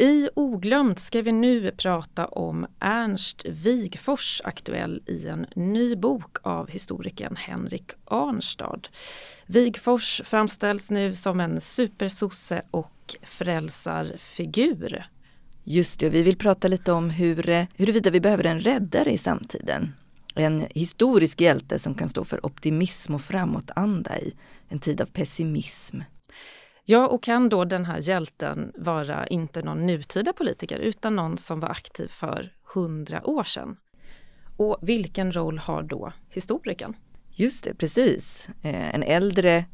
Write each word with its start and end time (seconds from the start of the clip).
I 0.00 0.28
Oglömt 0.34 0.98
ska 0.98 1.22
vi 1.22 1.32
nu 1.32 1.70
prata 1.70 2.26
om 2.26 2.66
Ernst 2.80 3.44
Wigfors 3.44 4.40
aktuell 4.44 5.02
i 5.06 5.28
en 5.28 5.46
ny 5.56 5.96
bok 5.96 6.36
av 6.42 6.68
historikern 6.68 7.36
Henrik 7.36 7.90
Arnstad. 8.04 8.80
Wigfors 9.46 10.20
framställs 10.24 10.90
nu 10.90 11.12
som 11.12 11.40
en 11.40 11.60
supersosse 11.60 12.62
och 12.70 13.16
frälsarfigur. 13.22 15.06
Just 15.64 16.00
det, 16.00 16.08
vi 16.08 16.22
vill 16.22 16.36
prata 16.36 16.68
lite 16.68 16.92
om 16.92 17.10
hur, 17.10 17.48
eh, 17.48 17.64
huruvida 17.76 18.10
vi 18.10 18.20
behöver 18.20 18.44
en 18.44 18.60
räddare 18.60 19.12
i 19.12 19.18
samtiden. 19.18 19.94
En 20.34 20.66
historisk 20.70 21.40
hjälte 21.40 21.78
som 21.78 21.94
kan 21.94 22.08
stå 22.08 22.24
för 22.24 22.46
optimism 22.46 23.14
och 23.14 23.22
framåtanda 23.22 24.18
i 24.18 24.34
en 24.68 24.78
tid 24.78 25.00
av 25.00 25.06
pessimism. 25.06 26.00
Ja, 26.90 27.06
och 27.06 27.22
kan 27.22 27.48
då 27.48 27.64
den 27.64 27.84
här 27.84 27.98
hjälten 28.00 28.72
vara 28.76 29.26
inte 29.26 29.62
någon 29.62 29.86
nutida 29.86 30.32
politiker 30.32 30.78
utan 30.78 31.16
någon 31.16 31.38
som 31.38 31.60
var 31.60 31.68
aktiv 31.68 32.08
för 32.08 32.52
hundra 32.74 33.26
år 33.26 33.44
sedan? 33.44 33.76
Och 34.56 34.78
vilken 34.82 35.32
roll 35.32 35.58
har 35.58 35.82
då 35.82 36.12
historikern? 36.28 36.96
Just 37.30 37.64
det, 37.64 37.74
precis. 37.74 38.50
Eh, 38.62 38.94
en 38.94 39.02
äldre 39.02 39.64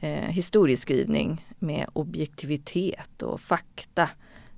eh, 0.00 0.28
historieskrivning 0.28 1.46
med 1.58 1.86
objektivitet 1.92 3.22
och 3.22 3.40
fakta 3.40 4.10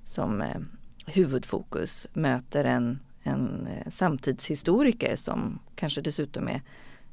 som 0.05 0.41
eh, 0.41 0.61
huvudfokus 1.05 2.07
möter 2.13 2.65
en, 2.65 2.99
en 3.23 3.67
eh, 3.67 3.91
samtidshistoriker 3.91 5.15
som 5.15 5.59
kanske 5.75 6.01
dessutom 6.01 6.47
är, 6.47 6.61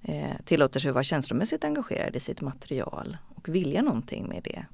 eh, 0.03 0.37
tillåter 0.45 0.81
sig 0.81 0.89
att 0.89 0.95
vara 0.95 1.05
känslomässigt 1.05 1.65
engagerad 1.65 2.17
i 2.17 2.21
sitt 2.21 2.41
material 2.41 3.17
och 3.35 3.49
vilja 3.49 3.83
någonting 3.83 4.29
med 4.29 4.43
det 4.43 4.67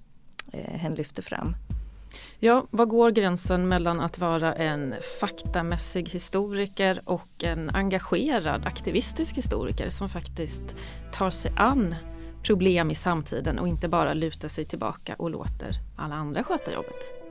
eh, 0.52 0.78
hen 0.78 0.94
lyfter 0.94 1.22
fram. 1.22 1.56
Ja, 2.38 2.66
vad 2.70 2.88
går 2.88 3.10
gränsen 3.10 3.68
mellan 3.68 4.00
att 4.00 4.18
vara 4.18 4.54
en 4.54 4.94
faktamässig 5.20 6.08
historiker 6.08 7.00
och 7.04 7.44
en 7.44 7.70
engagerad 7.70 8.66
aktivistisk 8.66 9.36
historiker 9.36 9.90
som 9.90 10.08
faktiskt 10.08 10.76
tar 11.12 11.30
sig 11.30 11.52
an 11.56 11.94
problem 12.42 12.90
i 12.90 12.94
samtiden 12.94 13.58
och 13.58 13.68
inte 13.68 13.88
bara 13.88 14.14
lutar 14.14 14.48
sig 14.48 14.64
tillbaka 14.64 15.14
och 15.18 15.30
låter 15.30 15.72
alla 15.96 16.14
andra 16.14 16.44
sköta 16.44 16.72
jobbet? 16.72 17.24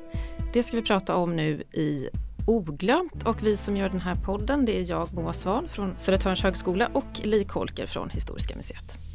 Det 0.53 0.63
ska 0.63 0.77
vi 0.77 0.83
prata 0.83 1.15
om 1.15 1.35
nu 1.35 1.63
i 1.71 2.09
Oglömt 2.47 3.23
och 3.23 3.43
vi 3.43 3.57
som 3.57 3.77
gör 3.77 3.89
den 3.89 4.01
här 4.01 4.15
podden 4.15 4.65
det 4.65 4.79
är 4.79 4.89
jag 4.89 5.13
Moa 5.13 5.33
Svan 5.33 5.67
från 5.67 5.93
Södertörns 5.97 6.43
högskola 6.43 6.87
och 6.93 7.21
Li 7.23 7.43
Kolker 7.43 7.87
från 7.87 8.09
Historiska 8.09 8.55
museet. 8.55 9.12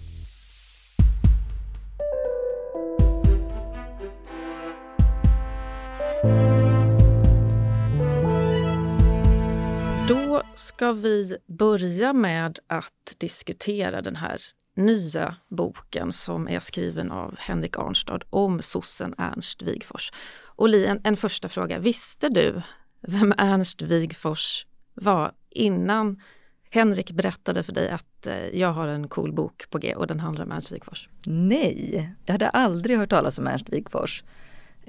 Ska 10.59 10.93
vi 10.93 11.37
börja 11.47 12.13
med 12.13 12.59
att 12.67 13.15
diskutera 13.19 14.03
den 14.03 14.17
här 14.17 14.41
nya 14.75 15.37
boken 15.49 16.13
som 16.13 16.49
är 16.49 16.61
skriven 16.61 17.11
av 17.11 17.35
Henrik 17.39 17.79
Arnstad 17.79 18.21
om 18.31 18.63
sossen 18.63 19.15
Ernst 19.19 19.63
Wigfors. 19.63 20.13
Och 20.45 20.69
Li, 20.69 20.87
en, 20.87 21.01
en 21.05 21.17
första 21.17 21.49
fråga. 21.49 21.79
Visste 21.79 22.29
du 22.29 22.63
vem 23.01 23.35
Ernst 23.39 23.83
Wigfors 23.83 24.67
var 24.95 25.33
innan 25.51 26.23
Henrik 26.71 27.11
berättade 27.11 27.63
för 27.63 27.73
dig 27.73 27.91
att 27.91 28.27
eh, 28.27 28.37
jag 28.37 28.73
har 28.73 28.87
en 28.87 29.09
cool 29.09 29.33
bok 29.33 29.71
på 29.71 29.79
G 29.79 29.95
och 29.95 30.07
den 30.07 30.21
handlar 30.21 30.45
om 30.45 30.53
Ernst 30.53 30.73
Wigfors? 30.73 31.09
Nej, 31.27 32.11
jag 32.27 32.35
hade 32.35 32.49
aldrig 32.49 32.99
hört 32.99 33.11
talas 33.11 33.39
om 33.39 33.47
Ernst 33.47 33.69
Wigfors. 33.69 34.23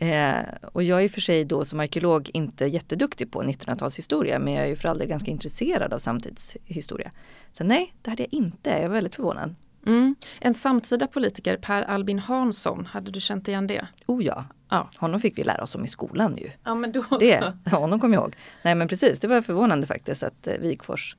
Eh, 0.02 0.44
och 0.72 0.84
jag 0.84 1.00
är 1.00 1.04
i 1.04 1.08
och 1.08 1.12
för 1.12 1.22
sig 1.22 1.46
då 1.46 1.66
som 1.66 1.80
arkeolog 1.80 2.30
inte 2.34 2.66
jätteduktig 2.66 3.32
på 3.32 3.44
1900-talshistoria 3.44 4.40
men 4.40 4.54
jag 4.54 4.64
är 4.64 4.68
ju 4.68 4.76
för 4.76 4.90
all 4.90 4.98
del 4.98 5.08
ganska 5.08 5.32
intresserad 5.32 5.94
av 5.94 6.00
samtidshistoria. 6.00 7.12
Så 7.54 7.64
nej, 7.64 7.94
det 8.02 8.10
hade 8.10 8.24
jag 8.24 8.34
inte. 8.34 8.70
Jag 8.70 8.80
är 8.80 8.90
väldigt 8.90 9.16
förvånad. 9.16 9.56
Mm. 9.86 10.16
En 10.40 10.54
samtida 10.54 11.08
politiker, 11.08 11.58
Per 11.58 11.82
Albin 11.82 12.20
Hansson, 12.20 12.86
hade 12.86 13.12
du 13.12 13.20
känt 13.20 13.48
igen 13.48 13.68
det? 13.68 13.88
Oh 14.08 14.24
ja, 14.24 14.46
ja. 14.70 14.90
honom 14.96 15.20
fick 15.20 15.38
vi 15.38 15.44
lära 15.44 15.64
oss 15.64 15.76
om 15.76 15.86
i 15.86 15.88
skolan 15.88 16.38
ju. 16.38 16.52
Ja, 16.64 16.76
men 16.76 16.92
då 16.92 17.04
det, 17.20 17.54
honom 17.72 18.00
kommer 18.00 18.16
jag 18.16 18.24
ihåg. 18.24 18.36
Nej 18.64 18.76
men 18.76 18.88
precis, 18.88 19.20
det 19.20 19.28
var 19.28 19.42
förvånande 19.42 19.88
faktiskt 19.88 20.24
att 20.24 20.48
eh, 20.48 20.58
Wigfors 20.58 21.16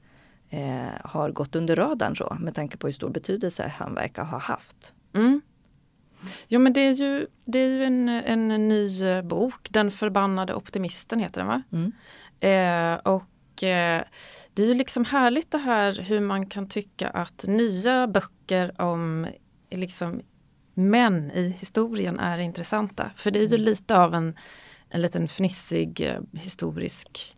eh, 0.51 0.61
har 1.05 1.31
gått 1.31 1.57
under 1.57 1.77
radarn 1.77 2.17
så 2.17 2.37
med 2.41 2.55
tanke 2.55 2.77
på 2.77 2.87
hur 2.87 2.95
stor 2.95 3.11
betydelse 3.11 3.73
han 3.77 3.95
verkar 3.95 4.25
ha 4.25 4.39
haft. 4.39 4.95
Mm. 5.15 5.41
Ja 6.53 6.59
men 6.59 6.73
det 6.73 6.81
är 6.81 6.93
ju, 6.93 7.27
det 7.45 7.59
är 7.59 7.69
ju 7.69 7.85
en, 7.85 8.09
en 8.09 8.69
ny 8.69 9.05
eh, 9.05 9.23
bok, 9.23 9.69
Den 9.71 9.91
förbannade 9.91 10.55
optimisten 10.55 11.21
heter 11.21 11.41
den 11.41 11.49
va? 11.49 11.63
Mm. 11.73 11.93
Eh, 12.41 13.01
och 13.01 13.65
eh, 13.65 14.05
det 14.55 14.63
är 14.63 14.67
ju 14.67 14.75
liksom 14.75 15.05
härligt 15.05 15.51
det 15.51 15.59
här 15.59 15.93
hur 15.93 16.21
man 16.21 16.47
kan 16.47 16.69
tycka 16.69 17.09
att 17.09 17.45
nya 17.47 18.07
böcker 18.07 18.81
om 18.81 19.27
liksom 19.71 20.23
män 20.75 21.31
i 21.31 21.57
historien 21.61 22.19
är 22.19 22.39
intressanta. 22.39 23.11
För 23.17 23.31
det 23.31 23.39
är 23.39 23.47
ju 23.47 23.57
mm. 23.57 23.65
lite 23.65 23.97
av 23.97 24.15
en, 24.15 24.37
en 24.89 25.03
liten 25.03 25.29
fnissig 25.29 26.01
eh, 26.01 26.21
historisk 26.33 27.35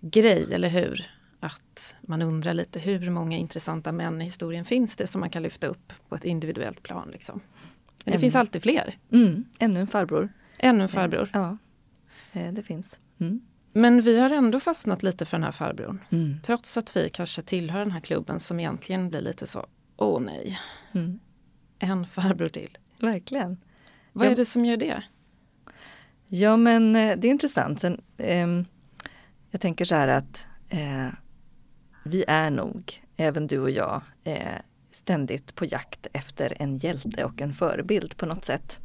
grej, 0.00 0.54
eller 0.54 0.68
hur? 0.68 1.10
Att 1.40 1.96
man 2.00 2.22
undrar 2.22 2.54
lite 2.54 2.80
hur 2.80 3.10
många 3.10 3.36
intressanta 3.36 3.92
män 3.92 4.22
i 4.22 4.24
historien 4.24 4.64
finns 4.64 4.96
det 4.96 5.06
som 5.06 5.20
man 5.20 5.30
kan 5.30 5.42
lyfta 5.42 5.66
upp 5.66 5.92
på 6.08 6.14
ett 6.14 6.24
individuellt 6.24 6.82
plan. 6.82 7.08
Liksom. 7.12 7.40
Men 8.04 8.12
det 8.12 8.16
Ännu. 8.16 8.20
finns 8.20 8.36
alltid 8.36 8.62
fler. 8.62 8.98
Mm, 9.12 9.44
ännu 9.58 9.80
en 9.80 9.86
farbror. 9.86 10.32
Ännu 10.58 10.82
en 10.82 10.88
farbror. 10.88 11.30
Ja, 11.32 11.56
eh, 12.32 12.52
det 12.52 12.62
finns. 12.62 13.00
Mm. 13.20 13.40
Men 13.72 14.00
vi 14.00 14.18
har 14.18 14.30
ändå 14.30 14.60
fastnat 14.60 15.02
lite 15.02 15.24
för 15.24 15.36
den 15.36 15.44
här 15.44 15.52
farbrorn. 15.52 16.00
Mm. 16.10 16.36
Trots 16.42 16.76
att 16.76 16.96
vi 16.96 17.08
kanske 17.08 17.42
tillhör 17.42 17.78
den 17.78 17.90
här 17.90 18.00
klubben 18.00 18.40
som 18.40 18.60
egentligen 18.60 19.08
blir 19.08 19.20
lite 19.20 19.46
så, 19.46 19.66
åh 19.96 20.20
nej. 20.20 20.58
Mm. 20.92 21.18
En 21.78 22.06
farbror 22.06 22.48
till. 22.48 22.78
Verkligen. 22.98 23.56
Vad 24.12 24.26
ja. 24.26 24.30
är 24.30 24.36
det 24.36 24.44
som 24.44 24.64
gör 24.64 24.76
det? 24.76 25.02
Ja 26.28 26.56
men 26.56 26.96
eh, 26.96 27.16
det 27.16 27.28
är 27.28 27.30
intressant. 27.30 27.80
Sen, 27.80 28.00
eh, 28.16 28.48
jag 29.50 29.60
tänker 29.60 29.84
så 29.84 29.94
här 29.94 30.08
att 30.08 30.46
eh, 30.68 31.08
vi 32.04 32.24
är 32.28 32.50
nog, 32.50 33.02
även 33.16 33.46
du 33.46 33.58
och 33.58 33.70
jag, 33.70 34.02
eh, 34.24 34.58
ständigt 34.94 35.54
på 35.54 35.64
jakt 35.64 36.06
efter 36.12 36.54
en 36.58 36.76
hjälte 36.76 37.24
och 37.24 37.40
en 37.40 37.52
förebild 37.52 38.16
på 38.16 38.26
något 38.26 38.44
sätt. 38.44 38.78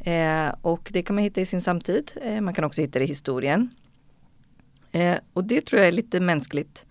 Eh, 0.00 0.54
och 0.62 0.88
det 0.92 1.02
kan 1.02 1.16
man 1.16 1.24
hitta 1.24 1.40
i 1.40 1.46
sin 1.46 1.62
samtid. 1.62 2.12
Eh, 2.22 2.40
man 2.40 2.54
kan 2.54 2.64
också 2.64 2.80
hitta 2.80 2.98
det 2.98 3.04
i 3.04 3.08
historien. 3.08 3.70
Eh, 4.92 5.18
och 5.32 5.44
det 5.44 5.66
tror 5.66 5.78
jag 5.80 5.88
är 5.88 5.92
lite 5.92 6.20
mänskligt 6.20 6.86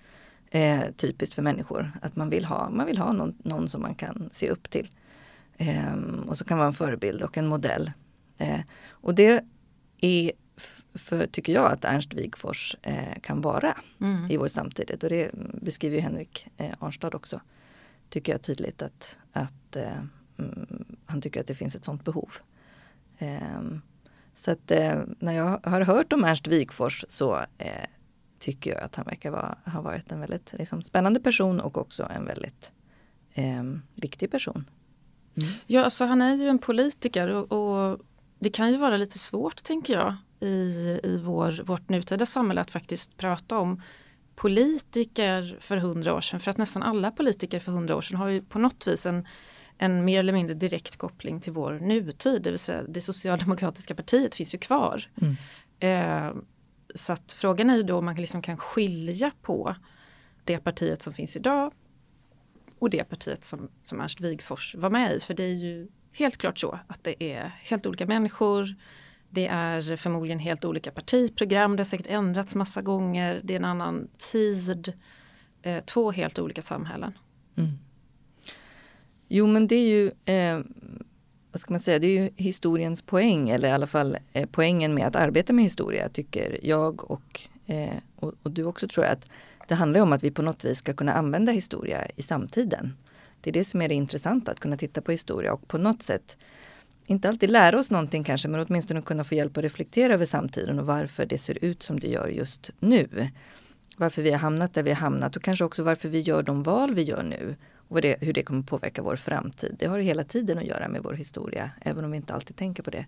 eh, 0.52 0.82
typiskt 0.98 1.36
för 1.36 1.42
människor. 1.42 1.92
Att 2.02 2.16
man 2.16 2.30
vill 2.30 2.46
ha, 2.46 2.70
man 2.70 2.86
vill 2.86 2.98
ha 2.98 3.14
någon, 3.14 3.36
någon 3.44 3.70
som 3.70 3.82
man 3.82 3.96
kan 3.96 4.30
se 4.32 4.50
upp 4.50 4.70
till. 4.70 4.88
Eh, 5.58 5.94
och 6.28 6.38
så 6.38 6.46
kan 6.46 6.58
vara 6.58 6.68
en 6.68 6.74
förebild 6.74 7.24
och 7.24 7.38
en 7.38 7.48
modell. 7.48 7.92
Eh, 8.38 8.60
och 8.90 9.16
det 9.16 9.44
är, 10.02 10.32
för, 10.94 11.28
tycker 11.28 11.54
jag, 11.54 11.72
att 11.72 11.86
Ernst 11.86 12.14
Wigfors 12.14 12.76
eh, 12.82 13.20
kan 13.22 13.42
vara 13.42 13.78
mm. 14.02 14.32
i 14.32 14.38
vår 14.38 14.48
samtid. 14.48 15.04
Och 15.04 15.10
det 15.10 15.32
beskriver 15.62 16.00
Henrik 16.00 16.48
eh, 16.58 16.74
Arnstad 16.80 17.16
också. 17.16 17.42
Tycker 18.10 18.32
jag 18.32 18.42
tydligt 18.42 18.82
att, 18.82 19.18
att 19.32 19.76
eh, 19.76 20.04
mm, 20.38 20.86
han 21.06 21.22
tycker 21.22 21.42
att 21.42 21.48
det 21.48 21.56
finns 21.56 21.76
ett 21.76 21.86
sådant 21.86 22.06
behov. 22.06 22.32
Eh, 23.18 23.62
så 24.34 24.52
att 24.52 24.72
eh, 24.72 25.02
när 25.20 25.34
jag 25.34 25.60
har 25.64 25.82
hört 25.82 26.14
om 26.14 26.24
Ernst 26.24 26.48
Wigfors 26.48 27.06
så 27.08 27.36
eh, 27.58 27.86
tycker 28.40 28.72
jag 28.72 28.84
att 28.84 28.96
han 28.96 29.06
verkar 29.06 29.32
vara, 29.32 29.58
ha 29.66 29.82
varit 29.82 30.12
en 30.12 30.20
väldigt 30.20 30.54
liksom, 30.54 30.82
spännande 30.82 31.20
person 31.20 31.60
och 31.60 31.78
också 31.78 32.08
en 32.16 32.26
väldigt 32.26 32.72
eh, 33.34 33.64
viktig 33.96 34.32
person. 34.32 34.66
Mm. 35.42 35.54
Ja, 35.68 35.84
alltså 35.84 36.06
han 36.06 36.22
är 36.22 36.36
ju 36.36 36.48
en 36.48 36.60
politiker 36.60 37.28
och, 37.28 37.52
och, 37.52 38.00
det 38.40 38.50
kan 38.50 38.72
ju 38.72 38.78
vara 38.78 38.98
lite 38.98 39.20
svårt 39.20 39.64
tänker 39.64 39.94
jag 39.94 40.16
i, 40.40 41.00
i 41.04 41.18
vår, 41.24 41.64
vårt 41.64 41.90
nutida 41.90 42.26
samhälle 42.26 42.62
att 42.62 42.72
faktiskt 42.72 43.18
prata 43.18 43.58
om 43.58 43.82
politiker 44.40 45.58
för 45.60 45.78
hundra 45.78 46.14
år 46.14 46.22
sedan. 46.22 46.40
För 46.40 46.52
att 46.52 46.58
nästan 46.58 46.84
alla 46.84 47.12
politiker 47.12 47.60
för 47.60 47.72
hundra 47.72 47.96
år 47.96 48.02
sedan 48.02 48.18
har 48.18 48.28
ju 48.28 48.42
på 48.42 48.60
något 48.60 48.88
vis 48.88 49.06
en 49.06 49.28
en 49.82 50.06
mer 50.06 50.20
eller 50.20 50.34
mindre 50.34 50.56
direkt 50.56 50.96
koppling 50.96 51.42
till 51.42 51.54
vår 51.54 51.74
nutid, 51.74 52.42
det 52.42 52.50
vill 52.50 52.60
säga 52.60 52.84
det 52.84 53.02
socialdemokratiska 53.02 53.96
partiet 53.96 54.36
finns 54.36 54.54
ju 54.54 54.58
kvar. 54.58 55.10
Mm. 55.22 55.36
Eh, 55.80 56.42
så 56.96 57.14
att 57.14 57.32
frågan 57.32 57.70
är 57.70 57.76
ju 57.76 57.84
då 57.84 57.98
om 57.98 58.06
man 58.06 58.16
liksom 58.16 58.42
kan 58.42 58.58
skilja 58.58 59.32
på 59.42 59.76
det 60.44 60.58
partiet 60.58 61.02
som 61.02 61.14
finns 61.14 61.36
idag 61.36 61.74
och 62.80 62.90
det 62.90 63.04
partiet 63.04 63.44
som, 63.44 63.70
som 63.84 64.02
Ernst 64.02 64.22
Wigfors 64.22 64.76
var 64.76 64.90
med 64.90 65.16
i. 65.16 65.20
För 65.20 65.34
det 65.34 65.44
är 65.44 65.54
ju 65.54 65.88
helt 66.12 66.38
klart 66.38 66.60
så 66.60 66.80
att 66.88 67.04
det 67.04 67.24
är 67.24 67.52
helt 67.64 67.86
olika 67.86 68.06
människor. 68.06 68.76
Det 69.30 69.48
är 69.48 69.96
förmodligen 69.96 70.40
helt 70.40 70.66
olika 70.66 70.92
partiprogram, 70.92 71.76
det 71.76 71.80
har 71.80 71.86
säkert 71.86 72.08
ändrats 72.08 72.56
massa 72.56 72.82
gånger, 72.82 73.42
det 73.44 73.54
är 73.54 73.60
en 73.60 73.66
annan 73.66 74.08
tid. 74.18 74.94
Eh, 75.62 75.84
två 75.84 76.12
helt 76.12 76.40
olika 76.40 76.62
samhällen. 76.62 77.18
Mm. 77.56 77.70
Jo 79.28 79.48
men 79.48 79.68
det 79.68 79.76
är 79.76 79.88
ju 79.88 80.12
eh, 80.26 80.62
vad 81.52 81.62
ska 81.62 81.74
man 81.74 81.80
säga, 81.80 82.00
det 82.00 82.08
är 82.08 82.22
ju 82.22 82.30
historiens 82.36 83.02
poäng 83.02 83.50
eller 83.50 83.70
i 83.70 83.72
alla 83.72 83.88
fall 83.88 84.18
eh, 84.34 84.50
poängen 84.52 84.94
med 84.94 85.08
att 85.08 85.16
arbeta 85.16 85.54
med 85.54 85.64
historia 85.64 86.10
tycker 86.10 86.60
jag 86.64 87.12
och, 87.12 87.42
eh, 87.66 87.98
och, 88.16 88.34
och, 88.44 88.52
du 88.52 88.64
också 88.64 88.88
tror 88.88 89.06
jag 89.06 89.14
att 89.14 89.30
det 89.68 89.76
handlar 89.76 90.02
om 90.02 90.14
att 90.14 90.24
vi 90.24 90.32
på 90.32 90.42
något 90.42 90.66
vis 90.66 90.78
ska 90.78 90.94
kunna 90.94 91.14
använda 91.14 91.52
historia 91.52 92.08
i 92.16 92.22
samtiden. 92.22 92.98
Det 93.42 93.50
är 93.50 93.54
det 93.54 93.64
som 93.64 93.82
är 93.82 93.88
det 93.88 93.96
intressanta, 93.96 94.52
att 94.52 94.60
kunna 94.60 94.78
titta 94.78 95.02
på 95.02 95.12
historia 95.12 95.54
och 95.54 95.68
på 95.68 95.78
något 95.78 96.04
sätt 96.04 96.38
inte 97.10 97.30
alltid 97.30 97.50
lära 97.50 97.80
oss 97.80 97.92
någonting 97.92 98.24
kanske, 98.24 98.48
men 98.48 98.66
åtminstone 98.70 99.02
kunna 99.02 99.24
få 99.24 99.36
hjälp 99.36 99.58
att 99.58 99.64
reflektera 99.64 100.14
över 100.14 100.26
samtiden 100.26 100.80
och 100.80 100.86
varför 100.86 101.26
det 101.26 101.38
ser 101.38 101.66
ut 101.66 101.84
som 101.84 102.00
det 102.00 102.08
gör 102.08 102.28
just 102.28 102.70
nu. 102.80 103.30
Varför 103.98 104.22
vi 104.22 104.32
har 104.32 104.40
hamnat 104.40 104.74
där 104.74 104.84
vi 104.84 104.90
har 104.90 104.98
hamnat 104.98 105.36
och 105.36 105.44
kanske 105.44 105.66
också 105.66 105.84
varför 105.84 106.10
vi 106.10 106.20
gör 106.20 106.44
de 106.44 106.64
val 106.64 106.94
vi 106.94 107.02
gör 107.02 107.24
nu 107.24 107.56
och 107.88 108.02
det, 108.02 108.18
hur 108.22 108.34
det 108.34 108.44
kommer 108.44 108.64
påverka 108.64 109.02
vår 109.02 109.16
framtid. 109.16 109.76
Det 109.80 109.86
har 109.86 110.00
hela 110.00 110.24
tiden 110.24 110.58
att 110.58 110.64
göra 110.64 110.88
med 110.88 111.04
vår 111.04 111.14
historia, 111.14 111.72
även 111.82 112.06
om 112.06 112.12
vi 112.12 112.18
inte 112.18 112.34
alltid 112.34 112.56
tänker 112.56 112.84
på 112.84 112.92
det. 112.92 113.06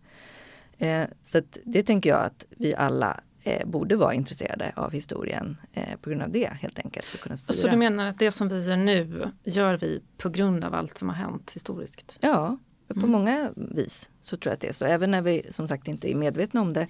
Eh, 0.77 1.07
så 1.23 1.41
det 1.63 1.83
tänker 1.83 2.09
jag 2.09 2.19
att 2.19 2.45
vi 2.49 2.75
alla 2.75 3.19
eh, 3.43 3.67
borde 3.67 3.95
vara 3.95 4.13
intresserade 4.13 4.71
av 4.75 4.91
historien 4.91 5.57
eh, 5.73 5.97
på 6.01 6.09
grund 6.09 6.21
av 6.21 6.31
det 6.31 6.49
helt 6.61 6.79
enkelt. 6.79 7.05
För 7.05 7.17
att 7.17 7.23
kunna 7.23 7.37
styra. 7.37 7.57
Så 7.57 7.67
du 7.67 7.77
menar 7.77 8.07
att 8.07 8.19
det 8.19 8.31
som 8.31 8.47
vi 8.47 8.61
gör 8.61 8.77
nu 8.77 9.31
gör 9.43 9.77
vi 9.77 10.01
på 10.17 10.29
grund 10.29 10.63
av 10.63 10.75
allt 10.75 10.97
som 10.97 11.09
har 11.09 11.15
hänt 11.15 11.51
historiskt? 11.55 12.17
Ja, 12.21 12.57
på 12.93 12.99
mm. 12.99 13.11
många 13.11 13.51
vis 13.55 14.11
så 14.21 14.37
tror 14.37 14.51
jag 14.51 14.53
att 14.53 14.61
det 14.61 14.67
är 14.67 14.73
så. 14.73 14.85
Även 14.85 15.11
när 15.11 15.21
vi 15.21 15.43
som 15.49 15.67
sagt 15.67 15.87
inte 15.87 16.11
är 16.11 16.15
medvetna 16.15 16.61
om 16.61 16.73
det 16.73 16.87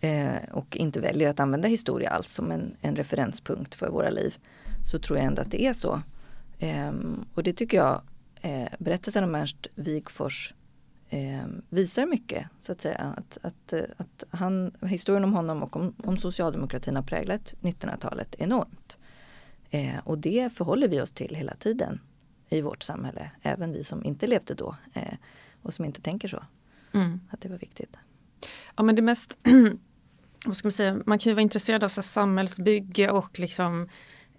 eh, 0.00 0.52
och 0.52 0.76
inte 0.76 1.00
väljer 1.00 1.30
att 1.30 1.40
använda 1.40 1.68
historia 1.68 2.10
alls 2.10 2.32
som 2.32 2.50
en, 2.50 2.76
en 2.80 2.96
referenspunkt 2.96 3.74
för 3.74 3.88
våra 3.88 4.10
liv 4.10 4.36
så 4.90 4.98
tror 4.98 5.18
jag 5.18 5.26
ändå 5.26 5.42
att 5.42 5.50
det 5.50 5.62
är 5.62 5.72
så. 5.72 6.02
Um, 6.60 7.24
och 7.34 7.42
det 7.42 7.52
tycker 7.52 7.76
jag 7.76 8.02
eh, 8.40 8.68
berättelsen 8.78 9.24
om 9.24 9.34
Ernst 9.34 9.66
Wigfors 9.74 10.54
eh, 11.10 11.46
visar 11.68 12.06
mycket. 12.06 12.46
Så 12.60 12.72
att 12.72 12.80
säga. 12.80 13.14
Att, 13.16 13.38
att, 13.42 13.72
att 13.96 14.24
han, 14.30 14.74
historien 14.82 15.24
om 15.24 15.32
honom 15.32 15.62
och 15.62 15.76
om, 15.76 15.94
om 16.04 16.16
socialdemokratin 16.16 16.96
har 16.96 17.02
präglat 17.02 17.54
1900-talet 17.60 18.34
enormt. 18.38 18.98
Eh, 19.70 19.98
och 20.04 20.18
det 20.18 20.52
förhåller 20.52 20.88
vi 20.88 21.00
oss 21.00 21.12
till 21.12 21.34
hela 21.34 21.54
tiden 21.54 22.00
i 22.50 22.60
vårt 22.60 22.82
samhälle. 22.82 23.30
Även 23.42 23.72
vi 23.72 23.84
som 23.84 24.04
inte 24.04 24.26
levde 24.26 24.54
då 24.54 24.76
eh, 24.94 25.14
och 25.62 25.74
som 25.74 25.84
inte 25.84 26.00
tänker 26.00 26.28
så. 26.28 26.44
Mm. 26.92 27.20
Att 27.30 27.40
det 27.40 27.48
var 27.48 27.58
viktigt. 27.58 27.98
Ja 28.76 28.82
men 28.82 28.94
det 28.94 29.02
mest, 29.02 29.38
vad 30.46 30.56
ska 30.56 30.66
man 30.66 30.72
säga, 30.72 31.02
man 31.06 31.18
kan 31.18 31.30
ju 31.30 31.34
vara 31.34 31.42
intresserad 31.42 31.84
av 31.84 31.88
så 31.88 32.02
samhällsbygge 32.02 33.10
och 33.10 33.38
liksom 33.38 33.88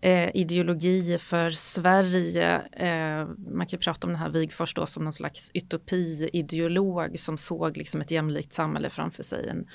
eh, 0.02 0.36
ideologi 0.36 1.18
för 1.18 1.50
Sverige. 1.52 2.62
Eh, 2.62 3.28
man 3.52 3.68
kan 3.68 3.80
prata 3.80 4.08
om 4.08 4.14
den 4.14 4.22
här 4.22 4.30
Wigforss 4.30 4.74
då 4.74 4.86
som 4.86 5.04
någon 5.04 5.14
slags 5.14 5.52
utopi-ideolog 5.54 7.20
som 7.20 7.38
såg 7.38 7.78
liksom 7.78 8.02
ett 8.02 8.12
jämlikt 8.12 8.54
samhälle 8.54 8.90
framför 8.90 9.24
sig. 9.24 9.50
En, 9.50 9.68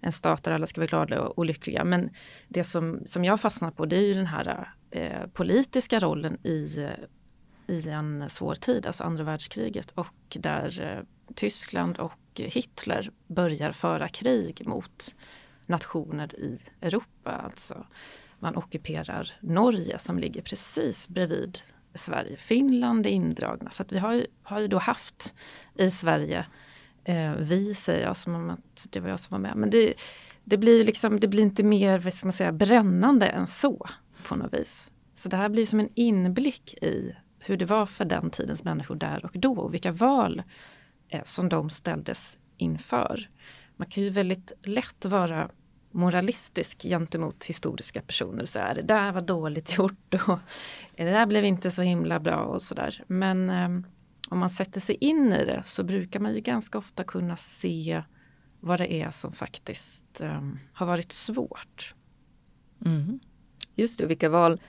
en 0.00 0.12
stat 0.12 0.44
där 0.44 0.52
alla 0.52 0.66
ska 0.66 0.80
vara 0.80 0.88
glada 0.88 1.20
och, 1.22 1.38
och 1.38 1.44
lyckliga. 1.44 1.84
Men 1.84 2.10
det 2.48 2.64
som, 2.64 3.02
som 3.06 3.24
jag 3.24 3.40
fastnar 3.40 3.70
på 3.70 3.86
det 3.86 3.96
är 3.96 4.06
ju 4.06 4.14
den 4.14 4.26
här 4.26 4.72
eh, 4.90 5.26
politiska 5.32 5.98
rollen 5.98 6.46
i, 6.46 6.88
i 7.68 7.88
en 7.88 8.30
svår 8.30 8.54
tid, 8.54 8.86
alltså 8.86 9.04
andra 9.04 9.24
världskriget 9.24 9.90
och 9.90 10.36
där 10.38 10.80
eh, 10.80 11.34
Tyskland 11.34 11.98
och 11.98 12.20
Hitler 12.36 13.10
börjar 13.26 13.72
föra 13.72 14.08
krig 14.08 14.66
mot 14.66 15.16
nationer 15.66 16.40
i 16.40 16.58
Europa. 16.80 17.30
Alltså 17.30 17.86
man 18.38 18.56
ockuperar 18.56 19.32
Norge 19.40 19.98
som 19.98 20.18
ligger 20.18 20.42
precis 20.42 21.08
bredvid 21.08 21.58
Sverige. 21.94 22.36
Finland 22.36 23.06
är 23.06 23.10
indragna 23.10 23.70
så 23.70 23.82
att 23.82 23.92
vi 23.92 23.98
har 23.98 24.12
ju, 24.12 24.26
har 24.42 24.60
ju 24.60 24.68
då 24.68 24.78
haft 24.78 25.34
i 25.74 25.90
Sverige, 25.90 26.46
eh, 27.04 27.32
vi 27.32 27.74
säger 27.74 28.06
jag 28.06 28.16
som 28.16 28.34
om 28.34 28.50
att 28.50 28.86
det 28.90 29.00
var 29.00 29.08
jag 29.08 29.20
som 29.20 29.32
var 29.32 29.48
med, 29.48 29.56
men 29.56 29.70
det, 29.70 29.94
det 30.44 30.56
blir 30.56 30.84
liksom, 30.84 31.20
det 31.20 31.28
blir 31.28 31.42
inte 31.42 31.62
mer 31.62 31.98
vad 31.98 32.14
ska 32.14 32.26
man 32.26 32.32
säga, 32.32 32.52
brännande 32.52 33.26
än 33.26 33.46
så 33.46 33.86
på 34.28 34.36
något 34.36 34.54
vis. 34.54 34.92
Så 35.14 35.28
det 35.28 35.36
här 35.36 35.48
blir 35.48 35.66
som 35.66 35.80
en 35.80 35.88
inblick 35.94 36.74
i 36.82 37.14
hur 37.48 37.56
det 37.56 37.64
var 37.64 37.86
för 37.86 38.04
den 38.04 38.30
tidens 38.30 38.64
människor 38.64 38.94
där 38.94 39.24
och 39.24 39.32
då 39.34 39.54
och 39.54 39.74
vilka 39.74 39.92
val 39.92 40.42
eh, 41.08 41.22
som 41.24 41.48
de 41.48 41.70
ställdes 41.70 42.38
inför. 42.56 43.28
Man 43.76 43.88
kan 43.88 44.02
ju 44.02 44.10
väldigt 44.10 44.52
lätt 44.62 45.04
vara 45.04 45.50
moralistisk 45.90 46.82
gentemot 46.82 47.44
historiska 47.44 48.02
personer. 48.02 48.44
Så 48.44 48.58
här, 48.58 48.74
det 48.74 48.82
där 48.82 49.12
var 49.12 49.20
dåligt 49.20 49.78
gjort 49.78 50.14
och 50.28 50.38
det 50.96 51.04
där 51.04 51.26
blev 51.26 51.44
inte 51.44 51.70
så 51.70 51.82
himla 51.82 52.20
bra 52.20 52.44
och 52.44 52.62
sådär. 52.62 53.04
Men 53.06 53.50
eh, 53.50 53.68
om 54.30 54.38
man 54.38 54.50
sätter 54.50 54.80
sig 54.80 54.96
in 55.00 55.32
i 55.32 55.44
det 55.44 55.62
så 55.64 55.84
brukar 55.84 56.20
man 56.20 56.34
ju 56.34 56.40
ganska 56.40 56.78
ofta 56.78 57.04
kunna 57.04 57.36
se 57.36 58.02
vad 58.60 58.80
det 58.80 58.92
är 58.92 59.10
som 59.10 59.32
faktiskt 59.32 60.20
eh, 60.20 60.48
har 60.72 60.86
varit 60.86 61.12
svårt. 61.12 61.94
Mm. 62.84 63.20
Just 63.74 63.98
det, 63.98 64.06
vilka 64.06 64.28
val 64.28 64.60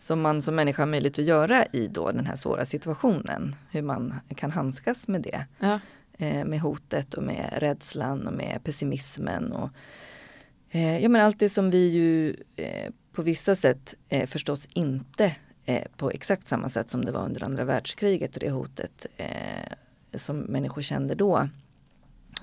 som 0.00 0.20
man 0.20 0.42
som 0.42 0.54
människa 0.54 0.82
har 0.82 0.86
möjlighet 0.86 1.18
att 1.18 1.24
göra 1.24 1.64
i 1.72 1.88
då 1.88 2.12
den 2.12 2.26
här 2.26 2.36
svåra 2.36 2.64
situationen. 2.64 3.56
Hur 3.70 3.82
man 3.82 4.20
kan 4.36 4.50
handskas 4.50 5.08
med 5.08 5.22
det. 5.22 5.46
Ja. 5.58 5.80
Eh, 6.18 6.44
med 6.44 6.60
hotet 6.60 7.14
och 7.14 7.22
med 7.22 7.50
rädslan 7.56 8.26
och 8.26 8.32
med 8.32 8.60
pessimismen. 8.64 9.52
Och, 9.52 9.70
Eh, 10.70 10.98
ja 11.02 11.08
men 11.08 11.20
allt 11.20 11.38
det 11.38 11.48
som 11.48 11.70
vi 11.70 11.88
ju 11.88 12.36
eh, 12.56 12.90
på 13.12 13.22
vissa 13.22 13.54
sätt 13.54 13.94
eh, 14.08 14.26
förstås 14.26 14.68
inte 14.74 15.36
eh, 15.64 15.84
på 15.96 16.10
exakt 16.10 16.46
samma 16.46 16.68
sätt 16.68 16.90
som 16.90 17.04
det 17.04 17.12
var 17.12 17.24
under 17.24 17.44
andra 17.44 17.64
världskriget 17.64 18.36
och 18.36 18.40
det 18.40 18.50
hotet 18.50 19.06
eh, 19.16 19.72
som 20.14 20.38
människor 20.38 20.82
kände 20.82 21.14
då. 21.14 21.48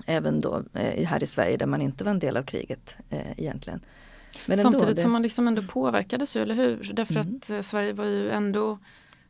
Även 0.06 0.40
då 0.40 0.62
här 1.04 1.22
i 1.22 1.26
Sverige 1.26 1.56
där 1.56 1.66
man 1.66 1.82
inte 1.82 2.04
var 2.04 2.10
en 2.10 2.18
del 2.18 2.36
av 2.36 2.42
kriget 2.42 2.96
egentligen. 3.36 3.80
Men 4.46 4.58
Samtidigt 4.58 4.96
det... 4.96 5.02
som 5.02 5.12
man 5.12 5.22
liksom 5.22 5.48
ändå 5.48 5.62
påverkades 5.62 6.36
ju, 6.36 6.42
eller 6.42 6.54
hur? 6.54 6.90
Därför 6.92 7.14
mm. 7.14 7.36
att 7.36 7.66
Sverige 7.66 7.92
var 7.92 8.04
ju 8.04 8.30
ändå 8.30 8.78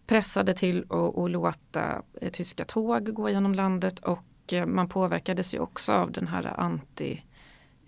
pressade 0.06 0.55
till 0.55 0.84
att, 1.16 1.31
låta 1.31 2.02
tyska 2.32 2.64
tåg 2.64 3.14
gå 3.14 3.31
genom 3.31 3.55
landet 3.55 4.00
och 4.00 4.25
man 4.66 4.88
påverkades 4.88 5.55
ju 5.55 5.58
också 5.58 5.93
av 5.93 6.12
den 6.12 6.28
här 6.28 6.60
anti 6.60 7.22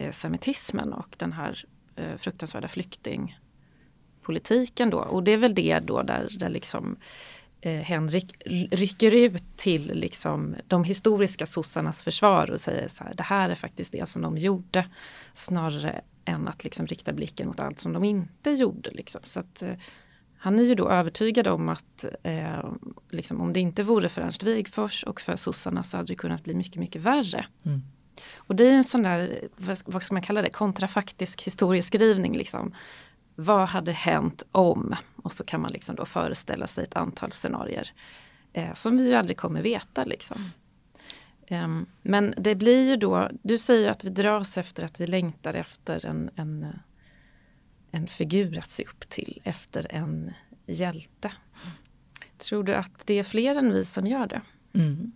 Eh, 0.00 0.10
semitismen 0.10 0.92
och 0.92 1.14
den 1.18 1.32
här 1.32 1.64
eh, 1.96 2.16
fruktansvärda 2.16 2.68
flyktingpolitiken 2.68 4.90
då. 4.90 4.98
Och 4.98 5.22
det 5.22 5.32
är 5.32 5.36
väl 5.36 5.54
det 5.54 5.78
då 5.78 6.02
där, 6.02 6.28
där 6.38 6.48
liksom 6.48 6.96
eh, 7.60 7.80
Henrik 7.80 8.42
rycker 8.70 9.14
ut 9.14 9.56
till 9.56 9.92
liksom 9.94 10.56
de 10.66 10.84
historiska 10.84 11.46
sossarnas 11.46 12.02
försvar 12.02 12.50
och 12.50 12.60
säger 12.60 12.88
så 12.88 13.04
här, 13.04 13.14
det 13.14 13.22
här 13.22 13.50
är 13.50 13.54
faktiskt 13.54 13.92
det 13.92 14.08
som 14.08 14.22
de 14.22 14.36
gjorde. 14.36 14.86
Snarare 15.34 16.00
än 16.24 16.48
att 16.48 16.64
liksom 16.64 16.86
rikta 16.86 17.12
blicken 17.12 17.46
mot 17.46 17.60
allt 17.60 17.80
som 17.80 17.92
de 17.92 18.04
inte 18.04 18.50
gjorde. 18.50 18.90
Liksom. 18.90 19.20
Så 19.24 19.40
att, 19.40 19.62
eh, 19.62 19.74
han 20.38 20.58
är 20.58 20.62
ju 20.62 20.74
då 20.74 20.90
övertygad 20.90 21.48
om 21.48 21.68
att 21.68 22.04
eh, 22.22 22.70
liksom, 23.10 23.40
om 23.40 23.52
det 23.52 23.60
inte 23.60 23.82
vore 23.82 24.08
för 24.08 24.22
Ernst 24.22 24.42
Wigforss 24.42 25.02
och 25.02 25.20
för 25.20 25.36
sossarna 25.36 25.82
så 25.82 25.96
hade 25.96 26.06
det 26.06 26.14
kunnat 26.14 26.44
bli 26.44 26.54
mycket, 26.54 26.76
mycket 26.76 27.02
värre. 27.02 27.46
Mm. 27.64 27.82
Och 28.36 28.56
det 28.56 28.68
är 28.68 28.72
en 28.72 28.84
sån 28.84 29.02
där, 29.02 29.48
vad 29.86 30.02
ska 30.02 30.14
man 30.14 30.22
kalla 30.22 30.42
det, 30.42 30.50
kontrafaktisk 30.50 31.42
historieskrivning. 31.42 32.36
Liksom. 32.36 32.74
Vad 33.34 33.68
hade 33.68 33.92
hänt 33.92 34.42
om? 34.52 34.96
Och 35.16 35.32
så 35.32 35.44
kan 35.44 35.60
man 35.60 35.72
liksom 35.72 35.96
då 35.96 36.04
föreställa 36.04 36.66
sig 36.66 36.84
ett 36.84 36.96
antal 36.96 37.32
scenarier 37.32 37.92
eh, 38.52 38.74
som 38.74 38.96
vi 38.96 39.08
ju 39.08 39.14
aldrig 39.14 39.36
kommer 39.36 39.62
veta. 39.62 40.04
Liksom. 40.04 40.50
Um, 41.50 41.86
men 42.02 42.34
det 42.36 42.54
blir 42.54 42.88
ju 42.88 42.96
då, 42.96 43.30
du 43.42 43.58
säger 43.58 43.88
att 43.88 44.04
vi 44.04 44.10
dras 44.10 44.58
efter 44.58 44.84
att 44.84 45.00
vi 45.00 45.06
längtar 45.06 45.54
efter 45.54 46.06
en, 46.06 46.30
en, 46.36 46.66
en 47.90 48.06
figur 48.06 48.58
att 48.58 48.70
se 48.70 48.84
upp 48.84 49.08
till, 49.08 49.40
efter 49.44 49.86
en 49.90 50.32
hjälte. 50.66 51.32
Tror 52.38 52.64
du 52.64 52.74
att 52.74 53.06
det 53.06 53.14
är 53.14 53.22
fler 53.22 53.54
än 53.54 53.72
vi 53.72 53.84
som 53.84 54.06
gör 54.06 54.26
det? 54.26 54.40
Mm. 54.72 55.12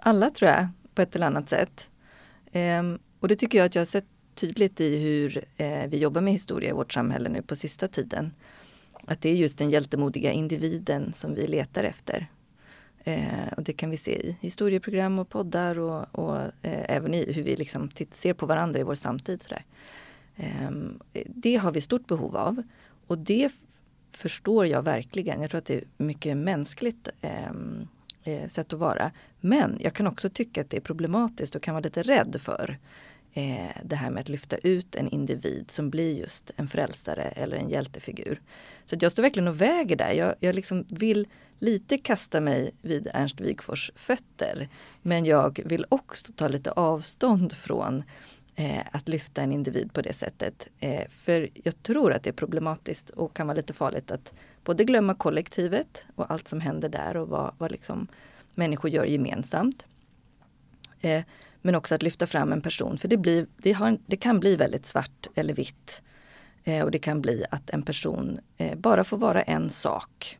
Alla 0.00 0.30
tror 0.30 0.50
jag 0.50 0.68
på 0.94 1.02
ett 1.02 1.16
eller 1.16 1.26
annat 1.26 1.48
sätt. 1.48 1.90
Ehm, 2.52 2.98
och 3.20 3.28
det 3.28 3.36
tycker 3.36 3.58
jag 3.58 3.66
att 3.66 3.74
jag 3.74 3.80
har 3.80 3.86
sett 3.86 4.06
tydligt 4.34 4.80
i 4.80 4.98
hur 4.98 5.44
eh, 5.56 5.86
vi 5.88 5.98
jobbar 5.98 6.20
med 6.20 6.32
historia 6.32 6.70
i 6.70 6.72
vårt 6.72 6.92
samhälle 6.92 7.28
nu 7.28 7.42
på 7.42 7.56
sista 7.56 7.88
tiden. 7.88 8.32
Att 9.06 9.20
det 9.20 9.30
är 9.30 9.34
just 9.34 9.58
den 9.58 9.70
hjältemodiga 9.70 10.32
individen 10.32 11.12
som 11.12 11.34
vi 11.34 11.46
letar 11.46 11.84
efter. 11.84 12.28
Eh, 13.04 13.52
och 13.56 13.62
det 13.62 13.72
kan 13.72 13.90
vi 13.90 13.96
se 13.96 14.12
i 14.12 14.36
historieprogram 14.40 15.18
och 15.18 15.28
poddar 15.28 15.78
och, 15.78 16.18
och 16.18 16.36
eh, 16.36 16.50
även 16.62 17.14
i 17.14 17.32
hur 17.32 17.42
vi 17.42 17.56
liksom 17.56 17.90
ser 18.10 18.34
på 18.34 18.46
varandra 18.46 18.80
i 18.80 18.82
vår 18.82 18.94
samtid. 18.94 19.42
Sådär. 19.42 19.64
Eh, 20.36 20.70
det 21.26 21.56
har 21.56 21.72
vi 21.72 21.80
stort 21.80 22.06
behov 22.06 22.36
av 22.36 22.62
och 23.06 23.18
det 23.18 23.52
förstår 24.10 24.66
jag 24.66 24.82
verkligen. 24.82 25.40
Jag 25.40 25.50
tror 25.50 25.58
att 25.58 25.64
det 25.64 25.74
är 25.74 25.84
mycket 25.96 26.36
mänskligt 26.36 27.08
ehm, 27.20 27.88
eh, 28.24 28.48
sätt 28.48 28.72
att 28.72 28.78
vara. 28.78 29.10
Men 29.40 29.78
jag 29.80 29.94
kan 29.94 30.06
också 30.06 30.30
tycka 30.30 30.60
att 30.60 30.70
det 30.70 30.76
är 30.76 30.80
problematiskt 30.80 31.54
och 31.54 31.62
kan 31.62 31.74
vara 31.74 31.84
lite 31.84 32.02
rädd 32.02 32.36
för 32.40 32.78
eh, 33.32 33.76
det 33.84 33.96
här 33.96 34.10
med 34.10 34.20
att 34.20 34.28
lyfta 34.28 34.56
ut 34.56 34.96
en 34.96 35.08
individ 35.08 35.70
som 35.70 35.90
blir 35.90 36.18
just 36.18 36.50
en 36.56 36.68
frälsare 36.68 37.22
eller 37.22 37.56
en 37.56 37.68
hjältefigur. 37.68 38.40
Så 38.84 38.96
jag 39.00 39.12
står 39.12 39.22
verkligen 39.22 39.48
och 39.48 39.60
väger 39.60 39.96
där. 39.96 40.12
Jag, 40.12 40.34
jag 40.40 40.54
liksom 40.54 40.84
vill 40.88 41.28
lite 41.58 41.98
kasta 41.98 42.40
mig 42.40 42.70
vid 42.82 43.08
Ernst 43.14 43.40
Wigfors 43.40 43.90
fötter. 43.94 44.68
Men 45.02 45.24
jag 45.24 45.60
vill 45.64 45.86
också 45.88 46.32
ta 46.32 46.48
lite 46.48 46.70
avstånd 46.70 47.52
från 47.52 48.02
eh, 48.54 48.82
att 48.92 49.08
lyfta 49.08 49.42
en 49.42 49.52
individ 49.52 49.92
på 49.92 50.02
det 50.02 50.12
sättet. 50.12 50.68
Eh, 50.78 51.08
för 51.10 51.48
jag 51.54 51.82
tror 51.82 52.12
att 52.12 52.22
det 52.22 52.30
är 52.30 52.34
problematiskt 52.34 53.10
och 53.10 53.34
kan 53.36 53.46
vara 53.46 53.56
lite 53.56 53.72
farligt 53.72 54.10
att 54.10 54.32
både 54.64 54.84
glömma 54.84 55.14
kollektivet 55.14 56.04
och 56.14 56.30
allt 56.30 56.48
som 56.48 56.60
händer 56.60 56.88
där 56.88 57.16
och 57.16 57.28
vad, 57.28 57.54
vad 57.58 57.70
liksom 57.70 58.06
människor 58.54 58.90
gör 58.90 59.04
gemensamt. 59.04 59.86
Eh, 61.00 61.22
men 61.62 61.74
också 61.74 61.94
att 61.94 62.02
lyfta 62.02 62.26
fram 62.26 62.52
en 62.52 62.60
person, 62.60 62.98
för 62.98 63.08
det, 63.08 63.16
blir, 63.16 63.46
det, 63.56 63.72
har, 63.72 63.98
det 64.06 64.16
kan 64.16 64.40
bli 64.40 64.56
väldigt 64.56 64.86
svart 64.86 65.26
eller 65.34 65.54
vitt. 65.54 66.02
Eh, 66.64 66.84
och 66.84 66.90
det 66.90 66.98
kan 66.98 67.20
bli 67.20 67.44
att 67.50 67.70
en 67.70 67.82
person 67.82 68.40
eh, 68.56 68.78
bara 68.78 69.04
får 69.04 69.18
vara 69.18 69.42
en 69.42 69.70
sak. 69.70 70.38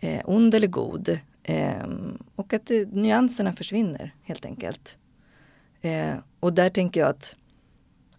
Eh, 0.00 0.20
ond 0.24 0.54
eller 0.54 0.66
god. 0.66 1.18
Ehm, 1.42 2.18
och 2.36 2.52
att 2.52 2.66
det, 2.66 2.92
nyanserna 2.92 3.52
försvinner 3.52 4.14
helt 4.22 4.44
enkelt. 4.44 4.98
Eh, 5.80 6.14
och 6.40 6.52
där 6.52 6.68
tänker 6.68 7.00
jag 7.00 7.08
att, 7.08 7.36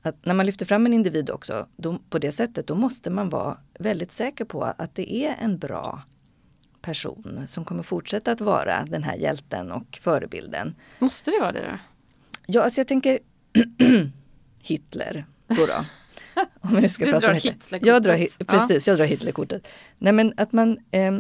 att, 0.02 0.26
när 0.26 0.34
man 0.34 0.46
lyfter 0.46 0.66
fram 0.66 0.86
en 0.86 0.94
individ 0.94 1.30
också 1.30 1.68
då, 1.76 2.00
på 2.10 2.20
det 2.20 2.32
sättet, 2.32 2.68
då 2.68 2.76
måste 2.76 3.10
man 3.10 3.30
vara 3.30 3.58
väldigt 3.80 4.12
säker 4.12 4.46
på 4.46 4.64
att 4.64 4.96
det 4.96 5.14
är 5.14 5.36
en 5.40 5.58
bra 5.58 6.02
person 6.82 7.44
som 7.48 7.66
kommer 7.66 7.84
fortsätta 7.84 8.32
att 8.32 8.42
vara 8.42 8.86
den 8.86 9.04
här 9.04 9.16
hjälten 9.16 9.72
och 9.72 10.00
förebilden. 10.02 10.76
Måste 11.00 11.32
det 11.32 11.40
vara 11.40 11.52
det 11.52 11.62
då? 11.62 11.78
Ja, 12.46 12.62
alltså 12.62 12.80
jag 12.80 12.88
tänker 12.88 13.20
Hitler. 14.64 15.26
Då 15.48 15.66
då. 15.66 15.86
Om 16.62 16.76
vi 16.76 16.82
nu 16.82 16.90
ska 16.90 17.06
du 17.06 17.12
prata 17.12 17.28
drar 17.28 17.34
Hitlerkortet. 17.34 17.88
Jag 17.88 18.04
drar, 18.04 18.46
precis, 18.46 18.88
ja. 18.88 18.92
jag 18.92 19.00
drar 19.00 19.06
Hitlerkortet. 19.06 19.68
Nej 19.98 20.14
men 20.14 20.34
att 20.38 20.52
man 20.52 20.78
eh, 20.92 21.12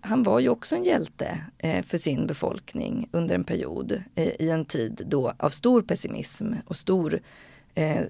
han 0.00 0.22
var 0.22 0.40
ju 0.40 0.48
också 0.48 0.76
en 0.76 0.84
hjälte 0.84 1.44
eh, 1.58 1.82
för 1.84 1.98
sin 1.98 2.26
befolkning 2.26 3.08
under 3.12 3.34
en 3.34 3.44
period 3.44 4.02
eh, 4.14 4.28
i 4.38 4.50
en 4.50 4.64
tid 4.64 5.02
då 5.06 5.32
av 5.38 5.50
stor 5.50 5.82
pessimism 5.82 6.52
och 6.66 6.76
stor, 6.76 7.20
eh, 7.74 8.02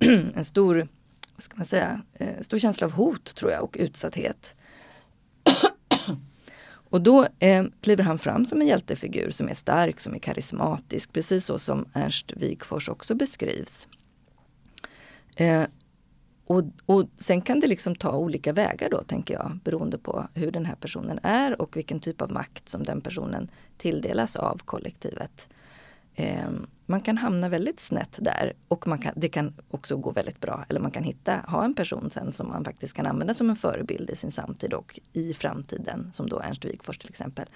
en 0.34 0.44
stor, 0.44 0.88
vad 1.34 1.42
ska 1.42 1.56
man 1.56 1.66
säga, 1.66 2.02
stor 2.40 2.58
känsla 2.58 2.86
av 2.86 2.92
hot 2.92 3.34
tror 3.34 3.52
jag 3.52 3.64
och 3.64 3.76
utsatthet. 3.80 4.55
Och 6.96 7.02
då 7.02 7.28
eh, 7.38 7.64
kliver 7.80 8.04
han 8.04 8.18
fram 8.18 8.46
som 8.46 8.60
en 8.60 8.66
hjältefigur 8.66 9.30
som 9.30 9.48
är 9.48 9.54
stark, 9.54 10.00
som 10.00 10.14
är 10.14 10.18
karismatisk, 10.18 11.12
precis 11.12 11.44
så 11.44 11.58
som 11.58 11.86
Ernst 11.92 12.32
Wigforss 12.36 12.88
också 12.88 13.14
beskrivs. 13.14 13.88
Eh, 15.36 15.62
och, 16.46 16.62
och 16.86 17.04
sen 17.18 17.42
kan 17.42 17.60
det 17.60 17.66
liksom 17.66 17.94
ta 17.94 18.16
olika 18.16 18.52
vägar 18.52 18.90
då, 18.90 19.02
tänker 19.02 19.34
jag, 19.34 19.58
beroende 19.64 19.98
på 19.98 20.28
hur 20.34 20.50
den 20.50 20.66
här 20.66 20.74
personen 20.74 21.20
är 21.22 21.60
och 21.62 21.76
vilken 21.76 22.00
typ 22.00 22.22
av 22.22 22.32
makt 22.32 22.68
som 22.68 22.82
den 22.82 23.00
personen 23.00 23.48
tilldelas 23.78 24.36
av 24.36 24.60
kollektivet. 24.64 25.48
Eh, 26.14 26.50
man 26.86 27.00
kan 27.00 27.18
hamna 27.18 27.48
väldigt 27.48 27.80
snett 27.80 28.18
där 28.20 28.52
och 28.68 28.86
man 28.86 28.98
kan, 28.98 29.12
det 29.16 29.28
kan 29.28 29.54
också 29.70 29.96
gå 29.96 30.10
väldigt 30.10 30.40
bra. 30.40 30.64
Eller 30.68 30.80
man 30.80 30.90
kan 30.90 31.02
hitta, 31.02 31.40
ha 31.48 31.64
en 31.64 31.74
person 31.74 32.10
sen 32.10 32.32
som 32.32 32.48
man 32.48 32.64
faktiskt 32.64 32.96
kan 32.96 33.06
använda 33.06 33.34
som 33.34 33.50
en 33.50 33.56
förebild 33.56 34.10
i 34.10 34.16
sin 34.16 34.32
samtid 34.32 34.72
och 34.72 35.00
i 35.12 35.34
framtiden, 35.34 36.10
som 36.12 36.28
då 36.28 36.40
Ernst 36.40 36.64
Wigforss 36.64 36.98
till 36.98 37.08
exempel. 37.08 37.46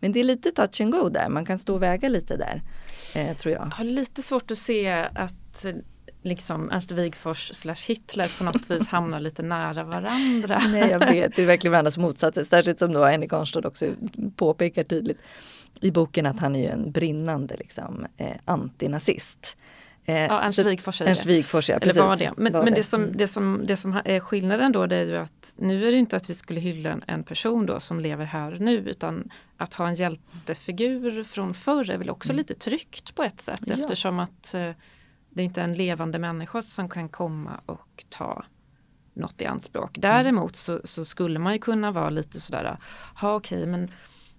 Men 0.00 0.12
det 0.12 0.20
är 0.20 0.24
lite 0.24 0.50
touch 0.50 0.80
and 0.80 0.92
go 0.92 1.08
där, 1.08 1.28
man 1.28 1.44
kan 1.44 1.58
stå 1.58 1.74
och 1.74 1.82
väga 1.82 2.08
lite 2.08 2.36
där, 2.36 2.62
eh, 3.14 3.36
tror 3.36 3.54
jag. 3.54 3.66
Jag 3.66 3.76
har 3.76 3.84
lite 3.84 4.22
svårt 4.22 4.50
att 4.50 4.58
se 4.58 4.90
att 5.14 5.66
liksom 6.22 6.70
Ernst 6.70 6.92
Wigfors 6.92 7.50
slash 7.54 7.88
Hitler 7.88 8.38
på 8.38 8.44
något 8.44 8.70
vis 8.70 8.88
hamnar 8.88 9.20
lite 9.20 9.42
nära 9.42 9.84
varandra. 9.84 10.62
Nej 10.72 10.90
jag 10.90 11.12
vet, 11.12 11.36
det 11.36 11.42
är 11.42 11.46
verkligen 11.46 11.72
varandras 11.72 11.98
motsatser. 11.98 12.44
Särskilt 12.44 12.78
som 12.78 12.92
då 12.92 13.04
Henrik 13.04 13.32
Arnstad 13.32 13.66
också 13.66 13.86
påpekar 14.36 14.84
tydligt 14.84 15.18
i 15.82 15.90
boken 15.90 16.26
att 16.26 16.40
han 16.40 16.56
är 16.56 16.60
ju 16.60 16.66
en 16.66 16.90
brinnande 16.90 17.56
liksom, 17.56 18.06
eh, 18.16 18.36
antinazist. 18.44 19.56
Eh, 20.08 20.24
ja, 20.24 20.42
Ernst 20.42 20.58
Wigforss 20.58 21.00
Ernst 21.00 21.26
Wigforss, 21.26 21.68
ja, 21.68 21.78
precis. 21.78 21.96
Eller 21.96 22.08
var 22.08 22.16
det. 22.16 22.32
Men, 22.36 22.52
var 22.52 22.64
men 22.64 22.74
det, 22.74 22.82
som, 22.82 23.02
mm. 23.02 23.16
det, 23.16 23.28
som, 23.28 23.62
det 23.66 23.76
som 23.76 24.00
är 24.04 24.20
skillnaden 24.20 24.72
då 24.72 24.86
det 24.86 24.96
är 24.96 25.04
ju 25.04 25.16
att 25.16 25.54
nu 25.56 25.88
är 25.88 25.92
det 25.92 25.98
inte 25.98 26.16
att 26.16 26.30
vi 26.30 26.34
skulle 26.34 26.60
hylla 26.60 26.90
en, 26.90 27.02
en 27.06 27.24
person 27.24 27.66
då 27.66 27.80
som 27.80 28.00
lever 28.00 28.24
här 28.24 28.56
nu 28.60 28.72
utan 28.72 29.30
att 29.56 29.74
ha 29.74 29.88
en 29.88 29.94
hjältefigur 29.94 31.22
från 31.22 31.54
förr 31.54 31.90
är 31.90 31.98
väl 31.98 32.10
också 32.10 32.30
mm. 32.30 32.38
lite 32.38 32.54
tryggt 32.54 33.14
på 33.14 33.22
ett 33.22 33.40
sätt 33.40 33.62
ja. 33.66 33.74
eftersom 33.74 34.18
att 34.18 34.54
eh, 34.54 34.70
det 35.30 35.42
är 35.42 35.44
inte 35.44 35.62
en 35.62 35.74
levande 35.74 36.18
människa 36.18 36.62
som 36.62 36.88
kan 36.88 37.08
komma 37.08 37.60
och 37.66 38.04
ta 38.08 38.44
något 39.14 39.42
i 39.42 39.46
anspråk. 39.46 39.98
Mm. 39.98 40.10
Däremot 40.10 40.56
så, 40.56 40.80
så 40.84 41.04
skulle 41.04 41.38
man 41.38 41.52
ju 41.52 41.58
kunna 41.58 41.90
vara 41.90 42.10
lite 42.10 42.40
sådär, 42.40 42.78
ha 43.14 43.34
okej 43.34 43.58
okay, 43.58 43.70
men 43.70 43.90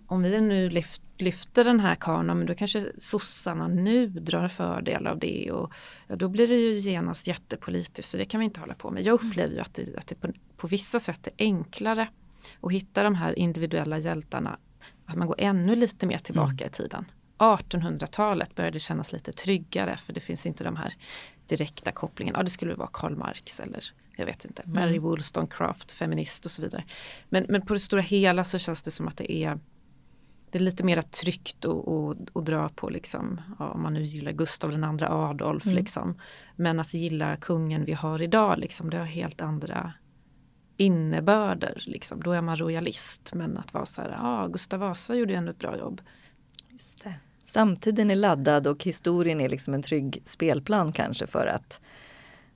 om 0.08 0.24
vi 0.24 0.42
nu 0.42 0.70
lyft, 0.70 1.02
lyfter 1.18 1.64
den 1.64 1.80
här 1.80 1.96
karln, 1.96 2.46
då 2.46 2.56
kanske 2.56 2.86
sossarna 2.98 3.68
nu 3.68 4.08
drar 4.08 4.48
fördel 4.48 5.08
av 5.08 5.20
det 5.20 5.52
och 5.52 5.72
ja, 6.08 6.16
då 6.16 6.28
blir 6.28 6.48
det 6.48 6.56
ju 6.56 6.72
genast 6.72 7.28
jättepolitiskt 7.28 8.12
så 8.12 8.18
det 8.18 8.26
kan 8.26 8.40
vi 8.40 8.46
inte 8.46 8.60
hålla 8.60 8.74
på 8.74 8.92
med. 8.92 9.04
Jag 9.04 9.14
upplever 9.14 9.54
ju 9.54 9.60
att 9.60 9.74
det, 9.74 9.98
att 9.98 10.08
det 10.08 10.16
på, 10.16 10.28
på 10.58 10.68
vissa 10.68 11.00
sätt 11.00 11.28
är 11.28 11.34
enklare 11.38 12.08
att 12.62 12.72
hitta 12.72 13.04
de 13.04 13.16
här 13.16 13.40
individuella 13.40 13.98
hjältarna, 13.98 14.58
att 15.06 15.16
man 15.16 15.28
går 15.28 15.36
ännu 15.38 15.76
lite 15.76 16.08
mer 16.08 16.18
tillbaka 16.18 16.64
mm. 16.64 16.68
i 16.68 16.70
tiden. 16.70 17.06
1800-talet 17.38 18.56
började 18.56 18.80
kännas 18.80 19.12
lite 19.12 19.32
tryggare 19.32 19.98
för 19.98 20.14
det 20.14 20.20
finns 20.20 20.46
inte 20.46 20.64
de 20.64 20.76
här 20.76 20.94
direkta 21.48 21.92
kopplingarna. 21.92 22.40
Ja, 22.40 22.44
det 22.44 22.50
skulle 22.50 22.76
vara 22.76 22.90
Karl 22.94 23.16
Marx 23.16 23.60
eller 23.60 23.84
jag 24.16 24.26
vet 24.26 24.46
inte, 24.46 24.62
mm. 24.62 24.76
Mary 24.76 25.00
Wollstonecraft, 25.00 25.92
feminist 25.92 26.46
och 26.46 26.52
så 26.52 26.62
vidare. 26.62 26.84
Men, 27.30 27.46
men 27.50 27.66
på 27.66 27.74
det 27.74 27.80
stora 27.80 28.02
hela 28.02 28.44
så 28.44 28.58
känns 28.58 28.84
det 28.84 28.92
som 28.92 29.08
att 29.08 29.18
det 29.18 29.32
är 29.32 29.58
det 30.52 30.58
är 30.58 30.64
lite 30.64 30.84
mer 30.84 31.02
tryggt 31.02 31.66
att 32.36 32.46
dra 32.46 32.70
på 32.70 32.90
liksom, 32.90 33.42
ja, 33.60 33.70
om 33.70 33.82
man 33.82 33.94
nu 33.94 34.04
gillar 34.04 34.32
Gustav 34.32 34.72
den 34.72 34.84
andra 34.84 35.10
Adolf 35.10 35.66
mm. 35.66 35.76
liksom. 35.76 36.20
Men 36.56 36.80
att 36.80 36.94
gilla 36.94 37.36
kungen 37.36 37.86
vi 37.86 37.94
har 37.94 38.22
idag 38.22 38.60
liksom, 38.60 38.90
det 38.90 38.98
har 38.98 39.06
helt 39.06 39.42
andra 39.42 39.94
innebörder 40.78 41.84
liksom. 41.86 42.24
Då 42.24 42.32
är 42.32 42.42
man 42.42 42.56
royalist 42.56 43.34
men 43.34 43.58
att 43.58 43.74
vara 43.74 43.86
så 43.86 44.02
här, 44.02 44.10
ja 44.10 44.48
Gustav 44.48 44.80
Vasa 44.80 45.16
gjorde 45.16 45.36
ändå 45.36 45.52
ett 45.52 45.60
bra 45.60 45.78
jobb. 45.78 46.02
Just 46.70 47.04
det. 47.04 47.14
Samtiden 47.44 48.12
är 48.12 48.16
laddad 48.16 48.68
och 48.68 48.84
historien 48.84 49.42
är 49.42 49.50
liksom 49.50 49.74
en 49.74 49.82
trygg 49.82 50.22
spelplan 50.26 50.92
kanske 50.92 51.28
för 51.28 51.48
att 51.48 51.82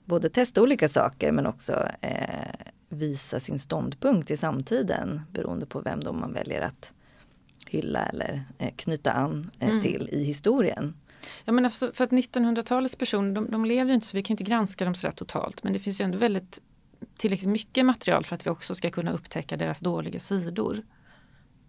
både 0.05 0.29
testa 0.29 0.61
olika 0.61 0.89
saker 0.89 1.31
men 1.31 1.47
också 1.47 1.87
eh, 2.01 2.55
visa 2.89 3.39
sin 3.39 3.59
ståndpunkt 3.59 4.31
i 4.31 4.37
samtiden 4.37 5.21
beroende 5.31 5.65
på 5.65 5.81
vem 5.81 5.99
då 5.99 6.13
man 6.13 6.33
väljer 6.33 6.61
att 6.61 6.93
hylla 7.71 8.05
eller 8.05 8.43
eh, 8.57 8.71
knyta 8.75 9.11
an 9.11 9.51
eh, 9.59 9.69
mm. 9.69 9.81
till 9.81 10.09
i 10.11 10.23
historien. 10.23 10.93
Ja 11.45 11.53
men 11.53 11.65
alltså, 11.65 11.91
för 11.93 12.03
att 12.03 12.09
1900-talets 12.09 12.95
personer 12.95 13.31
de, 13.35 13.51
de 13.51 13.65
lever 13.65 13.89
ju 13.89 13.95
inte 13.95 14.07
så 14.07 14.17
vi 14.17 14.23
kan 14.23 14.33
inte 14.33 14.43
granska 14.43 14.85
dem 14.85 14.95
sådär 14.95 15.11
totalt 15.11 15.63
men 15.63 15.73
det 15.73 15.79
finns 15.79 16.01
ju 16.01 16.05
ändå 16.05 16.17
väldigt 16.17 16.59
tillräckligt 17.17 17.49
mycket 17.49 17.85
material 17.85 18.25
för 18.25 18.35
att 18.35 18.45
vi 18.45 18.49
också 18.49 18.75
ska 18.75 18.89
kunna 18.89 19.11
upptäcka 19.11 19.57
deras 19.57 19.79
dåliga 19.79 20.19
sidor. 20.19 20.83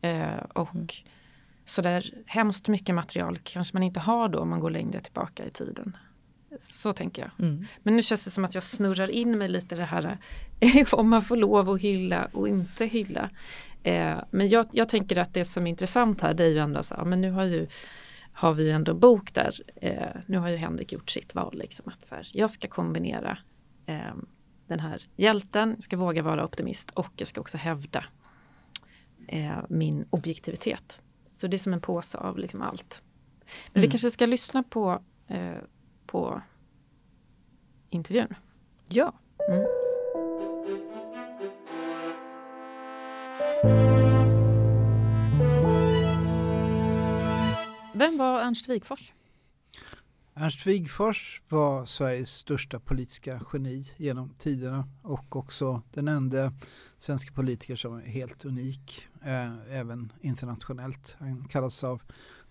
Eh, 0.01 0.37
och 0.55 0.75
mm. 0.75 0.87
så 1.65 1.83
där 1.83 2.15
hemskt 2.27 2.69
mycket 2.69 2.95
material 2.95 3.39
kanske 3.39 3.77
man 3.77 3.83
inte 3.83 4.01
har 4.01 4.29
då 4.29 4.39
om 4.39 4.51
man 4.51 4.61
går 4.61 4.71
längre 4.71 5.01
tillbaka 5.01 5.47
i 5.47 5.51
tiden. 5.51 5.97
Så 6.59 6.93
tänker 6.93 7.23
jag. 7.23 7.49
Mm. 7.49 7.65
Men 7.83 7.97
nu 7.97 8.03
känns 8.03 8.25
det 8.25 8.31
som 8.31 8.45
att 8.45 8.55
jag 8.55 8.63
snurrar 8.63 9.11
in 9.11 9.39
mig 9.39 9.49
lite 9.49 9.77
det 9.77 9.85
här 9.85 10.19
om 10.93 11.09
man 11.09 11.23
får 11.23 11.37
lov 11.37 11.71
att 11.71 11.81
hylla 11.81 12.29
och 12.33 12.49
inte 12.49 12.87
hylla. 12.87 13.31
Eh, 13.83 14.19
men 14.31 14.49
jag, 14.49 14.67
jag, 14.73 14.89
tänker 14.89 15.19
att 15.19 15.35
det 15.35 15.45
som 15.45 15.67
är 15.67 15.71
intressant 15.71 16.21
här 16.21 16.35
det 16.35 16.45
är 16.45 16.49
ju 16.49 16.59
ändå 16.59 16.83
så 16.83 16.95
här, 16.95 17.05
men 17.05 17.21
nu 17.21 17.31
har, 17.31 17.45
ju, 17.45 17.67
har 18.33 18.55
vi 18.55 18.71
ändå 18.71 18.95
bok 18.95 19.35
där. 19.35 19.55
Eh, 19.77 20.21
nu 20.27 20.39
har 20.39 20.49
ju 20.49 20.57
Henrik 20.57 20.93
gjort 20.93 21.11
sitt 21.11 21.35
val. 21.35 21.59
Liksom, 21.59 21.89
att 21.89 22.07
så 22.07 22.15
här, 22.15 22.31
jag 22.33 22.51
ska 22.51 22.69
kombinera 22.69 23.39
eh, 23.87 24.15
den 24.67 24.81
här 24.81 25.03
hjälten, 25.17 25.71
jag 25.75 25.83
ska 25.83 25.97
våga 25.97 26.23
vara 26.23 26.45
optimist 26.45 26.91
och 26.91 27.13
jag 27.17 27.29
ska 27.29 27.41
också 27.41 27.59
hävda 27.59 28.05
eh, 29.29 29.59
min 29.69 30.07
objektivitet. 30.11 31.03
Så 31.27 31.47
det 31.47 31.57
är 31.57 31.59
som 31.59 31.73
en 31.73 31.81
påse 31.81 32.19
av 32.19 32.39
liksom 32.39 32.63
allt. 32.63 33.03
Men 33.73 33.81
mm. 33.81 33.87
vi 33.87 33.91
kanske 33.91 34.11
ska 34.11 34.27
lyssna 34.27 34.63
på, 34.63 35.03
eh, 35.29 35.57
på 36.07 36.43
intervjun. 37.91 38.35
Ja. 38.89 39.15
Mm. 39.49 39.82
Vem 47.95 48.19
var 48.19 48.41
Ernst 48.41 48.69
Wigfors? 48.69 49.13
Ernst 50.35 50.67
Wigfors 50.67 51.41
var 51.49 51.87
Sveriges 51.87 52.31
största 52.31 52.81
politiska 52.81 53.41
geni 53.53 53.85
genom 53.97 54.35
tiderna 54.39 54.89
och 55.03 55.37
också 55.37 55.83
den 55.93 56.09
enda 56.09 56.53
svenska 56.99 57.33
politiker 57.33 57.77
som 57.77 57.95
är 57.97 58.07
helt 58.07 58.45
unik, 58.45 59.09
eh, 59.23 59.79
även 59.79 60.13
internationellt. 60.21 61.17
Han 61.19 61.49
kallas 61.49 61.85
av 61.85 62.03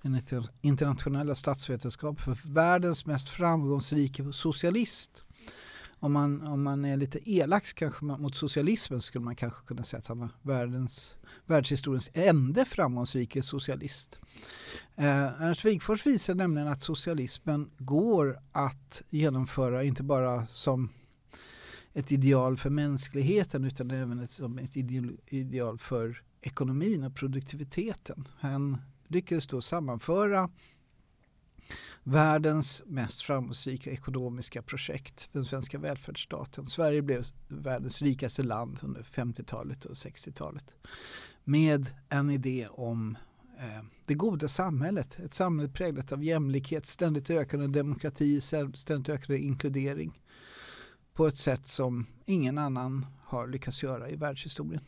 den 0.01 0.21
internationella 0.61 1.35
statsvetenskapen 1.35 2.35
för 2.35 2.53
världens 2.53 3.05
mest 3.05 3.29
framgångsrika 3.29 4.31
socialist. 4.31 5.23
Om 6.03 6.13
man, 6.13 6.47
om 6.47 6.63
man 6.63 6.85
är 6.85 6.97
lite 6.97 7.31
elak 7.31 7.73
kanske 7.75 8.05
mot 8.05 8.35
socialismen 8.35 9.01
skulle 9.01 9.25
man 9.25 9.35
kanske 9.35 9.65
kunna 9.65 9.83
säga 9.83 9.99
att 9.99 10.07
han 10.07 10.19
var 10.19 10.29
världens, 10.41 11.15
världshistoriens 11.45 12.09
enda 12.13 12.65
framgångsrike 12.65 13.43
socialist. 13.43 14.17
Eh, 14.95 15.41
Ernst 15.41 15.65
Wigforss 15.65 16.05
visar 16.05 16.35
nämligen 16.35 16.67
att 16.67 16.81
socialismen 16.81 17.69
går 17.77 18.39
att 18.51 19.01
genomföra 19.09 19.83
inte 19.83 20.03
bara 20.03 20.47
som 20.47 20.89
ett 21.93 22.11
ideal 22.11 22.57
för 22.57 22.69
mänskligheten 22.69 23.63
utan 23.65 23.91
även 23.91 24.19
ett, 24.19 24.31
som 24.31 24.57
ett 24.57 24.77
ideal 25.27 25.79
för 25.79 26.21
ekonomin 26.41 27.03
och 27.03 27.15
produktiviteten. 27.15 28.27
Han 28.39 28.77
lyckades 29.07 29.47
då 29.47 29.61
sammanföra 29.61 30.49
världens 32.03 32.81
mest 32.85 33.21
framgångsrika 33.21 33.91
ekonomiska 33.91 34.61
projekt, 34.61 35.29
den 35.31 35.45
svenska 35.45 35.77
välfärdsstaten. 35.77 36.65
Sverige 36.65 37.01
blev 37.01 37.25
världens 37.47 38.01
rikaste 38.01 38.43
land 38.43 38.79
under 38.81 39.01
50-talet 39.01 39.85
och 39.85 39.93
60-talet 39.93 40.75
med 41.43 41.89
en 42.09 42.29
idé 42.29 42.67
om 42.71 43.17
eh, 43.59 43.85
det 44.05 44.13
goda 44.13 44.47
samhället. 44.47 45.19
Ett 45.19 45.33
samhälle 45.33 45.71
präglat 45.71 46.11
av 46.11 46.23
jämlikhet, 46.23 46.85
ständigt 46.85 47.29
ökande 47.29 47.67
demokrati, 47.67 48.41
ständigt 48.41 49.09
ökande 49.09 49.37
inkludering 49.37 50.19
på 51.13 51.27
ett 51.27 51.37
sätt 51.37 51.67
som 51.67 52.05
ingen 52.25 52.57
annan 52.57 53.05
har 53.23 53.47
lyckats 53.47 53.83
göra 53.83 54.09
i 54.09 54.15
världshistorien. 54.15 54.83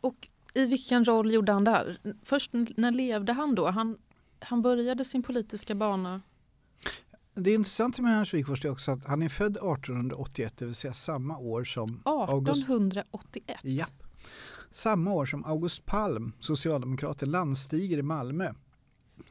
Och 0.00 0.28
i 0.54 0.64
vilken 0.64 1.04
roll 1.04 1.32
gjorde 1.32 1.52
han 1.52 1.64
det 1.64 1.70
här? 1.70 1.98
Först 2.24 2.50
när 2.76 2.90
levde 2.90 3.32
han 3.32 3.54
då? 3.54 3.70
Han, 3.70 3.98
han 4.40 4.62
började 4.62 5.04
sin 5.04 5.22
politiska 5.22 5.74
bana 5.74 6.22
det 7.34 7.50
är 7.50 7.54
intressant 7.54 7.98
med 7.98 8.18
Ernst 8.18 8.34
Wigforss 8.34 8.64
är 8.64 8.70
också 8.70 8.90
att 8.90 9.04
han 9.04 9.22
är 9.22 9.28
född 9.28 9.56
1881, 9.56 10.54
det 10.56 10.64
vill 10.64 10.74
säga 10.74 10.94
samma 10.94 11.38
år 11.38 11.64
som 11.64 11.84
1881? 11.84 13.46
August, 13.48 13.62
ja, 13.62 13.86
samma 14.70 15.12
år 15.12 15.26
som 15.26 15.44
August 15.44 15.86
Palm, 15.86 16.32
socialdemokraten, 16.40 17.30
landstiger 17.30 17.98
i 17.98 18.02
Malmö 18.02 18.52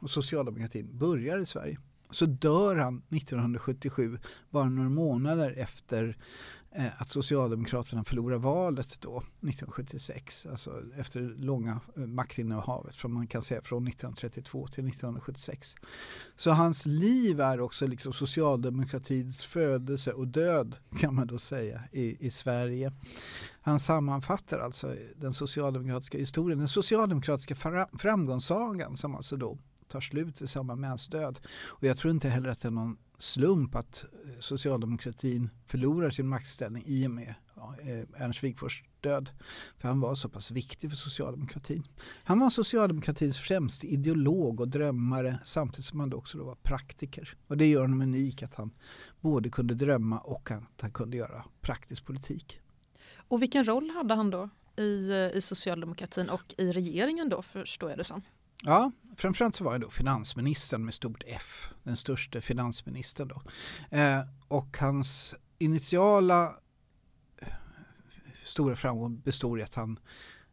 och 0.00 0.10
socialdemokratin 0.10 0.98
börjar 0.98 1.38
i 1.38 1.46
Sverige. 1.46 1.78
Så 2.10 2.26
dör 2.26 2.76
han 2.76 3.02
1977, 3.08 4.18
bara 4.50 4.68
några 4.68 4.88
månader 4.88 5.54
efter 5.56 6.16
Eh, 6.72 7.02
att 7.02 7.08
Socialdemokraterna 7.08 8.04
förlorar 8.04 8.38
valet 8.38 9.00
då 9.00 9.16
1976. 9.18 10.46
Alltså 10.50 10.82
efter 10.96 11.20
det 11.20 11.44
långa 11.44 11.80
eh, 11.96 12.06
maktinnehavet 12.06 12.94
från 12.94 13.12
man 13.12 13.26
kan 13.26 13.42
säga 13.42 13.62
från 13.62 13.86
1932 13.86 14.66
till 14.66 14.88
1976. 14.88 15.74
Så 16.36 16.50
hans 16.50 16.86
liv 16.86 17.40
är 17.40 17.60
också 17.60 17.86
liksom 17.86 18.12
socialdemokratins 18.12 19.44
födelse 19.44 20.12
och 20.12 20.26
död 20.26 20.76
kan 20.98 21.14
man 21.14 21.26
då 21.26 21.38
säga 21.38 21.82
i, 21.92 22.26
i 22.26 22.30
Sverige. 22.30 22.92
Han 23.62 23.80
sammanfattar 23.80 24.58
alltså 24.58 24.96
den 25.16 25.34
socialdemokratiska 25.34 26.18
historien, 26.18 26.58
den 26.58 26.68
socialdemokratiska 26.68 27.54
framgångssagan 27.98 28.96
som 28.96 29.14
alltså 29.14 29.36
då 29.36 29.58
tar 29.88 30.00
slut 30.00 30.42
i 30.42 30.46
samband 30.46 30.80
med 30.80 30.90
hans 30.90 31.08
död. 31.08 31.40
Och 31.48 31.84
jag 31.84 31.98
tror 31.98 32.10
inte 32.10 32.28
heller 32.28 32.48
att 32.48 32.60
det 32.60 32.68
är 32.68 32.72
någon 32.72 32.96
slump 33.22 33.74
att 33.74 34.04
eh, 34.04 34.40
socialdemokratin 34.40 35.50
förlorar 35.66 36.10
sin 36.10 36.28
maktställning 36.28 36.82
i 36.86 37.06
och 37.06 37.10
med 37.10 37.34
ja, 37.56 37.74
eh, 37.80 38.24
Ernst 38.24 38.44
Wigforss 38.44 38.82
död. 39.00 39.30
För 39.78 39.88
han 39.88 40.00
var 40.00 40.14
så 40.14 40.28
pass 40.28 40.50
viktig 40.50 40.90
för 40.90 40.96
socialdemokratin. 40.96 41.86
Han 42.24 42.40
var 42.40 42.50
socialdemokratins 42.50 43.38
främste 43.38 43.86
ideolog 43.86 44.60
och 44.60 44.68
drömmare 44.68 45.38
samtidigt 45.44 45.84
som 45.86 46.00
han 46.00 46.14
också 46.14 46.38
då 46.38 46.44
var 46.44 46.54
praktiker. 46.54 47.36
Och 47.46 47.56
det 47.56 47.66
gör 47.66 47.80
honom 47.80 48.00
unik 48.00 48.42
att 48.42 48.54
han 48.54 48.70
både 49.20 49.50
kunde 49.50 49.74
drömma 49.74 50.18
och 50.18 50.50
att 50.50 50.80
han 50.80 50.90
kunde 50.90 51.16
göra 51.16 51.44
praktisk 51.60 52.04
politik. 52.04 52.60
Och 53.16 53.42
vilken 53.42 53.64
roll 53.64 53.90
hade 53.90 54.14
han 54.14 54.30
då 54.30 54.48
i, 54.76 55.10
eh, 55.10 55.16
i 55.16 55.40
socialdemokratin 55.40 56.30
och 56.30 56.54
i 56.58 56.72
regeringen 56.72 57.28
då 57.28 57.42
förstår 57.42 57.90
jag 57.90 57.98
det 57.98 58.04
som? 58.04 58.22
Ja, 58.64 58.92
framförallt 59.16 59.54
så 59.54 59.64
var 59.64 59.72
jag 59.72 59.80
då 59.80 59.90
finansministern 59.90 60.84
med 60.84 60.94
stort 60.94 61.22
F, 61.26 61.68
den 61.82 61.96
största 61.96 62.40
finansministern 62.40 63.28
då. 63.28 63.42
Eh, 63.96 64.20
och 64.48 64.76
hans 64.80 65.34
initiala 65.58 66.56
eh, 67.38 67.48
stora 68.44 68.76
framgång 68.76 69.20
består 69.20 69.60
i 69.60 69.62
att 69.62 69.74
han, 69.74 69.98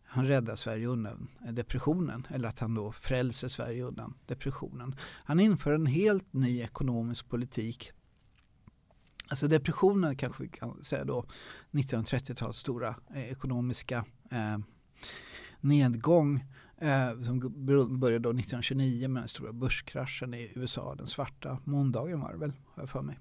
han 0.03 0.27
räddar 0.27 0.55
Sverige 0.55 0.87
undan 0.87 1.27
depressionen 1.49 2.27
eller 2.29 2.49
att 2.49 2.59
han 2.59 2.73
då 2.73 2.91
frälser 2.91 3.47
Sverige 3.47 3.83
undan 3.83 4.13
depressionen. 4.25 4.95
Han 5.01 5.39
inför 5.39 5.71
en 5.71 5.85
helt 5.85 6.33
ny 6.33 6.61
ekonomisk 6.61 7.29
politik 7.29 7.91
Alltså 9.29 9.47
depressionen 9.47 10.15
kanske 10.15 10.43
vi 10.43 10.49
kan 10.49 10.83
säga 10.83 11.05
då 11.05 11.25
1930-talets 11.71 12.59
stora 12.59 12.95
eh, 13.15 13.31
ekonomiska 13.31 14.05
eh, 14.31 14.57
nedgång 15.61 16.45
Eh, 16.77 17.21
som 17.21 17.39
började 17.99 18.19
då 18.19 18.29
1929 18.29 19.07
med 19.07 19.21
den 19.23 19.29
stora 19.29 19.53
börskraschen 19.53 20.33
i 20.33 20.51
USA. 20.55 20.95
Den 20.95 21.07
svarta 21.07 21.59
måndagen 21.63 22.19
var 22.19 22.31
det 22.31 22.37
väl, 22.37 22.53
har 22.65 22.83
jag 22.83 22.89
för 22.89 23.01
mig. 23.01 23.19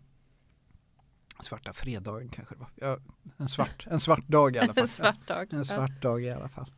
Svarta 1.40 1.72
fredagen 1.72 2.28
kanske 2.28 2.54
det 2.54 2.58
var. 2.58 2.70
Ja, 2.74 2.98
en, 3.36 3.48
svart, 3.48 3.86
en 3.90 4.00
svart 4.00 4.28
dag 4.28 4.56
i 4.56 4.58
alla 4.58 4.74
fall. 4.74 4.82
en 4.82 4.88
svart 4.88 5.28
dag. 5.28 5.52
En 5.52 5.64
svart 5.64 6.02
dag 6.02 6.22
i 6.22 6.30
alla 6.30 6.48
fall. 6.48 6.70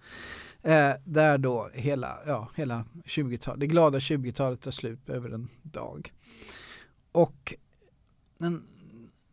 Eh, 0.63 0.93
där 1.05 1.39
då 1.39 1.71
hela, 1.75 2.19
ja, 2.27 2.49
hela 2.57 2.85
20-talet, 3.05 3.61
det 3.61 3.67
glada 3.67 3.99
20-talet 3.99 4.61
tar 4.61 4.71
slut 4.71 5.09
över 5.09 5.31
en 5.31 5.49
dag. 5.63 6.13
Och 7.13 7.55
den 8.39 8.78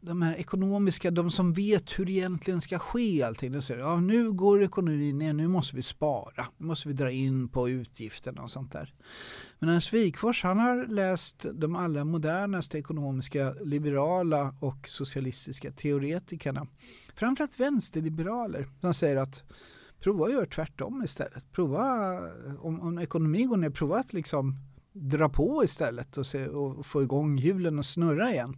de 0.06 0.22
här 0.22 0.36
ekonomiska, 0.36 1.12
de 1.12 1.32
som 1.32 1.54
vet 1.54 2.00
hur 2.00 2.06
det 2.06 2.12
egentligen 2.12 2.62
ska 2.62 2.80
ske 2.80 3.24
allting. 3.24 3.52
De 3.52 3.62
säger 3.62 3.80
ja 3.80 4.00
nu 4.00 4.32
går 4.32 4.64
ekonomin 4.64 5.18
ner, 5.18 5.34
nu 5.34 5.48
måste 5.48 5.76
vi 5.76 5.84
spara. 5.84 6.48
Nu 6.58 6.66
måste 6.66 6.88
vi 6.88 6.94
dra 6.94 7.12
in 7.12 7.50
på 7.50 7.70
utgifterna 7.70 8.42
och 8.42 8.52
sånt 8.52 8.72
där. 8.72 8.94
Men 9.60 9.70
Ernst 9.70 9.94
Wigforss 9.94 10.44
han 10.44 10.60
har 10.60 10.88
läst 10.88 11.46
de 11.54 11.76
allra 11.76 12.06
modernaste 12.06 12.78
ekonomiska 12.78 13.54
liberala 13.54 14.56
och 14.60 14.88
socialistiska 14.88 15.72
teoretikerna. 15.72 16.68
Framförallt 17.16 17.60
vänsterliberaler 17.60 18.68
som 18.82 18.94
säger 18.94 19.16
att 19.16 19.44
prova 20.00 20.26
att 20.26 20.32
göra 20.32 20.46
tvärtom 20.46 21.04
istället. 21.04 21.52
Prova, 21.52 22.20
om, 22.60 22.82
om 22.82 23.00
ekonomin 23.00 23.50
går 23.50 23.58
ner, 23.58 23.70
prova 23.70 23.98
att 23.98 24.14
liksom 24.14 24.56
dra 24.94 25.30
på 25.30 25.64
istället 25.64 26.18
och, 26.18 26.26
se, 26.26 26.48
och 26.48 26.86
få 26.86 27.04
igång 27.04 27.38
hjulen 27.38 27.80
och 27.80 27.86
snurra 27.86 28.32
igen. 28.32 28.58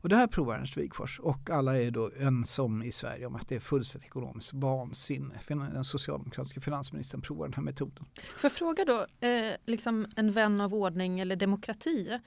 Och 0.00 0.08
det 0.08 0.16
här 0.16 0.26
provar 0.26 0.54
Ernst 0.54 0.76
Wigforss 0.76 1.18
och 1.18 1.50
alla 1.50 1.78
är 1.78 1.90
då 1.90 2.10
ensom 2.18 2.82
i 2.82 2.92
Sverige 2.92 3.26
om 3.26 3.36
att 3.36 3.48
det 3.48 3.56
är 3.56 3.60
fullständigt 3.60 4.06
ekonomiskt 4.06 4.52
vansinne. 4.52 5.40
Den 5.48 5.84
socialdemokratiska 5.84 6.60
finansministern 6.60 7.20
provar 7.20 7.46
den 7.46 7.54
här 7.54 7.62
metoden. 7.62 8.06
Får 8.36 8.50
jag 8.50 8.52
fråga 8.52 8.84
då, 8.84 9.26
eh, 9.26 9.54
liksom 9.66 10.06
en 10.16 10.32
vän 10.32 10.60
av 10.60 10.74
ordning 10.74 11.20
eller 11.20 11.36
demokrati. 11.36 12.18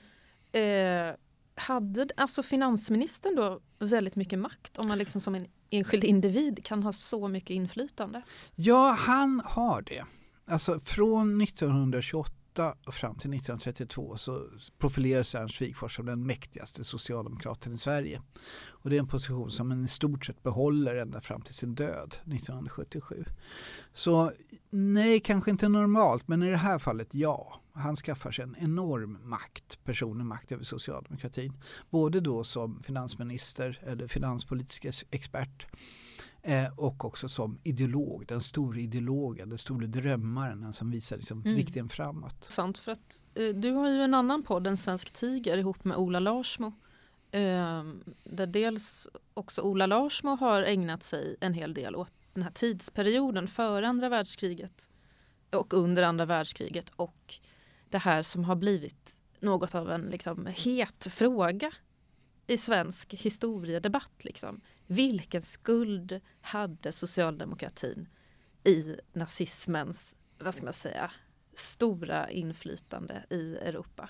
Eh, 0.51 0.61
hade 1.55 2.07
alltså 2.17 2.43
finansministern 2.43 3.35
då 3.35 3.59
väldigt 3.79 4.15
mycket 4.15 4.39
makt 4.39 4.77
om 4.77 4.87
man 4.87 4.97
liksom 4.97 5.21
som 5.21 5.35
en 5.35 5.47
enskild 5.69 6.03
individ 6.03 6.65
kan 6.65 6.83
ha 6.83 6.93
så 6.93 7.27
mycket 7.27 7.49
inflytande? 7.49 8.21
Ja, 8.55 8.97
han 8.99 9.41
har 9.45 9.81
det. 9.81 10.05
Alltså 10.45 10.79
från 10.79 11.41
1928 11.41 12.42
och 12.59 12.93
fram 12.93 13.15
till 13.15 13.33
1932 13.33 14.17
så 14.17 14.47
profilerar 14.77 15.23
sig 15.23 15.41
Ernst 15.41 15.61
Wigforss 15.61 15.95
som 15.95 16.05
den 16.05 16.25
mäktigaste 16.25 16.83
socialdemokraten 16.83 17.73
i 17.73 17.77
Sverige. 17.77 18.21
Och 18.67 18.89
det 18.89 18.95
är 18.95 18.99
en 18.99 19.07
position 19.07 19.51
som 19.51 19.71
han 19.71 19.83
i 19.83 19.87
stort 19.87 20.25
sett 20.25 20.43
behåller 20.43 20.95
ända 20.95 21.21
fram 21.21 21.41
till 21.41 21.53
sin 21.53 21.75
död 21.75 22.07
1977. 22.07 23.25
Så 23.93 24.31
nej, 24.69 25.19
kanske 25.19 25.51
inte 25.51 25.69
normalt, 25.69 26.27
men 26.27 26.43
i 26.43 26.49
det 26.49 26.57
här 26.57 26.79
fallet 26.79 27.07
ja. 27.11 27.59
Han 27.75 27.95
skaffar 27.95 28.31
sig 28.31 28.43
en 28.43 28.55
enorm 28.59 29.17
makt, 29.23 29.79
personlig 29.83 30.25
makt 30.25 30.51
över 30.51 30.63
socialdemokratin. 30.63 31.53
Både 31.89 32.19
då 32.19 32.43
som 32.43 32.83
finansminister 32.83 33.79
eller 33.83 34.07
finanspolitisk 34.07 34.85
expert 35.11 35.67
Eh, 36.45 36.79
och 36.79 37.05
också 37.05 37.29
som 37.29 37.59
ideolog, 37.63 38.25
den 38.27 38.41
stora 38.41 38.79
ideologen, 38.79 39.49
den 39.49 39.57
stora 39.57 39.87
drömmaren 39.87 40.73
som 40.73 40.91
visar 40.91 41.17
liksom 41.17 41.41
mm. 41.41 41.55
riktningen 41.55 41.89
framåt. 41.89 42.45
Sant, 42.49 42.77
för 42.77 42.91
att 42.91 43.23
eh, 43.33 43.47
du 43.47 43.71
har 43.71 43.89
ju 43.89 44.01
en 44.01 44.13
annan 44.13 44.43
podd, 44.43 44.67
En 44.67 44.77
svensk 44.77 45.11
tiger, 45.13 45.57
ihop 45.57 45.83
med 45.83 45.97
Ola 45.97 46.19
Larsmo. 46.19 46.67
Eh, 47.31 47.83
där 48.23 48.47
dels 48.47 49.07
också 49.33 49.61
Ola 49.61 49.85
Larsmo 49.85 50.35
har 50.35 50.63
ägnat 50.63 51.03
sig 51.03 51.35
en 51.39 51.53
hel 51.53 51.73
del 51.73 51.95
åt 51.95 52.13
den 52.33 52.43
här 52.43 52.51
tidsperioden 52.51 53.47
före 53.47 53.87
andra 53.87 54.09
världskriget 54.09 54.89
och 55.51 55.73
under 55.73 56.03
andra 56.03 56.25
världskriget 56.25 56.89
och 56.95 57.33
det 57.89 57.97
här 57.97 58.23
som 58.23 58.43
har 58.43 58.55
blivit 58.55 59.17
något 59.39 59.75
av 59.75 59.91
en 59.91 60.01
liksom, 60.01 60.45
het 60.45 61.07
fråga 61.11 61.71
i 62.47 62.57
svensk 62.57 63.13
historiedebatt. 63.13 64.23
Liksom. 64.23 64.61
Vilken 64.87 65.41
skuld 65.41 66.19
hade 66.41 66.91
socialdemokratin 66.91 68.07
i 68.63 68.95
nazismens, 69.13 70.15
vad 70.39 70.55
ska 70.55 70.65
man 70.65 70.73
säga, 70.73 71.11
stora 71.55 72.29
inflytande 72.29 73.25
i 73.29 73.55
Europa. 73.55 74.09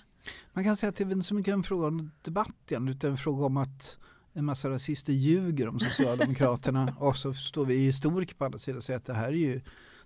Man 0.54 0.64
kan 0.64 0.78
säga 0.78 0.90
att 0.90 0.96
det 0.96 1.04
är 1.04 1.22
så 1.22 1.36
mycket 1.36 1.54
en 1.54 1.64
fråga 1.64 1.88
om 1.88 2.12
debatt 2.22 2.72
igen, 2.72 2.88
utan 2.88 3.12
en 3.12 3.18
fråga 3.18 3.46
om 3.46 3.58
att 3.58 3.98
en 4.34 4.46
massa 4.46 4.70
rasister 4.70 5.14
ljuger 5.14 5.68
om 5.68 5.80
Socialdemokraterna 5.80 6.96
och 7.00 7.18
så 7.18 7.34
står 7.34 7.66
vi 7.66 7.76
historiker 7.76 8.36
på 8.36 8.46
andra 8.46 8.60
sidan 8.60 8.78
och 8.78 8.84
säger 8.84 8.98
att 8.98 9.06
det 9.06 9.14
här 9.14 9.28
är 9.28 9.32
ju 9.32 9.62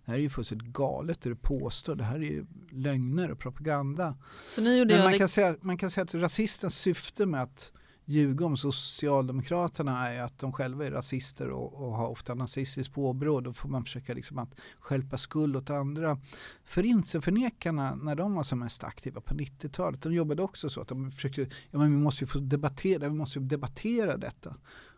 det 0.06 0.12
här 0.12 0.20
är 0.20 0.22
ju 0.22 0.30
fullständigt 0.30 0.68
galet 0.68 1.22
det 1.22 1.30
du 1.30 1.36
påstår. 1.36 1.96
Det 1.96 2.04
här 2.04 2.16
är 2.16 2.22
ju 2.22 2.46
lögner 2.70 3.32
och 3.32 3.40
propaganda. 3.40 4.18
Men 4.58 5.04
man, 5.04 5.18
kan 5.18 5.30
säga, 5.30 5.56
man 5.62 5.78
kan 5.78 5.92
säga 5.92 6.04
att 6.04 6.14
rasistens 6.14 6.78
syfte 6.78 7.26
med 7.26 7.44
att 7.44 7.72
ljuga 8.10 8.46
om 8.46 8.58
Socialdemokraterna 8.58 10.10
är 10.10 10.22
att 10.22 10.40
de 10.40 10.54
själva 10.54 10.86
är 10.86 10.92
rasister 10.92 11.50
och, 11.50 11.74
och 11.74 11.94
har 11.94 12.08
ofta 12.08 12.36
nazistiskt 12.36 12.94
påbrå. 12.94 13.42
Då 13.42 13.54
får 13.54 13.70
man 13.70 13.84
försöka 13.84 14.14
liksom 14.14 14.38
att 14.40 14.56
skälpa 14.80 15.18
skuld 15.18 15.56
åt 15.56 15.70
andra. 15.70 16.20
Förintelseförnekarna, 16.66 17.96
när 17.96 18.16
de 18.16 18.34
var 18.34 18.44
som 18.44 18.60
mest 18.60 18.84
aktiva 18.84 19.22
på 19.22 19.34
90-talet, 19.34 20.02
de 20.02 20.14
jobbade 20.14 20.44
också 20.44 20.70
så 20.70 20.82
att 20.82 20.88
de 20.88 21.12
försökte, 21.12 21.42
ja 21.42 21.80
men 21.80 21.92
vi 21.92 21.98
måste 21.98 22.24
ju 22.24 22.28
få 22.28 22.40
debattera, 22.40 23.10
vi 23.10 23.16
måste 23.16 23.40
ju 23.40 23.46
debattera 23.46 24.18
detta. 24.18 24.56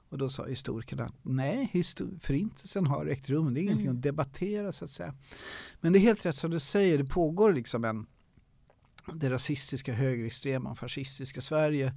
Och 0.10 0.17
då 0.17 0.30
sa 0.30 0.48
historikerna 0.48 1.04
att 1.04 1.15
nej, 1.22 1.84
förintelsen 2.22 2.86
har 2.86 3.06
ägt 3.06 3.30
rum, 3.30 3.54
det 3.54 3.60
är 3.60 3.62
ingenting 3.62 3.86
mm. 3.86 3.98
att 3.98 4.04
debattera 4.04 4.72
så 4.72 4.86
att 4.86 4.91
säga. 4.91 5.13
Men 5.82 5.93
det 5.93 6.00
är 6.00 6.02
helt 6.02 6.26
rätt 6.26 6.36
som 6.36 6.52
du 6.52 6.60
säger, 6.60 6.98
det 6.98 7.06
pågår 7.06 7.54
liksom 7.54 7.86
en 7.86 8.06
det 9.13 9.30
rasistiska, 9.30 9.93
högerextrema, 9.93 10.76
fascistiska 10.76 11.41
Sverige 11.41 11.93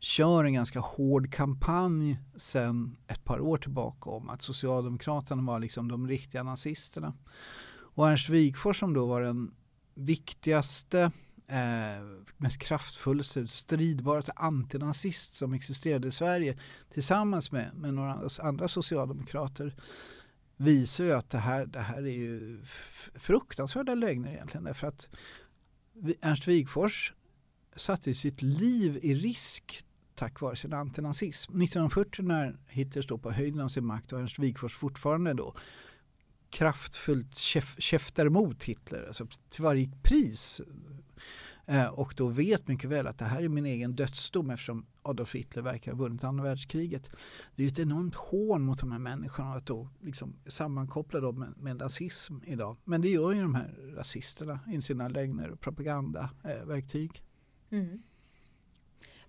kör 0.00 0.44
en 0.44 0.54
ganska 0.54 0.80
hård 0.80 1.32
kampanj 1.32 2.18
sedan 2.36 2.96
ett 3.06 3.24
par 3.24 3.40
år 3.40 3.58
tillbaka 3.58 4.10
om 4.10 4.28
att 4.28 4.42
Socialdemokraterna 4.42 5.42
var 5.42 5.60
liksom 5.60 5.88
de 5.88 6.08
riktiga 6.08 6.42
nazisterna. 6.42 7.14
Och 7.70 8.08
Ernst 8.08 8.28
Wigforss 8.28 8.78
som 8.78 8.94
då 8.94 9.06
var 9.06 9.22
den 9.22 9.54
viktigaste, 9.94 11.10
eh, 11.46 12.28
mest 12.36 12.58
kraftfullaste, 12.58 13.48
stridbaraste 13.48 14.32
antinazist 14.36 15.34
som 15.34 15.52
existerade 15.52 16.08
i 16.08 16.12
Sverige 16.12 16.58
tillsammans 16.90 17.52
med, 17.52 17.70
med 17.74 17.94
några 17.94 18.28
andra 18.38 18.68
socialdemokrater 18.68 19.74
visar 20.56 21.04
ju 21.04 21.12
att 21.12 21.30
det 21.30 21.38
här, 21.38 21.66
det 21.66 21.80
här 21.80 22.02
är 22.02 22.16
ju 22.16 22.62
fruktansvärda 23.14 23.94
lögner 23.94 24.32
egentligen. 24.32 24.64
Därför 24.64 24.86
att 24.86 25.08
Ernst 26.20 26.48
Wigforss 26.48 27.12
satte 27.76 28.14
sitt 28.14 28.42
liv 28.42 28.98
i 29.02 29.14
risk 29.14 29.84
tack 30.18 30.40
vare 30.40 30.56
sin 30.56 30.72
antinazism. 30.72 31.62
1940 31.62 32.24
när 32.24 32.56
Hitler 32.66 33.02
står 33.02 33.18
på 33.18 33.30
höjden 33.30 33.60
av 33.60 33.68
sin 33.68 33.86
makt 33.86 34.12
och 34.12 34.20
Ernst 34.20 34.38
Wigforss 34.38 34.74
fortfarande 34.74 35.34
då 35.34 35.54
kraftfullt 36.50 37.38
käf 37.38 37.74
käftar 37.78 38.26
emot 38.26 38.64
Hitler, 38.64 39.04
alltså 39.06 39.26
till 39.48 39.62
varje 39.62 39.90
pris. 40.02 40.60
Eh, 41.66 41.86
och 41.86 42.14
då 42.16 42.28
vet 42.28 42.68
mycket 42.68 42.90
väl 42.90 43.06
att 43.06 43.18
det 43.18 43.24
här 43.24 43.42
är 43.42 43.48
min 43.48 43.66
egen 43.66 43.96
dödsdom 43.96 44.50
eftersom 44.50 44.86
Adolf 45.02 45.34
Hitler 45.34 45.62
verkar 45.62 45.92
ha 45.92 45.98
vunnit 45.98 46.24
andra 46.24 46.44
världskriget. 46.44 47.10
Det 47.56 47.62
är 47.62 47.66
ju 47.66 47.72
ett 47.72 47.78
enormt 47.78 48.14
hån 48.14 48.62
mot 48.62 48.78
de 48.80 48.92
här 48.92 48.98
människorna 48.98 49.54
att 49.54 49.66
då 49.66 49.88
liksom 50.00 50.36
sammankoppla 50.46 51.20
dem 51.20 51.38
med, 51.38 51.56
med 51.56 51.76
nazism 51.76 52.34
idag. 52.46 52.76
Men 52.84 53.00
det 53.00 53.08
gör 53.08 53.32
ju 53.32 53.42
de 53.42 53.54
här 53.54 53.94
rasisterna 53.96 54.60
i 54.72 54.82
sina 54.82 55.08
lögner 55.08 55.50
och 55.50 55.60
propagandaverktyg. 55.60 57.22
Eh, 57.70 57.78
mm. 57.78 57.98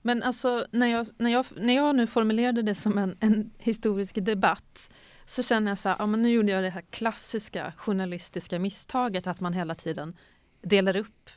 Men 0.09 0.23
alltså 0.23 0.65
när 0.71 0.87
jag, 0.87 1.07
när 1.17 1.29
jag, 1.29 1.45
när 1.55 1.75
jag 1.75 1.95
nu 1.95 2.07
formulerade 2.07 2.61
det 2.61 2.75
som 2.75 2.97
en, 2.97 3.17
en 3.19 3.51
historisk 3.57 4.15
debatt 4.15 4.91
så 5.25 5.43
känner 5.43 5.71
jag 5.71 5.77
så 5.77 5.89
här, 5.89 5.95
ja, 5.99 6.05
men 6.05 6.21
nu 6.21 6.29
gjorde 6.29 6.51
jag 6.51 6.63
det 6.63 6.69
här 6.69 6.83
klassiska 6.89 7.73
journalistiska 7.77 8.59
misstaget 8.59 9.27
att 9.27 9.39
man 9.39 9.53
hela 9.53 9.75
tiden 9.75 10.17
delar 10.61 10.97
upp 10.97 11.29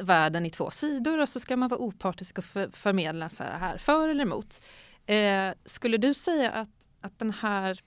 världen 0.00 0.46
i 0.46 0.50
två 0.50 0.70
sidor 0.70 1.18
och 1.18 1.28
så 1.28 1.40
ska 1.40 1.56
man 1.56 1.68
vara 1.68 1.80
opartisk 1.80 2.38
och 2.38 2.44
för, 2.44 2.68
förmedla 2.68 3.28
så 3.28 3.44
här, 3.44 3.58
här 3.58 3.78
för 3.78 4.08
eller 4.08 4.24
emot. 4.24 4.62
Eh, 5.06 5.50
skulle 5.64 5.96
du 5.96 6.14
säga 6.14 6.50
att, 6.50 6.70
att 7.00 7.18
den 7.18 7.30
här, 7.30 7.80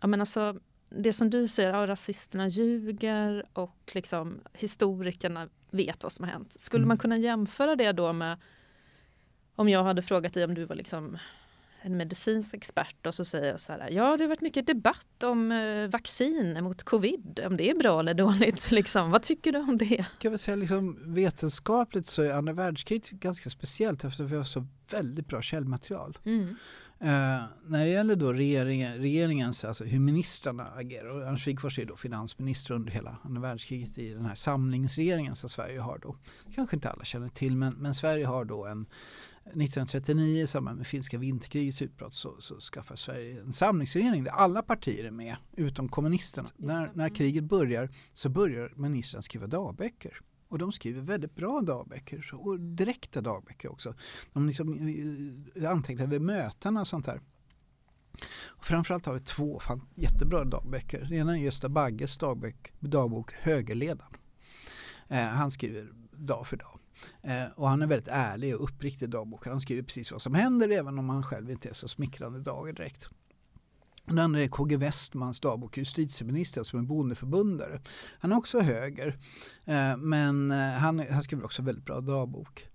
ja 0.00 0.06
men 0.06 0.20
alltså 0.20 0.60
det 0.88 1.12
som 1.12 1.30
du 1.30 1.48
säger, 1.48 1.74
ja, 1.74 1.86
rasisterna 1.86 2.48
ljuger 2.48 3.46
och 3.52 3.92
liksom 3.94 4.40
historikerna 4.52 5.48
vet 5.70 6.02
vad 6.02 6.12
som 6.12 6.24
har 6.24 6.32
hänt. 6.32 6.60
Skulle 6.60 6.80
mm. 6.80 6.88
man 6.88 6.98
kunna 6.98 7.16
jämföra 7.16 7.76
det 7.76 7.92
då 7.92 8.12
med 8.12 8.38
om 9.56 9.68
jag 9.68 9.84
hade 9.84 10.02
frågat 10.02 10.34
dig 10.34 10.44
om 10.44 10.54
du 10.54 10.64
var 10.64 10.76
liksom 10.76 11.18
en 11.84 11.96
medicinsk 11.96 12.54
expert 12.54 13.06
och 13.06 13.14
så 13.14 13.24
säger 13.24 13.50
jag 13.50 13.60
så 13.60 13.72
här, 13.72 13.90
ja 13.90 14.16
det 14.16 14.24
har 14.24 14.28
varit 14.28 14.40
mycket 14.40 14.66
debatt 14.66 15.22
om 15.22 15.52
eh, 15.52 15.88
vaccin 15.88 16.64
mot 16.64 16.82
covid, 16.82 17.40
om 17.46 17.56
det 17.56 17.70
är 17.70 17.74
bra 17.74 18.00
eller 18.00 18.14
dåligt. 18.14 18.70
Liksom. 18.70 19.10
Vad 19.10 19.22
tycker 19.22 19.52
du 19.52 19.58
om 19.58 19.78
det? 19.78 20.06
Jag 20.20 20.30
väl 20.30 20.38
säga 20.38 20.56
liksom, 20.56 21.14
vetenskapligt 21.14 22.06
så 22.06 22.22
är 22.22 22.32
andra 22.32 22.52
världskriget 22.52 23.10
ganska 23.10 23.50
speciellt 23.50 24.04
eftersom 24.04 24.26
vi 24.26 24.36
har 24.36 24.44
så 24.44 24.66
väldigt 24.90 25.26
bra 25.26 25.42
källmaterial. 25.42 26.18
Mm. 26.24 26.56
Uh, 27.02 27.08
när 27.66 27.84
det 27.84 27.88
gäller 27.88 28.16
då 28.16 28.32
regeringen, 28.32 28.98
regeringens, 28.98 29.64
alltså 29.64 29.84
hur 29.84 29.98
ministrarna 29.98 30.66
agerar, 30.76 31.08
och 31.08 31.28
Ernst 31.28 31.46
Wigforss 31.46 31.78
är 31.78 31.84
då 31.84 31.96
finansminister 31.96 32.74
under 32.74 32.92
hela 32.92 33.16
andra 33.22 33.40
världskriget 33.40 33.98
i 33.98 34.14
den 34.14 34.24
här 34.24 34.34
samlingsregeringen 34.34 35.36
som 35.36 35.48
Sverige 35.48 35.80
har 35.80 35.98
då. 35.98 36.16
Kanske 36.54 36.76
inte 36.76 36.90
alla 36.90 37.04
känner 37.04 37.28
till 37.28 37.56
men, 37.56 37.74
men 37.74 37.94
Sverige 37.94 38.26
har 38.26 38.44
då 38.44 38.66
en 38.66 38.86
1939 39.44 40.42
i 40.42 40.46
samband 40.46 40.78
med 40.78 40.86
finska 40.86 41.18
vinterkrigets 41.18 41.82
utbrott 41.82 42.14
så, 42.14 42.40
så 42.40 42.60
skaffar 42.60 42.96
Sverige 42.96 43.40
en 43.40 43.52
samlingsregering 43.52 44.24
där 44.24 44.30
alla 44.30 44.62
partier 44.62 45.04
är 45.04 45.10
med 45.10 45.36
utom 45.52 45.88
kommunisterna. 45.88 46.48
När, 46.56 46.90
när 46.94 47.08
kriget 47.08 47.44
börjar 47.44 47.90
så 48.12 48.28
börjar 48.28 48.72
ministrarna 48.76 49.22
skriva 49.22 49.46
dagböcker. 49.46 50.20
Och 50.48 50.58
de 50.58 50.72
skriver 50.72 51.00
väldigt 51.00 51.34
bra 51.34 51.60
dagböcker 51.60 52.30
och 52.34 52.60
direkta 52.60 53.20
dagböcker 53.20 53.72
också. 53.72 53.94
De 54.32 54.46
liksom 54.46 54.88
eh, 55.56 55.70
antecknar 55.70 56.06
vid 56.06 56.22
möten 56.22 56.76
och 56.76 56.88
sånt 56.88 57.06
där. 57.06 57.20
Och 58.44 58.64
framförallt 58.64 59.06
har 59.06 59.14
vi 59.14 59.20
två 59.20 59.62
jättebra 59.94 60.44
dagböcker. 60.44 61.00
Den 61.00 61.12
ena 61.12 61.38
är 61.38 61.42
Gösta 61.42 61.68
Bagges 61.68 62.16
dagbok, 62.16 62.72
dagbok 62.80 63.32
Högerledaren. 63.32 64.12
Eh, 65.08 65.26
han 65.26 65.50
skriver 65.50 65.88
dag 66.10 66.46
för 66.46 66.56
dag. 66.56 66.78
Eh, 67.22 67.44
och 67.54 67.68
han 67.68 67.82
är 67.82 67.86
väldigt 67.86 68.08
ärlig 68.08 68.56
och 68.56 68.64
uppriktig 68.64 69.10
dagbok. 69.10 69.46
Han 69.46 69.60
skriver 69.60 69.82
precis 69.82 70.12
vad 70.12 70.22
som 70.22 70.34
händer 70.34 70.68
även 70.68 70.98
om 70.98 71.08
han 71.08 71.22
själv 71.22 71.50
inte 71.50 71.68
är 71.68 71.74
så 71.74 71.88
smickrande 71.88 72.40
dagar 72.40 72.72
direkt. 72.72 73.08
Den 74.04 74.18
andra 74.18 74.40
är 74.40 74.48
KG 74.48 74.76
Westmans 74.76 75.40
dagbok, 75.40 75.76
justitieministern 75.76 76.64
som 76.64 76.78
är 76.78 76.82
bondeförbundare. 76.82 77.80
Han 78.18 78.32
är 78.32 78.36
också 78.36 78.60
höger, 78.60 79.18
eh, 79.64 79.96
men 79.96 80.50
eh, 80.50 80.56
han, 80.58 80.98
han 81.10 81.22
skriver 81.22 81.44
också 81.44 81.62
väldigt 81.62 81.84
bra 81.84 82.00
dagbok. 82.00 82.68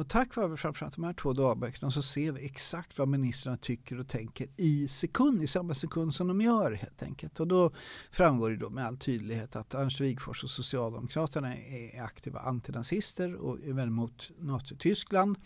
Och 0.00 0.08
tack 0.08 0.36
vare 0.36 0.56
framförallt 0.56 0.94
de 0.94 1.04
här 1.04 1.12
två 1.12 1.32
dagböckerna 1.32 1.90
så 1.90 2.02
ser 2.02 2.32
vi 2.32 2.44
exakt 2.44 2.98
vad 2.98 3.08
ministrarna 3.08 3.56
tycker 3.56 4.00
och 4.00 4.08
tänker 4.08 4.48
i 4.56 4.88
sekund, 4.88 5.42
i 5.42 5.46
samma 5.46 5.74
sekund 5.74 6.14
som 6.14 6.28
de 6.28 6.40
gör 6.40 6.72
helt 6.72 7.02
enkelt. 7.02 7.40
Och 7.40 7.46
då 7.48 7.72
framgår 8.10 8.50
det 8.50 8.56
då 8.56 8.70
med 8.70 8.86
all 8.86 8.96
tydlighet 8.96 9.56
att 9.56 9.74
Ernst 9.74 10.00
Wigforss 10.00 10.44
och 10.44 10.50
Socialdemokraterna 10.50 11.56
är 11.56 12.02
aktiva 12.02 12.40
antinazister 12.40 13.34
och 13.34 13.58
är 13.64 13.72
väl 13.72 13.90
mot 13.90 14.30
Nazityskland. 14.38 15.36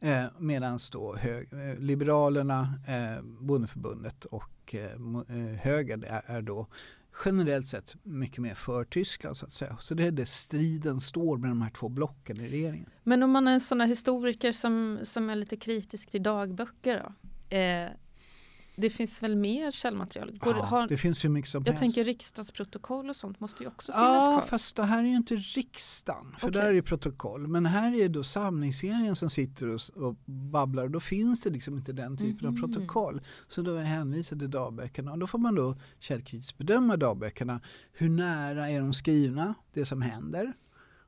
Eh, 0.00 0.24
Medan 0.38 0.78
då 0.92 1.16
hög, 1.16 1.52
eh, 1.52 1.78
Liberalerna, 1.78 2.74
eh, 2.88 3.22
Bondeförbundet 3.22 4.24
och 4.24 4.74
eh, 4.74 4.80
höger 4.80 5.24
eh, 5.28 5.58
högern 5.60 6.04
är, 6.04 6.22
är 6.26 6.42
då 6.42 6.66
generellt 7.24 7.66
sett 7.66 7.96
mycket 8.02 8.38
mer 8.38 8.54
för 8.54 8.84
Tyskland 8.84 9.36
så 9.36 9.46
att 9.46 9.52
säga. 9.52 9.76
Så 9.80 9.94
det 9.94 10.04
är 10.04 10.10
det 10.10 10.26
striden 10.26 11.00
står 11.00 11.36
med 11.38 11.50
de 11.50 11.62
här 11.62 11.70
två 11.70 11.88
blocken 11.88 12.40
i 12.40 12.48
regeringen. 12.48 12.90
Men 13.02 13.22
om 13.22 13.30
man 13.30 13.48
är 13.48 13.52
en 13.52 13.60
sån 13.60 13.80
här 13.80 13.88
historiker 13.88 14.52
som, 14.52 14.98
som 15.02 15.30
är 15.30 15.36
lite 15.36 15.56
kritisk 15.56 16.10
till 16.10 16.22
dagböcker 16.22 17.02
då? 17.02 17.12
Eh, 17.56 17.90
det 18.76 18.90
finns 18.90 19.22
väl 19.22 19.36
mer 19.36 19.70
källmaterial? 19.70 20.32
Går, 20.38 20.56
ja, 20.56 20.62
har, 20.62 20.88
det 20.88 20.98
finns 20.98 21.24
ju 21.24 21.28
mycket 21.28 21.50
som 21.50 21.62
Jag 21.62 21.72
helst. 21.72 21.80
tänker 21.80 22.04
riksdagsprotokoll 22.04 23.10
och 23.10 23.16
sånt 23.16 23.40
måste 23.40 23.62
ju 23.62 23.68
också 23.68 23.92
finnas 23.92 24.06
ja, 24.06 24.20
kvar. 24.20 24.32
Ja, 24.32 24.46
fast 24.46 24.76
det 24.76 24.82
här 24.82 25.04
är 25.04 25.08
ju 25.08 25.16
inte 25.16 25.36
riksdagen, 25.36 26.36
för 26.38 26.48
okay. 26.48 26.60
där 26.60 26.68
är 26.68 26.74
det 26.74 26.82
protokoll. 26.82 27.48
Men 27.48 27.66
här 27.66 27.94
är 27.94 28.08
då 28.08 28.24
samlingsserien 28.24 29.16
som 29.16 29.30
sitter 29.30 29.68
och, 29.68 29.80
och 29.94 30.14
babblar 30.24 30.84
och 30.84 30.90
då 30.90 31.00
finns 31.00 31.42
det 31.42 31.50
liksom 31.50 31.76
inte 31.76 31.92
den 31.92 32.16
typen 32.16 32.48
mm. 32.48 32.64
av 32.64 32.66
protokoll. 32.66 33.20
Så 33.48 33.62
då 33.62 33.74
är 33.74 33.78
jag 33.78 33.84
hänvisad 33.84 34.38
till 34.38 34.50
dagböckerna 34.50 35.12
och 35.12 35.18
då 35.18 35.26
får 35.26 35.38
man 35.38 35.54
då 35.54 35.76
källkritiskt 35.98 36.58
bedöma 36.58 36.96
dagböckerna. 36.96 37.60
Hur 37.92 38.08
nära 38.08 38.70
är 38.70 38.80
de 38.80 38.94
skrivna, 38.94 39.54
det 39.72 39.86
som 39.86 40.02
händer? 40.02 40.52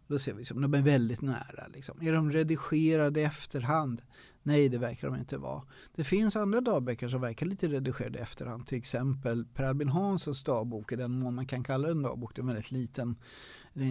Då 0.08 0.18
ser 0.18 0.34
vi 0.34 0.42
att 0.42 0.48
de 0.48 0.74
är 0.74 0.82
väldigt 0.82 1.20
nära. 1.20 1.66
Liksom. 1.74 2.02
Är 2.02 2.12
de 2.12 2.32
redigerade 2.32 3.20
i 3.20 3.24
efterhand? 3.24 4.02
Nej, 4.46 4.68
det 4.68 4.78
verkar 4.78 5.08
de 5.08 5.16
inte 5.16 5.38
vara. 5.38 5.62
Det 5.94 6.04
finns 6.04 6.36
andra 6.36 6.60
dagböcker 6.60 7.08
som 7.08 7.20
verkar 7.20 7.46
lite 7.46 7.68
redigerade 7.68 8.18
i 8.18 8.22
efterhand. 8.22 8.66
Till 8.66 8.78
exempel 8.78 9.44
Per 9.44 9.64
Albin 9.64 9.88
Hanssons 9.88 10.44
dagbok, 10.44 10.92
i 10.92 10.96
den 10.96 11.18
mån 11.18 11.34
man 11.34 11.46
kan 11.46 11.64
kalla 11.64 11.88
den 11.88 12.02
dagbok. 12.02 12.34
Det 12.34 12.38
är 12.38 12.42
en 12.42 12.46
väldigt 12.46 12.70
liten 12.70 13.16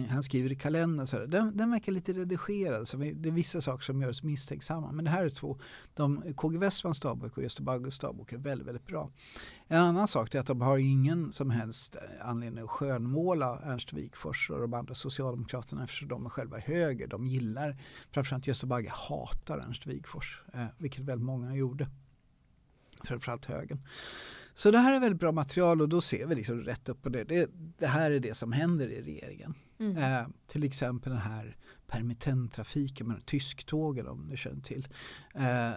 han 0.08 0.22
skriver 0.22 0.52
i 0.52 0.54
kalendern, 0.54 1.06
så 1.06 1.16
här, 1.16 1.26
den, 1.26 1.56
den 1.56 1.70
verkar 1.70 1.92
lite 1.92 2.12
redigerad. 2.12 2.88
Så 2.88 2.96
det 2.96 3.28
är 3.28 3.32
vissa 3.32 3.60
saker 3.60 3.84
som 3.84 4.02
gör 4.02 4.08
oss 4.08 4.22
misstänksamma. 4.22 4.92
Men 4.92 5.04
det 5.04 5.10
här 5.10 5.24
är 5.24 5.30
två, 5.30 5.58
de, 5.94 6.34
KG 6.36 6.58
Westmans 6.58 7.00
dagbok 7.00 7.36
och 7.36 7.42
Gösta 7.42 7.62
Bagges 7.62 7.98
dagbok 7.98 8.32
är 8.32 8.38
väldigt, 8.38 8.68
väldigt 8.68 8.86
bra. 8.86 9.10
En 9.68 9.80
annan 9.80 10.08
sak 10.08 10.34
är 10.34 10.40
att 10.40 10.46
de 10.46 10.60
har 10.60 10.78
ingen 10.78 11.32
som 11.32 11.50
helst 11.50 11.96
eh, 11.96 12.28
anledning 12.28 12.64
att 12.64 12.70
skönmåla 12.70 13.60
Ernst 13.64 13.92
Wigforss 13.92 14.50
och 14.50 14.60
de 14.60 14.74
andra 14.74 14.94
socialdemokraterna 14.94 15.84
eftersom 15.84 16.08
de 16.08 16.26
är 16.26 16.30
själva 16.30 16.58
höger. 16.58 17.06
De 17.06 17.26
gillar, 17.26 17.76
framförallt 18.10 18.46
Gösta 18.46 18.66
Bagge 18.66 18.90
hatar 18.90 19.58
Ernst 19.58 19.86
Wigforss, 19.86 20.40
eh, 20.54 20.66
vilket 20.78 21.00
väldigt 21.00 21.26
många 21.26 21.54
gjorde. 21.54 21.88
Framförallt 23.04 23.44
högern. 23.44 23.78
Så 24.56 24.70
det 24.70 24.78
här 24.78 24.92
är 24.92 25.00
väldigt 25.00 25.20
bra 25.20 25.32
material 25.32 25.82
och 25.82 25.88
då 25.88 26.00
ser 26.00 26.26
vi 26.26 26.34
liksom 26.34 26.60
rätt 26.60 26.88
upp 26.88 27.02
på 27.02 27.08
det. 27.08 27.24
Det, 27.24 27.50
det 27.78 27.86
här 27.86 28.10
är 28.10 28.20
det 28.20 28.34
som 28.34 28.52
händer 28.52 28.88
i 28.88 29.02
regeringen. 29.02 29.54
Mm. 29.78 29.96
Eh, 29.96 30.28
till 30.46 30.64
exempel 30.64 31.12
den 31.12 31.20
här 31.20 31.56
permittenttrafiken 31.86 33.08
med 33.08 33.26
tysktågen 33.26 34.06
om 34.06 34.28
du 34.30 34.36
känner 34.36 34.60
till. 34.60 34.88
Eh, 35.34 35.70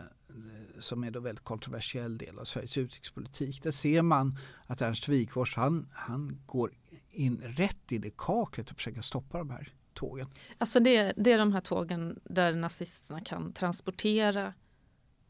som 0.80 1.04
är 1.04 1.12
då 1.12 1.20
väldigt 1.20 1.44
kontroversiell 1.44 2.18
del 2.18 2.40
av 2.40 2.44
Sveriges 2.44 2.78
utrikespolitik. 2.78 3.64
Där 3.64 3.72
ser 3.72 4.02
man 4.02 4.38
att 4.66 4.82
Ernst 4.82 5.08
Wigforss 5.08 5.56
han, 5.56 5.88
han 5.94 6.42
går 6.46 6.72
in 7.12 7.42
rätt 7.42 7.92
i 7.92 8.12
kaklet 8.18 8.70
och 8.70 8.76
försöker 8.76 9.02
stoppa 9.02 9.38
de 9.38 9.50
här 9.50 9.74
tågen. 9.94 10.28
Alltså 10.58 10.80
det, 10.80 11.14
det 11.18 11.32
är 11.32 11.38
de 11.38 11.54
här 11.54 11.62
tågen 11.62 12.20
där 12.24 12.54
nazisterna 12.54 13.22
kan 13.22 13.54
transportera 13.54 14.54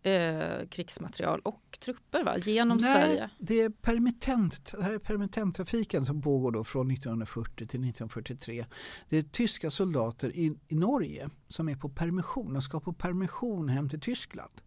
eh, 0.03 0.67
krigsmaterial 0.69 1.39
och 1.39 1.77
trupper 1.79 2.23
va? 2.23 2.37
genom 2.37 2.77
Nej, 2.77 2.91
Sverige? 2.93 3.29
Det 3.37 3.61
är 3.61 3.69
permittent, 3.69 4.73
det 4.77 4.83
här 4.83 4.93
är 4.93 4.99
permittenttrafiken 4.99 6.05
som 6.05 6.21
pågår 6.21 6.51
då 6.51 6.63
från 6.63 6.91
1940 6.91 7.55
till 7.55 7.65
1943. 7.65 8.65
Det 9.09 9.17
är 9.17 9.23
tyska 9.23 9.71
soldater 9.71 10.35
i, 10.35 10.53
i 10.67 10.75
Norge 10.75 11.29
som 11.47 11.69
är 11.69 11.75
på 11.75 11.89
permission 11.89 12.55
och 12.55 12.63
ska 12.63 12.79
på 12.79 12.93
permission 12.93 13.69
hem 13.69 13.89
till 13.89 14.01
Tyskland. 14.01 14.61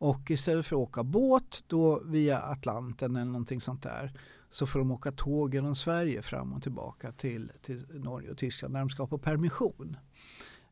Och 0.00 0.30
istället 0.30 0.66
för 0.66 0.76
att 0.76 0.82
åka 0.82 1.02
båt 1.02 1.64
då 1.66 2.02
via 2.04 2.40
Atlanten 2.42 3.16
eller 3.16 3.26
någonting 3.26 3.60
sånt 3.60 3.82
där 3.82 4.12
så 4.50 4.66
får 4.66 4.78
de 4.78 4.90
åka 4.90 5.12
tåg 5.12 5.54
genom 5.54 5.76
Sverige 5.76 6.22
fram 6.22 6.52
och 6.52 6.62
tillbaka 6.62 7.12
till, 7.12 7.52
till 7.62 7.86
Norge 7.90 8.30
och 8.30 8.38
Tyskland 8.38 8.72
när 8.72 8.80
de 8.80 8.90
ska 8.90 9.06
på 9.06 9.18
permission. 9.18 9.96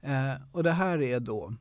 Eh, 0.01 0.43
och 0.53 0.63
det 0.63 0.73
här 0.73 1.03
är 1.03 1.21
då 1.21 1.55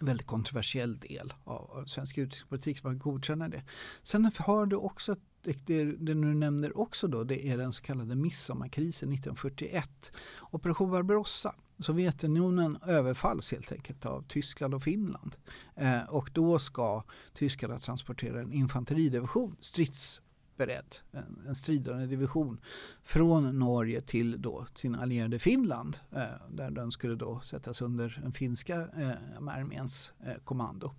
väldigt 0.00 0.26
kontroversiell 0.26 0.98
del 0.98 1.34
av, 1.44 1.70
av 1.70 1.84
svensk 1.84 2.18
utrikespolitik, 2.18 2.78
som 2.78 2.90
man 2.90 2.98
godkänner 2.98 3.48
det. 3.48 3.62
Sen 4.02 4.30
har 4.36 4.66
du 4.66 4.76
också 4.76 5.16
det, 5.42 5.66
det, 5.66 5.84
det 5.84 6.14
du 6.14 6.14
nämner 6.14 6.78
också 6.78 7.08
då, 7.08 7.24
det 7.24 7.48
är 7.48 7.58
den 7.58 7.72
så 7.72 7.82
kallade 7.82 8.14
midsommarkrisen 8.14 9.12
1941. 9.12 10.12
Operation 10.50 10.90
Barbarossa. 10.90 11.54
Sovjetunionen 11.78 12.78
överfalls 12.86 13.50
helt 13.50 13.72
enkelt 13.72 14.06
av 14.06 14.24
Tyskland 14.28 14.74
och 14.74 14.82
Finland. 14.82 15.36
Eh, 15.76 16.02
och 16.02 16.30
då 16.32 16.58
ska 16.58 17.04
tyskarna 17.34 17.78
transportera 17.78 18.40
en 18.40 18.52
infanteridivision, 18.52 19.56
strids 19.60 20.20
beredd, 20.60 20.96
en, 21.12 21.46
en 21.48 21.54
stridande 21.54 22.06
division 22.06 22.60
från 23.02 23.58
Norge 23.58 24.00
till 24.00 24.42
då 24.42 24.66
sin 24.74 24.94
allierade 24.94 25.38
Finland 25.38 25.98
eh, 26.10 26.22
där 26.50 26.70
den 26.70 26.92
skulle 26.92 27.14
då 27.14 27.40
sättas 27.40 27.82
under 27.82 28.20
den 28.22 28.32
finska 28.32 28.76
eh, 28.80 29.48
arméns 29.48 30.12
eh, 30.26 30.34
kommando. 30.44 30.94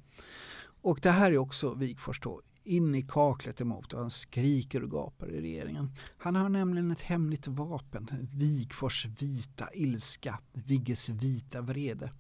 Och 0.81 0.99
det 1.01 1.11
här 1.11 1.31
är 1.31 1.37
också 1.37 1.73
Wigforss 1.73 2.19
då 2.19 2.41
in 2.63 2.95
i 2.95 3.01
kaklet 3.01 3.61
emot 3.61 3.93
och 3.93 3.99
han 3.99 4.11
skriker 4.11 4.83
och 4.83 4.91
gapar 4.91 5.31
i 5.31 5.41
regeringen. 5.41 5.91
Han 6.17 6.35
har 6.35 6.49
nämligen 6.49 6.91
ett 6.91 7.01
hemligt 7.01 7.47
vapen, 7.47 8.29
Wigfors 8.31 9.05
vita 9.05 9.73
ilska, 9.73 10.39
Vigges 10.53 11.09
vita 11.09 11.61
vrede. 11.61 12.11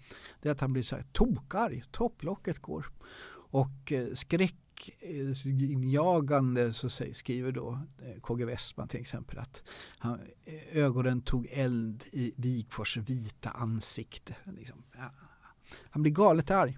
Det 0.41 0.49
är 0.49 0.51
att 0.51 0.61
han 0.61 0.73
blir 0.73 0.83
så 0.83 0.95
här 0.95 1.05
tokarg, 1.11 1.83
topplocket 1.91 2.59
går. 2.59 2.91
Och 3.51 3.91
eh, 3.91 4.13
skräck 4.13 4.55
skräckinjagande 5.35 6.73
så 6.73 6.89
skriver 6.89 7.51
då 7.51 7.79
eh, 8.01 8.21
KG 8.21 8.45
Westman 8.45 8.87
till 8.87 9.01
exempel 9.01 9.39
att 9.39 9.63
han, 9.97 10.19
eh, 10.45 10.77
ögonen 10.77 11.21
tog 11.21 11.47
eld 11.51 12.03
i 12.11 12.33
Wigfors 12.35 12.97
vita 12.97 13.49
ansikte. 13.49 14.35
Liksom, 14.57 14.83
ja. 14.97 15.11
Han 15.79 16.01
blir 16.01 16.11
galet 16.11 16.51
arg. 16.51 16.77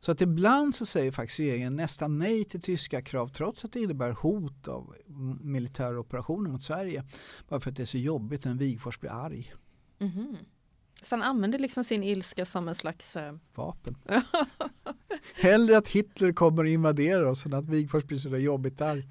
Så 0.00 0.12
att 0.12 0.20
ibland 0.20 0.74
så 0.74 0.86
säger 0.86 1.12
faktiskt 1.12 1.40
regeringen 1.40 1.76
nästan 1.76 2.18
nej 2.18 2.44
till 2.44 2.60
tyska 2.60 3.02
krav 3.02 3.28
trots 3.28 3.64
att 3.64 3.72
det 3.72 3.80
innebär 3.80 4.10
hot 4.10 4.68
av 4.68 4.94
militära 5.40 6.00
operationer 6.00 6.50
mot 6.50 6.62
Sverige. 6.62 7.04
Bara 7.48 7.60
för 7.60 7.70
att 7.70 7.76
det 7.76 7.82
är 7.82 7.86
så 7.86 7.98
jobbigt 7.98 8.44
när 8.44 8.54
Wigfors 8.54 9.00
blir 9.00 9.10
arg. 9.10 9.54
Mm 9.98 10.12
-hmm. 10.12 10.36
Så 11.02 11.16
han 11.16 11.22
använder 11.22 11.58
liksom 11.58 11.84
sin 11.84 12.02
ilska 12.02 12.44
som 12.44 12.68
en 12.68 12.74
slags 12.74 13.16
äh... 13.16 13.34
vapen. 13.54 13.96
Hellre 15.34 15.78
att 15.78 15.88
Hitler 15.88 16.32
kommer 16.32 16.62
och 16.64 16.68
invaderar 16.68 17.24
oss 17.24 17.46
än 17.46 17.54
att 17.54 17.66
Wigforss 17.66 18.04
blir 18.04 18.18
så 18.18 18.28
där 18.28 18.38
jobbigt 18.38 18.78
där. 18.78 19.04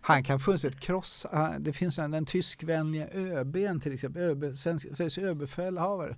Han 0.00 0.24
kan 0.24 0.40
fullständigt 0.40 0.80
krossa, 0.80 1.54
det 1.58 1.72
finns 1.72 1.98
en, 1.98 2.10
den 2.10 2.26
tyskvänliga 2.26 3.08
ÖBn 3.08 3.80
till 3.80 3.92
exempel, 3.92 4.22
ÖB, 4.22 4.56
svensk, 4.56 4.86
Sveriges 4.96 5.18
överbefälhavare. 5.18 6.16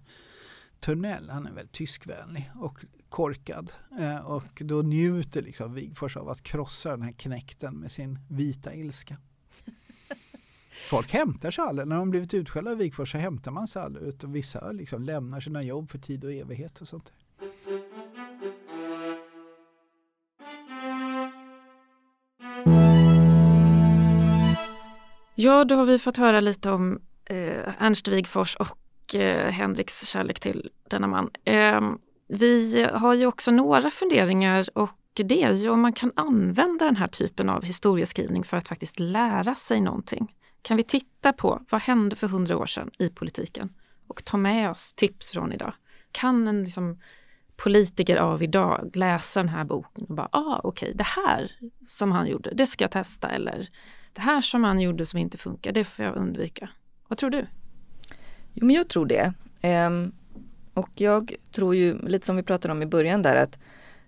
Törnell, 0.80 1.30
han 1.30 1.46
är 1.46 1.52
väldigt 1.52 1.72
tyskvänlig 1.72 2.50
och 2.54 2.84
korkad. 3.08 3.72
Eh, 4.00 4.26
och 4.26 4.62
då 4.64 4.82
njuter 4.82 5.42
liksom 5.42 5.74
Wigforss 5.74 6.16
av 6.16 6.28
att 6.28 6.42
krossa 6.42 6.90
den 6.90 7.02
här 7.02 7.12
knäkten 7.12 7.74
med 7.74 7.92
sin 7.92 8.18
vita 8.28 8.74
ilska. 8.74 9.16
Folk 10.74 11.12
hämtar 11.12 11.50
sig 11.50 11.64
aldrig. 11.64 11.88
När 11.88 11.96
de 11.96 12.10
blivit 12.10 12.34
utskällda 12.34 12.70
av 12.70 12.76
Wigforss 12.76 13.10
så 13.10 13.18
hämtar 13.18 13.50
man 13.50 13.68
sig 13.68 13.82
aldrig. 13.82 14.08
Utan 14.08 14.32
vissa 14.32 14.72
liksom 14.72 15.02
lämnar 15.02 15.40
sina 15.40 15.62
jobb 15.62 15.90
för 15.90 15.98
tid 15.98 16.24
och 16.24 16.32
evighet 16.32 16.80
och 16.80 16.88
sånt. 16.88 17.12
Ja, 25.34 25.64
då 25.64 25.74
har 25.74 25.84
vi 25.84 25.98
fått 25.98 26.16
höra 26.16 26.40
lite 26.40 26.70
om 26.70 27.00
eh, 27.24 27.82
Ernst 27.82 28.08
Wigfors 28.08 28.56
och 28.56 29.14
eh, 29.14 29.50
Henriks 29.50 30.06
kärlek 30.06 30.40
till 30.40 30.70
denna 30.88 31.06
man. 31.06 31.30
Eh, 31.44 31.80
vi 32.28 32.86
har 32.92 33.14
ju 33.14 33.26
också 33.26 33.50
några 33.50 33.90
funderingar 33.90 34.64
och 34.74 34.98
det 35.14 35.42
är 35.42 35.52
ju 35.52 35.68
om 35.68 35.80
man 35.80 35.92
kan 35.92 36.12
använda 36.16 36.84
den 36.84 36.96
här 36.96 37.08
typen 37.08 37.50
av 37.50 37.64
historieskrivning 37.64 38.44
för 38.44 38.56
att 38.56 38.68
faktiskt 38.68 39.00
lära 39.00 39.54
sig 39.54 39.80
någonting. 39.80 40.34
Kan 40.64 40.76
vi 40.76 40.82
titta 40.82 41.32
på 41.32 41.62
vad 41.70 41.80
hände 41.80 42.16
för 42.16 42.28
hundra 42.28 42.56
år 42.56 42.66
sedan 42.66 42.90
i 42.98 43.08
politiken 43.08 43.72
och 44.06 44.24
ta 44.24 44.36
med 44.36 44.70
oss 44.70 44.92
tips 44.92 45.32
från 45.32 45.52
idag? 45.52 45.72
Kan 46.12 46.48
en 46.48 46.64
liksom, 46.64 47.00
politiker 47.56 48.16
av 48.16 48.42
idag 48.42 48.90
läsa 48.94 49.40
den 49.40 49.48
här 49.48 49.64
boken 49.64 50.04
och 50.04 50.14
bara, 50.14 50.28
ah 50.32 50.60
okej, 50.64 50.86
okay, 50.86 50.96
det 50.96 51.04
här 51.04 51.52
som 51.86 52.12
han 52.12 52.26
gjorde, 52.26 52.54
det 52.54 52.66
ska 52.66 52.84
jag 52.84 52.90
testa 52.90 53.28
eller 53.28 53.68
det 54.12 54.20
här 54.20 54.40
som 54.40 54.64
han 54.64 54.80
gjorde 54.80 55.06
som 55.06 55.18
inte 55.18 55.38
funkar, 55.38 55.72
det 55.72 55.84
får 55.84 56.04
jag 56.04 56.16
undvika. 56.16 56.68
Vad 57.08 57.18
tror 57.18 57.30
du? 57.30 57.46
Jo, 58.52 58.66
men 58.66 58.76
jag 58.76 58.88
tror 58.88 59.06
det. 59.06 59.32
Um, 59.62 60.12
och 60.74 60.90
jag 60.94 61.32
tror 61.52 61.74
ju, 61.74 61.98
lite 61.98 62.26
som 62.26 62.36
vi 62.36 62.42
pratade 62.42 62.72
om 62.72 62.82
i 62.82 62.86
början 62.86 63.22
där, 63.22 63.36
att 63.36 63.58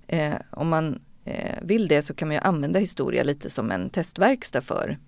eh, 0.06 0.34
om 0.50 0.68
man 0.68 1.02
eh, 1.24 1.58
vill 1.62 1.88
det 1.88 2.02
så 2.02 2.14
kan 2.14 2.28
man 2.28 2.34
ju 2.34 2.40
använda 2.40 2.78
historia 2.78 3.22
lite 3.22 3.50
som 3.50 3.70
en 3.70 3.90
testverkstad 3.90 4.60
för 4.60 4.98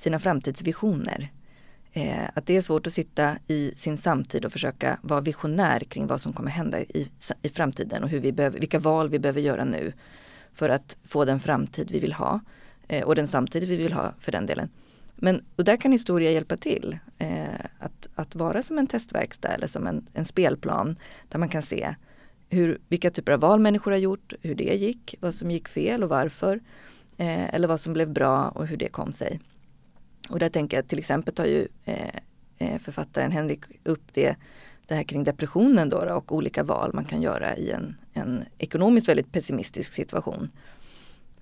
sina 0.00 0.18
framtidsvisioner. 0.18 1.28
Eh, 1.92 2.24
att 2.34 2.46
det 2.46 2.56
är 2.56 2.60
svårt 2.60 2.86
att 2.86 2.92
sitta 2.92 3.36
i 3.46 3.72
sin 3.76 3.96
samtid 3.96 4.44
och 4.44 4.52
försöka 4.52 4.98
vara 5.02 5.20
visionär 5.20 5.80
kring 5.80 6.06
vad 6.06 6.20
som 6.20 6.32
kommer 6.32 6.50
hända 6.50 6.80
i, 6.80 7.10
i 7.42 7.48
framtiden 7.48 8.02
och 8.02 8.08
hur 8.08 8.20
vi 8.20 8.32
behöver, 8.32 8.60
vilka 8.60 8.78
val 8.78 9.08
vi 9.08 9.18
behöver 9.18 9.40
göra 9.40 9.64
nu 9.64 9.92
för 10.52 10.68
att 10.68 10.96
få 11.04 11.24
den 11.24 11.40
framtid 11.40 11.90
vi 11.90 12.00
vill 12.00 12.12
ha 12.12 12.40
eh, 12.88 13.04
och 13.04 13.14
den 13.14 13.26
samtid 13.26 13.64
vi 13.64 13.76
vill 13.76 13.92
ha 13.92 14.14
för 14.20 14.32
den 14.32 14.46
delen. 14.46 14.68
Men 15.16 15.44
och 15.56 15.64
där 15.64 15.76
kan 15.76 15.92
historia 15.92 16.30
hjälpa 16.30 16.56
till. 16.56 16.98
Eh, 17.18 17.44
att, 17.78 18.08
att 18.14 18.34
vara 18.34 18.62
som 18.62 18.78
en 18.78 18.86
testverkstad 18.86 19.48
eller 19.48 19.66
som 19.66 19.86
en, 19.86 20.06
en 20.12 20.24
spelplan 20.24 20.96
där 21.28 21.38
man 21.38 21.48
kan 21.48 21.62
se 21.62 21.94
hur, 22.48 22.78
vilka 22.88 23.10
typer 23.10 23.32
av 23.32 23.40
val 23.40 23.60
människor 23.60 23.90
har 23.90 23.98
gjort, 23.98 24.32
hur 24.42 24.54
det 24.54 24.74
gick, 24.74 25.14
vad 25.20 25.34
som 25.34 25.50
gick 25.50 25.68
fel 25.68 26.02
och 26.02 26.08
varför. 26.08 26.60
Eh, 27.16 27.54
eller 27.54 27.68
vad 27.68 27.80
som 27.80 27.92
blev 27.92 28.08
bra 28.12 28.48
och 28.48 28.66
hur 28.66 28.76
det 28.76 28.88
kom 28.88 29.12
sig. 29.12 29.40
Och 30.30 30.38
där 30.38 30.48
tänker 30.48 30.76
jag 30.76 30.88
till 30.88 30.98
exempel 30.98 31.34
tar 31.34 31.44
ju 31.44 31.68
eh, 31.84 32.10
eh, 32.58 32.78
författaren 32.78 33.32
Henrik 33.32 33.64
upp 33.84 34.02
det, 34.12 34.36
det 34.86 34.94
här 34.94 35.02
kring 35.02 35.24
depressionen 35.24 35.88
då, 35.88 35.96
och 35.96 36.32
olika 36.32 36.64
val 36.64 36.90
man 36.94 37.04
kan 37.04 37.22
göra 37.22 37.56
i 37.56 37.70
en, 37.70 37.96
en 38.12 38.44
ekonomiskt 38.58 39.08
väldigt 39.08 39.32
pessimistisk 39.32 39.92
situation. 39.92 40.50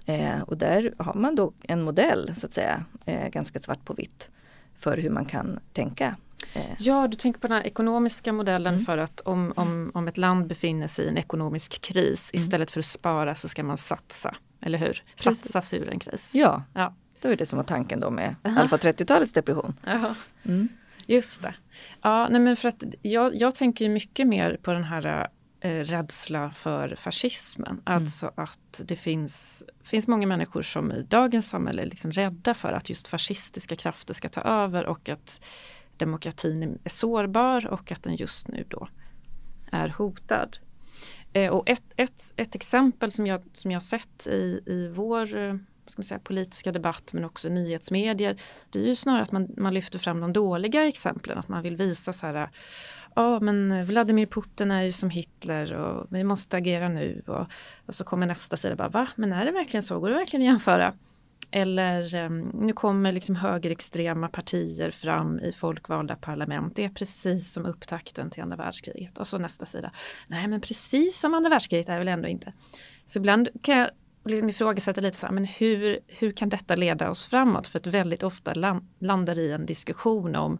Eh, 0.07 0.41
och 0.41 0.57
där 0.57 0.95
har 0.99 1.15
man 1.15 1.37
då 1.37 1.53
en 1.63 1.83
modell 1.83 2.35
så 2.35 2.47
att 2.47 2.53
säga, 2.53 2.85
eh, 3.05 3.29
ganska 3.29 3.59
svart 3.59 3.85
på 3.85 3.95
vitt 3.95 4.31
för 4.79 4.97
hur 4.97 5.11
man 5.11 5.25
kan 5.25 5.61
tänka. 5.73 6.17
Eh. 6.55 6.63
Ja, 6.79 7.09
du 7.09 7.17
tänker 7.17 7.41
på 7.41 7.47
den 7.47 7.57
här 7.57 7.67
ekonomiska 7.67 8.33
modellen 8.33 8.75
mm. 8.75 8.85
för 8.85 8.99
att 8.99 9.21
om, 9.21 9.53
om, 9.57 9.91
om 9.95 10.09
ett 10.09 10.17
land 10.17 10.47
befinner 10.47 10.87
sig 10.87 11.05
i 11.05 11.09
en 11.09 11.19
ekonomisk 11.19 11.81
kris 11.81 12.31
mm. 12.33 12.43
istället 12.43 12.71
för 12.71 12.81
att 12.81 12.87
spara 12.87 13.35
så 13.35 13.49
ska 13.49 13.63
man 13.63 13.79
satsa, 13.79 14.37
eller 14.61 14.79
hur? 14.79 15.03
Satsa 15.17 15.63
sig 15.63 15.79
ur 15.79 15.89
en 15.89 15.99
kris. 15.99 16.31
Ja. 16.35 16.63
ja. 16.75 16.95
Det 17.21 17.29
var 17.29 17.37
det 17.37 17.47
som 17.47 17.57
var 17.57 17.65
tanken 17.65 18.01
då 18.01 18.11
med 18.11 18.35
Alfa 18.43 18.77
30-talets 18.77 19.33
depression. 19.33 19.75
Mm. 20.45 20.69
Just 21.07 21.43
det. 21.43 21.55
Ja, 22.03 22.29
nej 22.29 22.41
men 22.41 22.57
för 22.57 22.69
att 22.69 22.85
jag, 23.03 23.35
jag 23.35 23.55
tänker 23.55 23.89
mycket 23.89 24.27
mer 24.27 24.59
på 24.63 24.73
den 24.73 24.85
här 24.85 25.29
eh, 25.61 25.71
rädsla 25.71 26.51
för 26.51 26.95
fascismen. 26.97 27.69
Mm. 27.69 27.83
Alltså 27.85 28.33
att 28.35 28.83
det 28.85 28.97
finns, 28.97 29.65
finns 29.83 30.07
många 30.07 30.27
människor 30.27 30.63
som 30.63 30.93
i 30.93 31.03
dagens 31.03 31.49
samhälle 31.49 31.83
är 31.83 31.87
liksom 31.87 32.13
rädda 32.13 32.55
för 32.55 32.73
att 32.73 32.91
just 32.91 33.09
fascistiska 33.09 33.77
krafter 33.77 34.15
ska 34.15 34.29
ta 34.29 34.41
över 34.41 34.87
och 34.87 35.09
att 35.09 35.41
demokratin 35.97 36.79
är 36.85 36.91
sårbar 36.91 37.67
och 37.67 37.93
att 37.93 38.03
den 38.03 38.17
just 38.17 38.49
nu 38.49 38.65
då 38.69 38.89
är 39.73 39.89
hotad. 39.89 40.59
Eh, 41.33 41.51
och 41.51 41.69
ett, 41.69 41.93
ett, 41.97 42.33
ett 42.37 42.55
exempel 42.55 43.11
som 43.11 43.27
jag, 43.27 43.43
som 43.53 43.71
jag 43.71 43.83
sett 43.83 44.27
i, 44.27 44.61
i 44.67 44.89
vår 44.95 45.37
eh, 45.37 45.55
ska 45.91 46.01
man 46.01 46.05
säga, 46.05 46.19
politiska 46.19 46.73
debatt 46.73 47.13
men 47.13 47.25
också 47.25 47.49
nyhetsmedier. 47.49 48.37
Det 48.71 48.79
är 48.79 48.87
ju 48.87 48.95
snarare 48.95 49.23
att 49.23 49.33
man, 49.33 49.49
man 49.57 49.75
lyfter 49.75 49.99
fram 49.99 50.21
de 50.21 50.33
dåliga 50.33 50.89
exemplen, 50.89 51.39
att 51.39 51.49
man 51.49 51.63
vill 51.63 51.77
visa 51.77 52.13
så 52.13 52.27
här 52.27 52.51
ja 53.15 53.41
men 53.41 53.85
Vladimir 53.85 54.27
Putin 54.27 54.71
är 54.71 54.83
ju 54.83 54.93
som 54.93 55.11
Hitler 55.11 55.73
och 55.73 56.07
vi 56.11 56.25
måste 56.25 56.57
agera 56.57 56.89
nu 56.89 57.23
och, 57.27 57.47
och 57.87 57.95
så 57.95 58.05
kommer 58.05 58.27
nästa 58.27 58.57
sida 58.57 58.77
bara 58.77 58.89
va 58.89 59.09
men 59.17 59.33
är 59.33 59.45
det 59.45 59.53
verkligen 59.53 59.83
så, 59.83 60.01
går 60.01 60.09
det 60.09 60.15
verkligen 60.15 60.43
att 60.43 60.53
jämföra? 60.53 60.95
Eller 61.51 62.15
ehm, 62.15 62.41
nu 62.41 62.73
kommer 62.73 63.13
liksom 63.13 63.37
högerextrema 63.37 64.29
partier 64.29 64.91
fram 64.91 65.39
i 65.39 65.53
folkvalda 65.53 66.17
parlament. 66.17 66.77
Det 66.77 66.85
är 66.85 66.89
precis 66.89 67.53
som 67.53 67.67
upptakten 67.67 68.31
till 68.31 68.43
andra 68.43 68.57
världskriget. 68.57 69.19
Och 69.19 69.29
så 69.29 69.39
nästa 69.39 69.67
sida. 69.67 69.91
Nej 70.27 70.49
men 70.49 70.61
precis 70.61 71.21
som 71.21 71.35
andra 71.35 71.51
världskriget 71.51 71.89
är 71.89 71.99
väl 71.99 72.09
ändå 72.09 72.29
inte. 72.29 72.53
Så 73.07 73.19
ibland 73.19 73.49
kan 73.63 73.79
jag 73.79 73.91
liksom 74.25 74.49
ifrågasätta 74.49 75.01
lite 75.01 75.17
så 75.17 75.27
här, 75.27 75.35
men 75.35 75.45
hur, 75.45 75.99
hur 76.07 76.33
kan 76.33 76.49
detta 76.49 76.77
leda 76.77 77.11
oss 77.11 77.27
framåt? 77.27 77.67
För 77.67 77.79
att 77.79 77.87
väldigt 77.87 78.23
ofta 78.23 78.81
landar 78.99 79.39
i 79.39 79.53
en 79.53 79.67
diskussion 79.67 80.37
om 80.37 80.59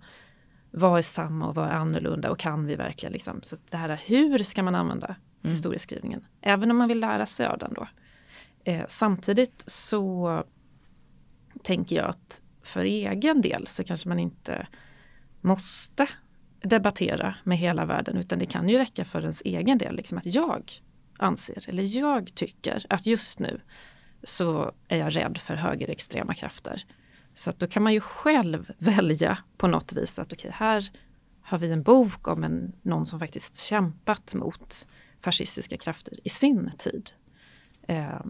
vad 0.71 0.99
är 0.99 1.03
samma 1.03 1.49
och 1.49 1.55
vad 1.55 1.69
är 1.69 1.73
annorlunda 1.73 2.31
och 2.31 2.39
kan 2.39 2.67
vi 2.67 2.75
verkligen 2.75 3.13
liksom. 3.13 3.43
Så 3.43 3.57
det 3.71 3.77
här 3.77 4.01
hur 4.07 4.39
ska 4.39 4.63
man 4.63 4.75
använda 4.75 5.07
mm. 5.07 5.55
historieskrivningen? 5.55 6.25
Även 6.41 6.71
om 6.71 6.77
man 6.77 6.89
vill 6.89 7.01
lära 7.01 7.27
sig 7.27 7.47
av 7.47 7.59
den 7.59 7.75
då. 7.75 7.89
Eh, 8.65 8.85
samtidigt 8.89 9.65
så 9.67 10.45
tänker 11.63 11.97
jag 11.97 12.09
att 12.09 12.43
för 12.63 12.85
egen 12.85 13.41
del 13.41 13.67
så 13.67 13.85
kanske 13.85 14.09
man 14.09 14.19
inte 14.19 14.67
måste 15.41 16.09
debattera 16.63 17.35
med 17.45 17.59
hela 17.59 17.85
världen 17.85 18.17
utan 18.17 18.39
det 18.39 18.47
kan 18.47 18.69
ju 18.69 18.79
räcka 18.79 19.05
för 19.05 19.23
ens 19.23 19.43
egen 19.45 19.79
del. 19.79 19.97
Liksom 19.97 20.19
att 20.19 20.27
jag 20.27 20.73
anser 21.19 21.65
eller 21.69 21.83
jag 21.83 22.35
tycker 22.35 22.87
att 22.89 23.07
just 23.07 23.39
nu 23.39 23.61
så 24.23 24.73
är 24.89 24.99
jag 24.99 25.17
rädd 25.17 25.39
för 25.39 25.55
högerextrema 25.55 26.35
krafter. 26.35 26.85
Så 27.35 27.51
att 27.51 27.59
då 27.59 27.67
kan 27.67 27.83
man 27.83 27.93
ju 27.93 28.01
själv 28.01 28.73
välja 28.79 29.39
på 29.57 29.67
något 29.67 29.93
vis 29.93 30.19
att 30.19 30.33
okej, 30.33 30.49
okay, 30.49 30.67
här 30.67 30.91
har 31.43 31.59
vi 31.59 31.71
en 31.71 31.83
bok 31.83 32.29
om 32.29 32.45
en, 32.45 32.73
någon 32.83 33.07
som 33.07 33.19
faktiskt 33.19 33.61
kämpat 33.61 34.35
mot 34.35 34.89
fascistiska 35.21 35.77
krafter 35.77 36.15
i 36.25 36.29
sin 36.29 36.71
tid. 36.79 37.11
Eh, 37.89 38.21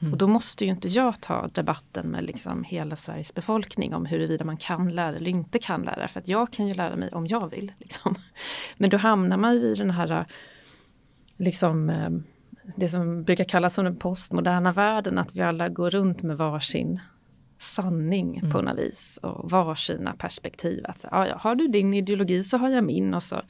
Mm. 0.00 0.12
Och 0.12 0.18
då 0.18 0.26
måste 0.26 0.64
ju 0.64 0.70
inte 0.70 0.88
jag 0.88 1.20
ta 1.20 1.48
debatten 1.48 2.06
med 2.06 2.24
liksom 2.24 2.64
hela 2.64 2.96
Sveriges 2.96 3.34
befolkning 3.34 3.94
om 3.94 4.06
huruvida 4.06 4.44
man 4.44 4.56
kan 4.56 4.88
lära 4.88 5.16
eller 5.16 5.30
inte 5.30 5.58
kan 5.58 5.82
lära. 5.82 6.08
För 6.08 6.20
att 6.20 6.28
jag 6.28 6.52
kan 6.52 6.68
ju 6.68 6.74
lära 6.74 6.96
mig 6.96 7.08
om 7.12 7.26
jag 7.26 7.50
vill. 7.50 7.72
Liksom. 7.78 8.14
Men 8.76 8.90
då 8.90 8.96
hamnar 8.96 9.36
man 9.36 9.54
ju 9.54 9.60
i 9.60 9.74
den 9.74 9.90
här 9.90 10.26
liksom, 11.40 11.90
eh, 11.90 12.10
det 12.76 12.88
som 12.88 13.24
brukar 13.24 13.44
kallas 13.44 13.74
som 13.74 13.84
den 13.84 13.96
postmoderna 13.96 14.72
världen, 14.72 15.18
att 15.18 15.36
vi 15.36 15.40
alla 15.40 15.68
går 15.68 15.90
runt 15.90 16.22
med 16.22 16.36
varsin 16.36 17.00
sanning 17.58 18.38
mm. 18.38 18.50
på 18.50 18.62
något 18.62 18.78
vis 18.78 19.18
och 19.22 19.50
varsina 19.50 20.14
perspektiv. 20.18 20.84
Att, 20.84 21.04
ja, 21.10 21.36
har 21.38 21.54
du 21.54 21.68
din 21.68 21.94
ideologi 21.94 22.42
så 22.42 22.56
har 22.56 22.68
jag 22.68 22.84
min 22.84 23.14
och 23.14 23.22
så 23.22 23.42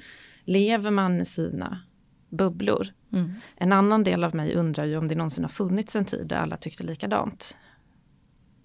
lever 0.44 0.90
man 0.90 1.20
i 1.20 1.24
sina 1.24 1.80
bubblor. 2.28 2.86
Mm. 3.12 3.32
En 3.56 3.72
annan 3.72 4.04
del 4.04 4.24
av 4.24 4.34
mig 4.34 4.54
undrar 4.54 4.84
ju 4.84 4.96
om 4.96 5.08
det 5.08 5.14
någonsin 5.14 5.44
har 5.44 5.48
funnits 5.48 5.96
en 5.96 6.04
tid 6.04 6.26
där 6.26 6.36
alla 6.36 6.56
tyckte 6.56 6.84
likadant. 6.84 7.56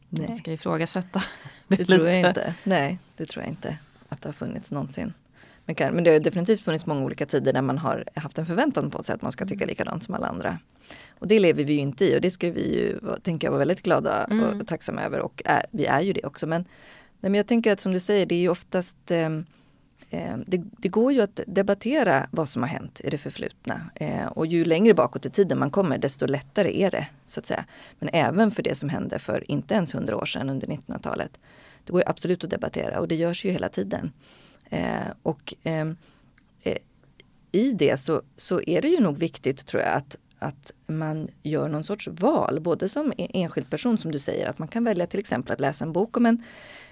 Nej. 0.10 0.26
Jag 0.28 0.38
ska 0.38 0.52
ifrågasätta 0.52 1.22
det, 1.68 1.76
det 1.76 1.86
tror 1.86 2.08
jag 2.08 2.28
inte. 2.28 2.56
Nej, 2.64 3.00
det 3.18 3.26
tror 3.26 3.44
jag 3.44 3.52
inte 3.52 3.78
att 4.10 4.22
det 4.22 4.28
har 4.30 4.34
funnits 4.34 4.72
någonsin. 4.72 5.14
Men, 5.66 6.04
det 6.04 6.12
har 6.12 6.20
definitivt 6.20 6.62
funnits 6.62 6.86
många 6.86 7.04
olika 7.06 7.26
tider 7.26 7.54
där 7.54 7.62
man 7.62 7.78
har 7.78 8.04
haft 8.16 8.38
en 8.38 8.46
förväntan 8.46 8.92
på 8.92 9.04
sig 9.04 9.16
att 9.16 9.22
man 9.22 9.32
ska 9.32 9.46
tycka 9.46 9.64
mm. 9.64 9.68
likadant 9.68 10.04
som 10.04 10.14
alla 10.14 10.28
andra. 10.28 10.60
Och 11.20 11.28
det 11.28 11.40
lever 11.40 11.64
vi 11.64 11.74
ju 11.74 11.80
inte 11.80 12.06
i 12.06 12.18
och 12.18 12.22
det 12.22 12.32
ska 12.32 12.52
vi 12.52 12.76
ju, 12.76 13.00
tänker 13.24 13.48
jag, 13.48 13.52
vara 13.52 13.60
väldigt 13.60 13.82
glada 13.82 14.24
mm. 14.24 14.60
och 14.62 14.68
tacksamma 14.68 15.02
över 15.02 15.20
och 15.20 15.42
är, 15.46 15.66
vi 15.72 15.86
är 15.86 16.02
ju 16.02 16.14
det 16.14 16.24
också. 16.24 16.48
Men, 16.48 16.62
nej, 17.20 17.30
men 17.30 17.34
jag 17.34 17.48
tänker 17.48 17.72
att 17.72 17.80
som 17.80 17.94
du 17.94 18.00
säger, 18.00 18.26
det 18.26 18.36
är 18.36 18.40
ju 18.40 18.50
oftast 18.50 19.12
eh, 19.12 19.30
Eh, 20.16 20.38
det, 20.48 20.64
det, 20.78 20.90
går 20.90 21.14
ju 21.14 21.22
att 21.22 21.40
debattera 21.48 22.28
vad 22.32 22.50
som 22.50 22.62
har 22.62 22.70
hänt 22.70 23.02
i 23.04 23.10
det 23.10 23.18
förflutna. 23.18 23.82
Eh, 23.96 24.26
och 24.26 24.46
ju 24.46 24.66
längre 24.66 24.94
bakåt 24.94 25.26
i 25.26 25.30
tiden 25.30 25.60
man 25.60 25.72
kommer 25.72 25.98
desto 25.98 26.26
lättare 26.26 26.82
är 26.82 26.92
det. 26.92 27.08
så 27.26 27.40
att 27.40 27.46
säga. 27.46 27.66
Men 28.00 28.10
även 28.14 28.52
för 28.52 28.64
det 28.64 28.76
som 28.76 28.90
hände 28.90 29.20
för 29.20 29.52
inte 29.52 29.74
ens 29.74 29.96
hundra 29.96 30.18
år 30.18 30.26
sedan 30.26 30.50
under 30.50 30.68
1900-talet. 30.68 31.40
Det 31.84 31.92
går 31.92 32.02
ju 32.02 32.10
absolut 32.10 32.44
att 32.44 32.50
debattera 32.50 33.00
och 33.00 33.08
det 33.08 33.16
görs 33.16 33.46
ju 33.46 33.52
hela 33.52 33.70
tiden. 33.70 34.12
Eh, 34.70 35.08
och 35.24 35.54
ehm, 35.64 35.98
eh, 36.64 36.78
i 37.52 37.72
det 37.72 37.98
så, 37.98 38.22
så 38.36 38.62
är 38.62 38.82
det 38.82 38.88
ju 38.88 39.00
nog 39.00 39.18
viktigt 39.18 39.66
tror 39.66 39.84
jag 39.84 39.94
att 39.94 40.18
att 40.40 40.72
man 40.88 41.28
gör 41.44 41.70
någon 41.70 41.84
sorts 41.84 42.08
val, 42.08 42.60
både 42.60 42.90
som 42.90 43.14
e-, 43.18 43.28
enskild 43.34 43.70
person 43.70 43.98
som 43.98 44.12
du 44.12 44.20
säger, 44.20 44.50
att 44.50 44.60
man 44.60 44.68
kan 44.68 44.84
välja 44.84 45.08
till 45.08 45.20
exempel 45.20 45.54
att 45.54 45.60
läsa 45.60 45.86
en 45.86 45.92
bok 45.92 46.18
om 46.18 46.26
en 46.26 46.44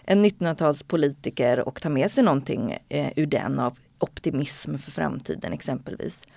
en 0.06 0.26
1900-talspolitiker 0.26 1.60
och 1.60 1.82
ta 1.82 1.90
med 1.90 2.12
sig 2.12 2.24
någonting 2.24 2.78
eh, 2.90 3.14
ur 3.16 3.26
den 3.26 3.60
av 3.60 3.78
optimism 4.00 4.78
för 4.78 4.92
framtiden 4.92 5.54
exempelvis. 5.54 6.28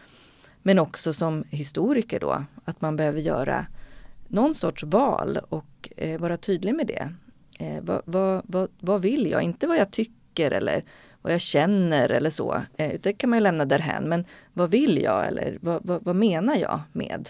Men 0.63 0.79
också 0.79 1.13
som 1.13 1.45
historiker 1.51 2.21
då, 2.21 2.45
att 2.65 2.81
man 2.81 2.97
behöver 2.97 3.21
göra 3.21 3.67
någon 4.29 4.55
sorts 4.55 4.83
val 4.85 5.39
och 5.49 5.89
eh, 5.97 6.21
vara 6.21 6.37
tydlig 6.37 6.75
med 6.75 6.87
det. 6.87 7.15
Eh, 7.59 7.83
vad, 7.83 8.03
vad, 8.05 8.43
vad, 8.47 8.71
vad, 8.81 9.03
vill 9.03 9.31
jag? 9.31 9.43
Inte 9.43 9.67
vad 9.67 9.77
jag 9.77 9.91
tycker 9.91 10.51
eller 10.51 10.85
vad 11.27 11.35
jag 11.35 11.41
känner 11.41 12.11
eller 12.11 12.31
så. 12.31 12.63
Eh, 12.77 13.01
det 13.01 13.13
kan 13.13 13.31
man 13.31 13.37
ju 13.37 13.43
lämna 13.43 13.65
därhän. 13.65 14.09
Men 14.09 14.25
vad 14.53 14.71
vill 14.71 15.03
jag 15.03 15.27
eller 15.27 15.59
vad, 15.61 15.81
vad 15.85 16.17
menar 16.17 16.57
jag 16.57 16.81
med 16.93 17.29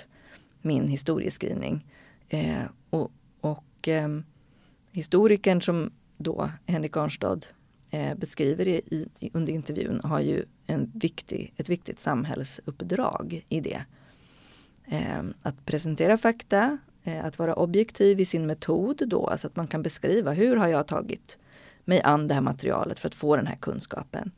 min 0.63 0.89
historieskrivning? 0.89 1.87
Eh, 2.29 2.63
och 2.91 3.13
och 3.41 3.89
eh, 3.89 4.09
historikern 4.93 5.63
som 5.63 5.91
då 6.17 6.51
Henrik 6.67 6.97
Arnstad 6.97 7.41
eh, 7.91 8.15
beskriver 8.15 8.69
i, 8.69 8.81
i, 9.21 9.31
under 9.33 9.53
intervjun 9.53 10.01
har 10.05 10.21
ju 10.21 10.45
en 10.67 10.91
viktig, 10.95 11.53
ett 11.57 11.69
viktigt 11.69 11.99
samhällsuppdrag 11.99 13.45
i 13.49 13.61
det. 13.61 13.85
Eh, 14.85 15.23
att 15.43 15.67
presentera 15.67 16.17
fakta, 16.17 16.79
eh, 17.05 17.25
att 17.25 17.39
vara 17.39 17.55
objektiv 17.55 18.21
i 18.21 18.25
sin 18.25 18.47
metod 18.47 19.03
då, 19.07 19.27
alltså 19.27 19.47
att 19.47 19.57
man 19.57 19.67
kan 19.67 19.83
beskriva 19.83 20.33
hur 20.33 20.57
har 20.57 20.69
jag 20.69 20.87
tagit 20.87 21.39
mig 21.87 22.03
an 22.03 22.29
det 22.29 22.35
här 22.35 22.41
materialet 22.41 22.99
för 22.99 23.09
att 23.09 23.15
få 23.15 23.37
den 23.37 23.47
här 23.47 23.57
kunskapen. 23.57 24.33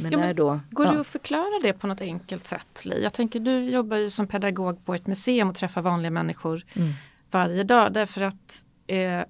Men 0.00 0.12
ja, 0.12 0.18
men 0.18 0.36
då, 0.36 0.60
går 0.70 0.86
ja. 0.86 0.92
det 0.92 1.00
att 1.00 1.06
förklara 1.06 1.60
det 1.62 1.72
på 1.72 1.86
något 1.86 2.00
enkelt 2.00 2.46
sätt 2.46 2.84
Li? 2.84 3.02
Jag 3.02 3.12
tänker 3.12 3.40
du 3.40 3.70
jobbar 3.70 3.96
ju 3.96 4.10
som 4.10 4.26
pedagog 4.26 4.84
på 4.84 4.94
ett 4.94 5.06
museum 5.06 5.48
och 5.48 5.54
träffar 5.54 5.82
vanliga 5.82 6.10
människor 6.10 6.64
mm. 6.74 6.92
varje 7.30 7.64
dag 7.64 7.92
därför 7.92 8.20
att 8.20 8.64
eh, 8.86 9.22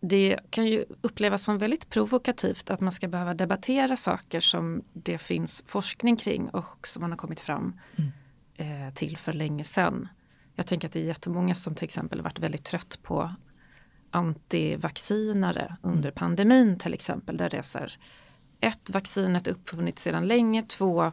det 0.00 0.38
kan 0.50 0.66
ju 0.66 0.84
upplevas 1.00 1.42
som 1.42 1.58
väldigt 1.58 1.90
provokativt 1.90 2.70
att 2.70 2.80
man 2.80 2.92
ska 2.92 3.08
behöva 3.08 3.34
debattera 3.34 3.96
saker 3.96 4.40
som 4.40 4.84
det 4.92 5.18
finns 5.18 5.64
forskning 5.66 6.16
kring 6.16 6.48
och 6.48 6.86
som 6.86 7.00
man 7.00 7.10
har 7.10 7.18
kommit 7.18 7.40
fram 7.40 7.80
mm. 7.96 8.86
eh, 8.86 8.94
till 8.94 9.16
för 9.16 9.32
länge 9.32 9.64
sedan. 9.64 10.08
Jag 10.54 10.66
tänker 10.66 10.88
att 10.88 10.92
det 10.92 11.00
är 11.00 11.04
jättemånga 11.04 11.54
som 11.54 11.74
till 11.74 11.84
exempel 11.84 12.22
varit 12.22 12.38
väldigt 12.38 12.64
trött 12.64 12.98
på 13.02 13.34
antivaccinare 14.10 15.76
under 15.82 16.08
mm. 16.08 16.14
pandemin 16.14 16.78
till 16.78 16.94
exempel. 16.94 17.36
Där 17.36 17.50
det 17.50 17.56
är 17.56 17.62
så 17.62 17.78
här, 17.78 17.98
ett, 18.60 18.90
vaccinet 18.90 19.46
är 19.46 19.50
uppfunnit 19.50 19.98
sedan 19.98 20.28
länge. 20.28 20.62
Två, 20.62 21.12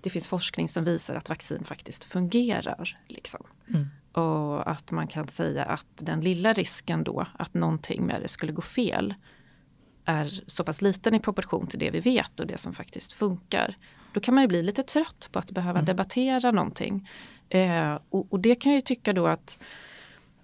det 0.00 0.10
finns 0.10 0.28
forskning 0.28 0.68
som 0.68 0.84
visar 0.84 1.14
att 1.14 1.28
vaccin 1.28 1.64
faktiskt 1.64 2.04
fungerar. 2.04 2.98
Liksom. 3.08 3.46
Mm. 3.68 3.86
Och 4.12 4.70
att 4.70 4.90
man 4.90 5.06
kan 5.06 5.26
säga 5.26 5.64
att 5.64 5.86
den 5.96 6.20
lilla 6.20 6.52
risken 6.52 7.04
då 7.04 7.26
att 7.38 7.54
någonting 7.54 8.06
med 8.06 8.22
det 8.22 8.28
skulle 8.28 8.52
gå 8.52 8.62
fel 8.62 9.14
är 10.04 10.42
så 10.46 10.64
pass 10.64 10.82
liten 10.82 11.14
i 11.14 11.20
proportion 11.20 11.66
till 11.66 11.78
det 11.78 11.90
vi 11.90 12.00
vet 12.00 12.40
och 12.40 12.46
det 12.46 12.58
som 12.58 12.72
faktiskt 12.72 13.12
funkar. 13.12 13.76
Då 14.12 14.20
kan 14.20 14.34
man 14.34 14.44
ju 14.44 14.48
bli 14.48 14.62
lite 14.62 14.82
trött 14.82 15.28
på 15.32 15.38
att 15.38 15.50
behöva 15.50 15.78
mm. 15.78 15.84
debattera 15.84 16.50
någonting. 16.50 17.08
Eh, 17.48 17.98
och, 18.08 18.32
och, 18.32 18.40
det 18.40 18.54
kan 18.54 18.72
jag 18.72 18.76
ju 18.76 18.80
tycka 18.80 19.12
då 19.12 19.26
att 19.26 19.58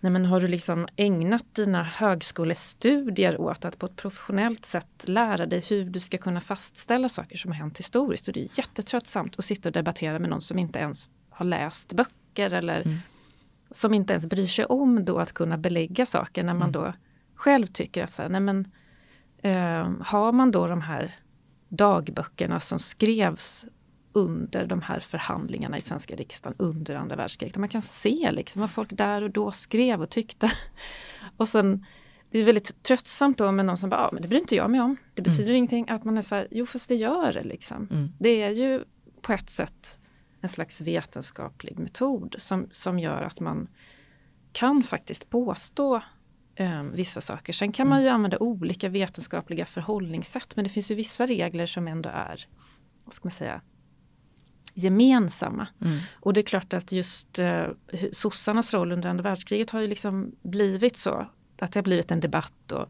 nej 0.01 0.13
men 0.13 0.25
har 0.27 0.41
du 0.41 0.49
liksom 0.49 0.89
ägnat 0.97 1.55
dina 1.55 1.83
högskolestudier 1.83 3.41
åt 3.41 3.65
att 3.65 3.79
på 3.79 3.87
ett 3.87 3.97
professionellt 3.97 4.67
sätt 4.67 5.05
lära 5.09 5.47
dig 5.47 5.65
hur 5.71 5.85
du 5.85 6.01
ska 6.01 6.19
kunna 6.19 6.41
fastställa 6.41 7.09
saker 7.09 7.37
som 7.37 7.51
har 7.51 7.59
hänt 7.59 7.79
historiskt. 7.79 8.29
Och 8.29 8.35
det 8.35 8.41
är 8.41 8.59
jättetröttsamt 8.59 9.39
att 9.39 9.45
sitta 9.45 9.68
och 9.68 9.73
debattera 9.73 10.18
med 10.18 10.31
någon 10.31 10.41
som 10.41 10.59
inte 10.59 10.79
ens 10.79 11.11
har 11.31 11.45
läst 11.45 11.93
böcker 11.93 12.51
eller 12.51 12.83
mm 12.83 12.99
som 13.70 13.95
inte 13.95 14.12
ens 14.12 14.27
bryr 14.27 14.47
sig 14.47 14.64
om 14.64 15.05
då 15.05 15.18
att 15.18 15.33
kunna 15.33 15.59
belägga 15.59 16.07
saker 16.07 16.45
när 16.45 16.55
man 16.55 16.68
mm. 16.68 16.73
då 16.73 16.93
själv 17.35 17.66
tycker 17.66 18.05
att 18.05 18.11
så 18.11 18.23
här, 18.23 18.29
nej 18.29 18.41
men, 18.41 18.70
eh, 19.39 19.91
har 20.01 20.33
man 20.33 20.51
då 20.51 20.66
de 20.66 20.81
här 20.81 21.14
dagböckerna 21.68 22.61
som 22.61 22.79
skrevs 22.79 23.66
under 24.17 24.67
de 24.67 24.83
här 24.83 25.01
förhandlingarna 25.01 25.77
i 25.77 25.81
svenska 25.81 26.17
riksdagen 26.17 26.57
under 26.59 26.95
andra 26.95 27.17
världskriget. 27.17 27.57
Man 27.57 27.69
kan 27.69 27.83
se 27.83 28.33
liksom 28.33 28.61
vad 28.61 28.71
folk 28.71 28.93
där 28.93 29.23
och 29.23 29.31
då 29.31 29.51
skrev 29.53 30.03
och 30.03 30.11
tyckte. 30.11 30.51
Och 31.37 31.49
sen, 31.49 31.87
det 32.31 32.39
är 32.39 32.45
väldigt 32.45 32.83
tröttsamt 32.83 33.39
då 33.39 33.53
med 33.53 33.67
någon 33.67 33.77
som 33.77 33.91
bara, 33.91 34.01
ja 34.01 34.11
men 34.12 34.23
det 34.23 34.29
bryr 34.29 34.39
inte 34.39 34.57
jag 34.57 34.71
mig 34.71 34.81
om. 34.81 34.97
Det 35.14 35.23
betyder 35.23 35.45
mm. 35.45 35.57
ingenting. 35.57 35.89
Att 35.89 36.05
man 36.05 36.19
är 36.19 36.23
så 36.23 36.35
här, 36.35 36.49
jo 36.51 36.67
fast 36.67 36.89
det 36.89 36.95
gör 36.95 37.33
det 37.33 37.43
liksom. 37.43 37.89
Mm. 37.91 38.12
Det 38.19 38.43
är 38.43 38.51
ju 38.51 38.85
på 39.21 39.33
ett 39.33 39.51
sätt 39.51 39.99
en 40.41 40.49
slags 40.49 40.81
vetenskaplig 40.81 41.79
metod 41.79 42.35
som, 42.39 42.69
som 42.73 42.99
gör 42.99 43.23
att 43.23 43.41
man 43.41 43.69
kan 44.53 44.83
faktiskt 44.83 45.31
påstå 45.31 46.03
eh, 46.55 46.83
vissa 46.83 47.21
saker. 47.21 47.53
Sen 47.53 47.73
kan 47.73 47.89
man 47.89 48.01
ju 48.01 48.07
mm. 48.07 48.14
använda 48.14 48.39
olika 48.39 48.89
vetenskapliga 48.89 49.64
förhållningssätt 49.64 50.57
men 50.57 50.64
det 50.64 50.71
finns 50.71 50.91
ju 50.91 50.95
vissa 50.95 51.27
regler 51.27 51.67
som 51.67 51.89
ändå 51.89 52.09
är, 52.09 52.47
vad 53.05 53.14
ska 53.14 53.27
man 53.27 53.31
säga, 53.31 53.61
gemensamma. 54.77 55.68
Mm. 55.85 55.99
Och 56.14 56.33
det 56.33 56.41
är 56.41 56.43
klart 56.43 56.74
att 56.74 56.93
just 56.93 57.39
eh, 57.39 57.66
sossarnas 58.12 58.74
roll 58.74 58.93
under 58.93 59.11
andra 59.11 59.22
världskriget 59.22 59.70
har 59.70 59.81
ju 59.81 59.87
liksom 59.87 60.33
blivit 60.43 60.97
så. 60.97 61.27
Att 61.59 61.72
det 61.72 61.79
har 61.79 61.85
blivit 61.85 62.11
en 62.11 62.20
debatt 62.20 62.72
och 62.72 62.89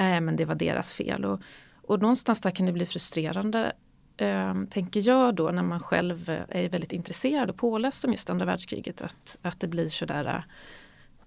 äh, 0.00 0.20
men 0.20 0.36
det 0.36 0.44
var 0.44 0.54
deras 0.54 0.92
fel. 0.92 1.24
Och, 1.24 1.40
och 1.82 2.00
någonstans 2.00 2.40
där 2.40 2.50
kan 2.50 2.66
det 2.66 2.72
bli 2.72 2.86
frustrerande 2.86 3.72
eh, 4.16 4.54
tänker 4.70 5.08
jag 5.08 5.34
då 5.34 5.50
när 5.50 5.62
man 5.62 5.80
själv 5.80 6.28
är 6.48 6.68
väldigt 6.68 6.92
intresserad 6.92 7.50
och 7.50 7.56
påläst 7.56 8.04
om 8.04 8.12
just 8.12 8.30
andra 8.30 8.46
världskriget 8.46 9.02
att, 9.02 9.38
att 9.42 9.60
det 9.60 9.68
blir 9.68 9.88
sådär 9.88 10.26
eh, 10.26 10.42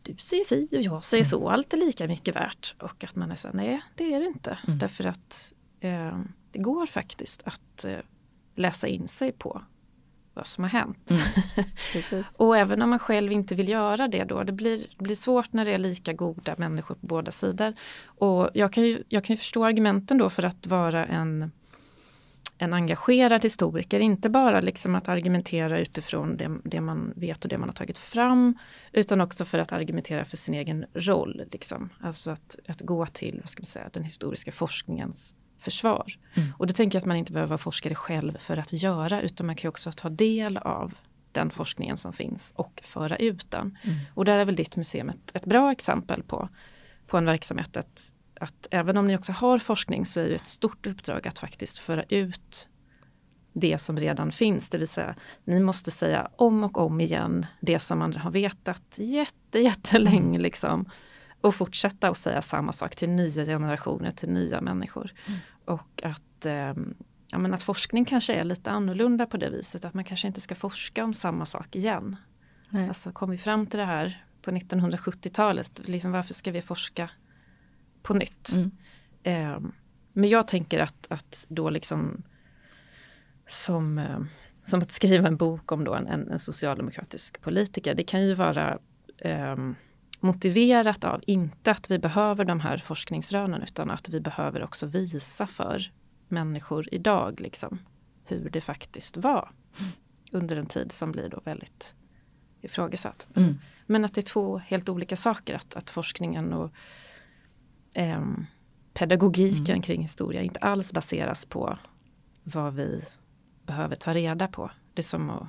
du 0.01 0.15
säger 0.17 0.43
si 0.43 0.67
och 0.71 0.81
jag 0.81 1.03
säger 1.03 1.23
så, 1.23 1.37
mm. 1.37 1.53
allt 1.53 1.73
är 1.73 1.77
lika 1.77 2.07
mycket 2.07 2.35
värt. 2.35 2.75
Och 2.79 3.03
att 3.03 3.15
man 3.15 3.31
är 3.31 3.35
så 3.35 3.49
nej 3.53 3.81
det 3.95 4.13
är 4.13 4.19
det 4.19 4.25
inte. 4.25 4.57
Mm. 4.67 4.79
Därför 4.79 5.05
att 5.05 5.53
eh, 5.79 6.19
det 6.51 6.59
går 6.59 6.85
faktiskt 6.85 7.41
att 7.45 7.85
eh, 7.85 7.99
läsa 8.55 8.87
in 8.87 9.07
sig 9.07 9.31
på 9.31 9.61
vad 10.37 10.47
som 10.47 10.63
har 10.63 10.71
hänt. 10.71 11.11
Mm. 11.11 12.23
och 12.37 12.57
även 12.57 12.81
om 12.81 12.89
man 12.89 12.99
själv 12.99 13.31
inte 13.31 13.55
vill 13.55 13.69
göra 13.69 14.07
det 14.07 14.23
då, 14.23 14.43
det 14.43 14.51
blir, 14.51 14.77
det 14.77 15.03
blir 15.03 15.15
svårt 15.15 15.53
när 15.53 15.65
det 15.65 15.71
är 15.71 15.77
lika 15.77 16.13
goda 16.13 16.55
människor 16.57 16.95
på 16.95 17.07
båda 17.07 17.31
sidor. 17.31 17.73
Och 18.05 18.49
jag 18.53 18.73
kan 18.73 18.83
ju, 18.83 19.03
jag 19.09 19.23
kan 19.23 19.33
ju 19.33 19.37
förstå 19.37 19.65
argumenten 19.65 20.17
då 20.17 20.29
för 20.29 20.43
att 20.45 20.67
vara 20.67 21.05
en 21.05 21.51
en 22.57 22.73
engagerad 22.73 23.43
historiker, 23.43 23.99
inte 23.99 24.29
bara 24.29 24.61
liksom 24.61 24.95
att 24.95 25.09
argumentera 25.09 25.79
utifrån 25.79 26.37
det, 26.37 26.57
det, 26.63 26.81
man 26.81 27.13
vet 27.15 27.43
och 27.43 27.49
det 27.49 27.57
man 27.57 27.69
har 27.69 27.73
tagit 27.73 27.97
fram, 27.97 28.57
utan 28.91 29.21
också 29.21 29.45
för 29.45 29.59
att 29.59 29.71
argumentera 29.71 30.25
för 30.25 30.37
sin 30.37 30.55
egen 30.55 30.85
roll. 30.93 31.43
Liksom. 31.51 31.89
Alltså 32.01 32.31
att, 32.31 32.55
att 32.67 32.81
gå 32.81 33.05
till 33.05 33.37
vad 33.39 33.49
ska 33.49 33.61
man 33.61 33.65
säga, 33.65 33.89
den 33.93 34.03
historiska 34.03 34.51
forskningens 34.51 35.35
försvar. 35.67 36.13
Mm. 36.33 36.49
Och 36.57 36.67
det 36.67 36.73
tänker 36.73 36.95
jag 36.95 37.01
att 37.01 37.05
man 37.05 37.17
inte 37.17 37.33
behöver 37.33 37.49
vara 37.49 37.57
forskare 37.57 37.95
själv 37.95 38.37
för 38.37 38.57
att 38.57 38.73
göra, 38.73 39.21
utan 39.21 39.47
man 39.47 39.55
kan 39.55 39.69
också 39.69 39.91
ta 39.91 40.09
del 40.09 40.57
av 40.57 40.93
den 41.31 41.49
forskningen 41.49 41.97
som 41.97 42.13
finns 42.13 42.53
och 42.55 42.81
föra 42.83 43.15
ut 43.15 43.51
den. 43.51 43.77
Mm. 43.83 43.97
Och 44.13 44.25
där 44.25 44.37
är 44.37 44.45
väl 44.45 44.55
ditt 44.55 44.75
museum 44.75 45.09
ett, 45.09 45.31
ett 45.33 45.45
bra 45.45 45.71
exempel 45.71 46.23
på, 46.23 46.49
på 47.07 47.17
en 47.17 47.25
verksamhet, 47.25 47.77
ett, 47.77 48.13
att 48.39 48.67
även 48.71 48.97
om 48.97 49.07
ni 49.07 49.17
också 49.17 49.31
har 49.31 49.59
forskning 49.59 50.05
så 50.05 50.19
är 50.19 50.29
det 50.29 50.35
ett 50.35 50.47
stort 50.47 50.87
uppdrag 50.87 51.27
att 51.27 51.39
faktiskt 51.39 51.77
föra 51.77 52.03
ut 52.03 52.69
det 53.53 53.77
som 53.77 53.99
redan 53.99 54.31
finns, 54.31 54.69
det 54.69 54.77
vill 54.77 54.87
säga 54.87 55.15
ni 55.43 55.59
måste 55.59 55.91
säga 55.91 56.31
om 56.35 56.63
och 56.63 56.77
om 56.77 57.01
igen 57.01 57.45
det 57.59 57.79
som 57.79 57.99
man 57.99 58.13
har 58.13 58.31
vetat 58.31 58.83
jätte, 58.95 59.59
jättelänge 59.59 60.27
mm. 60.27 60.41
liksom. 60.41 60.89
Och 61.41 61.55
fortsätta 61.55 62.09
att 62.09 62.17
säga 62.17 62.41
samma 62.41 62.71
sak 62.71 62.95
till 62.95 63.09
nya 63.09 63.45
generationer, 63.45 64.11
till 64.11 64.29
nya 64.29 64.61
människor. 64.61 65.13
Mm. 65.27 65.39
Och 65.67 66.03
att, 66.03 66.45
eh, 66.45 66.73
ja, 67.31 67.37
men 67.37 67.53
att 67.53 67.63
forskning 67.63 68.05
kanske 68.05 68.33
är 68.33 68.43
lite 68.43 68.71
annorlunda 68.71 69.25
på 69.25 69.37
det 69.37 69.49
viset, 69.49 69.85
att 69.85 69.93
man 69.93 70.03
kanske 70.03 70.27
inte 70.27 70.41
ska 70.41 70.55
forska 70.55 71.03
om 71.03 71.13
samma 71.13 71.45
sak 71.45 71.75
igen. 71.75 72.15
Nej. 72.69 72.87
Alltså 72.87 73.11
kom 73.11 73.29
vi 73.29 73.37
fram 73.37 73.67
till 73.67 73.79
det 73.79 73.85
här 73.85 74.25
på 74.41 74.51
1970-talet, 74.51 75.81
liksom 75.87 76.11
varför 76.11 76.33
ska 76.33 76.51
vi 76.51 76.61
forska 76.61 77.09
på 78.03 78.13
nytt. 78.13 78.49
Mm. 78.55 78.71
Eh, 79.23 79.69
men 80.13 80.29
jag 80.29 80.47
tänker 80.47 80.79
att, 80.79 81.07
att 81.09 81.45
då 81.49 81.69
liksom 81.69 82.23
som, 83.45 83.97
eh, 83.97 84.19
som 84.63 84.79
att 84.79 84.91
skriva 84.91 85.27
en 85.27 85.37
bok 85.37 85.71
om 85.71 85.83
då 85.83 85.93
en, 85.93 86.07
en, 86.07 86.39
socialdemokratisk 86.39 87.41
politiker. 87.41 87.95
Det 87.95 88.03
kan 88.03 88.25
ju 88.25 88.33
vara 88.33 88.79
eh, 89.17 89.55
motiverat 90.19 91.03
av, 91.03 91.21
inte 91.27 91.71
att 91.71 91.91
vi 91.91 91.99
behöver 91.99 92.45
de 92.45 92.59
här 92.59 92.77
forskningsrönen 92.77 93.61
utan 93.61 93.91
att 93.91 94.09
vi 94.09 94.19
behöver 94.19 94.63
också 94.63 94.85
visa 94.85 95.47
för 95.47 95.91
människor 96.27 96.93
idag 96.93 97.39
liksom, 97.41 97.79
hur 98.25 98.49
det 98.49 98.61
faktiskt 98.61 99.17
var 99.17 99.51
under 100.31 100.55
en 100.55 100.65
tid 100.65 100.91
som 100.91 101.11
blir 101.11 101.29
då 101.29 101.41
väldigt 101.43 101.93
ifrågasatt. 102.61 103.27
Mm. 103.35 103.55
Men 103.85 104.05
att 104.05 104.13
det 104.13 104.21
är 104.21 104.31
två 104.33 104.57
helt 104.57 104.89
olika 104.89 105.15
saker, 105.15 105.55
att, 105.55 105.75
att 105.75 105.89
forskningen 105.89 106.53
och 106.53 106.71
eh, 107.95 108.25
pedagogiken 108.93 109.65
mm. 109.65 109.81
kring 109.81 110.01
historia 110.01 110.41
inte 110.41 110.59
alls 110.59 110.93
baseras 110.93 111.45
på 111.45 111.77
vad 112.43 112.73
vi 112.73 113.01
behöver 113.65 113.95
ta 113.95 114.13
reda 114.13 114.47
på. 114.47 114.71
Det 114.93 115.01
är 115.01 115.03
som 115.03 115.29
att, 115.29 115.47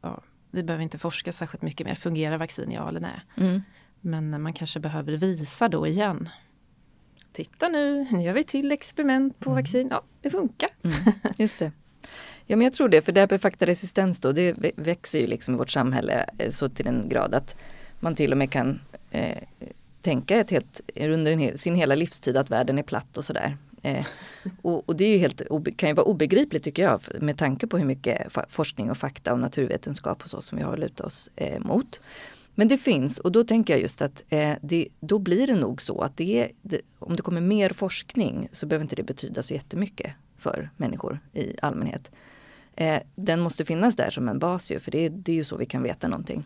ja, 0.00 0.22
vi 0.50 0.62
behöver 0.62 0.82
inte 0.82 0.98
forska 0.98 1.32
särskilt 1.32 1.62
mycket 1.62 1.86
mer, 1.86 1.94
fungerar 1.94 2.38
vaccin 2.38 2.70
ja 2.70 2.88
eller 2.88 3.00
nej? 3.00 3.20
Mm. 3.36 3.62
Men 4.00 4.42
man 4.42 4.52
kanske 4.52 4.80
behöver 4.80 5.16
visa 5.16 5.68
då 5.68 5.86
igen. 5.86 6.28
Titta 7.32 7.68
nu, 7.68 8.06
nu 8.10 8.22
gör 8.22 8.32
vi 8.32 8.44
till 8.44 8.72
experiment 8.72 9.38
på 9.38 9.50
mm. 9.50 9.62
vaccin, 9.62 9.88
ja 9.90 10.02
det 10.22 10.30
funkar. 10.30 10.68
Mm. 10.82 10.96
Just 11.38 11.58
det. 11.58 11.72
Ja 12.46 12.56
men 12.56 12.64
jag 12.64 12.72
tror 12.72 12.88
det, 12.88 13.02
för 13.02 13.12
det 13.12 13.20
här 13.20 13.28
med 13.30 13.40
faktaresistens 13.40 14.20
då, 14.20 14.32
det 14.32 14.72
växer 14.76 15.18
ju 15.18 15.26
liksom 15.26 15.54
i 15.54 15.56
vårt 15.56 15.70
samhälle 15.70 16.26
eh, 16.38 16.50
så 16.50 16.68
till 16.68 16.86
en 16.86 17.08
grad 17.08 17.34
att 17.34 17.56
man 18.00 18.14
till 18.14 18.32
och 18.32 18.38
med 18.38 18.50
kan 18.50 18.80
eh, 19.10 19.38
tänka 20.02 20.36
ett 20.36 20.50
helt, 20.50 20.80
under 20.96 21.36
hel, 21.36 21.58
sin 21.58 21.74
hela 21.74 21.94
livstid 21.94 22.36
att 22.36 22.50
världen 22.50 22.78
är 22.78 22.82
platt 22.82 23.16
och 23.16 23.24
sådär. 23.24 23.56
Eh, 23.82 24.06
och, 24.62 24.88
och, 24.88 24.96
det 24.96 25.04
är 25.04 25.12
ju 25.12 25.18
helt, 25.18 25.42
kan 25.76 25.88
ju 25.88 25.94
vara 25.94 26.06
obegripligt 26.06 26.64
tycker 26.64 26.82
jag 26.82 27.00
med 27.20 27.38
tanke 27.38 27.66
på 27.66 27.78
hur 27.78 27.84
mycket 27.84 28.32
forskning 28.48 28.90
och 28.90 28.98
fakta 28.98 29.32
och 29.32 29.38
naturvetenskap 29.38 30.22
och 30.22 30.30
så 30.30 30.40
som 30.40 30.58
vi 30.58 30.64
har 30.64 30.76
lutat 30.76 31.06
oss 31.06 31.30
eh, 31.36 31.60
mot. 31.60 32.00
Men 32.58 32.68
det 32.68 32.78
finns 32.78 33.18
och 33.18 33.32
då 33.32 33.44
tänker 33.44 33.72
jag 33.72 33.80
just 33.80 34.02
att 34.02 34.22
eh, 34.28 34.52
det, 34.62 34.88
då 35.00 35.18
blir 35.18 35.46
det 35.46 35.54
nog 35.54 35.82
så 35.82 36.00
att 36.00 36.16
det, 36.16 36.50
det, 36.62 36.80
om 36.98 37.16
det 37.16 37.22
kommer 37.22 37.40
mer 37.40 37.70
forskning 37.70 38.48
så 38.52 38.66
behöver 38.66 38.82
inte 38.82 38.96
det 38.96 39.02
betyda 39.02 39.42
så 39.42 39.54
jättemycket 39.54 40.12
för 40.38 40.70
människor 40.76 41.20
i 41.32 41.56
allmänhet. 41.62 42.10
Eh, 42.76 43.02
den 43.14 43.40
måste 43.40 43.64
finnas 43.64 43.96
där 43.96 44.10
som 44.10 44.28
en 44.28 44.38
bas 44.38 44.70
ju, 44.70 44.80
för 44.80 44.90
det, 44.90 45.08
det 45.08 45.32
är 45.32 45.36
ju 45.36 45.44
så 45.44 45.56
vi 45.56 45.66
kan 45.66 45.82
veta 45.82 46.08
någonting. 46.08 46.44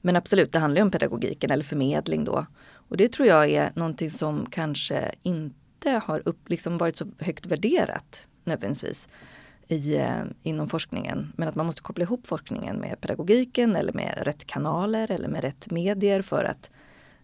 Men 0.00 0.16
absolut, 0.16 0.52
det 0.52 0.58
handlar 0.58 0.82
om 0.82 0.90
pedagogiken 0.90 1.50
eller 1.50 1.64
förmedling 1.64 2.24
då. 2.24 2.46
Och 2.72 2.96
det 2.96 3.12
tror 3.12 3.28
jag 3.28 3.50
är 3.50 3.72
någonting 3.74 4.10
som 4.10 4.46
kanske 4.46 5.10
inte 5.22 6.00
har 6.04 6.22
upp, 6.24 6.48
liksom 6.48 6.76
varit 6.76 6.96
så 6.96 7.06
högt 7.18 7.46
värderat 7.46 8.26
nödvändigtvis 8.44 9.08
i, 9.70 9.96
eh, 9.96 10.22
inom 10.42 10.68
forskningen. 10.68 11.32
Men 11.36 11.48
att 11.48 11.54
man 11.54 11.66
måste 11.66 11.82
koppla 11.82 12.04
ihop 12.04 12.26
forskningen 12.26 12.76
med 12.76 13.00
pedagogiken 13.00 13.76
eller 13.76 13.92
med 13.92 14.18
rätt 14.22 14.46
kanaler 14.46 15.10
eller 15.10 15.28
med 15.28 15.42
rätt 15.42 15.70
medier 15.70 16.22
för 16.22 16.44
att 16.44 16.70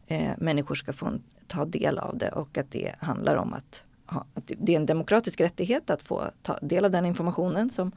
eh, 0.07 0.33
människor 0.39 0.75
ska 0.75 0.93
få 0.93 1.13
ta 1.47 1.65
del 1.65 1.99
av 1.99 2.19
det 2.19 2.31
och 2.31 2.59
att 2.59 2.71
det 2.71 2.95
handlar 2.99 3.37
om 3.37 3.55
att, 3.55 3.85
ha, 4.07 4.25
att 4.35 4.53
det 4.59 4.73
är 4.73 4.77
en 4.77 4.87
demokratisk 4.87 5.41
rättighet 5.41 5.91
att 5.91 6.03
få 6.03 6.31
ta 6.43 6.59
del 6.63 6.85
av 6.85 6.91
den 6.91 7.07
informationen 7.07 7.71
som, 7.71 7.93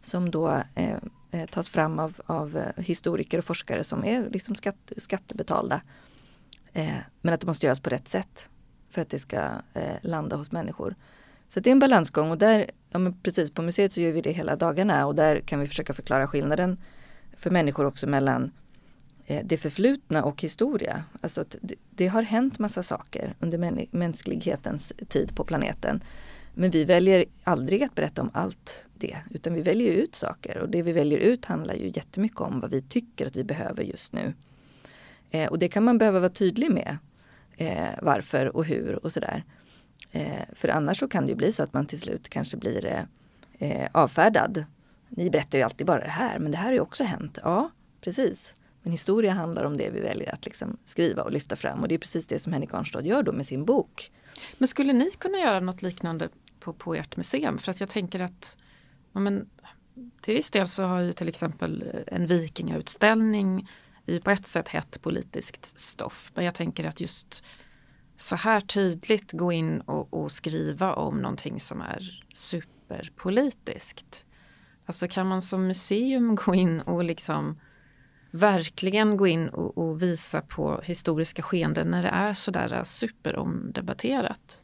som 0.00 0.30
då 0.30 0.48
eh, 0.74 0.96
eh 1.30 1.46
tas 1.50 1.68
fram 1.68 1.98
av, 1.98 2.20
av 2.26 2.56
eh, 2.56 2.84
historiker 2.84 3.38
och 3.38 3.44
forskare 3.44 3.84
som 3.84 4.04
är 4.04 4.30
liksom 4.30 4.54
skatt, 4.54 4.92
skattebetalda. 4.96 5.80
Eh, 6.72 6.96
men 7.22 7.34
att 7.34 7.40
det 7.40 7.46
måste 7.46 7.66
göras 7.66 7.80
på 7.80 7.90
rätt 7.90 8.08
sätt 8.08 8.48
för 8.90 9.02
att 9.02 9.10
det 9.10 9.18
ska 9.18 9.50
eh, 9.74 9.96
landa 10.02 10.36
hos 10.36 10.52
människor. 10.52 10.94
Så 11.54 11.60
det 11.60 11.70
är 11.70 11.72
en 11.72 11.78
balansgång 11.78 12.30
och 12.30 12.38
där, 12.38 12.70
ja 12.90 12.98
men 12.98 13.20
precis 13.20 13.50
på 13.50 13.62
museet 13.62 13.92
så 13.92 14.00
gör 14.00 14.12
vi 14.12 14.20
det 14.20 14.32
hela 14.32 14.56
dagarna 14.56 15.06
och 15.06 15.14
där 15.14 15.40
kan 15.40 15.60
vi 15.60 15.66
försöka 15.66 15.92
förklara 15.92 16.26
skillnaden 16.26 16.78
för 17.36 17.50
människor 17.50 17.86
också 17.86 18.06
mellan 18.06 18.52
eh, 19.26 19.44
det 19.44 19.56
förflutna 19.56 20.24
och 20.24 20.42
historia. 20.42 21.04
Alltså 21.20 21.40
att 21.40 21.56
det, 21.60 21.74
det 21.90 22.06
har 22.06 22.22
hänt 22.22 22.58
massa 22.58 22.82
saker 22.82 23.34
under 23.40 23.86
mänsklighetens 23.96 24.92
tid 25.08 25.36
på 25.36 25.44
planeten. 25.44 26.02
Men 26.54 26.70
vi 26.70 26.84
väljer 26.84 27.24
aldrig 27.44 27.82
att 27.82 27.94
berätta 27.94 28.22
om 28.22 28.30
allt 28.34 28.86
det, 28.94 29.16
utan 29.30 29.54
vi 29.54 29.62
väljer 29.62 29.92
ut 29.92 30.14
saker 30.14 30.58
och 30.58 30.68
det 30.68 30.82
vi 30.82 30.92
väljer 30.92 31.18
ut 31.18 31.44
handlar 31.44 31.74
ju 31.74 31.92
jättemycket 31.94 32.40
om 32.40 32.60
vad 32.60 32.70
vi 32.70 32.82
tycker 32.82 33.26
att 33.26 33.36
vi 33.36 33.44
behöver 33.44 33.82
just 33.82 34.12
nu. 34.12 34.32
Eh, 35.30 35.50
och 35.50 35.58
det 35.58 35.68
kan 35.68 35.84
man 35.84 35.98
behöva 35.98 36.20
vara 36.20 36.32
tydlig 36.32 36.70
med. 36.70 36.98
Eh, 37.56 37.88
varför 38.02 38.56
och 38.56 38.64
hur 38.64 39.04
och 39.04 39.12
sådär. 39.12 39.44
Eh, 40.14 40.42
för 40.52 40.68
annars 40.68 40.98
så 40.98 41.08
kan 41.08 41.26
det 41.26 41.30
ju 41.30 41.36
bli 41.36 41.52
så 41.52 41.62
att 41.62 41.72
man 41.72 41.86
till 41.86 42.00
slut 42.00 42.28
kanske 42.28 42.56
blir 42.56 42.86
eh, 42.86 43.04
eh, 43.58 43.88
avfärdad. 43.92 44.64
Ni 45.08 45.30
berättar 45.30 45.58
ju 45.58 45.64
alltid 45.64 45.86
bara 45.86 46.00
det 46.00 46.10
här, 46.10 46.38
men 46.38 46.52
det 46.52 46.58
här 46.58 46.66
har 46.66 46.72
ju 46.72 46.80
också 46.80 47.04
hänt. 47.04 47.38
Ja, 47.42 47.70
precis. 48.00 48.54
Men 48.82 48.92
historia 48.92 49.32
handlar 49.32 49.64
om 49.64 49.76
det 49.76 49.90
vi 49.90 50.00
väljer 50.00 50.34
att 50.34 50.44
liksom 50.44 50.76
skriva 50.84 51.22
och 51.22 51.32
lyfta 51.32 51.56
fram 51.56 51.80
och 51.80 51.88
det 51.88 51.94
är 51.94 51.98
precis 51.98 52.26
det 52.26 52.38
som 52.38 52.52
Henrik 52.52 52.74
Arnstad 52.74 53.06
gör 53.06 53.22
då 53.22 53.32
med 53.32 53.46
sin 53.46 53.64
bok. 53.64 54.10
Men 54.58 54.68
skulle 54.68 54.92
ni 54.92 55.10
kunna 55.10 55.38
göra 55.38 55.60
något 55.60 55.82
liknande 55.82 56.28
på, 56.60 56.72
på 56.72 56.94
ert 56.94 57.16
museum. 57.16 57.58
För 57.58 57.70
att 57.70 57.80
jag 57.80 57.88
tänker 57.88 58.20
att 58.20 58.56
ja, 59.12 59.20
men, 59.20 59.48
till 60.20 60.34
viss 60.34 60.50
del 60.50 60.68
så 60.68 60.82
har 60.82 61.00
ju 61.00 61.12
till 61.12 61.28
exempel 61.28 61.84
en 62.06 62.26
vikingautställning 62.26 63.68
i 64.06 64.20
på 64.20 64.30
ett 64.30 64.46
sätt 64.46 64.68
hett 64.68 65.02
politiskt 65.02 65.78
stoff. 65.78 66.32
Men 66.34 66.44
jag 66.44 66.54
tänker 66.54 66.84
att 66.84 67.00
just 67.00 67.44
så 68.16 68.36
här 68.36 68.60
tydligt 68.60 69.32
gå 69.32 69.52
in 69.52 69.80
och, 69.80 70.14
och 70.14 70.32
skriva 70.32 70.94
om 70.94 71.22
någonting 71.22 71.60
som 71.60 71.80
är 71.80 72.22
superpolitiskt. 72.34 74.26
Alltså 74.86 75.08
kan 75.08 75.26
man 75.26 75.42
som 75.42 75.66
museum 75.66 76.34
gå 76.46 76.54
in 76.54 76.80
och 76.80 77.04
liksom 77.04 77.60
verkligen 78.30 79.16
gå 79.16 79.26
in 79.26 79.48
och, 79.48 79.78
och 79.78 80.02
visa 80.02 80.40
på 80.40 80.80
historiska 80.84 81.42
skeenden 81.42 81.90
när 81.90 82.02
det 82.02 82.08
är 82.08 82.34
sådär 82.34 82.84
superomdebatterat? 82.84 84.62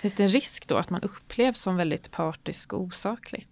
Finns 0.00 0.14
det 0.14 0.22
en 0.22 0.28
risk 0.28 0.68
då 0.68 0.76
att 0.76 0.90
man 0.90 1.02
upplevs 1.02 1.58
som 1.60 1.76
väldigt 1.76 2.10
partisk 2.10 2.72
och 2.72 2.80
osaklig? 2.80 3.46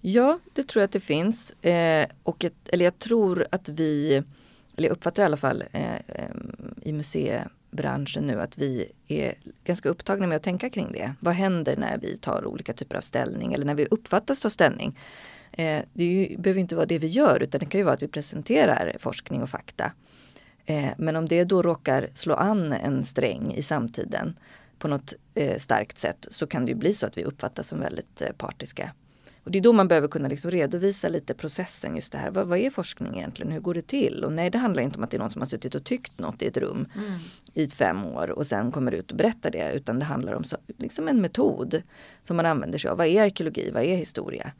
Ja, 0.00 0.38
det 0.52 0.68
tror 0.68 0.80
jag 0.80 0.84
att 0.84 0.92
det 0.92 1.00
finns. 1.00 1.52
Eh, 1.52 2.08
och 2.22 2.44
ett, 2.44 2.68
eller 2.68 2.84
jag 2.84 2.98
tror 2.98 3.46
att 3.50 3.68
vi, 3.68 4.22
eller 4.76 4.88
jag 4.88 4.92
uppfattar 4.92 5.22
i 5.22 5.26
alla 5.26 5.36
fall 5.36 5.64
eh, 5.72 5.94
eh 5.94 6.30
i 6.82 6.92
museet 6.92 7.48
branschen 7.70 8.26
nu 8.26 8.40
att 8.40 8.58
vi 8.58 8.92
är 9.08 9.34
ganska 9.64 9.88
upptagna 9.88 10.26
med 10.26 10.36
att 10.36 10.42
tänka 10.42 10.70
kring 10.70 10.92
det. 10.92 11.14
Vad 11.20 11.34
händer 11.34 11.76
när 11.76 11.98
vi 11.98 12.16
tar 12.16 12.46
olika 12.46 12.72
typer 12.72 12.96
av 12.96 13.00
ställning 13.00 13.54
eller 13.54 13.66
när 13.66 13.74
vi 13.74 13.86
uppfattas 13.90 14.40
ta 14.40 14.50
ställning? 14.50 14.98
Eh, 15.52 15.82
det 15.92 16.04
ju, 16.04 16.36
behöver 16.38 16.60
inte 16.60 16.76
vara 16.76 16.86
det 16.86 16.98
vi 16.98 17.06
gör 17.06 17.42
utan 17.42 17.58
det 17.58 17.66
kan 17.66 17.78
ju 17.78 17.84
vara 17.84 17.94
att 17.94 18.02
vi 18.02 18.08
presenterar 18.08 18.96
forskning 18.98 19.42
och 19.42 19.50
fakta. 19.50 19.92
Eh, 20.66 20.90
men 20.98 21.16
om 21.16 21.28
det 21.28 21.44
då 21.44 21.62
råkar 21.62 22.08
slå 22.14 22.34
an 22.34 22.72
en 22.72 23.04
sträng 23.04 23.54
i 23.54 23.62
samtiden 23.62 24.36
på 24.78 24.88
något 24.88 25.14
eh, 25.34 25.56
starkt 25.56 25.98
sätt 25.98 26.26
så 26.30 26.46
kan 26.46 26.64
det 26.64 26.70
ju 26.70 26.76
bli 26.76 26.94
så 26.94 27.06
att 27.06 27.18
vi 27.18 27.24
uppfattas 27.24 27.68
som 27.68 27.80
väldigt 27.80 28.22
eh, 28.22 28.32
partiska. 28.32 28.92
Och 29.44 29.50
det 29.50 29.58
är 29.58 29.62
då 29.62 29.72
man 29.72 29.88
behöver 29.88 30.08
kunna 30.08 30.28
liksom 30.28 30.50
redovisa 30.50 31.08
lite 31.08 31.34
processen 31.34 31.96
just 31.96 32.12
det 32.12 32.18
här. 32.18 32.30
Vad, 32.30 32.46
vad, 32.46 32.58
är 32.58 32.70
forskning 32.70 33.16
egentligen? 33.16 33.52
Hur 33.52 33.60
går 33.60 33.74
det 33.74 33.86
till? 33.86 34.24
Och 34.24 34.32
nej, 34.32 34.50
det 34.50 34.58
handlar 34.58 34.82
inte 34.82 34.98
om 34.98 35.04
att 35.04 35.10
det 35.10 35.16
är 35.16 35.18
någon 35.18 35.30
som 35.30 35.42
har 35.42 35.48
suttit 35.48 35.74
och 35.74 35.84
tyckt 35.84 36.18
något 36.18 36.42
i 36.42 36.46
ett 36.46 36.56
rum 36.56 36.86
mm. 36.96 37.12
i 37.54 37.68
fem 37.68 38.04
år 38.04 38.30
och 38.30 38.46
sen 38.46 38.72
kommer 38.72 38.92
ut 38.92 39.10
och 39.10 39.16
berättar 39.16 39.50
det. 39.50 39.72
Utan 39.74 39.98
det 39.98 40.04
handlar 40.04 40.32
om 40.32 40.44
så, 40.44 40.56
liksom 40.78 41.08
en 41.08 41.20
metod 41.20 41.82
som 42.22 42.36
man 42.36 42.46
använder 42.46 42.78
sig 42.78 42.90
av. 42.90 42.96
Vad 42.96 43.06
är 43.06 43.22
arkeologi? 43.22 43.70
Vad 43.70 43.82
är 43.82 43.96
historia? 43.96 44.52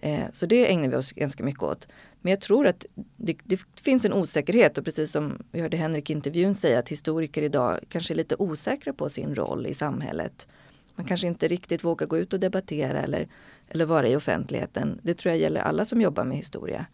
Eh, 0.00 0.24
så 0.32 0.46
det 0.46 0.70
ägnar 0.70 0.88
vi 0.88 0.96
oss 0.96 1.12
ganska 1.12 1.44
mycket 1.44 1.62
åt. 1.62 1.88
Men 2.20 2.30
jag 2.30 2.40
tror 2.40 2.66
att 2.66 2.86
det, 3.16 3.36
det, 3.44 3.60
finns 3.80 4.04
en 4.04 4.12
osäkerhet 4.12 4.78
och 4.78 4.84
precis 4.84 5.12
som 5.12 5.42
vi 5.52 5.60
hörde 5.60 5.76
Henrik 5.76 6.10
i 6.10 6.12
intervjun 6.12 6.54
säga 6.54 6.78
att 6.78 6.88
historiker 6.88 7.42
idag 7.42 7.78
kanske 7.88 8.14
är 8.14 8.16
lite 8.16 8.36
osäkra 8.38 8.92
på 8.92 9.08
sin 9.08 9.34
roll 9.34 9.66
i 9.66 9.74
samhället. 9.74 10.46
Man 10.94 11.06
kanske 11.06 11.26
inte 11.26 11.48
riktigt 11.48 11.84
vågar 11.84 12.06
gå 12.06 12.18
ut 12.18 12.32
och 12.32 12.40
debattera 12.40 13.02
eller, 13.02 13.28
eller 13.68 13.86
vara 13.86 14.08
i 14.08 14.16
offentligheten. 14.16 15.00
Det 15.02 15.14
tror 15.14 15.32
jag 15.32 15.40
gäller 15.40 15.60
alla 15.60 15.84
som 15.84 16.00
jobbar 16.00 16.24
med 16.24 16.36
historia. 16.36 16.86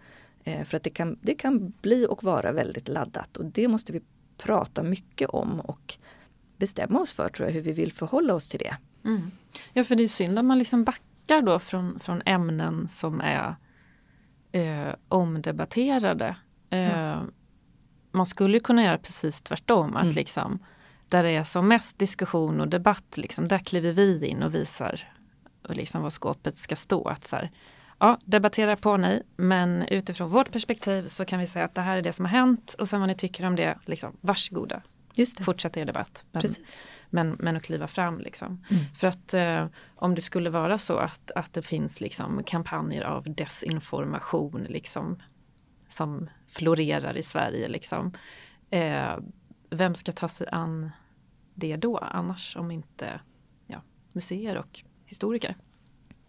Eh, 0.44 0.64
för 0.64 0.76
att 0.76 0.82
det 0.82 0.90
kan, 0.90 1.18
det 1.22 1.34
kan 1.34 1.72
bli 1.82 2.06
och 2.06 2.24
vara 2.24 2.52
väldigt 2.52 2.88
laddat 2.88 3.36
och 3.36 3.44
det 3.44 3.68
måste 3.68 3.92
vi 3.92 4.00
prata 4.38 4.82
mycket 4.82 5.28
om 5.28 5.60
och 5.60 5.94
bestämma 6.56 7.00
oss 7.00 7.12
för 7.12 7.28
tror 7.28 7.48
jag 7.48 7.54
hur 7.54 7.62
vi 7.62 7.72
vill 7.72 7.92
förhålla 7.92 8.34
oss 8.34 8.48
till 8.48 8.58
det. 8.58 8.76
Mm. 9.04 9.30
Ja 9.72 9.84
för 9.84 9.94
det 9.94 10.02
är 10.02 10.08
synd 10.08 10.38
om 10.38 10.46
man 10.46 10.58
liksom 10.58 10.84
backar 10.84 11.02
backar 11.32 11.42
då 11.42 11.58
från, 11.58 12.00
från 12.00 12.22
ämnen 12.26 12.88
som 12.88 13.20
är 13.20 13.54
eh, 14.52 14.94
omdebatterade. 15.08 16.36
Eh, 16.70 16.98
ja. 16.98 17.22
Man 18.12 18.26
skulle 18.26 18.60
kunna 18.60 18.84
göra 18.84 18.98
precis 18.98 19.40
tvärtom. 19.40 19.96
Att 19.96 20.02
mm. 20.02 20.14
liksom, 20.14 20.58
där 21.08 21.22
det 21.22 21.30
är 21.30 21.44
som 21.44 21.68
mest 21.68 21.98
diskussion 21.98 22.60
och 22.60 22.68
debatt, 22.68 23.16
liksom, 23.16 23.48
där 23.48 23.58
kliver 23.58 23.92
vi 23.92 24.26
in 24.26 24.42
och 24.42 24.54
visar 24.54 25.12
och 25.68 25.76
liksom 25.76 26.02
vad 26.02 26.12
skåpet 26.12 26.58
ska 26.58 26.76
stå. 26.76 27.08
Att 27.08 27.24
så 27.24 27.36
här, 27.36 27.50
ja, 27.98 28.18
debattera 28.24 28.76
på 28.76 28.96
ni, 28.96 29.22
men 29.36 29.82
utifrån 29.82 30.30
vårt 30.30 30.52
perspektiv 30.52 31.06
så 31.06 31.24
kan 31.24 31.40
vi 31.40 31.46
säga 31.46 31.64
att 31.64 31.74
det 31.74 31.80
här 31.80 31.96
är 31.96 32.02
det 32.02 32.12
som 32.12 32.24
har 32.24 32.32
hänt 32.32 32.74
och 32.78 32.88
sen 32.88 33.00
vad 33.00 33.08
ni 33.08 33.14
tycker 33.14 33.46
om 33.46 33.56
det, 33.56 33.78
liksom, 33.86 34.16
varsågoda. 34.20 34.82
Just 35.14 35.38
det. 35.38 35.44
Fortsätt 35.44 35.76
er 35.76 35.84
debatt. 35.84 36.26
Men, 36.32 36.42
men, 37.10 37.36
men 37.38 37.56
att 37.56 37.62
kliva 37.62 37.86
fram 37.86 38.18
liksom. 38.18 38.64
Mm. 38.70 38.84
För 38.94 39.06
att 39.06 39.34
eh, 39.34 39.66
om 39.96 40.14
det 40.14 40.20
skulle 40.20 40.50
vara 40.50 40.78
så 40.78 40.96
att, 40.96 41.30
att 41.30 41.52
det 41.52 41.62
finns 41.62 42.00
liksom 42.00 42.42
kampanjer 42.44 43.02
av 43.02 43.34
desinformation 43.34 44.66
liksom 44.68 45.18
som 45.88 46.28
florerar 46.48 47.16
i 47.16 47.22
Sverige 47.22 47.68
liksom. 47.68 48.12
Eh, 48.70 49.16
vem 49.70 49.94
ska 49.94 50.12
ta 50.12 50.28
sig 50.28 50.46
an 50.52 50.90
det 51.54 51.76
då 51.76 51.98
annars 51.98 52.56
om 52.56 52.70
inte 52.70 53.20
ja, 53.66 53.82
museer 54.12 54.58
och 54.58 54.84
historiker? 55.12 55.56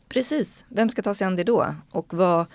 Precis, 0.10 0.66
vem 0.70 0.90
ska 0.90 1.02
ta 1.02 1.14
sig 1.14 1.28
an 1.28 1.36
det 1.36 1.44
då? 1.44 1.76
Och 1.90 2.14
vad, 2.14 2.46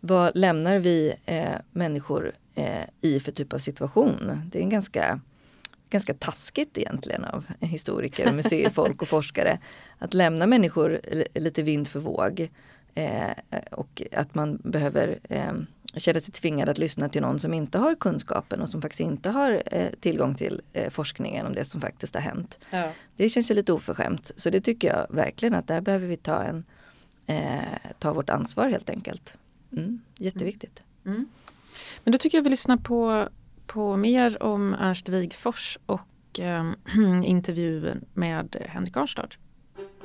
vad 0.00 0.36
lämnar 0.36 0.78
vi 0.78 1.14
eh, 1.26 1.54
människor 1.70 2.32
eh, 2.54 2.84
i 3.00 3.20
för 3.20 3.32
typ 3.32 3.52
av 3.52 3.58
situation? 3.58 4.42
Det 4.52 4.58
är 4.58 4.62
en 4.62 4.70
ganska 4.70 5.20
ganska 5.90 6.14
taskigt 6.14 6.78
egentligen 6.78 7.24
av 7.24 7.46
historiker, 7.60 8.32
museifolk 8.36 9.02
och 9.02 9.08
forskare. 9.08 9.58
Att 9.98 10.14
lämna 10.14 10.46
människor 10.46 11.00
lite 11.34 11.62
vind 11.62 11.88
för 11.88 12.00
våg. 12.00 12.50
Eh, 12.94 13.30
och 13.70 14.02
att 14.12 14.34
man 14.34 14.60
behöver 14.64 15.18
känna 15.96 16.20
sig 16.20 16.32
tvingad 16.32 16.68
att 16.68 16.78
lyssna 16.78 17.08
till 17.08 17.22
någon 17.22 17.38
som 17.38 17.54
inte 17.54 17.78
har 17.78 17.94
kunskapen 17.94 18.60
och 18.60 18.68
som 18.68 18.82
faktiskt 18.82 19.00
inte 19.00 19.30
har 19.30 19.62
eh, 19.66 19.90
tillgång 20.00 20.34
till 20.34 20.62
eh, 20.72 20.90
forskningen 20.90 21.46
om 21.46 21.54
det 21.54 21.64
som 21.64 21.80
faktiskt 21.80 22.14
har 22.14 22.22
hänt. 22.22 22.58
Ja. 22.70 22.92
Det 23.16 23.28
känns 23.28 23.50
ju 23.50 23.54
lite 23.54 23.72
oförskämt. 23.72 24.30
Så 24.36 24.50
det 24.50 24.60
tycker 24.60 24.88
jag 24.88 25.06
verkligen 25.10 25.54
att 25.54 25.68
där 25.68 25.80
behöver 25.80 26.06
vi 26.06 26.16
ta, 26.16 26.42
en, 26.42 26.64
eh, 27.26 27.60
ta 27.98 28.12
vårt 28.12 28.30
ansvar 28.30 28.68
helt 28.68 28.90
enkelt. 28.90 29.36
Mm, 29.72 30.00
jätteviktigt. 30.16 30.82
Mm. 31.06 31.28
Men 32.04 32.12
då 32.12 32.18
tycker 32.18 32.38
jag 32.38 32.42
vi 32.42 32.50
lyssnar 32.50 32.76
på 32.76 33.28
på 33.72 33.96
mer 33.96 34.42
om 34.42 34.74
Ernst 34.74 35.08
Wigfors 35.08 35.78
och 35.86 36.40
eh, 36.40 36.72
intervjun 37.24 38.04
med 38.14 38.56
Henrik 38.68 38.96
Arnstad. 38.96 39.28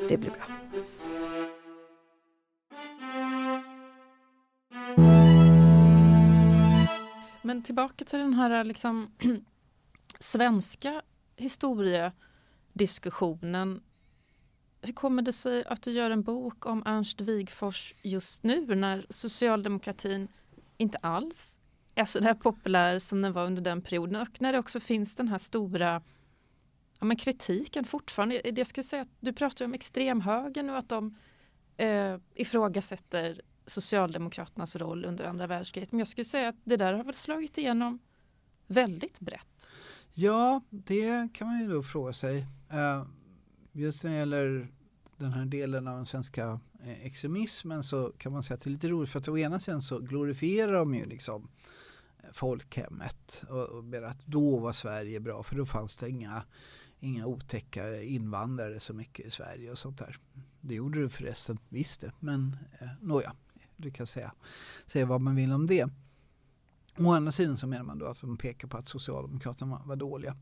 Det 0.10 0.18
blir 0.18 0.30
bra. 0.30 0.46
Men 7.46 7.64
tillbaka 7.64 8.06
till 8.06 8.20
den 8.20 8.34
här 8.34 8.64
liksom, 8.64 9.12
svenska 10.20 11.02
historiediskussionen. 11.36 13.84
Hur 14.82 14.94
kommer 14.94 15.22
det 15.22 15.34
sig 15.34 15.66
att 15.66 15.82
du 15.82 15.92
gör 15.92 16.12
en 16.12 16.24
bok 16.24 16.66
om 16.66 16.84
Ernst 16.86 17.22
Wigfors 17.22 17.96
just 18.02 18.44
nu 18.44 18.76
när 18.76 19.06
socialdemokratin 19.10 20.28
inte 20.78 20.98
alls 20.98 21.60
är 21.96 22.06
så 22.06 22.20
där 22.20 22.34
populär 22.34 23.00
som 23.00 23.22
den 23.22 23.34
var 23.34 23.46
under 23.46 23.62
den 23.62 23.82
perioden 23.82 24.22
och 24.22 24.42
när 24.42 24.54
det 24.54 24.60
också 24.60 24.80
finns 24.80 25.16
den 25.16 25.28
här 25.28 25.38
stora 25.38 26.02
ja, 27.00 27.06
men 27.06 27.18
kritiken 27.18 27.84
fortfarande. 27.84 28.42
Jag 28.56 28.68
skulle 28.68 28.84
säga 28.84 29.02
att 29.02 29.18
du 29.20 29.34
pratar 29.34 29.66
om 29.66 29.74
extremhögern 29.74 30.70
och 30.70 30.78
att 30.78 30.90
de 30.90 31.18
eh, 31.78 32.18
ifrågasätter 32.36 33.42
Socialdemokraternas 33.68 34.76
roll 34.76 35.06
under 35.06 35.26
andra 35.26 35.48
världskriget. 35.48 35.92
Men 35.92 36.00
jag 36.00 36.08
skulle 36.08 36.26
säga 36.26 36.50
att 36.50 36.56
det 36.64 36.78
där 36.78 36.94
har 36.94 37.04
väl 37.04 37.14
slagit 37.14 37.58
igenom 37.58 38.00
väldigt 38.68 39.20
brett. 39.20 39.72
Ja, 40.14 40.62
det 40.70 41.34
kan 41.34 41.48
man 41.48 41.60
ju 41.60 41.68
då 41.68 41.84
fråga 41.84 42.14
sig. 42.14 42.48
Eh, 42.70 43.06
just 43.72 44.04
när 44.04 44.12
det 44.12 44.18
gäller 44.18 44.68
den 45.18 45.32
här 45.32 45.46
delen 45.46 45.88
av 45.88 45.96
den 45.96 46.06
svenska 46.06 46.60
eh, 46.84 47.06
extremismen 47.06 47.84
så 47.84 48.12
kan 48.18 48.32
man 48.32 48.44
säga 48.44 48.56
att 48.56 48.62
det 48.62 48.70
är 48.70 48.72
lite 48.72 48.88
roligt 48.88 49.10
för 49.10 49.20
att 49.20 49.28
å 49.28 49.38
ena 49.38 49.60
sidan 49.60 49.82
så 49.82 50.00
glorifierar 50.00 50.74
de 50.74 50.96
ju 50.96 51.06
liksom 51.06 51.50
eh, 52.18 52.30
folkhemmet 52.32 53.44
och, 53.50 53.70
och 53.70 53.84
menar 53.84 54.08
att 54.08 54.26
då 54.26 54.58
var 54.58 54.74
Sverige 54.74 55.20
bra 55.20 55.44
för 55.44 55.56
då 55.56 55.66
fanns 55.66 55.98
det 55.98 56.10
inga, 56.10 56.44
inga 57.00 57.26
otäcka 57.26 58.02
invandrare 58.02 58.80
så 58.80 58.94
mycket 58.94 59.26
i 59.26 59.32
Sverige 59.32 59.72
och 59.72 59.80
sånt 59.80 59.98
där. 59.98 60.18
Det 60.62 60.76
gjorde 60.76 61.02
det 61.02 61.10
förresten, 61.10 61.58
visst 61.70 62.02
det, 62.02 62.12
men 62.20 62.58
eh, 62.80 62.88
nåja, 63.02 63.34
du 63.78 63.92
kan 63.92 64.08
säga, 64.08 64.34
säga 64.88 65.06
vad 65.06 65.22
man 65.22 65.36
vill 65.36 65.52
om 65.52 65.68
det. 65.68 65.90
Å 66.98 67.12
andra 67.12 67.32
sidan 67.32 67.58
så 67.58 67.68
menar 67.68 67.84
man 67.84 68.00
då 68.00 68.06
att 68.06 68.22
de 68.22 68.38
pekar 68.38 68.68
på 68.68 68.78
att 68.78 68.88
Socialdemokraterna 68.88 69.72
var, 69.72 69.86
var 69.86 69.96
dåliga. 69.96 70.36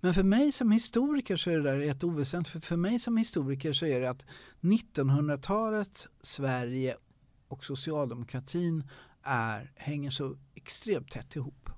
Men 0.00 0.14
för 0.14 0.22
mig 0.22 0.52
som 0.52 0.70
historiker 0.70 1.36
så 1.36 1.50
är 1.50 1.56
det 1.56 1.62
där 1.62 1.78
rätt 1.78 2.04
oväsentligt. 2.04 2.52
För, 2.52 2.60
för 2.60 2.76
mig 2.76 2.98
som 2.98 3.16
historiker 3.16 3.72
så 3.72 3.86
är 3.86 4.00
det 4.00 4.10
att 4.10 4.24
1900-talet, 4.60 6.08
Sverige 6.22 6.96
och 7.48 7.64
socialdemokratin 7.64 8.84
är, 9.22 9.72
hänger 9.76 10.10
så 10.10 10.36
extremt 10.54 11.10
tätt 11.10 11.36
ihop. 11.36 11.70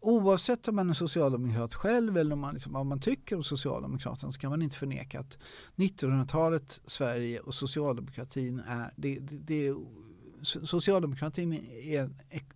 Oavsett 0.00 0.68
om 0.68 0.76
man 0.76 0.90
är 0.90 0.94
socialdemokrat 0.94 1.74
själv 1.74 2.16
eller 2.16 2.32
om 2.32 2.40
man, 2.40 2.54
liksom, 2.54 2.72
vad 2.72 2.86
man 2.86 3.00
tycker 3.00 3.36
om 3.36 3.44
Socialdemokraterna 3.44 4.32
så 4.32 4.40
kan 4.40 4.50
man 4.50 4.62
inte 4.62 4.76
förneka 4.76 5.20
att 5.20 5.38
1900-talet, 5.76 6.80
Sverige 6.86 7.40
och 7.40 7.54
socialdemokratin 7.54 8.62
är, 8.66 8.92
det, 8.96 9.18
det, 9.18 9.36
det, 9.36 9.66
är 9.66 9.76
Socialdemokratin 10.42 11.52
är 11.82 12.10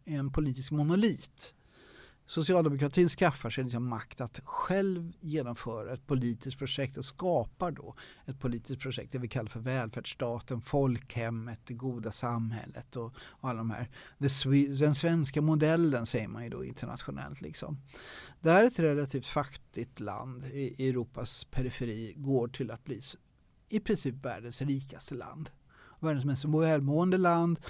en 0.05 0.33
politisk 0.33 0.71
monolit. 0.71 1.55
socialdemokratin 2.27 3.09
skaffar 3.09 3.51
sig 3.51 3.65
liksom 3.65 3.89
makt 3.89 4.21
att 4.21 4.41
själv 4.45 5.13
genomföra 5.21 5.95
ett 5.95 6.07
politiskt 6.07 6.59
projekt 6.59 6.97
och 6.97 7.05
skapar 7.05 7.71
då 7.71 7.95
ett 8.27 8.41
politiskt 8.41 8.81
projekt, 8.81 9.13
det 9.13 9.19
vi 9.19 9.29
kallar 9.29 9.49
för 9.49 9.61
välfärdsstaten, 9.61 10.61
folkhemmet, 10.61 11.61
det 11.65 11.75
goda 11.75 12.13
samhället 12.13 12.97
och, 12.97 13.15
och 13.17 13.49
alla 13.49 13.59
de 13.59 13.71
här. 13.71 13.89
Den 14.79 14.95
svenska 14.95 15.43
modellen 15.43 16.07
säger 16.07 16.29
man 16.29 16.45
ju 16.45 16.51
då 16.51 16.65
internationellt. 16.65 17.41
Liksom. 17.41 17.79
Där 18.41 18.65
ett 18.65 18.79
relativt 18.79 19.27
fattigt 19.27 20.01
land 20.01 20.45
i 20.45 20.89
Europas 20.89 21.45
periferi 21.45 22.15
går 22.17 22.49
till 22.49 22.71
att 22.71 22.85
bli 22.85 23.01
i 23.69 23.81
princip 23.81 24.15
världens 24.25 24.63
rikaste 24.63 25.15
land. 25.15 25.51
Världens 26.03 26.25
mest 26.25 26.45
välmående 26.45 27.19
land 27.19 27.61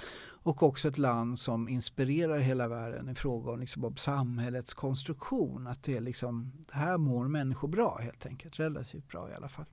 och 0.43 0.63
också 0.63 0.87
ett 0.87 0.97
land 0.97 1.39
som 1.39 1.69
inspirerar 1.69 2.39
hela 2.39 2.67
världen 2.67 3.09
i 3.09 3.15
fråga 3.15 3.51
om, 3.51 3.59
liksom, 3.59 3.85
om 3.85 3.95
samhällets 3.95 4.73
konstruktion. 4.73 5.67
Att 5.67 5.83
det 5.83 5.97
är 5.97 6.01
liksom, 6.01 6.51
här 6.71 6.97
mår 6.97 7.27
människor 7.27 7.67
bra 7.67 7.97
helt 7.97 8.25
enkelt, 8.25 8.59
relativt 8.59 9.07
bra 9.07 9.29
i 9.29 9.33
alla 9.33 9.49
fall. 9.49 9.65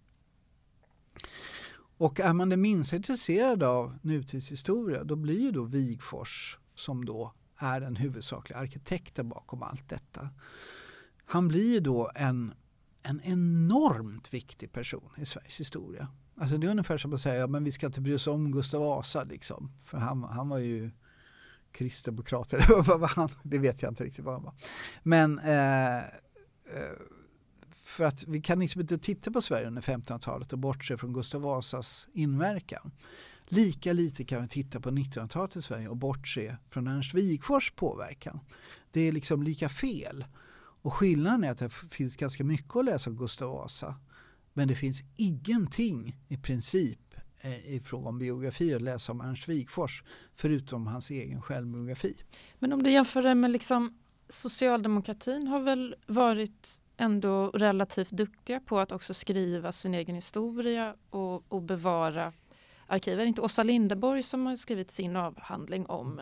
Och 2.00 2.20
är 2.20 2.32
man 2.32 2.48
det 2.48 2.56
minsta 2.56 2.96
intresserad 2.96 3.62
av 3.62 3.98
nutidshistoria 4.02 5.04
då 5.04 5.16
blir 5.16 5.40
ju 5.40 5.50
då 5.50 5.64
Wigfors 5.64 6.58
som 6.74 7.04
då 7.04 7.32
är 7.56 7.80
den 7.80 7.96
huvudsakliga 7.96 8.58
arkitekten 8.58 9.28
bakom 9.28 9.62
allt 9.62 9.88
detta. 9.88 10.28
Han 11.24 11.48
blir 11.48 11.72
ju 11.72 11.80
då 11.80 12.10
en, 12.14 12.54
en 13.02 13.20
enormt 13.24 14.34
viktig 14.34 14.72
person 14.72 15.10
i 15.16 15.26
Sveriges 15.26 15.60
historia. 15.60 16.08
Alltså 16.40 16.58
det 16.58 16.66
är 16.66 16.70
ungefär 16.70 16.98
som 16.98 17.12
att 17.14 17.20
säga, 17.20 17.46
men 17.46 17.64
vi 17.64 17.72
ska 17.72 17.86
inte 17.86 18.00
bry 18.00 18.14
oss 18.14 18.26
om 18.26 18.52
Gustav 18.52 18.80
Vasa 18.80 19.24
liksom. 19.24 19.72
För 19.84 19.98
han, 19.98 20.24
han 20.24 20.48
var 20.48 20.58
ju 20.58 20.90
kristdemokrat, 21.72 22.52
eller 22.52 22.82
vad 22.82 23.00
var 23.00 23.08
han? 23.08 23.28
Det 23.42 23.58
vet 23.58 23.82
jag 23.82 23.90
inte 23.90 24.04
riktigt 24.04 24.24
vad 24.24 24.34
han 24.34 24.42
var. 24.42 24.54
Men 25.02 25.38
eh, 25.38 25.98
eh 25.98 26.04
för 27.82 28.04
att 28.04 28.24
vi 28.24 28.40
kan 28.40 28.58
liksom 28.58 28.80
inte 28.80 28.98
titta 28.98 29.30
på 29.30 29.42
Sverige 29.42 29.66
under 29.66 29.82
1500-talet 29.82 30.52
och 30.52 30.58
bortse 30.58 30.96
från 30.96 31.12
Gustav 31.12 31.40
Vasas 31.40 32.08
inverkan. 32.12 32.92
Lika 33.48 33.92
lite 33.92 34.24
kan 34.24 34.42
vi 34.42 34.48
titta 34.48 34.80
på 34.80 34.90
1900-talet 34.90 35.56
i 35.56 35.62
Sverige 35.62 35.88
och 35.88 35.96
bortse 35.96 36.56
från 36.70 36.86
Ernst 36.86 37.14
Wigforss 37.14 37.72
påverkan. 37.76 38.40
Det 38.90 39.00
är 39.00 39.12
liksom 39.12 39.42
lika 39.42 39.68
fel. 39.68 40.24
Och 40.82 40.94
skillnaden 40.94 41.44
är 41.44 41.50
att 41.50 41.58
det 41.58 41.70
finns 41.70 42.16
ganska 42.16 42.44
mycket 42.44 42.76
att 42.76 42.84
läsa 42.84 43.10
om 43.10 43.16
Gustav 43.16 43.50
Vasa. 43.50 43.94
Men 44.60 44.68
det 44.68 44.74
finns 44.74 45.02
ingenting 45.16 46.16
i 46.28 46.36
princip 46.36 47.14
eh, 47.40 47.74
i 47.74 47.80
fråga 47.84 48.08
om 48.08 48.18
biografier 48.18 48.76
att 48.76 48.82
läsa 48.82 49.12
om 49.12 49.20
Ernst 49.20 49.48
Wigforss 49.48 50.02
förutom 50.34 50.86
hans 50.86 51.10
egen 51.10 51.42
självbiografi. 51.42 52.16
Men 52.58 52.72
om 52.72 52.82
du 52.82 52.90
jämför 52.90 53.22
det 53.22 53.34
med 53.34 53.50
liksom 53.50 53.98
socialdemokratin 54.28 55.46
har 55.46 55.60
väl 55.60 55.94
varit 56.06 56.80
ändå 56.96 57.50
relativt 57.50 58.10
duktiga 58.10 58.60
på 58.60 58.78
att 58.78 58.92
också 58.92 59.14
skriva 59.14 59.72
sin 59.72 59.94
egen 59.94 60.14
historia 60.14 60.94
och, 61.10 61.52
och 61.52 61.62
bevara 61.62 62.32
arkiv. 62.86 63.14
Är 63.14 63.22
det 63.22 63.28
inte 63.28 63.42
Åsa 63.42 63.62
Linderborg 63.62 64.22
som 64.22 64.46
har 64.46 64.56
skrivit 64.56 64.90
sin 64.90 65.16
avhandling 65.16 65.86
om 65.86 66.20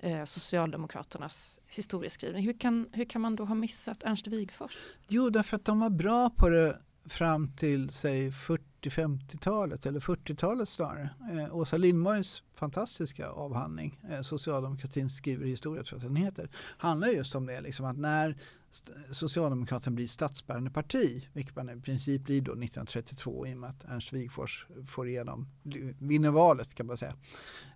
eh, 0.00 0.24
Socialdemokraternas 0.24 1.60
historieskrivning? 1.66 2.44
Hur 2.44 2.58
kan, 2.58 2.88
hur 2.92 3.04
kan 3.04 3.20
man 3.20 3.36
då 3.36 3.44
ha 3.44 3.54
missat 3.54 4.02
Ernst 4.02 4.26
Wigforss? 4.26 4.76
Jo, 5.08 5.30
därför 5.30 5.56
att 5.56 5.64
de 5.64 5.80
var 5.80 5.90
bra 5.90 6.30
på 6.30 6.48
det 6.48 6.78
fram 7.04 7.48
till 7.48 7.90
säg 7.90 8.30
40-50-talet 8.30 9.86
eller 9.86 10.00
40-talet 10.00 10.68
snarare. 10.68 11.10
Eh, 11.32 11.56
Åsa 11.56 11.76
Lindborgs 11.76 12.42
fantastiska 12.54 13.28
avhandling, 13.28 14.00
eh, 14.10 14.22
Socialdemokratin 14.22 15.10
skriver 15.10 15.46
historia 15.46 15.82
tror 15.82 16.00
jag 16.00 16.06
att 16.06 16.14
den 16.14 16.24
heter, 16.24 16.50
handlar 16.56 17.08
just 17.08 17.34
om 17.34 17.46
det, 17.46 17.60
liksom 17.60 17.86
att 17.86 17.98
när 17.98 18.36
Socialdemokraterna 19.10 19.94
blir 19.94 20.06
statsbärande 20.06 20.70
parti, 20.70 21.28
vilket 21.32 21.56
man 21.56 21.70
i 21.70 21.80
princip 21.80 22.22
blir 22.22 22.40
då 22.40 22.52
1932 22.52 23.46
i 23.46 23.54
och 23.54 23.58
med 23.58 23.70
att 23.70 23.84
Ernst 23.84 24.12
Wigforss 24.12 24.66
får 24.88 25.08
igenom, 25.08 25.48
vinner 25.98 26.30
valet 26.30 26.74
kan 26.74 26.86
man 26.86 26.96
säga, 26.96 27.14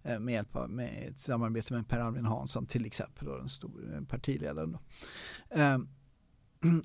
eh, 0.03 0.19
med 0.19 0.35
hjälp 0.35 0.57
av 0.57 0.71
med 0.71 1.09
ett 1.09 1.19
samarbete 1.19 1.75
med 1.75 1.89
Per 1.89 1.99
Albin 1.99 2.25
Hansson 2.25 2.67
till 2.67 2.87
exempel, 2.87 3.27
då, 3.27 3.37
den 3.37 3.49
stora 3.49 4.03
partiledaren. 4.09 4.73
Då. 4.73 4.81
Eh, 5.61 5.79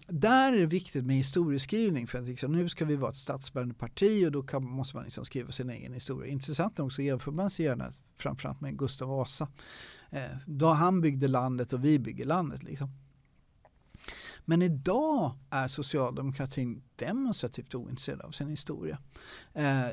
där 0.08 0.54
är 0.54 0.60
det 0.60 0.66
viktigt 0.66 1.06
med 1.06 1.16
historieskrivning 1.16 2.08
för 2.08 2.20
att 2.20 2.26
liksom, 2.26 2.52
nu 2.52 2.70
ska 2.70 2.86
vi 2.86 2.96
vara 2.96 3.12
ett 3.12 3.18
statsbärande 3.18 3.74
parti 3.74 4.26
och 4.28 4.32
då 4.32 4.44
kan, 4.44 4.64
måste 4.64 4.96
man 4.96 5.04
liksom 5.04 5.26
skriva 5.26 5.52
sin 5.52 5.70
egen 5.70 5.94
historia. 5.94 6.32
Intressant 6.32 6.78
nog 6.78 6.94
så 6.94 7.02
jämför 7.02 7.32
man 7.32 7.50
sig 7.50 7.66
gärna 7.66 7.92
framförallt 8.18 8.62
med 8.62 8.78
Gustav 8.78 9.10
Vasa. 9.10 9.48
Eh, 10.10 10.38
då 10.46 10.68
han 10.68 11.02
byggde 11.02 11.28
landet 11.28 11.74
och 11.74 11.86
vi 11.86 12.00
bygger 12.00 12.26
landet. 12.26 12.64
Liksom. 12.64 12.90
Men 14.46 14.62
idag 14.62 15.38
är 15.50 15.68
socialdemokratin 15.68 16.84
demonstrativt 16.96 17.76
ointresserad 17.76 18.22
av 18.22 18.32
sin 18.32 18.50
historia. 18.50 18.98
Eh, 19.54 19.88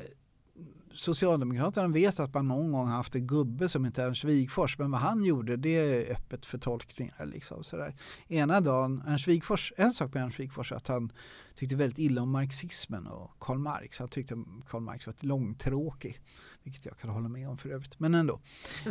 Socialdemokraterna 0.93 1.87
vet 1.87 2.19
att 2.19 2.33
man 2.33 2.47
någon 2.47 2.71
gång 2.71 2.87
haft 2.87 3.15
en 3.15 3.27
gubbe 3.27 3.69
som 3.69 3.85
inte 3.85 4.03
är 4.03 4.07
Ernst 4.07 4.23
Wigfors 4.23 4.77
men 4.77 4.91
vad 4.91 5.01
han 5.01 5.23
gjorde 5.23 5.57
det 5.57 5.77
är 5.77 6.11
öppet 6.11 6.45
för 6.45 6.57
tolkningar. 6.57 7.25
Liksom, 7.25 7.63
sådär. 7.63 7.95
Ena 8.27 8.61
dagen, 8.61 9.03
Ernst 9.07 9.27
Wigfors, 9.27 9.73
en 9.77 9.93
sak 9.93 10.13
med 10.13 10.23
Ernst 10.23 10.39
Wigfors 10.39 10.71
att 10.71 10.87
han 10.87 11.11
tyckte 11.55 11.75
väldigt 11.75 11.99
illa 11.99 12.21
om 12.21 12.31
marxismen 12.31 13.07
och 13.07 13.31
Karl 13.39 13.57
Marx. 13.57 13.99
Han 13.99 14.07
tyckte 14.07 14.43
Karl 14.67 14.81
Marx 14.81 15.07
var 15.07 15.15
långtråkig. 15.19 16.21
Vilket 16.69 16.85
jag 16.85 16.97
kan 16.97 17.09
hålla 17.09 17.29
med 17.29 17.49
om 17.49 17.57
för 17.57 17.69
övrigt. 17.69 17.99
Men 17.99 18.15
ändå. 18.15 18.39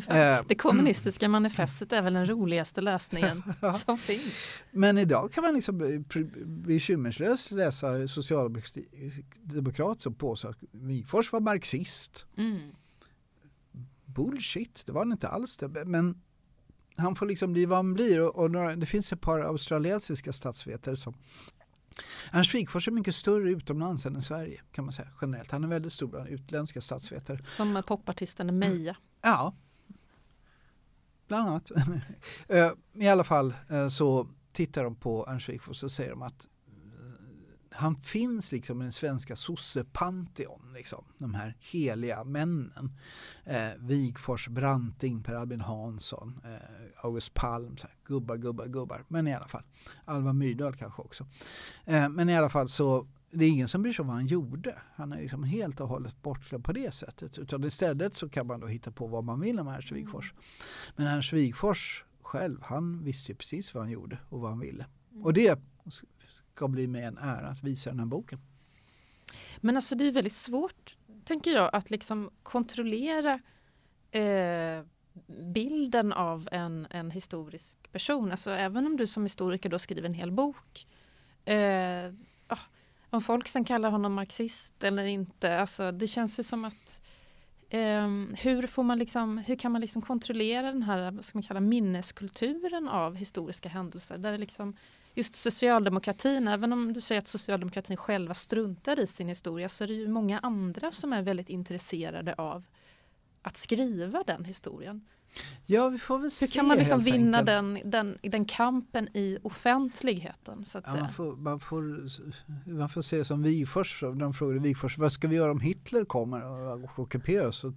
Eh, 0.09 0.43
det 0.49 0.55
kommunistiska 0.55 1.29
manifestet 1.29 1.93
är 1.93 2.03
väl 2.03 2.15
den 2.15 2.27
roligaste 2.27 2.81
läsningen 2.81 3.43
som 3.75 3.99
finns. 3.99 4.35
Men 4.71 4.99
idag 4.99 5.33
kan 5.33 5.45
man 5.45 5.55
liksom 5.55 6.05
bekymmerslöst 6.47 7.51
läsa 7.51 8.09
socialdemokrat 8.09 10.01
som 10.01 10.15
påstår 10.15 10.49
att 10.49 10.59
Wigforss 10.71 11.33
var 11.33 11.41
marxist. 11.41 12.27
Mm. 12.37 12.59
Bullshit, 14.05 14.83
det 14.87 14.93
var 14.93 15.01
han 15.01 15.13
inte 15.13 15.29
alls 15.29 15.57
det. 15.57 15.85
Men 15.85 16.21
han 16.97 17.15
får 17.15 17.27
liksom 17.27 17.53
bli 17.53 17.67
vad 17.67 17.79
han 17.79 17.95
blir 17.95 18.21
och, 18.21 18.37
och 18.37 18.51
några, 18.51 18.77
det 18.77 18.87
finns 18.87 19.13
ett 19.13 19.21
par 19.21 19.41
australiensiska 19.41 20.33
statsvetare 20.33 20.97
som 20.97 21.15
Ernst 22.33 22.55
Wigforss 22.55 22.87
är 22.87 22.93
mycket 22.93 23.15
större 23.15 23.51
utomlands 23.51 24.07
än 24.07 24.17
i 24.17 24.23
Sverige 24.23 24.61
kan 24.73 24.85
man 24.85 24.93
säga 24.93 25.09
generellt. 25.21 25.51
Han 25.51 25.65
är 25.65 25.69
väldigt 25.69 25.93
stor 25.93 26.09
bland 26.09 26.29
utländska 26.29 26.81
statsvetare. 26.81 27.45
Som 27.47 27.83
popartisten 27.87 28.59
Meja. 28.59 28.97
Ja, 29.23 29.55
bland 31.29 31.49
annat. 31.49 31.71
Eh, 32.49 32.73
I 32.95 33.09
alla 33.09 33.25
fall 33.25 33.55
eh, 33.71 33.89
så 33.89 34.29
tittar 34.53 34.85
de 34.85 34.97
på 34.97 35.27
Ernst 35.29 35.49
Wigforss 35.49 35.83
och 35.83 35.93
säger 35.93 36.11
de 36.11 36.23
att 36.23 36.47
han 37.79 37.97
finns 37.97 38.53
liksom 38.53 38.81
i 38.81 38.85
den 38.85 38.93
svenska 38.93 39.37
sossepanteon, 39.37 40.73
liksom, 40.75 41.05
de 41.19 41.35
här 41.35 41.57
heliga 41.61 42.25
männen. 42.25 42.93
Eh, 43.45 43.71
Wigfors, 43.79 44.49
Branting, 44.49 45.23
Per 45.23 45.35
Albin 45.35 45.61
Hansson, 45.61 46.41
eh, 46.45 47.05
August 47.05 47.35
Palm, 47.35 47.77
så 47.77 47.87
här, 47.87 47.97
gubbar, 48.05 48.37
gubbar, 48.37 48.67
gubbar. 48.67 49.05
Men 49.09 49.27
i 49.27 49.35
alla 49.35 49.49
fall, 49.49 49.63
Alva 50.05 50.33
Myrdal 50.33 50.77
kanske 50.77 51.03
också. 51.03 51.27
Eh, 51.85 52.09
men 52.09 52.29
i 52.29 52.37
alla 52.37 52.49
fall 52.49 52.69
så 52.69 53.07
det 53.31 53.45
är 53.45 53.49
ingen 53.49 53.69
som 53.69 53.83
bryr 53.83 53.93
sig 53.93 54.03
om 54.03 54.07
vad 54.07 54.17
han 54.17 54.27
gjorde. 54.27 54.79
Han 54.95 55.13
är 55.13 55.21
liksom 55.21 55.45
helt 55.45 55.81
och 55.81 55.89
hållet 55.89 56.23
bortglömd 56.23 56.65
på 56.65 56.73
det 56.73 56.95
sättet. 56.95 57.39
Utan 57.39 57.65
istället 57.65 58.15
så 58.15 58.29
kan 58.29 58.47
man 58.47 58.61
då 58.61 58.67
hitta 58.67 58.91
på 58.91 59.07
vad 59.07 59.25
man 59.25 59.41
vill 59.41 59.61
om 59.61 59.69
Ernst 59.69 59.93
Wigfors. 59.93 60.35
Men 60.97 61.07
Ernst 61.07 61.33
Wigfors 61.33 62.05
själv, 62.23 62.59
han 62.63 63.05
visste 63.05 63.33
ju 63.33 63.37
precis 63.37 63.75
vad 63.75 63.83
han 63.83 63.93
gjorde 63.93 64.19
och 64.29 64.41
vad 64.41 64.51
han 64.51 64.61
ville. 64.61 64.87
Och 65.23 65.33
det 65.33 65.59
ska 66.59 66.69
bli 66.69 66.87
mig 66.87 67.03
en 67.03 67.19
ära 67.19 67.49
att 67.49 67.65
visa 67.65 67.91
den 67.91 67.99
här 67.99 68.07
boken. 68.07 68.41
Men 69.61 69.77
alltså 69.77 69.95
det 69.95 70.05
är 70.05 70.13
väldigt 70.13 70.33
svårt, 70.33 70.97
tänker 71.25 71.51
jag, 71.51 71.71
att 71.73 71.91
liksom 71.91 72.31
kontrollera 72.43 73.41
eh, 74.11 74.85
bilden 75.55 76.13
av 76.13 76.49
en, 76.53 76.87
en 76.91 77.11
historisk 77.11 77.93
person. 77.93 78.31
Alltså 78.31 78.51
även 78.51 78.87
om 78.87 78.97
du 78.97 79.07
som 79.07 79.23
historiker 79.23 79.69
då 79.69 79.79
skriver 79.79 80.09
en 80.09 80.15
hel 80.15 80.33
bok. 80.33 80.87
Eh, 81.45 82.13
ah, 82.47 82.65
om 83.11 83.21
folk 83.21 83.49
sen 83.49 83.65
kallar 83.65 83.91
honom 83.91 84.15
marxist 84.15 84.85
eller 84.85 85.05
inte, 85.05 85.59
alltså 85.61 85.93
det 85.93 86.07
känns 86.07 86.39
ju 86.39 86.43
som 86.43 86.65
att 86.65 87.03
eh, 87.69 88.09
hur, 88.43 88.67
får 88.67 88.83
man 88.83 88.99
liksom, 88.99 89.39
hur 89.39 89.57
kan 89.57 89.73
man 89.73 89.81
liksom 89.81 90.03
kontrollera 90.03 90.73
den 90.73 90.83
här 90.83 91.11
vad 91.11 91.25
ska 91.25 91.39
man 91.39 91.43
kalla, 91.43 91.61
minneskulturen 91.61 92.89
av 92.89 93.15
historiska 93.15 93.69
händelser? 93.69 94.19
Där 94.19 94.33
det 94.33 94.39
liksom 94.39 94.77
just 95.15 95.35
socialdemokratin, 95.35 96.49
även 96.49 96.73
om 96.73 96.93
du 96.93 97.01
säger 97.01 97.19
att 97.19 97.27
socialdemokratin 97.27 97.97
själva 97.97 98.35
struntar 98.35 99.01
i 99.01 99.07
sin 99.07 99.29
historia 99.29 99.69
så 99.69 99.85
är 99.85 99.89
det 99.89 99.95
ju 99.95 100.09
många 100.09 100.39
andra 100.39 100.91
som 100.91 101.13
är 101.13 101.23
väldigt 101.23 101.49
intresserade 101.49 102.35
av 102.35 102.65
att 103.43 103.57
skriva 103.57 104.23
den 104.27 104.45
historien. 104.45 105.07
Ja, 105.67 105.89
vi 105.89 105.99
får 105.99 106.19
väl 106.19 106.31
Hur 106.41 106.55
kan 106.55 106.67
man 106.67 106.79
liksom 106.79 107.01
vinna 107.01 107.43
den, 107.43 107.81
den, 107.85 108.19
den 108.23 108.45
kampen 108.45 109.09
i 109.15 109.39
offentligheten? 109.43 110.67
Så 110.67 110.79
att 110.79 110.85
ja, 110.87 110.93
säga? 110.93 111.03
Man, 111.03 111.13
får, 111.13 111.37
man, 111.37 111.61
får, 111.61 112.09
man 112.71 112.89
får 112.89 113.03
se 113.03 113.25
som 113.25 113.43
Wigforss, 113.43 114.01
de 114.01 114.35
frågade 114.35 114.61
Wigforss 114.61 114.99
vad 114.99 115.13
ska 115.13 115.29
vi 115.29 115.37
göra 115.37 115.51
om 115.51 115.61
Hitler 115.61 116.05
kommer 116.05 116.45
och 116.45 116.99
ockuperar 116.99 117.47
oss? 117.47 117.59
Så 117.59 117.73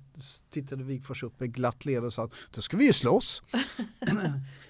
tittade 0.50 0.84
Wigforss 0.84 1.24
upp 1.24 1.40
med 1.40 1.54
glatt 1.54 1.86
leende 1.86 2.08
och 2.08 2.14
sa 2.14 2.30
då 2.52 2.62
ska 2.62 2.78
vi 2.78 2.86
ju 2.86 2.94
slåss. 2.94 3.42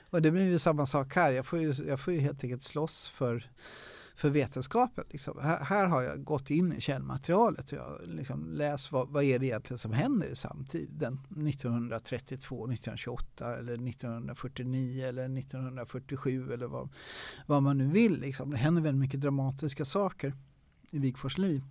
Och 0.10 0.22
det 0.22 0.32
blir 0.32 0.48
ju 0.48 0.60
samma 0.60 0.86
sak 0.86 1.16
här. 1.16 1.32
Jag 1.32 1.46
får 1.46 1.60
ju, 1.60 1.74
jag 1.88 2.00
får 2.00 2.14
ju 2.14 2.20
helt 2.20 2.44
enkelt 2.44 2.64
slåss 2.64 3.10
för 3.10 3.50
för 4.22 4.30
vetenskapen. 4.30 5.04
Liksom. 5.10 5.40
Här, 5.42 5.64
här, 5.64 5.86
har 5.86 6.02
jag 6.02 6.24
gått 6.24 6.50
in 6.50 6.74
i 6.74 6.82
källmaterialet 6.82 7.72
och 7.72 7.78
jag 7.78 8.00
liksom 8.04 8.54
läst 8.54 8.92
vad, 8.92 9.10
vad 9.10 9.24
är 9.24 9.40
det 9.40 9.46
egentligen 9.46 9.78
som 9.78 9.94
händer 9.94 10.28
i 10.28 10.36
samtiden 10.36 11.14
1932, 11.14 12.56
1928 12.56 13.58
eller 13.58 13.74
1949 13.74 15.06
eller 15.08 15.24
1947 15.24 16.54
eller 16.54 16.68
vad, 16.68 16.90
vad 17.46 17.64
man 17.64 17.78
nu 17.78 17.88
vill. 17.88 18.20
Liksom. 18.20 18.52
Det 18.52 18.58
händer 18.58 18.82
väldigt 18.82 19.00
mycket 19.00 19.22
dramatiska 19.22 19.86
saker 19.86 20.34
i 20.92 21.00
Wigforss 21.00 21.38
liv. 21.38 21.64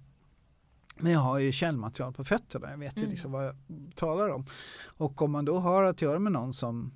Men 0.98 1.12
jag 1.12 1.20
har 1.20 1.38
ju 1.38 1.52
källmaterial 1.52 2.12
på 2.12 2.24
fötterna, 2.24 2.70
jag 2.70 2.78
vet 2.78 2.96
ju 2.96 3.00
mm. 3.00 3.10
liksom 3.10 3.32
vad 3.32 3.46
jag 3.46 3.56
talar 3.94 4.28
om. 4.28 4.46
Och 4.84 5.22
om 5.22 5.30
man 5.32 5.44
då 5.44 5.58
har 5.58 5.82
att 5.82 6.02
göra 6.02 6.18
med 6.18 6.32
någon 6.32 6.54
som 6.54 6.92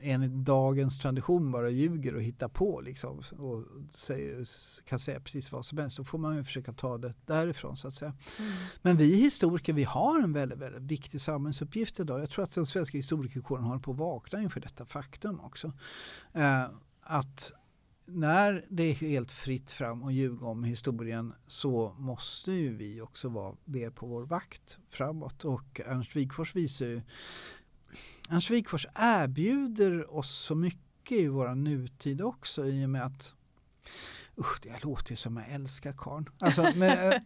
enligt 0.00 0.30
dagens 0.30 0.98
tradition 0.98 1.52
bara 1.52 1.70
ljuger 1.70 2.14
och 2.14 2.22
hittar 2.22 2.48
på 2.48 2.80
liksom, 2.80 3.22
och 3.38 3.64
säger, 3.90 4.48
kan 4.84 4.98
säga 4.98 5.20
precis 5.20 5.52
vad 5.52 5.66
som 5.66 5.78
helst. 5.78 5.96
Då 5.96 6.04
får 6.04 6.18
man 6.18 6.36
ju 6.36 6.44
försöka 6.44 6.72
ta 6.72 6.98
det 6.98 7.14
därifrån 7.26 7.76
så 7.76 7.88
att 7.88 7.94
säga. 7.94 8.14
Mm. 8.38 8.52
Men 8.82 8.96
vi 8.96 9.16
historiker 9.16 9.72
vi 9.72 9.84
har 9.84 10.20
en 10.20 10.32
väldigt, 10.32 10.58
väldigt 10.58 10.82
viktig 10.82 11.20
samhällsuppgift 11.20 12.00
idag. 12.00 12.20
Jag 12.20 12.30
tror 12.30 12.44
att 12.44 12.52
den 12.52 12.66
svenska 12.66 12.96
historikerkåren 12.98 13.64
håller 13.64 13.80
på 13.80 13.90
att 13.90 13.98
vakna 13.98 14.42
inför 14.42 14.60
detta 14.60 14.84
faktum 14.84 15.40
också. 15.40 15.72
Eh, 16.32 16.64
att 17.00 17.52
när 18.08 18.64
det 18.68 18.82
är 18.82 18.94
helt 18.94 19.30
fritt 19.30 19.70
fram 19.70 20.02
att 20.02 20.12
ljuga 20.12 20.46
om 20.46 20.64
historien 20.64 21.34
så 21.46 21.94
måste 21.98 22.52
ju 22.52 22.76
vi 22.76 23.00
också 23.00 23.28
vara 23.28 23.56
mer 23.64 23.90
på 23.90 24.06
vår 24.06 24.22
vakt 24.22 24.78
framåt. 24.88 25.44
Och 25.44 25.80
Ernst 25.86 26.16
Wigforss 26.16 26.56
visar 26.56 26.86
ju 26.86 27.02
Ernst 28.30 28.50
Wigforss 28.50 28.86
erbjuder 28.94 30.16
oss 30.16 30.30
så 30.30 30.54
mycket 30.54 31.18
i 31.18 31.28
vår 31.28 31.54
nutid 31.54 32.22
också 32.22 32.66
i 32.66 32.84
och 32.84 32.90
med 32.90 33.06
att 33.06 33.32
Usch, 34.38 34.60
det 34.62 34.84
låter 34.84 35.10
ju 35.10 35.16
som 35.16 35.36
jag 35.36 35.48
älskar 35.48 35.92
karn. 35.92 36.28
Alltså, 36.38 36.72
men 36.76 37.20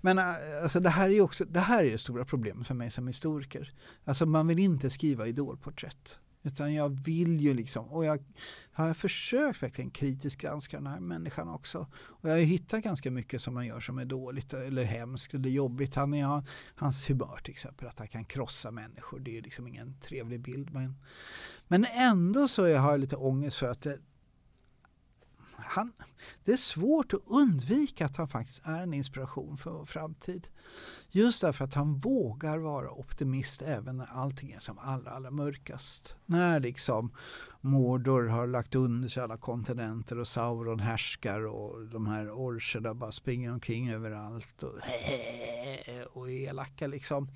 men 0.00 0.18
alltså, 0.62 0.80
det 0.80 0.90
här 0.90 1.08
är 1.08 1.14
ju 1.14 1.20
också 1.20 1.44
det 1.44 1.60
här 1.60 1.84
är 1.84 1.90
det 1.90 1.98
stora 1.98 2.24
problemet 2.24 2.66
för 2.66 2.74
mig 2.74 2.90
som 2.90 3.06
historiker. 3.06 3.72
Alltså 4.04 4.26
man 4.26 4.46
vill 4.46 4.58
inte 4.58 4.90
skriva 4.90 5.26
idolporträtt. 5.26 6.18
Utan 6.42 6.74
jag 6.74 7.00
vill 7.04 7.40
ju 7.40 7.54
liksom, 7.54 7.88
och 7.88 8.04
jag 8.04 8.24
har 8.72 8.94
försökt 8.94 9.62
verkligen 9.62 9.90
kritiskt 9.90 10.40
granska 10.40 10.76
den 10.76 10.86
här 10.86 11.00
människan 11.00 11.48
också. 11.48 11.86
Och 11.94 12.28
jag 12.28 12.34
har 12.34 12.40
hittat 12.40 12.82
ganska 12.82 13.10
mycket 13.10 13.42
som 13.42 13.54
man 13.54 13.66
gör 13.66 13.80
som 13.80 13.98
är 13.98 14.04
dåligt 14.04 14.52
eller 14.52 14.84
hemskt 14.84 15.34
eller 15.34 15.48
jobbigt. 15.48 15.94
Han 15.94 16.14
är, 16.14 16.42
hans 16.74 17.10
humör 17.10 17.40
till 17.44 17.52
exempel, 17.52 17.88
att 17.88 17.98
han 17.98 18.08
kan 18.08 18.24
krossa 18.24 18.70
människor. 18.70 19.20
Det 19.20 19.38
är 19.38 19.42
liksom 19.42 19.68
ingen 19.68 19.94
trevlig 20.00 20.40
bild. 20.40 20.72
Men, 20.72 20.94
men 21.68 21.84
ändå 21.84 22.48
så 22.48 22.62
har 22.62 22.68
jag 22.68 23.00
lite 23.00 23.16
ångest 23.16 23.56
för 23.56 23.66
att 23.66 23.82
det, 23.82 23.98
han, 25.56 25.92
det 26.44 26.52
är 26.52 26.56
svårt 26.56 27.14
att 27.14 27.20
undvika 27.26 28.06
att 28.06 28.16
han 28.16 28.28
faktiskt 28.28 28.62
är 28.64 28.80
en 28.80 28.94
inspiration 28.94 29.56
för 29.56 29.70
vår 29.70 29.84
framtid. 29.84 30.48
Just 31.14 31.40
därför 31.40 31.64
att 31.64 31.74
han 31.74 31.98
vågar 31.98 32.58
vara 32.58 32.90
optimist 32.90 33.62
även 33.62 33.96
när 33.96 34.06
allting 34.06 34.52
är 34.52 34.60
som 34.60 34.78
allra, 34.78 35.10
allra 35.10 35.30
mörkast. 35.30 36.14
När 36.26 36.60
liksom 36.60 37.10
Mordor 37.60 38.26
har 38.26 38.46
lagt 38.46 38.74
under 38.74 39.08
sig 39.08 39.22
alla 39.22 39.36
kontinenter 39.36 40.18
och 40.18 40.28
Sauron 40.28 40.80
härskar 40.80 41.46
och 41.46 41.86
de 41.86 42.06
här 42.06 42.30
orcherna 42.30 42.94
bara 42.94 43.12
springer 43.12 43.52
omkring 43.52 43.90
överallt 43.90 44.62
och, 44.62 44.74
och 46.12 46.30
är 46.30 46.48
elaka 46.48 46.86
liksom. 46.86 47.28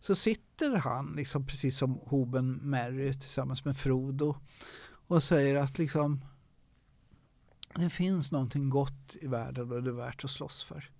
Så 0.00 0.14
sitter 0.14 0.76
han 0.76 1.12
liksom 1.16 1.46
precis 1.46 1.78
som 1.78 2.00
hoben 2.02 2.52
Merry 2.62 3.12
tillsammans 3.12 3.64
med 3.64 3.76
Frodo 3.76 4.36
och 5.06 5.22
säger 5.22 5.54
att 5.54 5.78
liksom 5.78 6.24
det 7.74 7.90
finns 7.90 8.32
någonting 8.32 8.70
gott 8.70 9.16
i 9.20 9.26
världen 9.26 9.72
och 9.72 9.82
det 9.82 9.90
är 9.90 9.94
värt 9.94 10.24
att 10.24 10.30
slåss 10.30 10.62
för. 10.62 10.90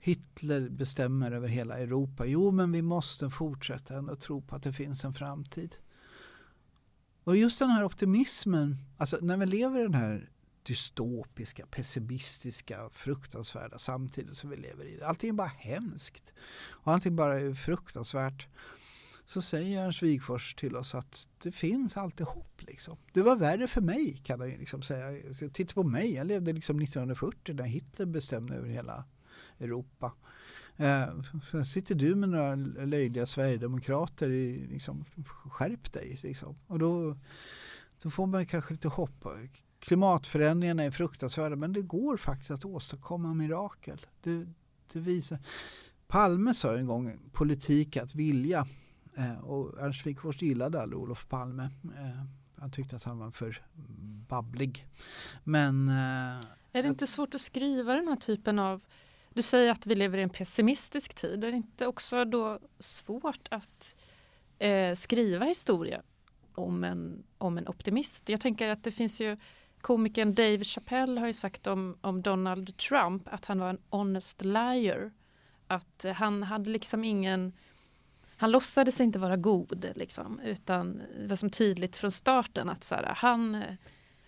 Hitler 0.00 0.68
bestämmer 0.68 1.32
över 1.32 1.48
hela 1.48 1.78
Europa. 1.78 2.26
Jo, 2.26 2.50
men 2.50 2.72
vi 2.72 2.82
måste 2.82 3.30
fortsätta 3.30 3.94
ändå 3.94 4.16
tro 4.16 4.42
på 4.42 4.56
att 4.56 4.62
det 4.62 4.72
finns 4.72 5.04
en 5.04 5.14
framtid. 5.14 5.76
Och 7.24 7.36
just 7.36 7.58
den 7.58 7.70
här 7.70 7.84
optimismen, 7.84 8.76
alltså 8.96 9.18
när 9.22 9.36
vi 9.36 9.46
lever 9.46 9.80
i 9.80 9.82
den 9.82 9.94
här 9.94 10.30
dystopiska, 10.62 11.66
pessimistiska, 11.66 12.90
fruktansvärda 12.92 13.78
samtiden 13.78 14.34
som 14.34 14.50
vi 14.50 14.56
lever 14.56 14.84
i. 14.84 15.02
Allting 15.02 15.28
är 15.30 15.34
bara 15.34 15.48
hemskt. 15.48 16.32
Och 16.62 16.92
allting 16.92 17.16
bara 17.16 17.40
är 17.40 17.54
fruktansvärt 17.54 18.46
så 19.26 19.42
säger 19.42 19.84
Ernst 19.84 20.02
Wigfors 20.02 20.54
till 20.54 20.76
oss 20.76 20.94
att 20.94 21.28
det 21.42 21.52
finns 21.52 21.96
alltid 21.96 22.26
hopp. 22.26 22.62
Liksom. 22.62 22.96
Det 23.12 23.22
var 23.22 23.36
värre 23.36 23.68
för 23.68 23.80
mig 23.80 24.20
kan 24.24 24.40
han 24.40 24.48
liksom 24.48 24.82
säga. 24.82 25.34
Titta 25.52 25.74
på 25.74 25.82
mig, 25.82 26.14
jag 26.14 26.26
levde 26.26 26.52
liksom 26.52 26.80
1940 26.80 27.54
när 27.54 27.64
Hitler 27.64 28.06
bestämde 28.06 28.54
över 28.54 28.68
hela 28.68 29.04
Europa. 29.60 30.12
Eh, 30.76 31.06
sen 31.50 31.66
sitter 31.66 31.94
du 31.94 32.14
med 32.14 32.28
några 32.28 32.54
löjliga 32.84 33.26
sverigedemokrater 33.26 34.30
i, 34.30 34.66
liksom, 34.66 35.04
skärp 35.26 35.92
dig. 35.92 36.18
Liksom. 36.22 36.56
Och 36.66 36.78
då, 36.78 37.16
då 38.02 38.10
får 38.10 38.26
man 38.26 38.46
kanske 38.46 38.72
lite 38.72 38.88
hopp. 38.88 39.26
Klimatförändringarna 39.78 40.82
är 40.82 40.90
fruktansvärda 40.90 41.56
men 41.56 41.72
det 41.72 41.82
går 41.82 42.16
faktiskt 42.16 42.50
att 42.50 42.64
åstadkomma 42.64 43.34
mirakel. 43.34 44.06
Det, 44.22 44.46
det 44.92 45.00
visar. 45.00 45.38
Palme 46.06 46.54
sa 46.54 46.76
en 46.76 46.86
gång 46.86 47.18
politik 47.32 47.96
att 47.96 48.14
vilja. 48.14 48.66
Eh, 49.16 49.38
och 49.38 49.80
Ernst 49.80 50.06
Wigforss 50.06 50.42
gillade 50.42 50.82
aldrig 50.82 51.02
Olof 51.02 51.28
Palme. 51.28 51.62
Eh, 51.84 52.24
han 52.56 52.70
tyckte 52.70 52.96
att 52.96 53.04
han 53.04 53.18
var 53.18 53.30
för 53.30 53.62
babblig. 54.28 54.86
Men... 55.44 55.88
Eh, 55.88 56.44
är 56.72 56.82
det 56.82 56.88
inte 56.88 57.06
svårt 57.06 57.34
att 57.34 57.40
skriva 57.40 57.94
den 57.94 58.08
här 58.08 58.16
typen 58.16 58.58
av 58.58 58.80
du 59.34 59.42
säger 59.42 59.72
att 59.72 59.86
vi 59.86 59.94
lever 59.94 60.18
i 60.18 60.22
en 60.22 60.30
pessimistisk 60.30 61.14
tid. 61.14 61.44
Är 61.44 61.50
det 61.50 61.56
inte 61.56 61.86
också 61.86 62.24
då 62.24 62.58
svårt 62.78 63.48
att 63.50 63.96
eh, 64.58 64.94
skriva 64.94 65.44
historia 65.44 66.02
om 66.54 66.84
en, 66.84 67.22
om 67.38 67.58
en 67.58 67.68
optimist? 67.68 68.28
Jag 68.28 68.40
tänker 68.40 68.68
att 68.68 68.84
det 68.84 68.92
finns 68.92 69.20
ju 69.20 69.36
komikern 69.80 70.34
Dave 70.34 70.64
Chappelle 70.64 71.20
har 71.20 71.26
ju 71.26 71.32
sagt 71.32 71.66
om, 71.66 71.98
om 72.00 72.22
Donald 72.22 72.76
Trump 72.76 73.28
att 73.28 73.44
han 73.44 73.58
var 73.58 73.68
en 73.68 73.82
honest 73.90 74.44
liar. 74.44 75.12
Att 75.66 76.06
han 76.14 76.42
hade 76.42 76.70
liksom 76.70 77.04
ingen 77.04 77.52
han 78.40 78.50
låtsades 78.50 79.00
inte 79.00 79.18
vara 79.18 79.36
god 79.36 79.86
liksom, 79.94 80.40
utan 80.40 81.02
det 81.18 81.26
var 81.26 81.36
som 81.36 81.50
tydligt 81.50 81.96
från 81.96 82.10
starten 82.10 82.68
att 82.68 82.84
så 82.84 82.94
här, 82.94 83.12
han, 83.16 83.62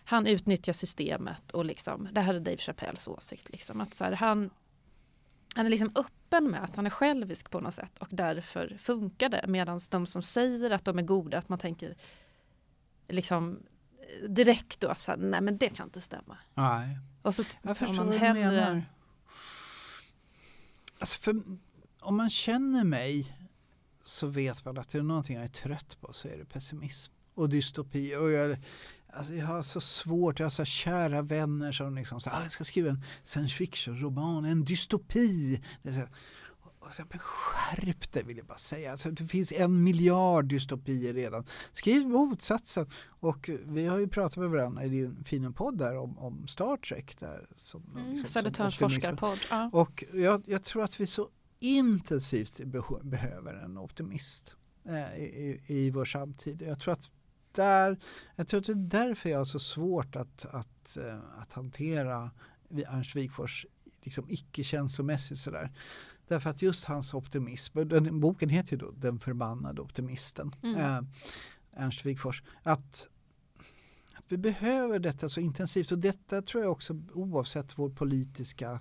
han 0.05 0.27
utnyttjar 0.27 0.73
systemet 0.73 1.51
och 1.51 1.65
liksom, 1.65 2.09
det 2.13 2.21
här 2.21 2.35
är 2.35 2.41
Dave 2.41 2.57
Chappelles 2.57 3.09
åsikt. 3.09 3.51
Liksom, 3.51 3.81
att 3.81 3.95
så 3.95 4.05
här, 4.05 4.13
han, 4.13 4.51
han 5.55 5.67
är 5.67 5.71
liksom 5.71 5.93
öppen 5.95 6.51
med 6.51 6.65
att 6.65 6.77
han 6.77 6.87
är 6.87 6.91
självisk 6.91 7.51
på 7.51 7.61
något 7.61 7.75
sätt 7.75 7.99
och 7.99 8.09
därför 8.11 8.77
funkar 8.79 9.29
det. 9.29 9.45
Medan 9.49 9.81
de 9.91 10.07
som 10.07 10.23
säger 10.23 10.71
att 10.71 10.85
de 10.85 10.99
är 10.99 11.03
goda, 11.03 11.39
att 11.39 11.49
man 11.49 11.59
tänker 11.59 11.97
liksom 13.09 13.59
direkt 14.29 14.81
då 14.81 14.89
att 14.89 15.09
nej 15.19 15.41
men 15.41 15.59
det 15.59 15.69
kan 15.69 15.87
inte 15.87 16.01
stämma. 16.01 16.39
Nej. 16.55 16.99
Och 17.23 17.35
så 17.35 17.45
jag 17.63 17.77
tar 17.77 17.93
man 17.93 18.13
hellre... 18.13 18.83
Alltså 20.99 21.19
för, 21.19 21.43
om 22.01 22.17
man 22.17 22.31
känner 22.31 22.85
mig 22.85 23.37
så 24.05 24.27
vet 24.27 24.65
man 24.65 24.79
att 24.79 24.89
det 24.89 24.99
är 24.99 25.03
någonting 25.03 25.37
jag 25.37 25.45
är 25.45 25.49
trött 25.49 26.01
på 26.01 26.13
så 26.13 26.29
är 26.29 26.39
det 26.39 26.45
pessimism 26.45 27.13
och 27.35 27.49
dystopi. 27.49 28.17
Och 28.17 28.31
jag, 28.31 28.57
alltså 29.13 29.35
jag 29.35 29.47
har 29.47 29.63
så 29.63 29.81
svårt, 29.81 30.39
jag 30.39 30.47
har 30.47 30.51
så 30.51 30.65
kära 30.65 31.23
vänner 31.23 31.73
som 31.73 31.95
liksom 31.95 32.21
säger 32.21 32.37
ah, 32.37 32.43
jag 32.43 32.53
ska 32.53 32.65
skriva 32.65 32.91
en 32.91 33.05
science 33.25 33.57
fiction-roman, 33.57 34.45
en 34.45 34.65
dystopi. 34.65 35.63
Det 35.83 35.93
så, 35.93 36.01
och 36.79 36.93
så, 36.93 37.03
men 37.11 37.19
skärp 37.19 38.13
dig 38.13 38.25
vill 38.25 38.37
jag 38.37 38.47
bara 38.47 38.59
säga. 38.59 38.91
Alltså, 38.91 39.11
det 39.11 39.27
finns 39.27 39.53
en 39.53 39.85
miljard 39.85 40.45
dystopier 40.45 41.15
redan. 41.15 41.45
Skriv 41.73 42.09
motsatsen. 42.09 42.91
Och 43.21 43.51
vi 43.65 43.87
har 43.87 43.99
ju 43.99 44.09
pratat 44.09 44.37
med 44.37 44.51
varandra 44.51 44.85
i 44.85 44.89
din 44.89 45.25
fina 45.25 45.53
podd 45.53 45.79
där 45.79 45.97
om, 45.97 46.19
om 46.19 46.49
Star 46.49 46.77
Trek. 46.77 47.19
Där, 47.19 47.47
som, 47.57 47.83
mm, 47.97 48.11
liksom, 48.11 48.27
Södertörns 48.27 48.77
forskarpodd. 48.77 49.39
Ja. 49.51 49.71
Och 49.73 50.05
jag, 50.15 50.43
jag 50.47 50.65
tror 50.65 50.83
att 50.83 51.01
vi 51.01 51.07
så 51.07 51.29
intensivt 51.59 52.61
behöver 53.03 53.55
en 53.55 53.79
optimist 53.79 54.57
eh, 54.85 55.23
i, 55.23 55.61
i 55.67 55.91
vår 55.91 56.05
samtid. 56.05 56.63
Jag 56.63 56.81
tror 56.81 56.93
att 56.93 57.11
där, 57.55 57.99
jag 58.37 58.49
tror 58.49 58.61
att 58.61 58.67
det 58.67 58.73
är 58.73 58.77
därför 58.77 59.31
jag 59.31 59.39
har 59.39 59.45
så 59.45 59.59
svårt 59.59 60.17
att, 60.17 60.45
att, 60.45 60.97
eh, 60.97 61.19
att 61.39 61.53
hantera 61.53 62.31
Ernst 62.71 63.17
Wigforss 63.17 63.67
liksom 64.03 64.25
icke-känslomässigt 64.29 65.39
sådär. 65.39 65.71
Därför 66.29 66.51
att 66.51 66.63
just 66.63 66.85
hans 66.85 67.15
optimism, 67.15 67.89
den, 67.89 68.21
boken 68.21 68.49
heter 68.49 68.73
ju 68.73 68.79
då 68.79 68.91
Den 68.91 69.19
förbannade 69.19 69.83
optimisten, 69.83 70.55
mm. 70.63 70.77
eh, 70.77 71.01
Ernst 71.73 72.07
Wigforss, 72.07 72.43
att, 72.63 73.09
att 74.13 74.25
vi 74.29 74.39
behöver 74.39 74.99
detta 74.99 75.29
så 75.29 75.41
intensivt 75.41 75.93
och 75.93 75.99
detta 75.99 76.43
tror 76.43 76.63
jag 76.63 76.73
också 76.73 77.03
oavsett 77.15 77.79
vår 77.79 77.91
politiska 77.91 78.81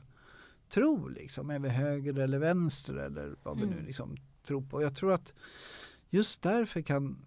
tro, 0.69 1.07
liksom, 1.07 1.49
är 1.49 1.59
vi 1.59 1.69
höger 1.69 2.19
eller 2.19 2.39
vänster 2.39 2.93
eller 2.93 3.35
vad 3.43 3.59
vi 3.59 3.65
nu 3.65 3.73
mm. 3.73 3.85
liksom 3.85 4.17
tror 4.43 4.61
på. 4.61 4.81
Jag 4.81 4.95
tror 4.95 5.13
att 5.13 5.33
just 6.09 6.41
därför 6.41 6.81
kan 6.81 7.17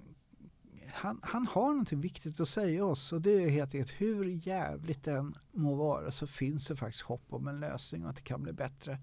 han, 0.95 1.21
han 1.23 1.47
har 1.47 1.69
någonting 1.69 2.01
viktigt 2.01 2.41
att 2.41 2.49
säga 2.49 2.85
oss 2.85 3.13
och 3.13 3.21
det 3.21 3.45
är 3.45 3.49
helt 3.49 3.75
enkelt 3.75 4.01
hur 4.01 4.25
jävligt 4.47 5.05
den 5.05 5.37
må 5.53 5.75
vara 5.75 6.13
så 6.13 6.27
finns 6.27 6.67
det 6.67 6.77
faktiskt 6.77 7.05
hopp 7.05 7.27
om 7.29 7.49
en 7.49 7.61
lösning 7.61 8.05
och 8.05 8.11
att 8.11 8.17
det 8.17 8.23
kan 8.23 8.43
bli 8.43 8.53
bättre. 8.53 8.99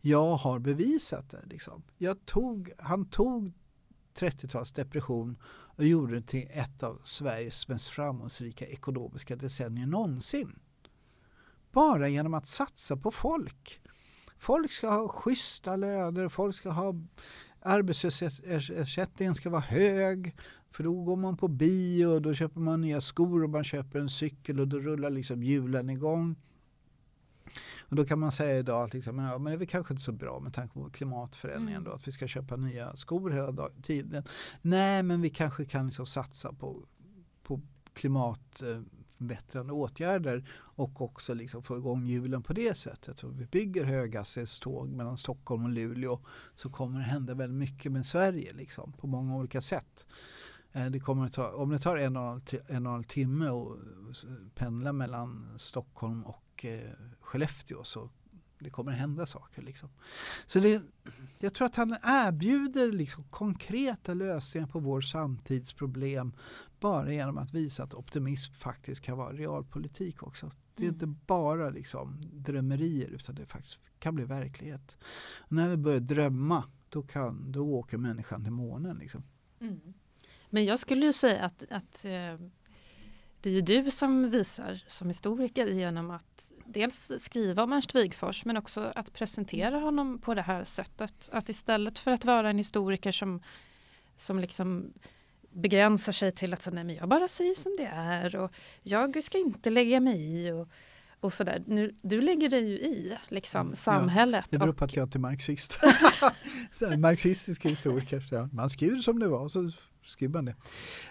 Jag 0.00 0.36
har 0.36 0.58
bevisat 0.58 1.30
det. 1.30 1.42
Liksom. 1.46 1.82
Jag 1.98 2.26
tog, 2.26 2.72
han 2.78 3.04
tog 3.04 3.52
30-tals 4.14 4.72
depression 4.72 5.36
och 5.46 5.84
gjorde 5.84 6.14
det 6.14 6.26
till 6.26 6.48
ett 6.50 6.82
av 6.82 7.00
Sveriges 7.04 7.68
mest 7.68 7.88
framgångsrika 7.88 8.66
ekonomiska 8.66 9.36
decennier 9.36 9.86
någonsin. 9.86 10.58
Bara 11.72 12.08
genom 12.08 12.34
att 12.34 12.46
satsa 12.46 12.96
på 12.96 13.10
folk. 13.10 13.80
Folk 14.38 14.72
ska 14.72 14.88
ha 14.88 15.08
schyssta 15.08 15.76
löner, 15.76 16.28
folk 16.28 16.54
ska 16.54 16.70
ha 16.70 16.94
arbetslöshetsersättningen 17.60 19.34
ska 19.34 19.50
vara 19.50 19.60
hög. 19.60 20.36
För 20.74 20.84
då 20.84 21.02
går 21.02 21.16
man 21.16 21.36
på 21.36 21.48
bio 21.48 22.06
och 22.06 22.22
då 22.22 22.34
köper 22.34 22.60
man 22.60 22.80
nya 22.80 23.00
skor 23.00 23.44
och 23.44 23.50
man 23.50 23.64
köper 23.64 23.98
en 23.98 24.08
cykel 24.08 24.60
och 24.60 24.68
då 24.68 24.78
rullar 24.78 25.10
liksom 25.10 25.42
hjulen 25.42 25.90
igång. 25.90 26.36
Och 27.78 27.96
då 27.96 28.04
kan 28.04 28.18
man 28.18 28.32
säga 28.32 28.58
idag 28.58 28.84
att 28.84 28.94
liksom, 28.94 29.18
ja, 29.18 29.38
men 29.38 29.44
det 29.44 29.52
är 29.52 29.56
väl 29.56 29.66
kanske 29.66 29.92
inte 29.92 30.02
så 30.02 30.12
bra 30.12 30.40
med 30.40 30.54
tanke 30.54 30.74
på 30.74 30.90
klimatförändringen 30.90 31.72
mm. 31.72 31.84
då, 31.84 31.90
att 31.90 32.08
vi 32.08 32.12
ska 32.12 32.26
köpa 32.26 32.56
nya 32.56 32.96
skor 32.96 33.30
hela 33.30 33.68
tiden. 33.82 34.24
Nej, 34.62 35.02
men 35.02 35.20
vi 35.20 35.30
kanske 35.30 35.64
kan 35.64 35.86
liksom 35.86 36.06
satsa 36.06 36.52
på, 36.52 36.86
på 37.42 37.60
klimatförbättrande 37.92 39.72
åtgärder 39.72 40.48
och 40.54 41.00
också 41.00 41.34
liksom 41.34 41.62
få 41.62 41.76
igång 41.76 42.04
hjulen 42.04 42.42
på 42.42 42.52
det 42.52 42.78
sättet. 42.78 43.18
Så 43.18 43.28
vi 43.28 43.46
bygger 43.46 43.84
höghastighetståg 43.84 44.88
mellan 44.88 45.18
Stockholm 45.18 45.64
och 45.64 45.70
Luleå 45.70 46.20
så 46.56 46.70
kommer 46.70 46.98
det 46.98 47.04
hända 47.04 47.34
väldigt 47.34 47.58
mycket 47.58 47.92
med 47.92 48.06
Sverige 48.06 48.52
liksom, 48.52 48.92
på 48.92 49.06
många 49.06 49.36
olika 49.36 49.60
sätt. 49.60 50.06
Eh, 50.74 50.86
det 50.86 51.00
kommer 51.00 51.26
att 51.26 51.32
ta, 51.32 51.52
om 51.52 51.70
det 51.70 51.78
tar 51.78 51.96
en 51.96 52.16
och 52.16 52.54
en 52.66 52.86
halv 52.86 53.02
timme 53.02 53.48
att 53.48 54.24
pendla 54.54 54.92
mellan 54.92 55.58
Stockholm 55.58 56.24
och 56.24 56.64
eh, 56.64 56.90
Skellefteå 57.20 57.84
så 57.84 58.10
det 58.58 58.70
kommer 58.70 58.92
hända 58.92 59.26
saker. 59.26 59.62
Liksom. 59.62 59.88
Så 60.46 60.60
det, 60.60 60.82
jag 61.38 61.54
tror 61.54 61.66
att 61.66 61.76
han 61.76 61.96
erbjuder 62.02 62.92
liksom 62.92 63.24
konkreta 63.24 64.14
lösningar 64.14 64.66
på 64.66 64.78
vår 64.78 65.00
samtidsproblem 65.00 66.32
bara 66.80 67.12
genom 67.12 67.38
att 67.38 67.54
visa 67.54 67.82
att 67.82 67.94
optimism 67.94 68.54
faktiskt 68.54 69.00
kan 69.00 69.18
vara 69.18 69.32
realpolitik 69.32 70.22
också. 70.22 70.50
Det 70.74 70.82
är 70.82 70.88
mm. 70.88 70.94
inte 70.94 71.06
bara 71.26 71.70
liksom 71.70 72.20
drömmerier 72.32 73.08
utan 73.08 73.34
det 73.34 73.46
faktiskt 73.46 73.78
kan 73.98 74.14
bli 74.14 74.24
verklighet. 74.24 74.96
Och 75.36 75.52
när 75.52 75.68
vi 75.68 75.76
börjar 75.76 76.00
drömma 76.00 76.64
då, 76.88 77.02
kan, 77.02 77.52
då 77.52 77.66
åker 77.66 77.98
människan 77.98 78.42
till 78.42 78.52
månen. 78.52 78.98
Liksom. 78.98 79.22
Mm. 79.60 79.94
Men 80.54 80.64
jag 80.64 80.78
skulle 80.78 81.06
ju 81.06 81.12
säga 81.12 81.44
att, 81.44 81.64
att 81.70 82.04
eh, 82.04 82.38
det 83.40 83.50
är 83.50 83.52
ju 83.52 83.60
du 83.60 83.90
som 83.90 84.30
visar 84.30 84.84
som 84.86 85.08
historiker 85.08 85.66
genom 85.66 86.10
att 86.10 86.50
dels 86.64 87.12
skriva 87.18 87.62
om 87.62 87.72
Ernst 87.72 87.94
Wigfors 87.94 88.44
men 88.44 88.56
också 88.56 88.92
att 88.94 89.12
presentera 89.12 89.78
honom 89.78 90.18
på 90.18 90.34
det 90.34 90.42
här 90.42 90.64
sättet. 90.64 91.28
Att 91.32 91.48
istället 91.48 91.98
för 91.98 92.10
att 92.10 92.24
vara 92.24 92.50
en 92.50 92.58
historiker 92.58 93.12
som, 93.12 93.42
som 94.16 94.38
liksom 94.38 94.92
begränsar 95.50 96.12
sig 96.12 96.32
till 96.32 96.54
att 96.54 96.62
säga, 96.62 96.74
nej 96.74 96.84
men 96.84 96.94
jag 96.94 97.08
bara 97.08 97.28
säger 97.28 97.54
som 97.54 97.76
det 97.78 97.90
är 97.92 98.36
och 98.36 98.54
jag 98.82 99.22
ska 99.22 99.38
inte 99.38 99.70
lägga 99.70 100.00
mig 100.00 100.46
i. 100.46 100.50
Och, 100.50 100.68
och 101.20 101.32
sådär. 101.32 101.64
Nu, 101.66 101.94
du 102.02 102.20
lägger 102.20 102.48
dig 102.48 102.70
ju 102.70 102.76
i 102.76 103.18
liksom, 103.28 103.74
samhället. 103.74 104.44
Ja, 104.44 104.48
det 104.50 104.58
beror 104.58 104.72
på 104.72 104.84
att 104.84 104.96
jag 104.96 105.14
är 105.14 105.18
marxist. 105.18 105.78
Marxistisk 106.98 107.64
historiker. 107.64 108.48
Man 108.52 108.70
skriver 108.70 108.98
som 108.98 109.18
det 109.18 109.28
var 109.28 109.48
så 109.48 109.70
skriver 110.04 110.32
man 110.32 110.44
det. 110.44 110.52
Uh, 110.52 110.56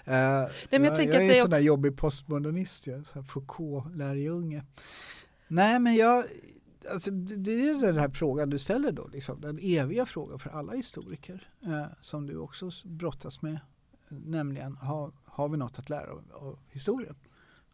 Nej, 0.05 0.49
men 0.69 0.83
jag, 0.83 0.99
jag, 0.99 1.13
jag 1.13 1.25
är 1.25 1.35
en 1.35 1.41
sån 1.41 1.49
där 1.49 1.59
jobbig 1.59 1.97
postmodernist, 1.97 2.87
jag 2.87 2.99
är 2.99 3.21
Foucault-lärjunge. 3.21 4.63
Nej 5.47 5.79
men 5.79 5.95
jag, 5.95 6.25
alltså, 6.91 7.11
det 7.11 7.69
är 7.69 7.81
den 7.81 7.97
här 7.97 8.09
frågan 8.09 8.49
du 8.49 8.59
ställer 8.59 8.91
då, 8.91 9.07
liksom, 9.07 9.41
den 9.41 9.59
eviga 9.61 10.05
frågan 10.05 10.39
för 10.39 10.49
alla 10.49 10.73
historiker 10.73 11.49
uh, 11.67 11.85
som 12.01 12.27
du 12.27 12.37
också 12.37 12.71
brottas 12.83 13.41
med. 13.41 13.59
Nämligen, 14.09 14.77
har, 14.77 15.11
har 15.25 15.49
vi 15.49 15.57
något 15.57 15.79
att 15.79 15.89
lära 15.89 16.11
av, 16.11 16.23
av 16.33 16.59
historien? 16.69 17.15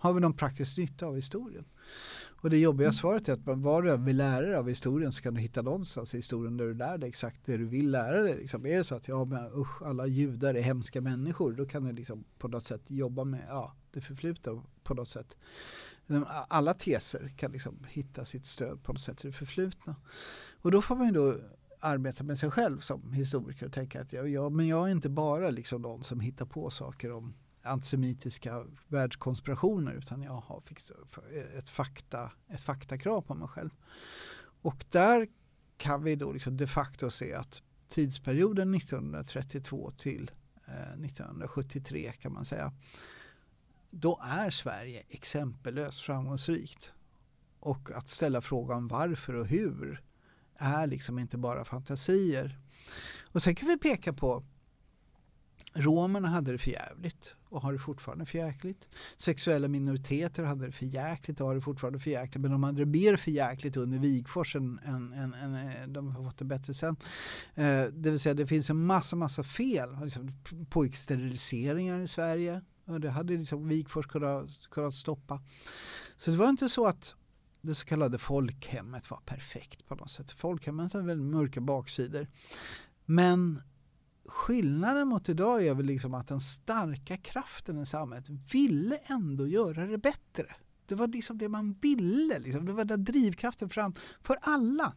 Har 0.01 0.13
vi 0.13 0.19
någon 0.19 0.33
praktisk 0.33 0.77
nytta 0.77 1.05
av 1.05 1.15
historien? 1.15 1.65
Och 2.41 2.49
det 2.49 2.57
jobbiga 2.57 2.87
mm. 2.87 2.93
svaret 2.93 3.29
är 3.29 3.33
att 3.33 3.39
vad 3.43 3.83
du 3.83 3.97
vill 3.97 4.17
lära 4.17 4.45
dig 4.45 4.55
av 4.55 4.69
historien 4.69 5.11
så 5.11 5.21
kan 5.21 5.33
du 5.33 5.41
hitta 5.41 5.61
någonstans 5.61 6.13
i 6.13 6.17
historien 6.17 6.57
där 6.57 6.65
du 6.65 6.73
lär 6.73 6.97
dig 6.97 7.09
exakt 7.09 7.45
det 7.45 7.57
du 7.57 7.65
vill 7.65 7.91
lära 7.91 8.21
dig. 8.21 8.37
Liksom. 8.37 8.65
Är 8.65 8.77
det 8.77 8.83
så 8.83 8.95
att 8.95 9.07
ja, 9.07 9.25
men, 9.25 9.53
usch, 9.53 9.81
alla 9.81 10.07
judar 10.07 10.53
är 10.53 10.61
hemska 10.61 11.01
människor, 11.01 11.53
då 11.53 11.65
kan 11.65 11.83
du 11.83 11.91
liksom 11.91 12.23
på 12.37 12.47
något 12.47 12.63
sätt 12.63 12.81
jobba 12.87 13.23
med 13.23 13.45
ja, 13.47 13.75
det 13.91 14.01
förflutna 14.01 14.61
på 14.83 14.93
något 14.93 15.09
sätt. 15.09 15.37
Alla 16.47 16.73
teser 16.73 17.33
kan 17.37 17.51
liksom 17.51 17.85
hitta 17.89 18.25
sitt 18.25 18.45
stöd 18.45 18.83
på 18.83 18.93
något 18.93 19.01
sätt 19.01 19.25
i 19.25 19.27
det 19.27 19.33
förflutna. 19.33 19.95
Och 20.61 20.71
då 20.71 20.81
får 20.81 20.95
man 20.95 21.07
ju 21.07 21.13
då 21.13 21.35
arbeta 21.79 22.23
med 22.23 22.39
sig 22.39 22.51
själv 22.51 22.79
som 22.79 23.13
historiker 23.13 23.65
och 23.65 23.73
tänka 23.73 24.01
att 24.01 24.13
ja, 24.13 24.27
ja 24.27 24.49
men 24.49 24.67
jag 24.67 24.87
är 24.87 24.91
inte 24.91 25.09
bara 25.09 25.49
liksom 25.49 25.81
någon 25.81 26.03
som 26.03 26.19
hittar 26.19 26.45
på 26.45 26.69
saker 26.69 27.11
om 27.11 27.33
antisemitiska 27.69 28.65
världskonspirationer 28.87 29.93
utan 29.93 30.21
jag 30.21 30.31
har 30.31 30.63
ett, 31.57 31.69
fakta, 31.69 32.31
ett 32.47 32.61
faktakrav 32.61 33.21
på 33.21 33.35
mig 33.35 33.47
själv. 33.47 33.69
Och 34.61 34.85
där 34.89 35.27
kan 35.77 36.03
vi 36.03 36.15
då 36.15 36.31
liksom 36.31 36.57
de 36.57 36.67
facto 36.67 37.11
se 37.11 37.33
att 37.33 37.63
tidsperioden 37.89 38.75
1932 38.75 39.91
till 39.91 40.31
eh, 40.67 41.03
1973 41.05 42.11
kan 42.11 42.33
man 42.33 42.45
säga 42.45 42.73
då 43.89 44.19
är 44.23 44.49
Sverige 44.49 45.03
exempellöst 45.09 46.01
framgångsrikt. 46.01 46.93
Och 47.59 47.91
att 47.91 48.07
ställa 48.07 48.41
frågan 48.41 48.87
varför 48.87 49.33
och 49.33 49.47
hur 49.47 50.03
är 50.55 50.87
liksom 50.87 51.19
inte 51.19 51.37
bara 51.37 51.65
fantasier. 51.65 52.59
Och 53.31 53.43
sen 53.43 53.55
kan 53.55 53.67
vi 53.67 53.77
peka 53.77 54.13
på 54.13 54.43
romerna 55.73 56.27
hade 56.27 56.51
det 56.51 56.57
för 56.57 56.71
jävligt 56.71 57.35
och 57.49 57.61
har 57.61 57.73
det 57.73 57.79
fortfarande 57.79 58.25
för 58.25 58.37
jäkligt. 58.37 58.87
Sexuella 59.17 59.67
minoriteter 59.67 60.43
hade 60.43 60.65
det 60.65 60.71
för 60.71 60.85
jäkligt 60.85 61.41
och 61.41 61.47
har 61.47 61.55
det 61.55 61.61
fortfarande 61.61 61.99
för 61.99 62.09
jäkligt. 62.09 62.41
Men 62.41 62.51
de 62.51 62.63
hade 62.63 62.79
det 62.79 62.85
mer 62.85 63.15
för 63.15 63.31
jäkligt 63.31 63.77
under 63.77 63.99
Wigforss 63.99 64.55
än, 64.55 64.79
än, 64.85 65.13
än, 65.13 65.33
än 65.33 65.55
eh, 65.55 65.87
de 65.87 66.11
har 66.15 66.23
fått 66.23 66.37
det 66.37 66.45
bättre 66.45 66.73
sen. 66.73 66.95
Eh, 67.55 67.83
det 67.83 68.11
vill 68.11 68.19
säga 68.19 68.33
det 68.33 68.47
finns 68.47 68.69
en 68.69 68.85
massa, 68.85 69.15
massa 69.15 69.43
fel. 69.43 69.89
Liksom, 70.03 70.31
pojksteriliseringar 70.69 71.99
i 71.99 72.07
Sverige. 72.07 72.61
Och 72.85 72.99
det 72.99 73.09
hade 73.09 73.33
liksom 73.33 73.67
Wigforss 73.67 74.05
kunnat, 74.05 74.49
kunnat 74.71 74.93
stoppa. 74.93 75.41
Så 76.17 76.31
det 76.31 76.37
var 76.37 76.49
inte 76.49 76.69
så 76.69 76.85
att 76.85 77.15
det 77.61 77.75
så 77.75 77.85
kallade 77.85 78.17
folkhemmet 78.17 79.09
var 79.11 79.19
perfekt 79.25 79.87
på 79.87 79.95
något 79.95 80.11
sätt. 80.11 80.31
Folkhemmet 80.31 80.93
hade 80.93 81.05
väldigt 81.05 81.31
mörka 81.31 81.61
baksidor. 81.61 82.27
Men 83.05 83.61
skillnaden 84.29 85.07
mot 85.07 85.29
idag 85.29 85.65
är 85.65 85.73
väl 85.73 85.85
liksom 85.85 86.13
att 86.13 86.27
den 86.27 86.41
starka 86.41 87.17
kraften 87.17 87.79
i 87.79 87.85
samhället 87.85 88.29
ville 88.53 88.95
ändå 88.95 89.47
göra 89.47 89.85
det 89.85 89.97
bättre. 89.97 90.45
Det 90.85 90.95
var 90.95 91.07
liksom 91.07 91.37
det 91.37 91.49
man 91.49 91.73
ville, 91.81 92.39
liksom. 92.39 92.65
det 92.65 92.71
var 92.71 92.85
den 92.85 93.03
drivkraften 93.03 93.69
fram 93.69 93.93
för 94.21 94.37
alla. 94.41 94.93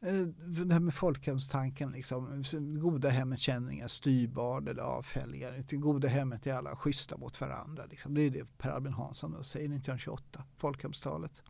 Eh, 0.00 0.26
det 0.66 0.72
här 0.72 0.80
med 0.80 0.94
folkhemstanken, 0.94 1.92
liksom, 1.92 2.44
goda 2.80 3.08
hemmet 3.08 3.40
känner 3.40 3.72
inga 3.72 3.88
styrbad 3.88 4.68
eller 4.68 4.82
avfällingar. 4.82 5.64
Det 5.68 5.76
goda 5.76 6.08
hemmet 6.08 6.46
är 6.46 6.54
alla 6.54 6.76
schyssta 6.76 7.16
mot 7.16 7.40
varandra. 7.40 7.86
Liksom. 7.90 8.14
Det 8.14 8.22
är 8.22 8.30
det 8.30 8.58
Per 8.58 8.70
Albin 8.70 8.92
Hansson 8.92 9.32
då, 9.32 9.42
säger 9.42 9.66
1928, 9.66 10.44
folkhemstalet. 10.56 11.42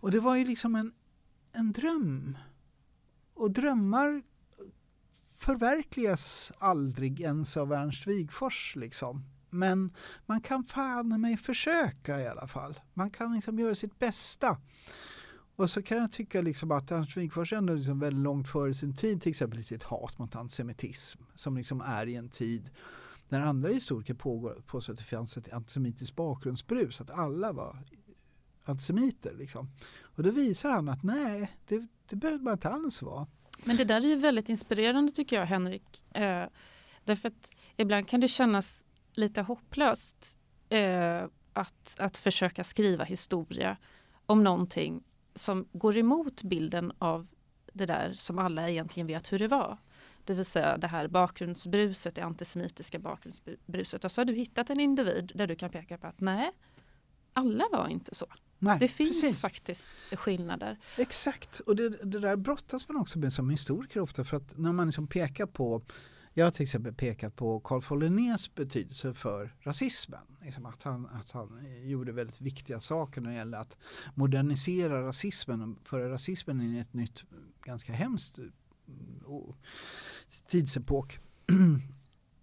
Och 0.00 0.10
det 0.10 0.20
var 0.20 0.36
ju 0.36 0.44
liksom 0.44 0.74
en, 0.74 0.92
en 1.52 1.72
dröm. 1.72 2.38
Och 3.34 3.50
drömmar 3.50 4.22
förverkligas 5.38 6.52
aldrig 6.58 7.20
ens 7.20 7.56
av 7.56 7.72
Ernst 7.72 8.06
Wigfors. 8.06 8.76
Liksom. 8.76 9.24
Men 9.50 9.94
man 10.26 10.40
kan 10.40 10.64
fan 10.64 11.20
mig 11.20 11.36
försöka 11.36 12.20
i 12.20 12.28
alla 12.28 12.46
fall. 12.46 12.80
Man 12.94 13.10
kan 13.10 13.34
liksom 13.34 13.58
göra 13.58 13.74
sitt 13.74 13.98
bästa. 13.98 14.58
Och 15.56 15.70
så 15.70 15.82
kan 15.82 15.98
jag 15.98 16.12
tycka 16.12 16.40
liksom 16.40 16.70
att 16.70 16.90
Ernst 16.90 17.16
Wigforss 17.16 17.52
ändå 17.52 17.74
liksom 17.74 18.00
väldigt 18.00 18.22
långt 18.22 18.48
före 18.48 18.74
sin 18.74 18.96
tid, 18.96 19.22
till 19.22 19.30
exempel 19.30 19.58
i 19.58 19.62
sitt 19.62 19.82
hat 19.82 20.18
mot 20.18 20.36
antisemitism, 20.36 21.22
som 21.34 21.56
liksom 21.56 21.80
är 21.80 22.06
i 22.06 22.16
en 22.16 22.28
tid 22.28 22.70
när 23.28 23.40
andra 23.40 23.70
historiker 23.70 24.14
pågår, 24.14 24.62
påstår 24.66 24.92
att 24.92 24.98
det 24.98 25.04
fanns 25.04 25.36
ett 25.36 25.52
antisemitiskt 25.52 26.16
bakgrundsbrus, 26.16 27.00
att 27.00 27.10
alla 27.10 27.52
var 27.52 27.78
antisemiter. 28.64 29.34
Liksom. 29.34 29.70
Och 30.00 30.22
då 30.22 30.30
visar 30.30 30.70
han 30.70 30.88
att 30.88 31.02
nej, 31.02 31.56
det, 31.68 31.86
det 32.08 32.16
behöver 32.16 32.44
man 32.44 32.52
inte 32.52 32.68
alls 32.68 33.02
vara. 33.02 33.26
Men 33.64 33.76
det 33.76 33.84
där 33.84 33.96
är 33.96 34.06
ju 34.06 34.16
väldigt 34.16 34.48
inspirerande 34.48 35.12
tycker 35.12 35.36
jag 35.36 35.46
Henrik. 35.46 36.16
Eh, 36.16 36.46
därför 37.04 37.28
att 37.28 37.50
ibland 37.76 38.08
kan 38.08 38.20
det 38.20 38.28
kännas 38.28 38.84
lite 39.12 39.42
hopplöst 39.42 40.38
eh, 40.68 41.24
att, 41.52 42.00
att 42.00 42.18
försöka 42.18 42.64
skriva 42.64 43.04
historia 43.04 43.76
om 44.26 44.44
någonting 44.44 45.04
som 45.34 45.68
går 45.72 45.96
emot 45.96 46.42
bilden 46.42 46.92
av 46.98 47.26
det 47.72 47.86
där 47.86 48.14
som 48.14 48.38
alla 48.38 48.68
egentligen 48.68 49.06
vet 49.06 49.32
hur 49.32 49.38
det 49.38 49.48
var. 49.48 49.78
det 50.24 50.34
vill 50.34 50.44
säga 50.44 50.76
det 50.76 50.86
här 50.86 51.08
bakgrundsbruset, 51.08 52.14
det 52.14 52.22
antisemitiska 52.22 52.98
bakgrundsbruset. 52.98 54.04
Och 54.04 54.12
så 54.12 54.20
har 54.20 54.24
du 54.24 54.34
hittat 54.34 54.70
en 54.70 54.80
individ 54.80 55.32
där 55.34 55.46
du 55.46 55.56
kan 55.56 55.70
peka 55.70 55.98
på 55.98 56.06
att 56.06 56.20
nej, 56.20 56.52
alla 57.32 57.64
var 57.72 57.88
inte 57.88 58.14
så. 58.14 58.26
Nej, 58.58 58.78
det 58.80 58.88
finns 58.88 59.20
precis. 59.20 59.38
faktiskt 59.38 59.90
skillnader. 60.12 60.76
Exakt, 60.96 61.60
och 61.60 61.76
det, 61.76 61.88
det 61.88 62.18
där 62.18 62.36
brottas 62.36 62.88
man 62.88 62.96
också 62.96 63.18
med 63.18 63.32
som 63.32 63.50
historiker 63.50 64.00
ofta 64.00 64.24
för 64.24 64.36
att 64.36 64.58
när 64.58 64.72
man 64.72 64.86
liksom 64.86 65.06
pekar 65.06 65.46
på 65.46 65.82
jag 66.38 66.46
har 66.46 66.50
till 66.50 66.62
exempel 66.62 66.94
pekat 66.94 67.36
på 67.36 67.60
Carl 67.60 67.82
von 67.88 68.00
Linnés 68.00 68.54
betydelse 68.54 69.14
för 69.14 69.56
rasismen. 69.60 70.20
Liksom 70.42 70.66
att, 70.66 70.82
han, 70.82 71.06
att 71.06 71.30
han 71.30 71.66
gjorde 71.84 72.12
väldigt 72.12 72.40
viktiga 72.40 72.80
saker 72.80 73.20
när 73.20 73.30
det 73.30 73.36
gäller 73.36 73.58
att 73.58 73.76
modernisera 74.14 75.06
rasismen 75.06 75.62
och 75.62 75.88
föra 75.88 76.10
rasismen 76.10 76.60
in 76.60 76.76
i 76.76 76.78
ett 76.78 76.94
nytt, 76.94 77.24
ganska 77.64 77.92
hemskt 77.92 78.38
oh, 79.26 79.54
tidsepok. 80.48 81.18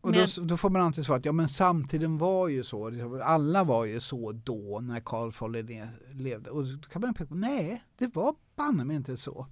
Och 0.05 0.13
då, 0.13 0.25
då, 0.41 0.57
får 0.57 0.69
man 0.69 0.81
alltid 0.81 1.05
svara 1.05 1.17
att 1.17 1.25
ja 1.25 1.31
men 1.31 1.49
samtiden 1.49 2.17
var 2.17 2.47
ju 2.47 2.63
så, 2.63 2.89
liksom, 2.89 3.21
alla 3.23 3.63
var 3.63 3.85
ju 3.85 3.99
så 3.99 4.31
då 4.31 4.79
när 4.79 4.99
Carl 4.99 5.31
von 5.39 5.51
Linné 5.51 5.87
levde. 6.13 6.49
Och 6.49 6.65
då 6.65 6.89
kan 6.89 7.01
man 7.01 7.13
peka 7.13 7.27
på, 7.27 7.35
nej 7.35 7.83
det 7.97 8.15
var 8.15 8.35
banne 8.55 8.85
mig 8.85 8.95
inte 8.95 9.17
så. 9.17 9.47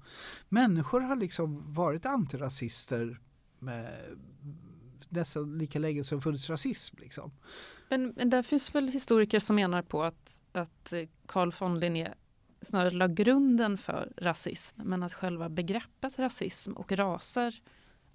Människor 0.50 1.02
har 1.02 1.16
liksom 1.16 1.74
varit 1.74 2.06
antirasister 2.06 3.20
med 3.60 3.88
dessa 5.10 5.40
lika 5.40 5.80
länge 5.80 6.04
som 6.04 6.22
funnits 6.22 6.50
rasism. 6.50 6.96
Liksom. 7.00 7.32
Men, 7.90 8.14
men 8.16 8.30
där 8.30 8.42
finns 8.42 8.76
väl 8.76 8.88
historiker 8.88 9.40
som 9.40 9.56
menar 9.56 9.82
på 9.82 10.04
att, 10.04 10.42
att 10.52 10.94
Carl 11.26 11.52
von 11.60 11.80
Linné 11.80 12.14
snarare 12.62 12.92
la 12.92 13.08
grunden 13.08 13.78
för 13.78 14.14
rasism 14.18 14.82
men 14.84 15.04
att 15.04 15.14
själva 15.14 15.50
begreppet 15.50 16.20
rasism 16.20 16.74
och 16.74 16.92
raser 16.92 17.62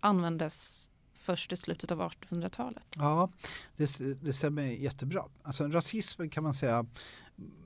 användes 0.01 0.88
först 1.28 1.52
i 1.52 1.56
slutet 1.56 1.92
av 1.92 2.00
1800-talet. 2.00 2.86
Ja, 2.96 3.30
det, 3.76 3.98
det 4.24 4.32
stämmer 4.32 4.62
jättebra. 4.62 5.24
Alltså 5.42 5.68
rasismen 5.68 6.30
kan 6.30 6.42
man 6.44 6.54
säga 6.54 6.86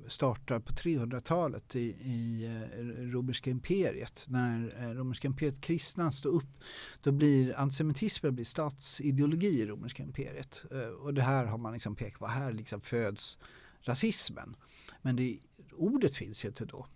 startar 0.08 0.58
på 0.58 0.72
300-talet 0.72 1.76
i, 1.76 1.80
i 2.00 2.44
eh, 2.44 2.82
romerska 3.12 3.50
imperiet. 3.50 4.24
När 4.28 4.82
eh, 4.82 4.90
romerska 4.90 5.28
imperiet 5.28 5.60
kristnas 5.60 6.22
då 6.22 6.28
upp, 6.28 6.64
då 7.00 7.12
blir 7.12 7.58
antisemitismen 7.58 8.34
blir 8.34 8.44
statsideologi 8.44 9.60
i 9.60 9.66
romerska 9.66 10.02
imperiet. 10.02 10.62
Eh, 10.70 10.88
och 10.88 11.14
det 11.14 11.22
här 11.22 11.44
har 11.44 11.58
man 11.58 11.72
liksom 11.72 11.96
pekat 11.96 12.18
på, 12.18 12.26
här 12.26 12.52
liksom 12.52 12.80
föds 12.80 13.38
rasismen. 13.80 14.56
Men 15.02 15.16
det, 15.16 15.38
ordet 15.72 16.16
finns 16.16 16.44
ju 16.44 16.48
inte 16.48 16.64
då 16.64 16.86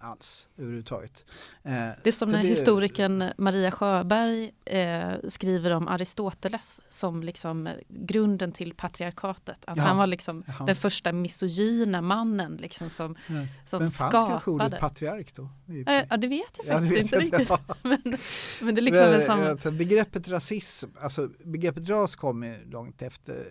alls 0.00 0.48
överhuvudtaget. 0.58 1.24
Eh, 1.62 1.72
det 1.72 2.06
är 2.06 2.12
som 2.12 2.28
när 2.28 2.42
det... 2.42 2.48
historikern 2.48 3.24
Maria 3.38 3.70
Sjöberg 3.70 4.52
eh, 4.64 5.12
skriver 5.28 5.70
om 5.70 5.88
Aristoteles 5.88 6.80
som 6.88 7.22
liksom 7.22 7.68
grunden 7.88 8.52
till 8.52 8.74
patriarkatet. 8.74 9.64
Att 9.64 9.76
ja. 9.76 9.82
han 9.82 9.96
var 9.96 10.06
liksom 10.06 10.44
Jaha. 10.46 10.66
den 10.66 10.76
första 10.76 11.12
misogyna 11.12 12.02
mannen 12.02 12.56
liksom 12.56 12.90
som, 12.90 13.16
ja. 13.28 13.34
som 13.66 13.78
men 13.78 13.90
skapade. 13.90 14.12
Men 14.12 14.30
fanns 14.30 14.30
kanske 14.30 14.50
ordet 14.50 14.80
patriark 14.80 15.34
då? 15.34 15.42
Eh, 15.86 16.04
ja 16.10 16.16
det 16.16 16.28
vet 16.28 16.58
jag 16.58 16.66
faktiskt 16.66 16.96
ja, 16.96 17.00
inte 17.00 17.18
riktigt. 17.18 17.50
men, 17.82 18.18
men 18.60 18.74
det 18.74 18.80
är 18.80 18.82
liksom 18.82 19.10
men, 19.10 19.22
som... 19.22 19.40
alltså, 19.40 19.70
begreppet 19.70 20.28
rasism, 20.28 20.88
alltså 21.00 21.28
begreppet 21.44 21.88
ras 21.88 22.16
kommer 22.16 22.64
långt 22.64 23.02
efter 23.02 23.46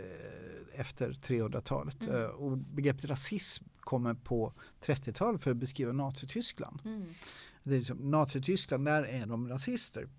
efter 0.77 1.11
300-talet. 1.11 2.03
Mm. 2.03 2.21
Eh, 2.21 2.29
och 2.29 2.57
begreppet 2.57 3.05
rasism 3.05 3.65
kommer 3.87 4.13
på 4.13 4.53
30-talet 4.81 5.43
för 5.43 5.51
att 5.51 5.57
beskriva 5.57 5.91
Nazityskland. 5.91 6.81
Mm. 6.85 7.05
Det 7.63 7.73
är 7.73 7.77
liksom, 7.77 8.11
Nazityskland, 8.11 8.85
där 8.85 9.03
är 9.03 9.25
de 9.25 9.49
rasister. 9.49 10.09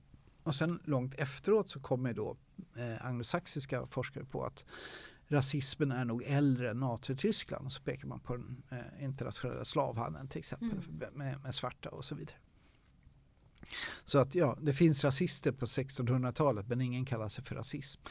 Och 0.42 0.54
sen 0.54 0.80
långt 0.84 1.14
efteråt 1.14 1.70
så 1.70 1.80
kommer 1.80 2.12
då 2.12 2.36
eh, 2.76 3.06
anglosaxiska 3.06 3.86
forskare 3.86 4.24
på 4.24 4.44
att 4.44 4.64
rasismen 5.26 5.92
är 5.92 6.04
nog 6.04 6.22
äldre 6.26 6.70
än 6.70 6.80
Nazityskland. 6.80 7.66
Och 7.66 7.72
så 7.72 7.82
pekar 7.82 8.08
man 8.08 8.20
på 8.20 8.36
den 8.36 8.62
eh, 8.70 9.04
internationella 9.04 9.64
slavhandeln 9.64 10.28
till 10.28 10.38
exempel 10.38 10.78
mm. 10.78 11.12
med, 11.14 11.42
med 11.42 11.54
svarta 11.54 11.88
och 11.88 12.04
så 12.04 12.14
vidare. 12.14 12.36
Så 14.04 14.18
att 14.18 14.34
ja, 14.34 14.58
det 14.60 14.74
finns 14.74 15.04
rasister 15.04 15.52
på 15.52 15.66
1600-talet 15.66 16.68
men 16.68 16.80
ingen 16.80 17.04
kallar 17.04 17.28
sig 17.28 17.44
för 17.44 17.54
rasism. 17.54 18.02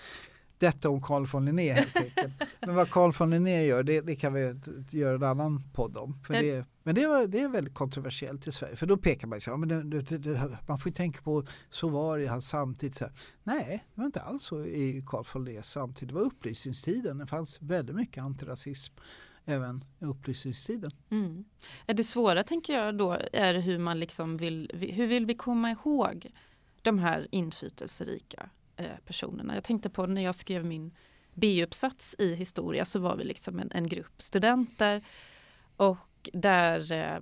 Detta 0.60 0.89
om 0.89 1.01
Carl 1.01 1.26
von 1.26 1.45
Linné 1.45 1.74
helt 1.74 1.97
enkelt. 1.97 2.34
Men 2.60 2.76
vad 2.76 2.89
Carl 2.89 3.14
von 3.20 3.30
Linné 3.30 3.66
gör, 3.66 3.84
det, 3.84 4.01
det 4.01 4.16
kan 4.16 4.34
vi 4.34 4.60
göra 4.91 5.16
en 5.16 5.24
annan 5.24 5.64
podd 5.74 5.97
om. 5.97 6.20
För 6.28 6.34
det, 6.34 6.66
men 6.84 6.95
det, 6.95 7.08
var, 7.08 7.28
det 7.28 7.39
är 7.39 7.47
väldigt 7.47 7.74
kontroversiellt 7.74 8.47
i 8.47 8.51
Sverige. 8.51 8.76
För 8.76 8.86
då 8.86 8.97
pekar 8.97 9.28
man 9.28 9.41
så 9.41 9.49
ja, 9.49 9.58
men 9.58 9.89
det, 9.89 10.01
det, 10.01 10.58
man 10.68 10.80
får 10.80 10.89
ju 10.89 10.95
tänka 10.95 11.22
på, 11.22 11.47
så 11.70 11.89
var 11.89 12.18
det 12.18 12.24
i 12.24 12.28
hans 12.28 12.47
samtid. 12.47 12.95
Så 12.95 13.03
här. 13.03 13.14
Nej, 13.43 13.86
det 13.93 14.01
var 14.01 14.05
inte 14.05 14.22
alls 14.22 14.43
så 14.43 14.66
i 14.66 15.03
Carl 15.08 15.26
von 15.34 15.45
Linnés 15.45 15.72
samtid. 15.72 16.08
Det 16.08 16.14
var 16.14 16.22
upplysningstiden. 16.22 17.18
Det 17.18 17.28
fanns 17.28 17.62
väldigt 17.62 17.95
mycket 17.95 18.24
antirasism 18.24 18.93
även 19.45 19.84
i 19.99 20.05
upplysningstiden. 20.05 20.91
Mm. 21.10 21.45
Det 21.86 22.03
svåra 22.03 22.43
tänker 22.43 22.74
jag 22.74 22.97
då 22.97 23.18
är 23.34 23.53
hur 23.53 23.80
man 23.80 23.99
liksom 23.99 24.38
vill, 24.38 24.72
hur 24.93 25.08
vill 25.08 25.26
vi 25.26 25.36
komma 25.36 25.72
ihåg 25.72 26.32
de 26.82 26.99
här 26.99 27.28
inflytelserika 27.32 28.49
personerna. 29.05 29.55
Jag 29.55 29.63
tänkte 29.63 29.89
på 29.89 30.05
när 30.05 30.21
jag 30.21 30.36
skrev 30.36 30.65
min 30.65 30.91
B-uppsats 31.34 32.15
i 32.19 32.36
historia 32.36 32.86
så 32.86 32.99
var 32.99 33.15
vi 33.15 33.23
liksom 33.23 33.59
en, 33.59 33.71
en 33.71 33.88
grupp 33.88 34.21
studenter 34.21 35.03
och 35.75 36.30
där 36.34 36.91
eh, 36.91 37.19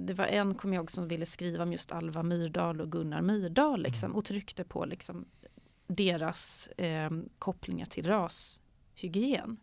det 0.00 0.14
var 0.14 0.24
en, 0.24 0.54
kom 0.54 0.72
jag 0.72 0.80
ihåg, 0.80 0.90
som 0.90 1.08
ville 1.08 1.26
skriva 1.26 1.62
om 1.62 1.72
just 1.72 1.92
Alva 1.92 2.22
Myrdal 2.22 2.80
och 2.80 2.92
Gunnar 2.92 3.22
Myrdal 3.22 3.82
liksom, 3.82 4.06
mm. 4.06 4.16
och 4.16 4.24
tryckte 4.24 4.64
på 4.64 4.84
liksom, 4.84 5.24
deras 5.86 6.66
eh, 6.66 7.10
kopplingar 7.38 7.86
till 7.86 8.06
rashygien. 8.06 9.56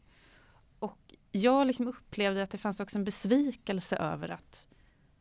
Och 0.79 1.15
jag 1.31 1.67
liksom 1.67 1.87
upplevde 1.87 2.43
att 2.43 2.51
det 2.51 2.57
fanns 2.57 2.79
också 2.79 2.97
en 2.97 3.03
besvikelse 3.03 3.95
över 3.95 4.29
att, 4.29 4.67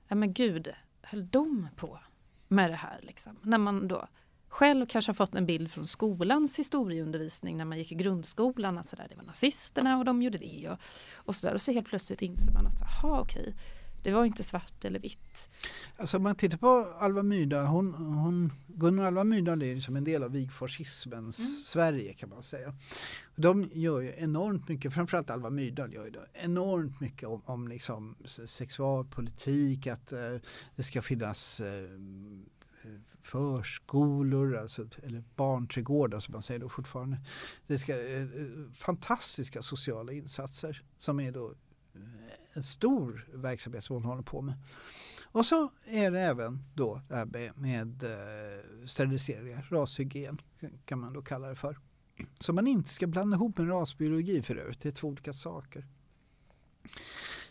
ja 0.08 0.14
men 0.14 0.32
gud, 0.32 0.72
höll 1.02 1.28
de 1.28 1.68
på 1.76 2.00
med 2.48 2.70
det 2.70 2.76
här? 2.76 3.00
Liksom? 3.02 3.38
När 3.42 3.58
man 3.58 3.88
då 3.88 4.08
själv 4.52 4.86
kanske 4.86 5.08
har 5.08 5.14
fått 5.14 5.34
en 5.34 5.46
bild 5.46 5.70
från 5.70 5.86
skolans 5.86 6.58
historieundervisning 6.58 7.56
när 7.56 7.64
man 7.64 7.78
gick 7.78 7.92
i 7.92 7.94
grundskolan 7.94 8.78
att 8.78 8.86
sådär, 8.86 9.06
det 9.10 9.16
var 9.16 9.24
nazisterna 9.24 9.98
och 9.98 10.04
de 10.04 10.22
gjorde 10.22 10.38
det 10.38 10.68
och, 10.68 10.78
och 11.16 11.34
sådär 11.34 11.54
och 11.54 11.62
så 11.62 11.72
helt 11.72 11.86
plötsligt 11.86 12.22
inser 12.22 12.52
man 12.52 12.66
att 12.66 12.80
jaha 12.80 13.20
okej 13.20 13.54
det 14.02 14.12
var 14.12 14.24
inte 14.24 14.42
svart 14.42 14.84
eller 14.84 14.98
vitt. 14.98 15.50
Alltså 15.96 16.16
om 16.16 16.22
man 16.22 16.34
tittar 16.34 16.58
på 16.58 16.88
Alva 16.98 17.22
Myrdal, 17.22 17.66
hon, 17.66 17.94
hon, 17.94 18.52
Gunnar 18.66 19.04
Alva 19.04 19.24
Myrdal 19.24 19.62
är 19.62 19.74
liksom 19.74 19.96
en 19.96 20.04
del 20.04 20.22
av 20.22 20.30
Wigforsismens 20.30 21.38
mm. 21.38 21.50
Sverige 21.50 22.12
kan 22.12 22.28
man 22.28 22.42
säga. 22.42 22.74
De 23.36 23.70
gör 23.72 24.00
ju 24.00 24.12
enormt 24.16 24.68
mycket, 24.68 24.94
framförallt 24.94 25.30
Alva 25.30 25.50
Myrdal 25.50 25.94
gör 25.94 26.04
ju 26.04 26.12
enormt 26.32 27.00
mycket 27.00 27.28
om, 27.28 27.42
om 27.44 27.68
liksom 27.68 28.16
sexualpolitik, 28.46 29.86
att 29.86 30.12
eh, 30.12 30.36
det 30.76 30.82
ska 30.82 31.02
finnas 31.02 31.60
eh, 31.60 31.66
förskolor, 33.22 34.56
alltså, 34.56 34.88
eller 35.02 35.24
barnträdgårdar 35.36 36.20
som 36.20 36.32
man 36.32 36.42
säger 36.42 36.60
då 36.60 36.68
fortfarande. 36.68 37.20
Det 37.66 37.78
ska, 37.78 37.92
eh, 37.92 38.22
eh 38.22 38.28
fantastiska 38.74 39.62
sociala 39.62 40.12
insatser 40.12 40.82
som 40.98 41.20
är 41.20 41.32
då 41.32 41.50
eh, 41.94 42.56
en 42.56 42.62
stor 42.62 43.28
verksamhet 43.32 43.84
som 43.84 43.96
hon 43.96 44.04
håller 44.04 44.22
på 44.22 44.42
med. 44.42 44.54
Och 45.32 45.46
så 45.46 45.70
är 45.86 46.10
det 46.10 46.20
även 46.20 46.64
då 46.74 47.00
det 47.08 47.16
här 47.16 47.24
med, 47.24 47.58
med 47.58 48.02
eh, 48.02 48.86
steriliseringar, 48.86 49.66
rashygien 49.70 50.40
kan 50.84 50.98
man 50.98 51.12
då 51.12 51.22
kalla 51.22 51.48
det 51.48 51.54
för. 51.54 51.78
Som 52.38 52.54
man 52.54 52.66
inte 52.66 52.90
ska 52.90 53.06
blanda 53.06 53.36
ihop 53.36 53.58
med 53.58 53.68
rasbiologi 53.68 54.42
för 54.42 54.56
övrigt, 54.56 54.80
det 54.80 54.88
är 54.88 54.92
två 54.92 55.08
olika 55.08 55.32
saker. 55.32 55.86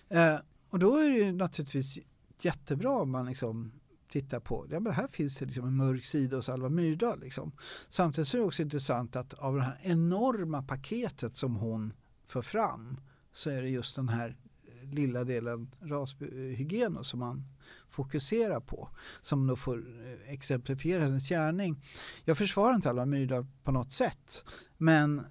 Eh, 0.10 0.40
och 0.70 0.80
då 0.80 0.98
är 0.98 1.10
det 1.10 1.32
naturligtvis 1.32 2.00
jättebra 2.42 2.92
om 2.92 3.12
man 3.12 3.26
liksom 3.26 3.72
titta 4.12 4.40
på, 4.40 4.68
ja 4.70 4.80
men 4.80 4.94
här 4.94 5.08
finns 5.08 5.38
det 5.38 5.46
liksom 5.46 5.66
en 5.66 5.76
mörk 5.76 6.06
sida 6.06 6.36
hos 6.36 6.50
Alva 6.50 6.70
Myrdal. 6.70 7.20
Liksom. 7.20 7.52
Samtidigt 7.90 8.28
så 8.28 8.38
är 8.38 8.42
det 8.42 8.48
också 8.48 8.62
intressant 8.62 9.16
att 9.16 9.34
av 9.34 9.56
det 9.56 9.62
här 9.62 9.78
enorma 9.82 10.64
paketet 10.64 11.38
som 11.38 11.56
hon 11.56 11.94
för 12.28 12.42
fram 12.42 13.00
så 13.34 13.50
är 13.50 13.62
det 13.62 13.70
just 13.70 13.96
den 13.96 14.10
här 14.10 14.38
eh, 14.68 14.90
lilla 14.90 15.24
delen 15.24 15.72
rashygien 15.82 17.04
som 17.04 17.20
man 17.20 17.44
fokuserar 17.90 18.60
på. 18.60 18.90
Som 19.22 19.48
då 19.48 19.56
får 19.56 19.78
eh, 19.78 20.34
exemplifiera 20.34 21.04
hennes 21.04 21.30
gärning. 21.30 21.84
Jag 22.26 22.38
försvarar 22.38 22.76
inte 22.76 22.90
Alva 22.90 23.06
Myrdal 23.06 23.46
på 23.64 23.72
något 23.72 23.94
sätt. 23.94 24.44
Men 24.78 25.22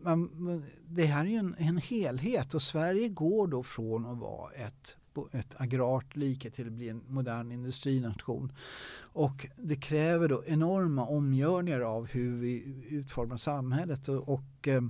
man, 0.00 0.64
det 0.88 1.04
här 1.04 1.24
är 1.24 1.28
ju 1.28 1.36
en, 1.36 1.54
en 1.58 1.78
helhet 1.78 2.54
och 2.54 2.62
Sverige 2.62 3.08
går 3.08 3.46
då 3.46 3.62
från 3.62 4.06
att 4.06 4.18
vara 4.18 4.52
ett 4.52 4.96
ett 5.32 5.60
agrart 5.60 6.16
like 6.16 6.50
till 6.50 6.66
att 6.66 6.72
bli 6.72 6.88
en 6.88 7.02
modern 7.08 7.52
industrination. 7.52 8.52
Och 8.98 9.46
det 9.56 9.76
kräver 9.76 10.28
då 10.28 10.44
enorma 10.46 11.06
omgörningar 11.06 11.80
av 11.80 12.06
hur 12.06 12.36
vi 12.36 12.82
utformar 12.88 13.36
samhället 13.36 14.08
och, 14.08 14.28
och 14.28 14.68
eh, 14.68 14.82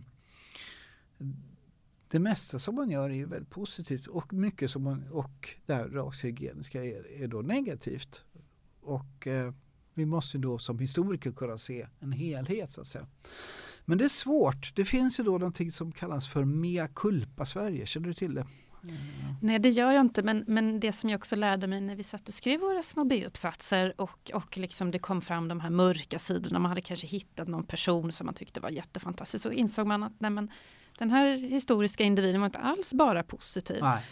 det 2.09 2.19
mesta 2.19 2.59
som 2.59 2.75
man 2.75 2.91
gör 2.91 3.11
är 3.11 3.27
väldigt 3.27 3.51
positivt 3.51 4.07
och 4.07 4.33
mycket 4.33 4.71
som 4.71 4.83
man, 4.83 5.09
och 5.11 5.49
det 5.67 5.75
här 5.75 5.89
rashygieniska 5.89 6.85
är, 6.85 7.23
är 7.23 7.29
då 7.29 7.43
negativt. 7.43 8.23
Och 8.81 9.27
eh, 9.27 9.53
Vi 9.95 10.07
måste 10.07 10.39
då 10.39 10.59
som 10.59 10.79
historiker 10.79 11.33
kunna 11.33 11.59
se 11.59 11.87
en 12.01 12.13
helhet 12.13 12.73
så 12.73 12.81
att 12.81 12.87
säga. 12.87 13.07
Men 13.85 13.99
det 13.99 14.05
är 14.05 14.09
svårt. 14.09 14.73
Det 14.77 14.85
finns 14.85 15.19
ju 15.21 15.25
då 15.25 15.31
någonting 15.31 15.73
som 15.73 15.93
kallas 15.93 16.29
för 16.29 16.45
mea 16.45 16.89
culpa 16.89 17.47
Sverige. 17.47 17.87
Känner 17.87 18.09
du 18.09 18.15
till 18.15 18.35
det? 18.35 18.47
Nej 19.43 19.59
det 19.59 19.69
gör 19.69 19.93
jag 19.93 20.01
inte 20.01 20.23
men, 20.23 20.45
men 20.47 20.81
det 20.81 20.93
som 20.93 21.11
jag 21.11 21.19
också 21.19 21.37
lärde 21.37 21.67
mig 21.67 21.81
när 21.81 21.97
vi 21.97 22.03
satt 22.03 22.29
och 22.29 22.35
skrev 22.35 22.61
våra 22.61 22.83
små 22.83 23.05
B-uppsatser 23.05 24.01
och, 24.01 24.31
och 24.35 24.59
liksom 24.59 24.91
det 24.91 24.99
kom 24.99 25.21
fram 25.21 25.49
de 25.49 25.61
här 25.61 25.71
mörka 25.71 26.19
sidorna. 26.19 26.59
Man 26.59 26.69
hade 26.69 26.81
kanske 26.81 27.07
hittat 27.07 27.49
någon 27.49 27.65
person 27.65 28.13
som 28.13 28.27
man 28.27 28.35
tyckte 28.35 28.61
var 28.61 28.71
jättefantastisk. 28.71 29.43
Så 29.43 29.53
insåg 29.53 29.87
man 29.87 30.03
att 30.03 30.13
nej, 30.19 30.31
men, 30.31 30.51
den 30.99 31.11
här 31.11 31.37
historiska 31.37 32.05
individen 32.05 32.41
var 32.41 32.47
inte 32.47 32.59
alls 32.59 32.95
bara 32.95 33.23
positiv. 33.23 33.79
Nej. 33.83 34.05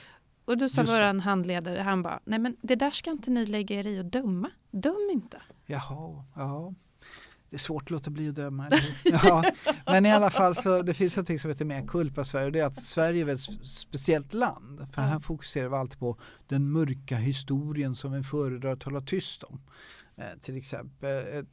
Och 0.45 0.59
då 0.59 0.69
sa 0.69 0.83
våran 0.83 1.21
handledare, 1.21 1.81
han 1.81 2.03
bara, 2.03 2.21
nej 2.25 2.39
men 2.39 2.57
det 2.62 2.75
där 2.75 2.91
ska 2.91 3.11
inte 3.11 3.31
ni 3.31 3.47
lägga 3.47 3.79
er 3.79 3.87
i 3.87 4.01
och 4.01 4.05
döma. 4.05 4.51
Döm 4.71 5.11
inte. 5.12 5.43
Jaha, 5.67 6.25
ja. 6.37 6.75
Det 7.55 7.59
är 7.59 7.61
svårt 7.61 7.83
att 7.83 7.91
låta 7.91 8.11
bli 8.11 8.29
att 8.29 8.35
döma. 8.35 8.69
Ja, 9.05 9.45
men 9.87 10.07
i 10.07 10.13
alla 10.13 10.31
fall 10.31 10.55
så 10.55 10.83
det 10.83 10.95
finns 10.95 11.17
något 11.17 11.41
som 11.41 11.51
heter 11.51 11.65
mea 11.65 11.87
culpa 11.87 12.25
Sverige 12.25 12.47
och 12.47 12.53
det 12.53 12.61
är 12.61 12.67
att 12.67 12.83
Sverige 12.83 13.25
är 13.25 13.35
ett 13.35 13.67
speciellt 13.69 14.35
land. 14.35 14.87
För 14.93 15.03
här 15.03 15.21
fokuserar 15.21 15.69
vi 15.69 15.75
alltid 15.75 15.99
på 15.99 16.19
den 16.49 16.73
mörka 16.73 17.17
historien 17.17 17.97
som 17.97 18.13
vi 18.13 18.23
föredrar 18.23 18.73
att 18.73 18.83
hålla 18.83 19.01
tyst 19.01 19.43
om. 19.43 19.61
Eh, 20.17 20.25
till 20.43 20.57
exempel. 20.57 21.37
Eh, 21.37 21.45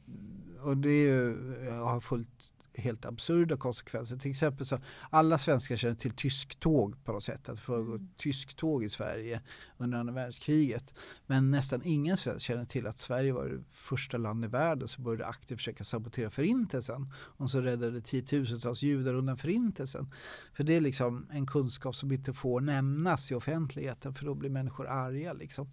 och 0.62 0.76
det 0.76 0.88
är 0.88 1.06
ju, 1.06 1.36
har 1.70 2.00
fullt 2.00 2.41
helt 2.74 3.04
absurda 3.04 3.56
konsekvenser. 3.56 4.16
Till 4.16 4.30
exempel 4.30 4.66
så 4.66 4.78
alla 5.10 5.38
svenskar 5.38 5.76
känner 5.76 5.94
till 5.94 6.10
tysktåg 6.10 7.04
på 7.04 7.12
något 7.12 7.24
sätt. 7.24 7.48
Att 7.48 7.56
det 7.56 7.62
föregår 7.62 7.94
Mm. 7.94 8.08
tysktåg 8.16 8.84
i 8.84 8.90
Sverige 8.90 9.40
under 9.78 9.98
andra 9.98 10.14
världskriget. 10.14 10.94
Men 11.26 11.50
nästan 11.50 11.82
ingen 11.84 12.16
svensk 12.16 12.46
känner 12.46 12.64
till 12.64 12.86
att 12.86 12.98
Sverige 12.98 13.32
var 13.32 13.48
det 13.48 13.64
första 13.70 14.16
land 14.16 14.44
i 14.44 14.48
världen 14.48 14.88
som 14.88 15.04
började 15.04 15.26
aktivt 15.26 15.58
försöka 15.58 15.84
sabotera 15.84 16.30
förintelsen. 16.30 17.12
Och 17.14 17.50
så 17.50 17.60
räddade 17.60 18.00
tiotusentals 18.00 18.82
judar 18.82 19.14
undan 19.14 19.36
förintelsen. 19.36 20.10
För 20.52 20.64
det 20.64 20.76
är 20.76 20.80
liksom 20.80 21.26
en 21.30 21.46
kunskap 21.46 21.96
som 21.96 22.12
inte 22.12 22.32
får 22.32 22.60
nämnas 22.60 23.30
i 23.30 23.34
offentligheten 23.34 24.14
för 24.14 24.24
då 24.24 24.34
blir 24.34 24.50
människor 24.50 24.86
arga. 24.86 25.32
Liksom. 25.32 25.70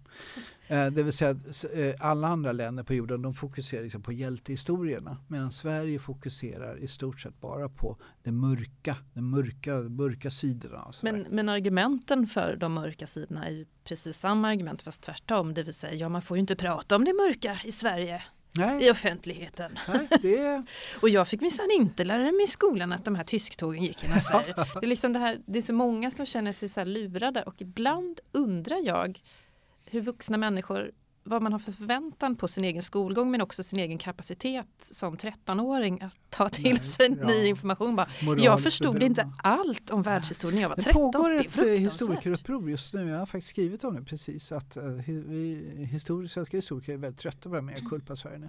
Eh, 0.70 0.86
Det 0.86 1.02
vill 1.02 1.12
säga 1.12 1.30
att 1.30 1.64
eh, 1.74 1.94
alla 1.98 2.28
andra 2.28 2.52
länder 2.52 2.82
på 2.82 2.94
jorden 2.94 3.22
de 3.22 3.34
fokuserar 3.34 3.82
liksom 3.82 4.02
på 4.02 4.12
hjältehistorierna 4.12 5.16
medan 5.28 5.52
Sverige 5.52 5.98
fokuserar 5.98 6.78
i 6.78 6.88
stort 6.88 7.20
sett 7.20 7.40
bara 7.40 7.68
på 7.68 7.96
det 8.22 8.32
mörka, 8.32 8.96
de 9.14 9.30
mörka, 9.30 9.74
mörka 9.74 10.30
sidorna. 10.30 10.92
Men, 11.02 11.26
men 11.30 11.48
argumenten 11.48 12.26
för 12.26 12.56
de 12.56 12.72
mörka 12.72 13.06
sidorna 13.06 13.46
är 13.46 13.50
ju 13.50 13.66
precis 13.84 14.18
samma 14.18 14.48
argument 14.48 14.82
fast 14.82 15.02
tvärtom. 15.02 15.54
Det 15.54 15.62
vill 15.62 15.74
säga, 15.74 15.94
ja 15.94 16.08
man 16.08 16.22
får 16.22 16.36
ju 16.36 16.40
inte 16.40 16.56
prata 16.56 16.96
om 16.96 17.04
det 17.04 17.12
mörka 17.12 17.58
i 17.64 17.72
Sverige 17.72 18.22
nej, 18.52 18.86
i 18.86 18.90
offentligheten. 18.90 19.78
nej, 19.88 20.08
det 20.22 20.62
Och 21.02 21.08
jag 21.08 21.28
fick 21.28 21.40
minsann 21.40 21.70
inte 21.70 22.04
lära 22.04 22.32
mig 22.32 22.44
i 22.44 22.46
skolan 22.46 22.92
att 22.92 23.04
de 23.04 23.14
här 23.14 23.24
tysktågen 23.24 23.82
gick 23.82 24.02
genom 24.02 24.20
Sverige. 24.20 24.54
Det 24.80 24.86
är, 24.86 24.88
liksom 24.88 25.12
det, 25.12 25.18
här, 25.18 25.38
det 25.46 25.58
är 25.58 25.62
så 25.62 25.72
många 25.72 26.10
som 26.10 26.26
känner 26.26 26.52
sig 26.52 26.68
så 26.68 26.84
lurade 26.84 27.42
och 27.42 27.54
ibland 27.58 28.20
undrar 28.32 28.86
jag 28.86 29.20
hur 29.90 30.00
vuxna 30.00 30.36
människor 30.36 30.90
vad 31.22 31.42
man 31.42 31.52
har 31.52 31.58
för 31.58 31.72
förväntan 31.72 32.36
på 32.36 32.48
sin 32.48 32.64
egen 32.64 32.82
skolgång 32.82 33.30
men 33.30 33.40
också 33.40 33.62
sin 33.62 33.78
egen 33.78 33.98
kapacitet 33.98 34.66
som 34.80 35.16
13-åring 35.16 36.00
att 36.02 36.16
ta 36.30 36.48
till 36.48 36.64
Nej, 36.74 36.78
sig 36.82 37.16
ja. 37.20 37.26
ny 37.26 37.46
information. 37.46 37.96
Bara, 37.96 38.08
jag 38.38 38.62
förstod 38.62 39.02
inte 39.02 39.32
allt 39.42 39.90
om 39.90 40.02
världshistorien 40.02 40.54
när 40.54 40.62
jag 40.62 40.68
var 40.68 40.76
Det 40.76 40.82
13. 40.82 41.12
pågår 41.12 41.30
Det 41.30 41.36
är 41.36 41.40
ett 41.40 41.58
eh, 41.58 41.64
historikeruppror 41.64 42.70
just 42.70 42.94
nu. 42.94 43.08
Jag 43.08 43.18
har 43.18 43.26
faktiskt 43.26 43.48
skrivit 43.50 43.84
om 43.84 43.94
det 43.94 44.02
precis. 44.02 44.52
Att 44.52 44.76
hi- 44.76 45.24
vi 45.28 45.64
histori- 45.92 46.28
svenska 46.28 46.56
historiker 46.56 46.92
är 46.92 46.96
väldigt 46.96 47.20
trötta 47.20 47.42
på 47.42 47.48
det 47.48 47.54
här 47.60 47.62
med 47.62 47.88
kulpa 47.88 48.16
Sverige 48.16 48.38
nu. 48.38 48.48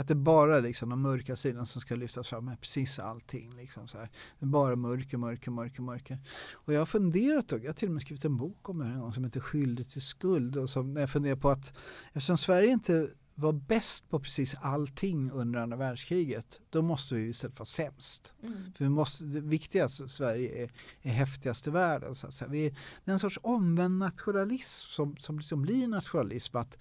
Att 0.00 0.08
det 0.08 0.14
bara 0.14 0.56
är 0.56 0.62
liksom 0.62 0.88
de 0.88 1.02
mörka 1.02 1.36
sidan 1.36 1.66
som 1.66 1.80
ska 1.80 1.94
lyftas 1.94 2.28
fram 2.28 2.44
med 2.44 2.60
precis 2.60 2.98
allting. 2.98 3.54
Liksom 3.56 3.88
så 3.88 3.98
här. 3.98 4.08
Det 4.38 4.44
är 4.44 4.48
bara 4.48 4.76
mörker, 4.76 5.16
mörker, 5.16 5.50
mörker, 5.50 5.82
mörker. 5.82 6.18
Och 6.52 6.72
jag 6.72 6.78
har 6.78 6.86
funderat, 6.86 7.52
och 7.52 7.58
jag 7.58 7.68
har 7.68 7.72
till 7.72 7.88
och 7.88 7.92
med 7.92 8.02
skrivit 8.02 8.24
en 8.24 8.36
bok 8.36 8.68
om 8.68 8.78
det 8.78 8.84
här 8.84 8.92
en 8.92 9.00
gång 9.00 9.12
som 9.12 9.24
heter 9.24 9.40
Skyldig 9.40 9.88
till 9.88 10.02
skuld. 10.02 10.56
Och 10.56 10.70
som 10.70 10.94
när 10.94 11.00
jag 11.00 11.10
funderar 11.10 11.36
på 11.36 11.50
att 11.50 11.74
eftersom 12.12 12.38
Sverige 12.38 12.72
inte 12.72 13.10
var 13.40 13.52
bäst 13.52 14.10
på 14.10 14.20
precis 14.20 14.54
allting 14.60 15.30
under 15.30 15.60
andra 15.60 15.76
världskriget, 15.76 16.60
då 16.70 16.82
måste 16.82 17.14
vi 17.14 17.28
istället 17.28 17.58
vara 17.58 17.66
sämst. 17.66 18.32
Mm. 18.42 18.72
För 18.76 18.84
vi 18.84 18.90
måste, 18.90 19.24
det 19.24 19.40
viktigaste 19.40 20.08
Sverige 20.08 20.64
är, 20.64 20.70
är 21.02 21.12
häftigast 21.12 21.66
i 21.66 21.70
världen. 21.70 22.14
Så 22.14 22.26
att 22.26 22.34
säga. 22.34 22.50
Vi, 22.50 22.74
det 23.04 23.10
är 23.10 23.12
en 23.12 23.18
sorts 23.18 23.38
omvänd 23.42 23.98
nationalism 23.98 24.88
som, 24.90 25.16
som 25.16 25.38
liksom 25.38 25.62
blir 25.62 25.88
nationalism. 25.88 26.56
Att 26.56 26.78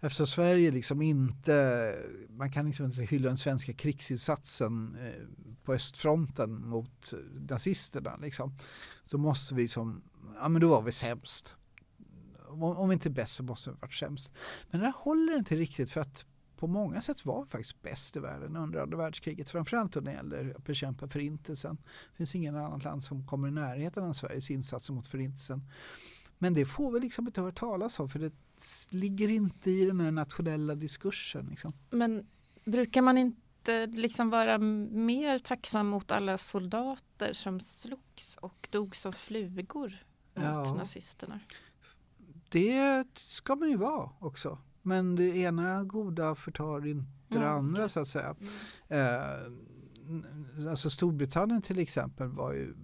eftersom 0.00 0.26
Sverige 0.26 0.70
liksom 0.70 1.02
inte, 1.02 1.96
man 2.28 2.52
kan 2.52 2.66
liksom 2.66 2.84
inte 2.84 3.02
hylla 3.02 3.28
den 3.28 3.38
svenska 3.38 3.72
krigsinsatsen 3.72 4.96
eh, 5.00 5.46
på 5.64 5.72
östfronten 5.72 6.68
mot 6.68 7.12
eh, 7.12 7.18
nazisterna. 7.50 8.16
Liksom, 8.16 8.58
så 9.04 9.18
måste 9.18 9.54
vi 9.54 9.68
som, 9.68 10.02
ja 10.40 10.48
men 10.48 10.60
då 10.60 10.68
var 10.68 10.82
vi 10.82 10.92
sämst. 10.92 11.54
Om, 12.62 12.92
inte 12.92 13.10
bäst 13.10 13.34
så 13.34 13.42
måste 13.42 13.70
ha 13.70 13.76
varit 13.80 13.94
sämst. 13.94 14.30
Men 14.70 14.80
det 14.80 14.86
här 14.86 14.94
håller 14.96 15.36
inte 15.36 15.56
riktigt 15.56 15.90
för 15.90 16.00
att 16.00 16.26
på 16.56 16.66
många 16.66 17.02
sätt 17.02 17.24
var 17.24 17.44
vi 17.44 17.50
faktiskt 17.50 17.82
bäst 17.82 18.16
i 18.16 18.20
världen 18.20 18.56
under 18.56 18.80
andra 18.80 18.96
världskriget. 18.96 19.50
Framförallt 19.50 19.94
när 19.94 20.02
det 20.02 20.12
gäller 20.12 20.54
att 20.56 20.64
bekämpa 20.64 21.08
förintelsen. 21.08 21.76
Det 22.10 22.16
finns 22.16 22.34
ingen 22.34 22.56
annat 22.56 22.84
land 22.84 23.04
som 23.04 23.26
kommer 23.26 23.48
i 23.48 23.50
närheten 23.50 24.04
av 24.04 24.12
Sveriges 24.12 24.50
insatser 24.50 24.92
mot 24.92 25.06
förintelsen. 25.06 25.62
Men 26.38 26.54
det 26.54 26.66
får 26.66 26.92
vi 26.92 27.00
liksom 27.00 27.26
inte 27.26 27.40
höra 27.40 27.52
talas 27.52 28.00
om 28.00 28.08
för 28.08 28.18
det 28.18 28.32
ligger 28.90 29.28
inte 29.28 29.70
i 29.70 29.84
den 29.84 30.00
här 30.00 30.10
nationella 30.10 30.74
diskursen. 30.74 31.46
Liksom. 31.50 31.70
Men 31.90 32.26
brukar 32.64 33.02
man 33.02 33.18
inte 33.18 33.86
liksom 33.86 34.30
vara 34.30 34.58
mer 34.58 35.38
tacksam 35.38 35.86
mot 35.86 36.12
alla 36.12 36.38
soldater 36.38 37.32
som 37.32 37.60
slogs 37.60 38.36
och 38.36 38.68
dog 38.70 38.96
som 38.96 39.12
flugor 39.12 40.04
mot 40.34 40.44
Ja. 40.44 40.74
nazisterna? 40.74 41.40
Det 42.48 43.04
ska 43.14 43.56
man 43.56 43.68
ju 43.70 43.76
vara 43.76 44.10
också. 44.18 44.58
Men 44.82 45.16
det 45.16 45.36
ena 45.36 45.84
goda 45.84 46.34
förtar 46.34 46.86
inte 46.86 47.08
det 47.28 47.36
Mm, 47.36 47.48
andra 47.48 47.82
okej. 47.84 47.90
så 47.90 48.00
att 48.00 48.08
säga. 48.08 48.36
Eh, 48.88 50.68
alltså 50.70 50.90
Storbritannien 50.90 51.62
till 51.62 51.78
exempel 51.78 52.28
var 52.28 52.52
ju 52.52 52.74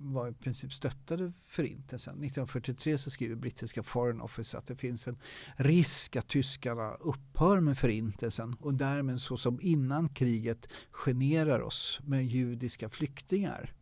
var 0.00 0.28
i 0.28 0.32
princip 0.32 0.72
stöttade 0.72 1.32
förintelsen. 1.44 2.12
1943 2.14 2.98
så 2.98 3.10
skriver 3.10 3.34
brittiska 3.36 3.82
Foreign 3.82 4.20
Office 4.20 4.58
att 4.58 4.66
det 4.66 4.76
finns 4.76 5.06
en 5.08 5.18
risk 5.56 6.16
att 6.16 6.28
tyskarna 6.28 6.94
upphör 6.94 7.60
med 7.60 7.78
förintelsen 7.78 8.54
och 8.60 8.74
därmed 8.74 9.20
så 9.20 9.36
som 9.36 9.58
innan 9.62 10.08
kriget 10.08 10.68
generar 10.90 11.60
oss 11.60 12.00
med 12.04 12.26
judiska 12.26 12.88
flyktingar. 12.88 13.74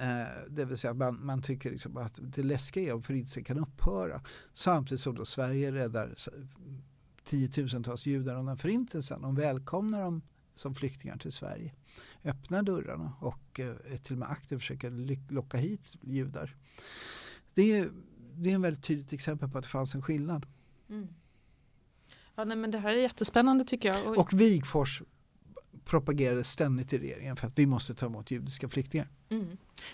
Eh, 0.00 0.26
det 0.48 0.64
vill 0.64 0.78
säga 0.78 0.94
man, 0.94 1.26
man 1.26 1.42
tycker 1.42 1.70
liksom 1.70 1.96
att 1.96 2.18
det 2.22 2.42
läskiga 2.42 2.90
är 2.90 2.94
om 2.94 3.02
förintelsen 3.02 3.44
kan 3.44 3.58
upphöra 3.58 4.22
samtidigt 4.52 5.00
som 5.00 5.14
då 5.14 5.24
Sverige 5.24 5.72
räddar 5.72 6.14
tiotusentals 7.24 8.06
judar 8.06 8.36
undan 8.36 8.56
förintelsen 8.56 9.24
och 9.24 9.38
välkomnar 9.38 10.02
dem 10.02 10.22
som 10.54 10.74
flyktingar 10.74 11.16
till 11.16 11.32
Sverige. 11.32 11.74
Öppnar 12.24 12.62
dörrarna 12.62 13.12
och 13.20 13.60
eh, 13.60 13.96
till 14.02 14.12
och 14.12 14.18
med 14.18 14.30
aktivt 14.30 14.60
försöker 14.60 15.32
locka 15.32 15.58
hit 15.58 15.96
judar. 16.02 16.56
Det 17.54 17.78
är, 17.78 17.90
det 18.34 18.50
är 18.50 18.54
en 18.54 18.62
väldigt 18.62 18.84
tydligt 18.84 19.12
exempel 19.12 19.48
på 19.48 19.58
att 19.58 19.64
det 19.64 19.70
fanns 19.70 19.94
en 19.94 20.02
skillnad. 20.02 20.46
Mm. 20.88 21.08
Ja, 22.34 22.44
nej, 22.44 22.56
men 22.56 22.70
det 22.70 22.78
här 22.78 22.90
är 22.90 23.02
jättespännande 23.02 23.64
tycker 23.64 23.88
jag. 23.88 24.06
Och, 24.06 24.18
Och 24.18 24.32
Wigforss 24.32 25.02
propagerade 25.88 26.44
ständigt 26.44 26.92
i 26.92 26.98
regeringen 26.98 27.36
för 27.36 27.46
att 27.46 27.58
vi 27.58 27.66
måste 27.66 27.94
ta 27.94 28.06
emot 28.06 28.30
judiska 28.30 28.68
flyktingar. 28.68 29.08
mm. 29.28 29.46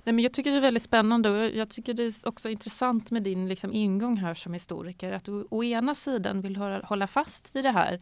nej, 0.04 0.14
men 0.14 0.18
jag 0.18 0.32
tycker 0.32 0.50
det 0.50 0.56
är 0.56 0.60
väldigt 0.60 0.82
spännande 0.82 1.30
och 1.30 1.56
jag, 1.56 1.68
tycker 1.68 1.94
det 1.94 2.02
är 2.02 2.28
också 2.28 2.50
intressant 2.50 3.10
med 3.10 3.22
din 3.22 3.48
liksom, 3.48 3.72
ingång 3.72 4.16
här 4.16 4.34
som 4.34 4.52
historiker. 4.52 5.12
Att 5.12 5.24
du 5.24 5.46
å 5.50 5.64
ena 5.64 5.94
sidan 5.94 6.40
vill 6.40 6.56
höra, 6.56 6.80
hålla 6.84 7.06
fast 7.06 7.56
vid 7.56 7.64
det 7.64 7.70
här 7.70 8.00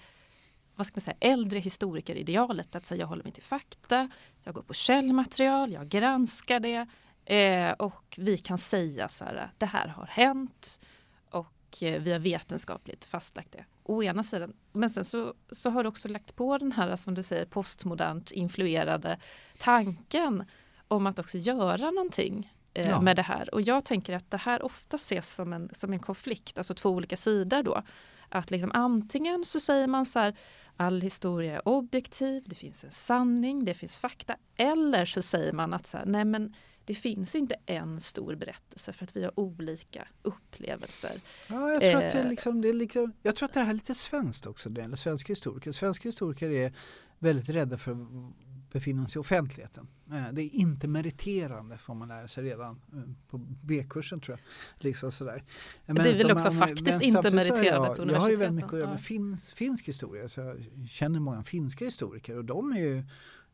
vad 0.74 0.86
ska 0.86 0.96
man 0.96 1.00
säga, 1.00 1.16
äldre 1.20 1.58
historikeridealet. 1.58 2.76
Att 2.76 2.86
säga, 2.86 3.00
jag 3.00 3.06
håller 3.06 3.24
mig 3.24 3.32
till 3.32 3.42
fakta, 3.42 4.10
jag 4.44 4.54
går 4.54 4.62
på 4.62 4.74
källmaterial, 4.74 5.72
jag 5.72 5.88
granskar 5.88 6.60
det 6.60 6.86
eh, 7.34 7.72
och 7.72 8.18
vi 8.18 8.38
kan 8.38 8.58
säga 8.58 9.08
så 9.08 9.24
här, 9.24 9.50
det 9.58 9.66
här 9.66 9.88
har 9.88 10.06
hänt 10.06 10.80
och 11.72 11.82
eh, 11.82 12.00
vi 12.02 12.12
har 12.12 12.18
vetenskapligt 12.18 13.04
fastlagt 13.04 13.52
det. 13.52 13.64
Å 13.84 14.02
ena 14.02 14.22
sidan. 14.22 14.52
Men 14.72 14.90
sen 14.90 15.04
så, 15.04 15.34
så 15.50 15.70
har 15.70 15.82
du 15.82 15.88
också 15.88 16.08
lagt 16.08 16.36
på 16.36 16.58
den 16.58 16.72
här, 16.72 16.96
som 16.96 17.14
du 17.14 17.22
säger, 17.22 17.44
postmodernt 17.44 18.30
influerade 18.30 19.18
tanken 19.58 20.44
om 20.88 21.06
att 21.06 21.18
också 21.18 21.38
göra 21.38 21.90
någonting 21.90 22.52
eh, 22.74 22.88
Ja. 22.88 23.00
med 23.00 23.16
det 23.16 23.22
här. 23.22 23.54
Och 23.54 23.62
jag 23.62 23.84
tänker 23.84 24.16
att 24.16 24.30
det 24.30 24.36
här 24.36 24.62
ofta 24.62 24.96
ses 24.96 25.34
som 25.34 25.52
en, 25.52 25.70
som 25.72 25.92
en 25.92 25.98
konflikt, 25.98 26.58
alltså 26.58 26.74
två 26.74 26.90
olika 26.90 27.16
sidor 27.16 27.62
då. 27.62 27.82
Att 28.34 28.50
liksom 28.50 28.70
antingen 28.74 29.44
så 29.44 29.60
säger 29.60 29.86
man 29.86 30.06
så 30.06 30.18
här 30.18 30.34
all 30.76 31.00
historia 31.00 31.54
är 31.54 31.68
objektiv, 31.68 32.42
det 32.46 32.54
finns 32.54 32.84
en 32.84 32.92
sanning, 32.92 33.64
det 33.64 33.74
finns 33.74 33.96
fakta. 33.96 34.36
Eller 34.56 35.04
så 35.04 35.22
säger 35.22 35.52
man 35.52 35.74
att 35.74 35.86
så 35.86 35.96
här, 35.98 36.06
nej 36.06 36.24
men 36.24 36.54
det 36.84 36.94
finns 36.94 37.34
inte 37.34 37.54
en 37.66 38.00
stor 38.00 38.34
berättelse 38.34 38.92
för 38.92 39.04
att 39.04 39.16
vi 39.16 39.24
har 39.24 39.40
olika 39.40 40.08
upplevelser. 40.22 41.20
Ja, 41.48 41.72
jag, 41.72 41.80
tror 41.80 41.94
att 41.94 42.12
det 42.12 42.18
är 42.18 42.24
eh. 42.24 42.30
liksom, 42.30 42.60
det 42.60 42.72
liksom, 42.72 43.12
jag 43.22 43.36
tror 43.36 43.48
att 43.48 43.52
det 43.52 43.60
här 43.60 43.70
är 43.70 43.74
lite 43.74 43.94
svenskt 43.94 44.46
också, 44.46 44.68
det 44.70 44.80
gäller 44.80 44.96
svenska 44.96 45.32
historiker. 45.32 45.72
Svenska 45.72 46.08
historiker 46.08 46.50
är 46.50 46.72
väldigt 47.18 47.48
rädda 47.48 47.78
för 47.78 47.96
befinna 48.72 49.08
sig 49.08 49.18
i 49.18 49.20
offentligheten. 49.20 49.88
Eh, 50.12 50.32
det 50.32 50.42
är 50.42 50.54
inte 50.54 50.88
meriterande 50.88 51.78
får 51.78 51.94
man 51.94 52.08
lära 52.08 52.28
sig 52.28 52.44
redan 52.44 52.80
eh, 52.92 53.00
på 53.30 53.38
B-kursen 53.38 54.20
tror 54.20 54.38
jag. 54.38 54.84
Liksom 54.84 55.12
sådär. 55.12 55.44
Men 55.86 55.96
det 55.96 56.10
är 56.10 56.14
väl 56.14 56.32
också 56.32 56.50
man, 56.50 56.68
faktiskt 56.68 57.02
inte 57.02 57.30
meriterande 57.30 57.88
jag, 57.88 57.96
på 57.96 58.02
universiteten. 58.02 58.08
Jag 58.08 58.20
har 58.20 58.30
ju 58.30 58.36
väldigt 58.36 58.54
mycket 58.54 58.72
att 58.72 58.78
göra 58.78 58.90
med 58.90 59.00
finsk, 59.00 59.56
finsk 59.56 59.88
historia 59.88 60.28
så 60.28 60.40
jag 60.40 60.56
känner 60.90 61.20
många 61.20 61.42
finska 61.42 61.84
historiker 61.84 62.36
och 62.36 62.44
de 62.44 62.72
är 62.72 62.80
ju 62.80 63.04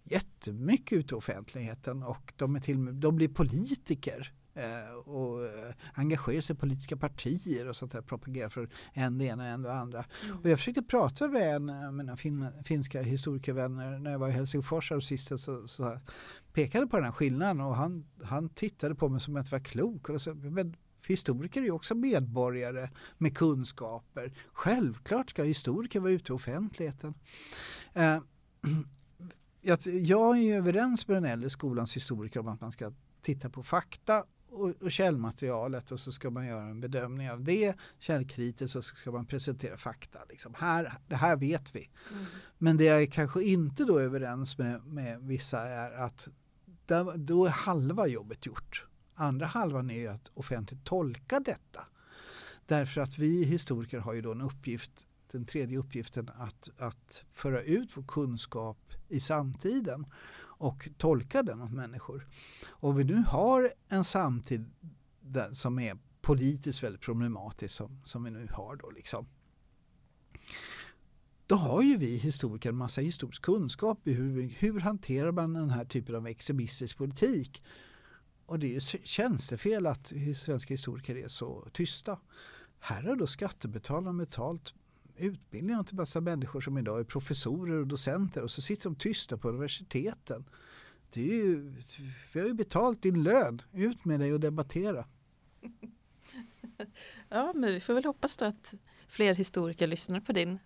jättemycket 0.05 0.99
ute 0.99 1.15
i 1.15 1.19
offentligheten 1.19 2.03
och 2.03 2.33
de, 2.37 2.57
är 2.57 2.61
till, 2.61 3.01
de 3.01 3.17
blir 3.17 3.29
politiker 3.29 4.33
och 5.05 5.45
eh, 5.45 5.75
engagerar 5.95 6.41
sig 6.41 6.57
i 6.57 6.59
politiska 6.59 6.97
partier 6.97 7.69
och 7.69 7.77
sånt 7.77 7.93
där, 7.93 8.03
propagerar 8.03 8.49
för 8.49 8.69
en 8.93 9.19
det 9.19 9.25
ena 9.25 9.43
och 9.43 9.49
en 9.49 9.63
det 9.63 9.73
andra. 9.73 10.05
Mm. 10.25 10.39
Och 10.39 10.49
jag 10.49 10.59
försökte 10.59 10.83
prata 10.83 11.29
med 11.29 11.57
en 11.57 11.71
av 11.71 11.95
mina 11.95 12.17
fin, 12.17 12.47
finska 12.65 13.03
historikervänner 13.03 13.99
när 13.99 14.11
jag 14.11 14.19
var 14.19 14.29
i 14.29 14.33
Helsingfors 14.33 14.93
och 14.93 15.05
sist 15.05 15.41
så, 15.41 15.69
så 15.69 15.99
pekade 16.53 16.87
på 16.87 16.97
den 16.97 17.05
här 17.05 17.13
skillnaden 17.13 17.61
och 17.61 17.75
han, 17.75 18.07
han 18.23 18.49
tittade 18.49 18.95
på 18.95 19.09
mig 19.09 19.21
som 19.21 19.37
att 19.37 19.47
jag 19.47 19.59
var 19.59 19.65
klok. 19.65 20.09
Och 20.09 20.23
så, 20.23 20.35
men 20.35 20.77
historiker 21.07 21.61
är 21.61 21.65
ju 21.65 21.71
också 21.71 21.95
medborgare 21.95 22.91
med 23.19 23.37
kunskaper. 23.37 24.33
Självklart 24.53 25.31
ska 25.31 25.43
historiker 25.43 26.01
vara 26.01 26.13
ute 26.13 26.33
i 26.33 26.35
offentligheten. 26.35 27.15
Eh, 27.93 28.19
jag, 29.61 29.79
jag 29.85 30.39
är 30.39 30.57
överens 30.57 31.09
med 31.09 31.17
den 31.17 31.25
äldre 31.25 31.51
skolans 31.51 31.97
historiker 31.97 32.41
om 32.41 32.49
att 32.49 32.61
man 32.61 32.73
ska 32.73 32.93
titta 33.23 33.51
på 33.51 33.63
fakta 33.63 34.25
och, 34.51 34.83
och 34.83 34.93
källmaterialet 34.93 35.91
och 35.91 36.01
så 36.01 36.13
ska 36.13 36.31
man 36.31 36.47
göra 36.47 36.63
en 36.63 36.81
bedömning 36.81 37.31
av 37.31 37.45
det. 37.45 37.75
Källkritiskt 37.99 38.73
så 38.73 38.83
ska 38.83 39.11
man 39.11 39.27
presentera 39.27 39.77
fakta. 39.77 40.19
Liksom. 40.29 40.55
Här, 40.55 40.93
det 41.09 41.17
här 41.17 41.37
vet 41.37 41.75
vi. 41.75 41.91
Mm. 42.13 42.25
Men 42.59 42.77
det 42.77 42.85
jag 42.85 43.03
är 43.03 43.07
kanske 43.07 43.43
inte 43.43 43.85
då 43.85 43.99
överens 43.99 44.59
med, 44.59 44.85
med 44.87 45.21
vissa 45.21 45.61
är 45.61 45.91
att 45.91 46.29
där, 46.87 47.17
då 47.17 47.47
är 47.47 47.51
halva 47.51 48.07
jobbet 48.07 48.47
gjort. 48.47 48.87
Andra 49.15 49.47
halvan 49.47 49.91
är 49.91 50.11
att 50.11 50.31
offentligt 50.35 50.85
tolka 50.85 51.41
detta. 51.41 51.87
Därför 52.67 53.01
att 53.01 53.19
vi 53.19 53.45
historiker 53.45 53.99
har 53.99 54.15
ju 54.15 54.23
då 54.23 54.33
en 54.33 54.41
uppgift, 54.41 55.07
den 55.31 55.45
tredje 55.45 55.79
uppgiften 55.79 56.31
att, 56.39 56.69
att 56.79 57.25
föra 57.33 57.63
ut 57.63 57.91
vår 57.95 58.03
kunskap 58.03 58.93
i 59.09 59.21
samtiden 59.21 60.07
och 60.59 60.89
tolka 60.97 61.43
den 61.43 61.63
åt 61.63 61.73
människor. 61.73 62.27
Och 62.67 63.01
vi 63.01 63.05
nu 63.05 63.25
har 63.29 63.73
en 63.89 64.05
samtid 64.05 64.71
som 65.53 65.79
är 65.79 65.99
politiskt 66.21 66.83
väldigt 66.83 67.01
problematisk 67.01 67.75
som, 67.75 68.01
som 68.05 68.25
vi 68.25 68.31
nu 68.31 68.49
har 68.53 68.77
då 68.77 68.91
liksom. 68.91 69.27
Då 71.47 71.57
har 71.57 71.83
ju 71.83 71.97
vi 71.97 72.17
historiker 72.17 72.69
en 72.69 72.77
massa 72.77 73.01
historisk 73.01 73.43
kunskap 73.43 74.09
i 74.09 74.13
hur, 74.13 74.43
hur 74.59 74.81
hanterar 74.81 75.33
man 75.33 75.53
den 75.53 75.71
här 75.71 75.85
typen 75.85 76.15
av 76.15 76.27
extremistisk 76.27 76.99
politik. 76.99 77.63
Och 78.47 78.59
det 78.59 78.67
är 78.67 78.71
ju 78.71 78.81
tjänstefel 79.05 79.87
att 79.87 80.13
svenska 80.37 80.75
historiker 80.75 81.17
är 81.17 81.29
så 81.29 81.69
tysta. 81.73 82.19
Här 82.79 83.03
har 83.03 83.17
då 83.17 83.27
skattebetalarna 83.27 84.13
betalt 84.13 84.75
utbildning 85.19 85.85
till 85.85 85.97
massa 85.97 86.21
människor 86.21 86.61
som 86.61 86.79
idag 86.79 87.01
är 87.01 87.05
professorer 87.05 87.75
och 87.75 87.87
docenter 87.87 88.43
och 88.43 88.51
så 88.51 88.63
sitter 88.63 88.85
de 88.85 88.95
tysta 88.95 89.37
på 89.37 89.49
universiteten. 89.49 90.45
Det 91.11 91.21
är 91.21 91.35
ju, 91.35 91.75
vi 92.33 92.41
har 92.41 92.47
ju 92.47 92.55
betalt 92.55 93.03
din 93.03 93.23
lön, 93.23 93.63
ut 93.73 94.05
med 94.05 94.21
dig 94.21 94.35
och 94.35 94.41
debattera. 94.41 95.05
Ja, 97.29 97.53
men 97.55 97.73
vi 97.73 97.81
får 97.81 97.95
väl 97.95 98.05
hoppas 98.05 98.37
då 98.37 98.45
att 98.45 98.75
fler 99.09 99.35
historiker 99.35 99.87
lyssnar 99.87 100.21
på 100.21 100.33
din 100.33 100.59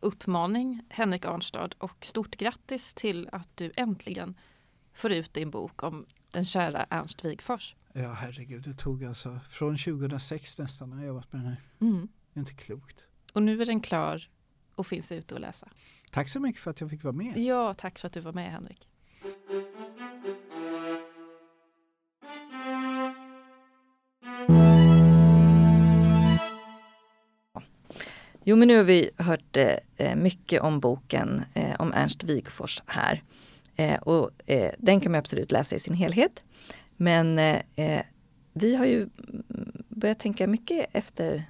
uppmaning 0.00 0.82
Henrik 0.88 1.24
Arnstad 1.24 1.68
och 1.78 2.04
stort 2.04 2.36
grattis 2.36 2.94
till 2.94 3.28
att 3.32 3.56
du 3.56 3.72
äntligen 3.76 4.34
får 4.92 5.12
ut 5.12 5.34
din 5.34 5.50
bok 5.50 5.82
om 5.82 6.06
den 6.30 6.44
kära 6.44 6.86
Ernst 6.90 7.24
Wigfors. 7.24 7.76
Ja 7.92 8.12
herregud, 8.12 8.62
det 8.62 8.74
tog 8.74 9.04
alltså 9.04 9.40
från 9.50 9.78
2006 9.78 10.58
nästan 10.58 10.90
när 10.90 10.96
jag 10.96 11.06
jobbat 11.06 11.32
med 11.32 11.40
den 11.40 11.48
här. 11.48 11.62
Mm. 11.80 12.08
Det 12.32 12.38
är 12.38 12.40
inte 12.40 12.54
klokt. 12.54 13.04
Och 13.32 13.42
nu 13.42 13.62
är 13.62 13.66
den 13.66 13.80
klar 13.80 14.28
och 14.74 14.86
finns 14.86 15.12
ute 15.12 15.34
att 15.34 15.40
läsa. 15.40 15.68
Tack 16.10 16.28
så 16.28 16.40
mycket 16.40 16.62
för 16.62 16.70
att 16.70 16.80
jag 16.80 16.90
fick 16.90 17.04
vara 17.04 17.12
med. 17.12 17.36
Ja, 17.36 17.74
tack 17.74 17.98
för 17.98 18.06
att 18.06 18.12
du 18.12 18.20
var 18.20 18.32
med 18.32 18.52
Henrik. 18.52 18.88
Jo, 28.44 28.56
men 28.56 28.68
nu 28.68 28.76
har 28.76 28.84
vi 28.84 29.10
hört 29.16 29.56
eh, 29.96 30.16
mycket 30.16 30.62
om 30.62 30.80
boken 30.80 31.42
eh, 31.54 31.74
om 31.78 31.92
Ernst 31.92 32.24
Wigforss 32.24 32.82
här. 32.86 33.22
Eh, 33.76 33.98
och 34.00 34.30
eh, 34.46 34.72
den 34.78 35.00
kan 35.00 35.12
man 35.12 35.18
absolut 35.18 35.52
läsa 35.52 35.76
i 35.76 35.78
sin 35.78 35.94
helhet. 35.94 36.42
Men 36.96 37.38
eh, 37.38 37.62
eh, 37.76 38.02
vi 38.52 38.76
har 38.76 38.84
ju 38.84 39.08
börjat 39.88 40.18
tänka 40.18 40.46
mycket 40.46 40.86
efter 40.92 41.44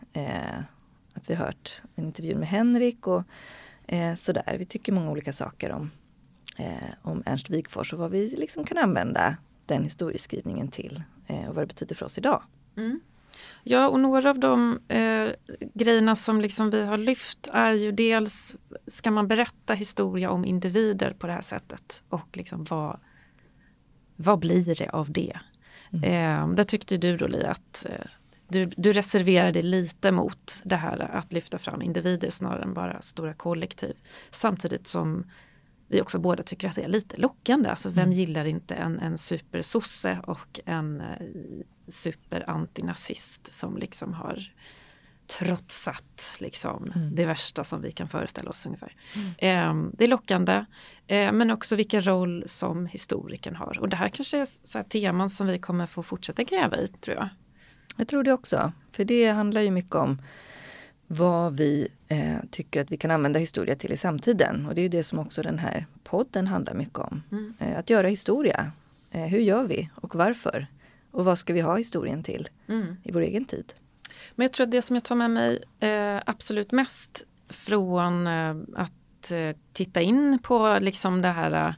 vi 1.31 1.37
hört 1.37 1.83
en 1.95 2.05
intervju 2.05 2.35
med 2.35 2.49
Henrik 2.49 3.07
och 3.07 3.23
eh, 3.87 4.15
sådär. 4.15 4.57
Vi 4.59 4.65
tycker 4.65 4.93
många 4.93 5.11
olika 5.11 5.33
saker 5.33 5.73
om, 5.73 5.91
eh, 6.57 6.91
om 7.03 7.23
Ernst 7.27 7.51
Wigforss 7.51 7.93
och 7.93 7.99
vad 7.99 8.11
vi 8.11 8.37
liksom 8.37 8.65
kan 8.65 8.79
använda 8.79 9.37
den 9.67 9.83
historieskrivningen 9.83 10.69
till 10.69 11.03
eh, 11.27 11.49
och 11.49 11.55
vad 11.55 11.63
det 11.63 11.67
betyder 11.67 11.95
för 11.95 12.07
oss 12.07 12.19
idag. 12.19 12.43
Mm. 12.77 13.01
Ja, 13.63 13.89
och 13.89 14.01
några 14.01 14.31
av 14.31 14.39
de 14.39 14.81
eh, 14.89 15.29
grejerna 15.75 16.17
som 16.17 16.41
liksom 16.41 16.71
vi 16.71 16.85
har 16.85 16.99
lyft 16.99 17.49
är 17.53 17.73
ju 17.73 17.93
dels 17.93 18.57
ska 18.87 19.11
man 19.11 19.29
berätta 19.29 19.75
historia 19.75 20.31
om 20.31 20.45
individer 20.45 21.13
på 21.13 21.27
det 21.27 21.33
här 21.33 21.41
sättet 21.41 22.03
och 22.09 22.37
liksom 22.37 22.65
vad, 22.65 23.01
vad 24.17 24.39
blir 24.39 24.75
det 24.75 24.89
av 24.91 25.13
det? 25.13 25.39
Mm. 25.93 26.05
Eh, 26.05 26.55
där 26.55 26.65
tyckte 26.65 26.97
du 26.97 27.17
då 27.17 27.27
Li 27.27 27.45
att 27.45 27.87
eh, 27.89 28.07
du, 28.51 28.67
du 28.77 28.93
reserverar 28.93 29.53
dig 29.53 29.63
lite 29.63 30.13
mot 30.13 30.63
det 30.65 30.77
här 30.77 30.99
att 30.99 31.33
lyfta 31.33 31.59
fram 31.59 31.83
individer 31.83 32.31
snarare 32.31 32.63
än 32.63 32.75
bara 32.75 33.03
stora 33.03 33.35
kollektiv. 33.35 33.97
Samtidigt 34.31 34.87
som 34.87 35.25
vi 35.89 36.01
också 36.01 36.19
båda 36.19 36.43
tycker 36.43 36.69
att 36.69 36.75
det 36.75 36.83
är 36.83 36.89
lite 36.89 37.17
lockande. 37.17 37.69
Alltså 37.69 37.89
vem 37.89 38.05
mm. 38.05 38.13
gillar 38.13 38.45
inte 38.45 38.75
en, 38.75 38.99
en 38.99 39.19
supersosse 39.19 40.19
och 40.27 40.61
en 40.65 41.01
eh, 41.01 41.27
superantinazist 41.89 43.55
som 43.55 43.77
liksom 43.77 44.15
har 44.15 44.53
trotsat 45.39 46.37
liksom, 46.39 46.93
mm. 46.95 47.15
det 47.15 47.27
värsta 47.27 47.65
som 47.65 47.83
vi 47.83 47.93
kan 47.93 48.09
föreställa 48.09 48.51
oss 48.51 48.67
ungefär. 48.67 48.97
Mm. 49.15 49.29
Eh, 49.39 49.91
det 49.99 50.05
är 50.05 50.09
lockande, 50.09 50.65
eh, 51.07 51.33
men 51.33 51.51
också 51.51 51.77
vilken 51.77 52.07
roll 52.07 52.45
som 52.47 52.87
historikern 52.87 53.57
har. 53.57 53.79
Och 53.81 53.89
det 53.89 53.97
här 53.97 54.09
kanske 54.09 54.39
är 54.39 54.45
så 54.45 54.83
teman 54.83 55.31
som 55.31 55.47
vi 55.47 55.59
kommer 55.59 55.87
få 55.87 56.03
fortsätta 56.03 56.43
gräva 56.43 56.77
i, 56.77 56.89
tror 56.89 57.17
jag. 57.17 57.29
Jag 57.97 58.09
tror 58.09 58.23
det 58.23 58.33
också. 58.33 58.73
För 58.93 59.05
det 59.05 59.31
handlar 59.31 59.61
ju 59.61 59.71
mycket 59.71 59.95
om 59.95 60.19
vad 61.07 61.57
vi 61.57 61.89
eh, 62.09 62.37
tycker 62.51 62.81
att 62.81 62.93
vi 62.93 62.97
kan 62.97 63.11
använda 63.11 63.39
historia 63.39 63.77
till 63.77 63.93
i 63.93 63.97
samtiden. 63.97 64.67
Och 64.67 64.75
det 64.75 64.83
är 64.83 64.89
det 64.89 65.03
som 65.03 65.19
också 65.19 65.43
den 65.43 65.59
här 65.59 65.87
podden 66.05 66.47
handlar 66.47 66.75
mycket 66.75 66.99
om. 66.99 67.23
Mm. 67.33 67.55
Eh, 67.59 67.79
att 67.79 67.91
göra 67.91 68.09
historia. 68.09 68.73
Eh, 69.11 69.25
hur 69.25 69.39
gör 69.39 69.65
vi 69.65 69.91
och 69.95 70.15
varför? 70.15 70.67
Och 71.11 71.25
vad 71.25 71.39
ska 71.39 71.53
vi 71.53 71.61
ha 71.61 71.77
historien 71.77 72.23
till 72.23 72.49
mm. 72.69 72.97
i 73.03 73.13
vår 73.13 73.21
egen 73.21 73.45
tid? 73.45 73.73
Men 74.35 74.45
jag 74.45 74.53
tror 74.53 74.67
att 74.67 74.71
det 74.71 74.83
som 74.83 74.97
jag 74.97 75.05
tar 75.05 75.15
med 75.15 75.31
mig 75.31 75.63
eh, 75.81 76.23
absolut 76.27 76.73
mest 76.73 77.27
från 77.49 78.27
eh, 78.27 78.57
att 78.77 79.33
eh, 79.33 79.57
titta 79.73 80.01
in 80.01 80.39
på 80.43 80.79
liksom 80.81 81.23
det 81.23 81.29
här 81.29 81.75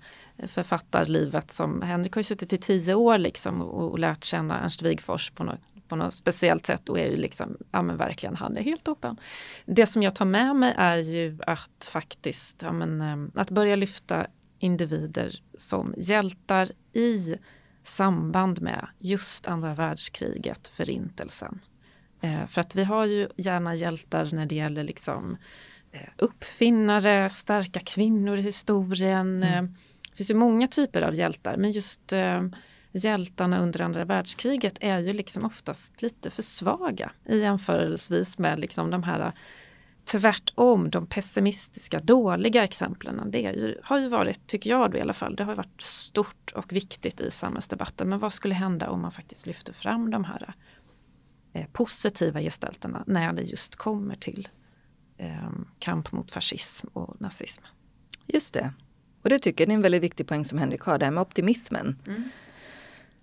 författarlivet 0.48 1.51
som 1.51 1.82
Henrik 1.82 2.14
har 2.14 2.22
suttit 2.22 2.52
i 2.52 2.59
tio 2.59 2.94
år 2.94 3.18
liksom 3.18 3.62
och, 3.62 3.90
och 3.90 3.98
lärt 3.98 4.24
känna 4.24 4.60
Ernst 4.60 4.82
Wigfors 4.82 5.30
på 5.30 5.44
något 5.44 5.60
på 5.93 5.97
något 5.97 6.14
speciellt 6.14 6.66
sätt 6.66 6.89
och 6.89 6.98
är 6.98 7.10
ju 7.10 7.16
liksom, 7.16 7.56
ja 7.70 7.82
men 7.82 7.97
verkligen 7.97 8.36
han 8.36 8.56
är 8.56 8.62
helt 8.62 8.85
toppen. 8.85 9.20
Det 9.64 9.86
som 9.86 10.02
jag 10.02 10.14
tar 10.14 10.24
med 10.24 10.56
mig 10.56 10.74
är 10.77 10.97
ju 10.97 11.39
att 11.47 11.85
faktiskt, 11.85 12.62
ja 12.62 12.73
men, 12.73 13.01
eh, 13.01 13.40
att 13.40 13.51
börja 13.51 13.77
lyfta 13.77 14.27
individer 14.59 15.43
som 15.55 15.94
hjältar 15.97 16.69
i 16.93 17.35
samband 17.82 18.62
med 18.62 18.86
just 18.98 19.48
andra 19.48 19.74
världskriget, 19.74 20.69
förintelsen. 20.69 21.60
Eh, 22.20 22.47
för 22.47 22.60
att 22.60 22.74
vi 22.74 22.85
har 22.85 23.06
ju 23.06 23.28
gärna 23.36 23.74
hjältar 23.74 24.28
när 24.32 24.47
det 24.47 24.55
gäller 24.55 24.85
liksom 24.85 25.36
eh, 25.93 26.09
uppfinnare, 26.19 27.31
starka 27.31 27.81
kvinnor 27.81 28.39
i 28.39 28.43
historien. 28.43 29.43
Mm. 29.43 29.64
Eh, 29.64 29.70
det 30.10 30.16
finns 30.16 30.31
ju 30.31 30.35
många 30.35 30.66
typer 30.66 31.02
av 31.02 31.14
hjältar 31.14 31.56
men 31.56 31.70
just 31.70 32.12
hjältarna 32.93 33.59
under 33.59 33.81
andra 33.81 34.05
världskriget 34.05 34.77
är 34.81 34.98
ju 34.98 35.12
liksom 35.12 35.44
oftast 35.44 36.02
lite 36.02 36.31
för 36.31 36.43
svaga 36.43 37.12
i 37.24 37.39
jämförelsevis 37.39 38.39
med 38.39 38.60
liksom 38.60 38.90
de 38.90 39.02
här 39.02 39.32
tvärtom, 40.05 40.90
de 40.90 41.06
pessimistiska, 41.06 41.98
dåliga 41.98 42.64
exemplen, 42.64 43.31
det 43.31 43.40
ju, 43.40 43.81
har 43.82 43.98
ju 43.98 44.09
varit, 44.09 44.47
tycker 44.47 44.70
jag 44.70 44.90
då 44.90 44.98
i 44.98 45.01
alla 45.01 45.12
fall, 45.12 45.36
det 45.36 45.44
har 45.44 45.55
varit 45.55 45.82
stort 45.82 46.52
och 46.55 46.73
viktigt 46.73 47.20
i 47.20 47.31
samhällsdebatten. 47.31 48.09
Men 48.09 48.19
vad 48.19 48.32
skulle 48.32 48.55
hända 48.55 48.90
om 48.90 49.01
man 49.01 49.12
faktiskt 49.12 49.47
lyfter 49.47 49.73
fram 49.73 50.10
de 50.10 50.24
här 50.24 50.55
eh, 51.52 51.66
positiva 51.73 52.40
gestalterna 52.40 53.05
när 53.06 53.32
det 53.32 53.43
just 53.43 53.77
kommer 53.77 54.16
till 54.16 54.48
eh, 55.16 55.51
kamp 55.78 56.12
mot 56.12 56.32
fascism 56.32 56.86
och 56.93 57.20
nazism? 57.20 57.62
Just 58.27 58.55
det. 58.55 58.73
Och 59.23 59.28
det 59.28 59.39
tycker 59.39 59.64
jag 59.64 59.70
är 59.70 59.74
en 59.74 59.82
väldigt 59.82 60.02
viktig 60.02 60.27
poäng 60.27 60.44
som 60.44 60.59
Henrik 60.59 60.81
har, 60.81 60.98
det 60.98 61.05
här 61.05 61.12
med 61.12 61.23
optimismen. 61.23 61.98
Mm 62.06 62.23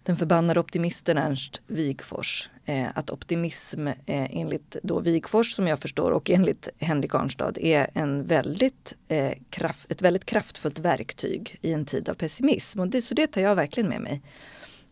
den 0.04 0.18
förbannade 0.18 0.60
optimisten 0.60 1.18
Ernst 1.18 1.62
Wigfors. 1.68 2.50
Eh, 2.66 2.88
att 2.96 3.10
optimism 3.10 3.88
eh, 3.88 3.96
enligt 4.06 4.76
då 4.84 5.00
Wigfors 5.00 5.52
som 5.56 5.68
jag 5.68 5.80
förstår 5.80 6.12
och 6.12 6.30
enligt 6.30 6.70
Henrik 6.78 7.16
Arnstad 7.16 7.58
är 7.58 7.90
en 7.94 8.28
väldigt, 8.28 8.96
eh, 9.08 9.34
kraft, 9.50 9.92
ett 9.92 10.02
väldigt 10.02 10.26
kraftfullt 10.26 10.80
verktyg 10.80 11.58
i 11.62 11.74
en 11.74 11.86
tid 11.86 12.10
av 12.10 12.14
pessimism. 12.14 12.80
Och 12.80 12.88
det, 12.88 13.02
så 13.02 13.14
det 13.14 13.28
tar 13.28 13.42
jag 13.42 13.56
verkligen 13.56 13.90
med 13.90 14.02
mig. 14.02 14.22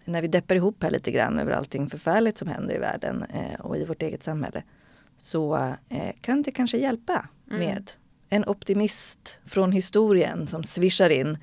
När 0.06 0.22
vi 0.22 0.28
deppar 0.28 0.56
ihop 0.56 0.84
här 0.84 0.92
lite 0.92 1.12
grann 1.12 1.40
över 1.40 1.52
allting 1.52 1.90
förfärligt 1.90 2.38
som 2.38 2.48
händer 2.48 2.76
i 2.76 2.78
världen 2.78 3.26
och 3.60 3.78
i 3.78 3.86
vårt 3.86 4.02
eget 4.02 4.24
samhälle 4.24 4.64
så 5.18 5.74
kan 6.22 6.42
det 6.42 6.52
kanske 6.52 6.78
hjälpa 6.78 7.28
mm. 7.48 7.60
med 7.60 7.92
en 8.30 8.46
optimist 8.46 9.40
från 9.46 9.72
historien 9.72 10.48
som 10.48 10.64
svischar 10.64 11.10
in 11.10 11.38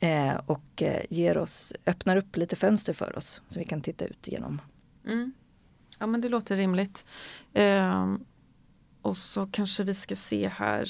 Eh, 0.00 0.36
och 0.46 0.82
eh, 0.82 1.02
ger 1.10 1.38
oss, 1.38 1.72
öppnar 1.86 2.16
upp 2.16 2.36
lite 2.36 2.56
fönster 2.56 2.92
för 2.92 3.18
oss 3.18 3.42
som 3.48 3.58
vi 3.58 3.64
kan 3.64 3.80
titta 3.80 4.04
ut 4.04 4.28
genom. 4.28 4.60
Mm. 5.06 5.32
Ja 5.98 6.06
men 6.06 6.20
det 6.20 6.28
låter 6.28 6.56
rimligt. 6.56 7.04
Eh, 7.52 8.14
och 9.02 9.16
så 9.16 9.46
kanske 9.46 9.84
vi 9.84 9.94
ska 9.94 10.16
se 10.16 10.48
här. 10.48 10.88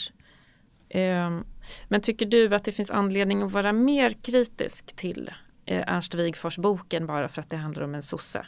Eh, 0.88 1.40
men 1.88 2.00
tycker 2.00 2.26
du 2.26 2.54
att 2.54 2.64
det 2.64 2.72
finns 2.72 2.90
anledning 2.90 3.42
att 3.42 3.52
vara 3.52 3.72
mer 3.72 4.10
kritisk 4.10 4.96
till 4.96 5.30
eh, 5.64 5.94
Ernst 5.94 6.14
Wigfors 6.14 6.58
boken 6.58 7.06
bara 7.06 7.28
för 7.28 7.40
att 7.40 7.50
det 7.50 7.56
handlar 7.56 7.82
om 7.82 7.94
en 7.94 8.02
sosse? 8.02 8.46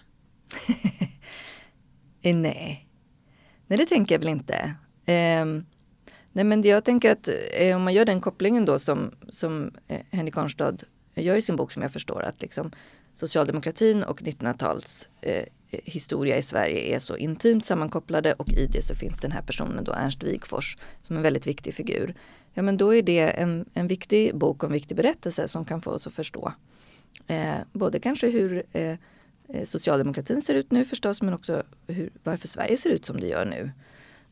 Eh, 2.22 2.36
nej. 2.36 2.88
Nej 3.66 3.78
det 3.78 3.86
tänker 3.86 4.14
jag 4.14 4.18
väl 4.20 4.28
inte. 4.28 4.74
Um, 5.42 5.66
Nej 6.38 6.44
men 6.44 6.62
jag 6.62 6.84
tänker 6.84 7.12
att 7.12 7.28
eh, 7.52 7.76
om 7.76 7.82
man 7.82 7.94
gör 7.94 8.04
den 8.04 8.20
kopplingen 8.20 8.64
då 8.64 8.78
som, 8.78 9.10
som 9.28 9.70
eh, 9.88 10.00
Henrik 10.10 10.36
Arnstad 10.36 10.76
eh, 11.14 11.24
gör 11.24 11.36
i 11.36 11.42
sin 11.42 11.56
bok 11.56 11.72
som 11.72 11.82
jag 11.82 11.92
förstår 11.92 12.22
att 12.22 12.42
liksom 12.42 12.72
socialdemokratin 13.14 14.02
och 14.02 14.22
1900-tals 14.22 15.08
eh, 15.20 15.36
eh, 15.36 15.44
historia 15.70 16.36
i 16.36 16.42
Sverige 16.42 16.94
är 16.94 16.98
så 16.98 17.16
intimt 17.16 17.64
sammankopplade 17.64 18.32
och 18.32 18.52
i 18.52 18.66
det 18.66 18.82
så 18.82 18.94
finns 18.94 19.18
den 19.18 19.32
här 19.32 19.42
personen 19.42 19.84
då 19.84 19.92
Ernst 19.92 20.22
Wigfors 20.22 20.76
som 21.00 21.16
en 21.16 21.22
väldigt 21.22 21.46
viktig 21.46 21.74
figur. 21.74 22.14
Ja 22.54 22.62
men 22.62 22.76
då 22.76 22.94
är 22.94 23.02
det 23.02 23.20
en, 23.20 23.64
en 23.74 23.86
viktig 23.86 24.34
bok 24.34 24.62
och 24.62 24.68
en 24.68 24.72
viktig 24.72 24.96
berättelse 24.96 25.48
som 25.48 25.64
kan 25.64 25.80
få 25.80 25.90
oss 25.90 26.06
att 26.06 26.14
förstå 26.14 26.52
eh, 27.26 27.54
både 27.72 28.00
kanske 28.00 28.30
hur 28.30 28.62
eh, 28.72 28.90
eh 29.48 29.64
socialdemokratin 29.64 30.42
ser 30.42 30.54
ut 30.54 30.70
nu 30.70 30.84
förstås 30.84 31.22
men 31.22 31.34
också 31.34 31.62
hur, 31.86 32.10
varför 32.22 32.48
Sverige 32.48 32.76
ser 32.76 32.90
ut 32.90 33.06
som 33.06 33.20
det 33.20 33.26
gör 33.26 33.44
nu. 33.44 33.70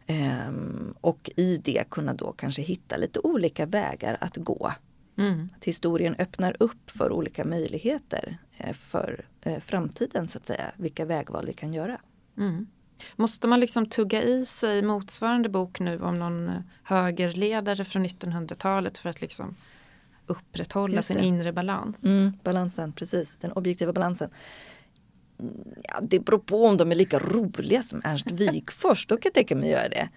Um, 0.08 0.94
och 1.00 1.30
i 1.36 1.56
det 1.56 1.90
kunna 1.90 2.14
då 2.14 2.32
kanske 2.32 2.62
hitta 2.62 2.96
lite 2.96 3.20
olika 3.20 3.66
vägar 3.66 4.18
att 4.20 4.36
gå. 4.36 4.72
Mm. 5.18 5.48
Att 5.56 5.64
historien 5.64 6.16
öppnar 6.18 6.56
upp 6.60 6.90
för 6.90 7.12
olika 7.12 7.44
möjligheter 7.44 8.38
eh, 8.56 8.72
för 8.72 9.24
eh, 9.42 9.60
framtiden 9.60 10.28
så 10.28 10.38
att 10.38 10.46
säga. 10.46 10.72
Vilka 10.76 11.04
vägval 11.04 11.46
vi 11.46 11.52
kan 11.52 11.74
göra. 11.74 12.00
Mm. 12.38 12.66
Måste 13.16 13.48
man 13.48 13.60
liksom 13.60 13.86
tugga 13.86 14.22
i 14.22 14.46
sig 14.46 14.82
motsvarande 14.82 15.48
bok 15.48 15.80
nu 15.80 16.00
om 16.02 16.18
någon 16.18 16.50
högerledare 16.82 17.84
från 17.84 18.06
1900-talet 18.06 18.98
för 18.98 19.08
att 19.08 19.20
liksom 19.20 19.56
upprätthålla 20.26 21.02
sin 21.02 21.18
inre 21.18 21.52
balans? 21.52 22.04
Mm, 22.04 22.32
balansen, 22.42 22.92
precis, 22.92 23.36
den 23.36 23.52
objektiva 23.52 23.92
balansen. 23.92 24.30
Ja, 25.82 26.00
det 26.02 26.20
beror 26.20 26.38
på 26.38 26.66
om 26.66 26.76
de 26.76 26.90
är 26.90 26.94
lika 26.94 27.18
roliga 27.18 27.82
som 27.82 28.00
Ernst 28.04 28.30
Wigforss. 28.30 29.06
Då 29.06 29.16
kan 29.16 29.22
jag 29.24 29.34
tänka 29.34 29.56
mig 29.56 29.74
att 29.74 29.80
göra 29.80 29.88
det. 29.88 30.08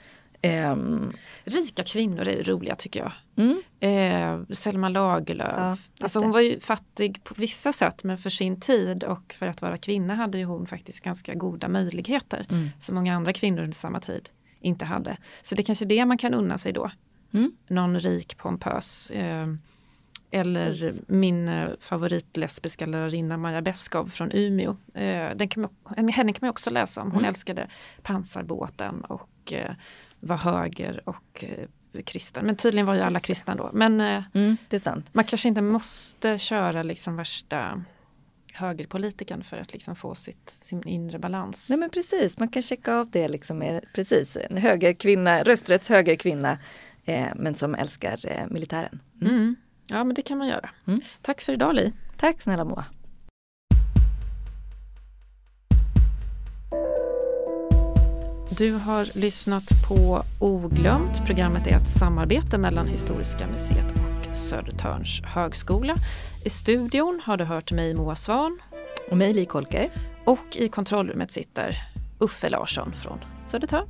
Um, 0.43 1.13
Rika 1.43 1.83
kvinnor 1.83 2.27
är 2.27 2.43
roliga 2.43 2.75
tycker 2.75 2.99
jag. 2.99 3.11
Mm. 3.35 3.61
Eh, 3.79 4.55
Selma 4.55 4.89
Lagerlöf. 4.89 5.53
Ja, 5.57 5.77
alltså 6.01 6.19
hon 6.19 6.31
var 6.31 6.41
ju 6.41 6.59
fattig 6.59 7.23
på 7.23 7.33
vissa 7.37 7.73
sätt 7.73 8.03
men 8.03 8.17
för 8.17 8.29
sin 8.29 8.59
tid 8.59 9.03
och 9.03 9.33
för 9.33 9.47
att 9.47 9.61
vara 9.61 9.77
kvinna 9.77 10.15
hade 10.15 10.37
ju 10.37 10.43
hon 10.43 10.67
faktiskt 10.67 10.99
ganska 11.03 11.33
goda 11.33 11.67
möjligheter. 11.67 12.45
Mm. 12.49 12.69
Som 12.79 12.95
många 12.95 13.15
andra 13.15 13.33
kvinnor 13.33 13.63
under 13.63 13.75
samma 13.75 13.99
tid 13.99 14.29
inte 14.59 14.85
hade. 14.85 15.17
Så 15.41 15.55
det 15.55 15.61
är 15.61 15.63
kanske 15.63 15.85
är 15.85 15.89
det 15.89 16.05
man 16.05 16.17
kan 16.17 16.33
unna 16.33 16.57
sig 16.57 16.73
då. 16.73 16.91
Mm. 17.33 17.51
Någon 17.67 17.99
rik 17.99 18.37
pompös 18.37 19.11
eh, 19.11 19.47
eller 20.31 20.65
Precis. 20.65 21.01
min 21.07 21.47
eh, 21.47 21.69
favoritlesbiska 21.79 22.85
lärarinna 22.85 23.37
Maja 23.37 23.61
Beskow 23.61 24.07
från 24.09 24.31
Umeå. 24.31 24.77
Eh, 24.93 25.35
den 25.35 25.47
kan 25.47 25.61
man, 25.61 26.09
henne 26.09 26.33
kan 26.33 26.39
man 26.41 26.49
också 26.49 26.69
läsa 26.69 27.01
om. 27.01 27.11
Hon 27.11 27.19
mm. 27.19 27.29
älskade 27.29 27.69
pansarbåten 28.01 29.01
och 29.01 29.53
eh, 29.53 29.71
var 30.19 30.37
höger 30.37 31.01
och 31.05 31.45
kristen. 32.05 32.45
Men 32.45 32.55
tydligen 32.55 32.85
var 32.85 32.95
ju 32.95 33.01
alla 33.01 33.19
kristna 33.19 33.55
då. 33.55 33.69
Men 33.73 34.01
mm, 34.01 34.57
det 34.69 34.75
är 34.75 34.79
sant. 34.79 35.05
man 35.11 35.23
kanske 35.23 35.47
inte 35.47 35.61
måste 35.61 36.37
köra 36.37 36.83
liksom 36.83 37.15
värsta 37.15 37.83
högerpolitiken 38.53 39.43
för 39.43 39.57
att 39.57 39.73
liksom 39.73 39.95
få 39.95 40.15
sitt, 40.15 40.49
sin 40.49 40.87
inre 40.87 41.19
balans. 41.19 41.69
Nej 41.69 41.79
men 41.79 41.89
precis, 41.89 42.37
man 42.37 42.47
kan 42.47 42.61
checka 42.61 42.95
av 42.95 43.09
det 43.09 43.27
liksom 43.27 43.57
med, 43.57 43.85
precis, 43.93 44.37
en 44.49 44.57
högerkvinna, 44.57 45.43
rösträtts 45.43 45.89
högerkvinna 45.89 46.57
eh, 47.05 47.27
men 47.35 47.55
som 47.55 47.75
älskar 47.75 48.19
eh, 48.23 48.47
militären. 48.49 48.99
Mm. 49.21 49.33
Mm. 49.35 49.55
Ja, 49.89 50.03
men 50.03 50.15
det 50.15 50.21
kan 50.21 50.37
man 50.37 50.47
göra. 50.47 50.69
Mm. 50.87 50.99
Tack 51.21 51.41
för 51.41 51.53
idag 51.53 51.75
Li. 51.75 51.93
Tack 52.17 52.41
snälla 52.41 52.63
Moa. 52.65 52.85
Du 58.57 58.73
har 58.73 59.19
lyssnat 59.19 59.63
på 59.87 60.23
Oglömt. 60.39 61.25
Programmet 61.25 61.67
är 61.67 61.75
ett 61.75 61.89
samarbete 61.89 62.57
mellan 62.57 62.87
Historiska 62.87 63.47
museet 63.47 63.85
och 63.91 64.35
Södertörns 64.35 65.21
högskola. 65.23 65.95
I 66.45 66.49
studion 66.49 67.21
har 67.23 67.37
du 67.37 67.43
hört 67.43 67.71
mig 67.71 67.93
Moa 67.93 68.15
Svan. 68.15 68.59
Och 69.11 69.17
mig 69.17 69.33
Li 69.33 69.45
Kolker. 69.45 69.91
Och 70.25 70.55
i 70.55 70.69
kontrollrummet 70.69 71.31
sitter 71.31 71.77
Uffe 72.19 72.49
Larsson 72.49 72.93
från 73.03 73.19
Södertörn. 73.45 73.87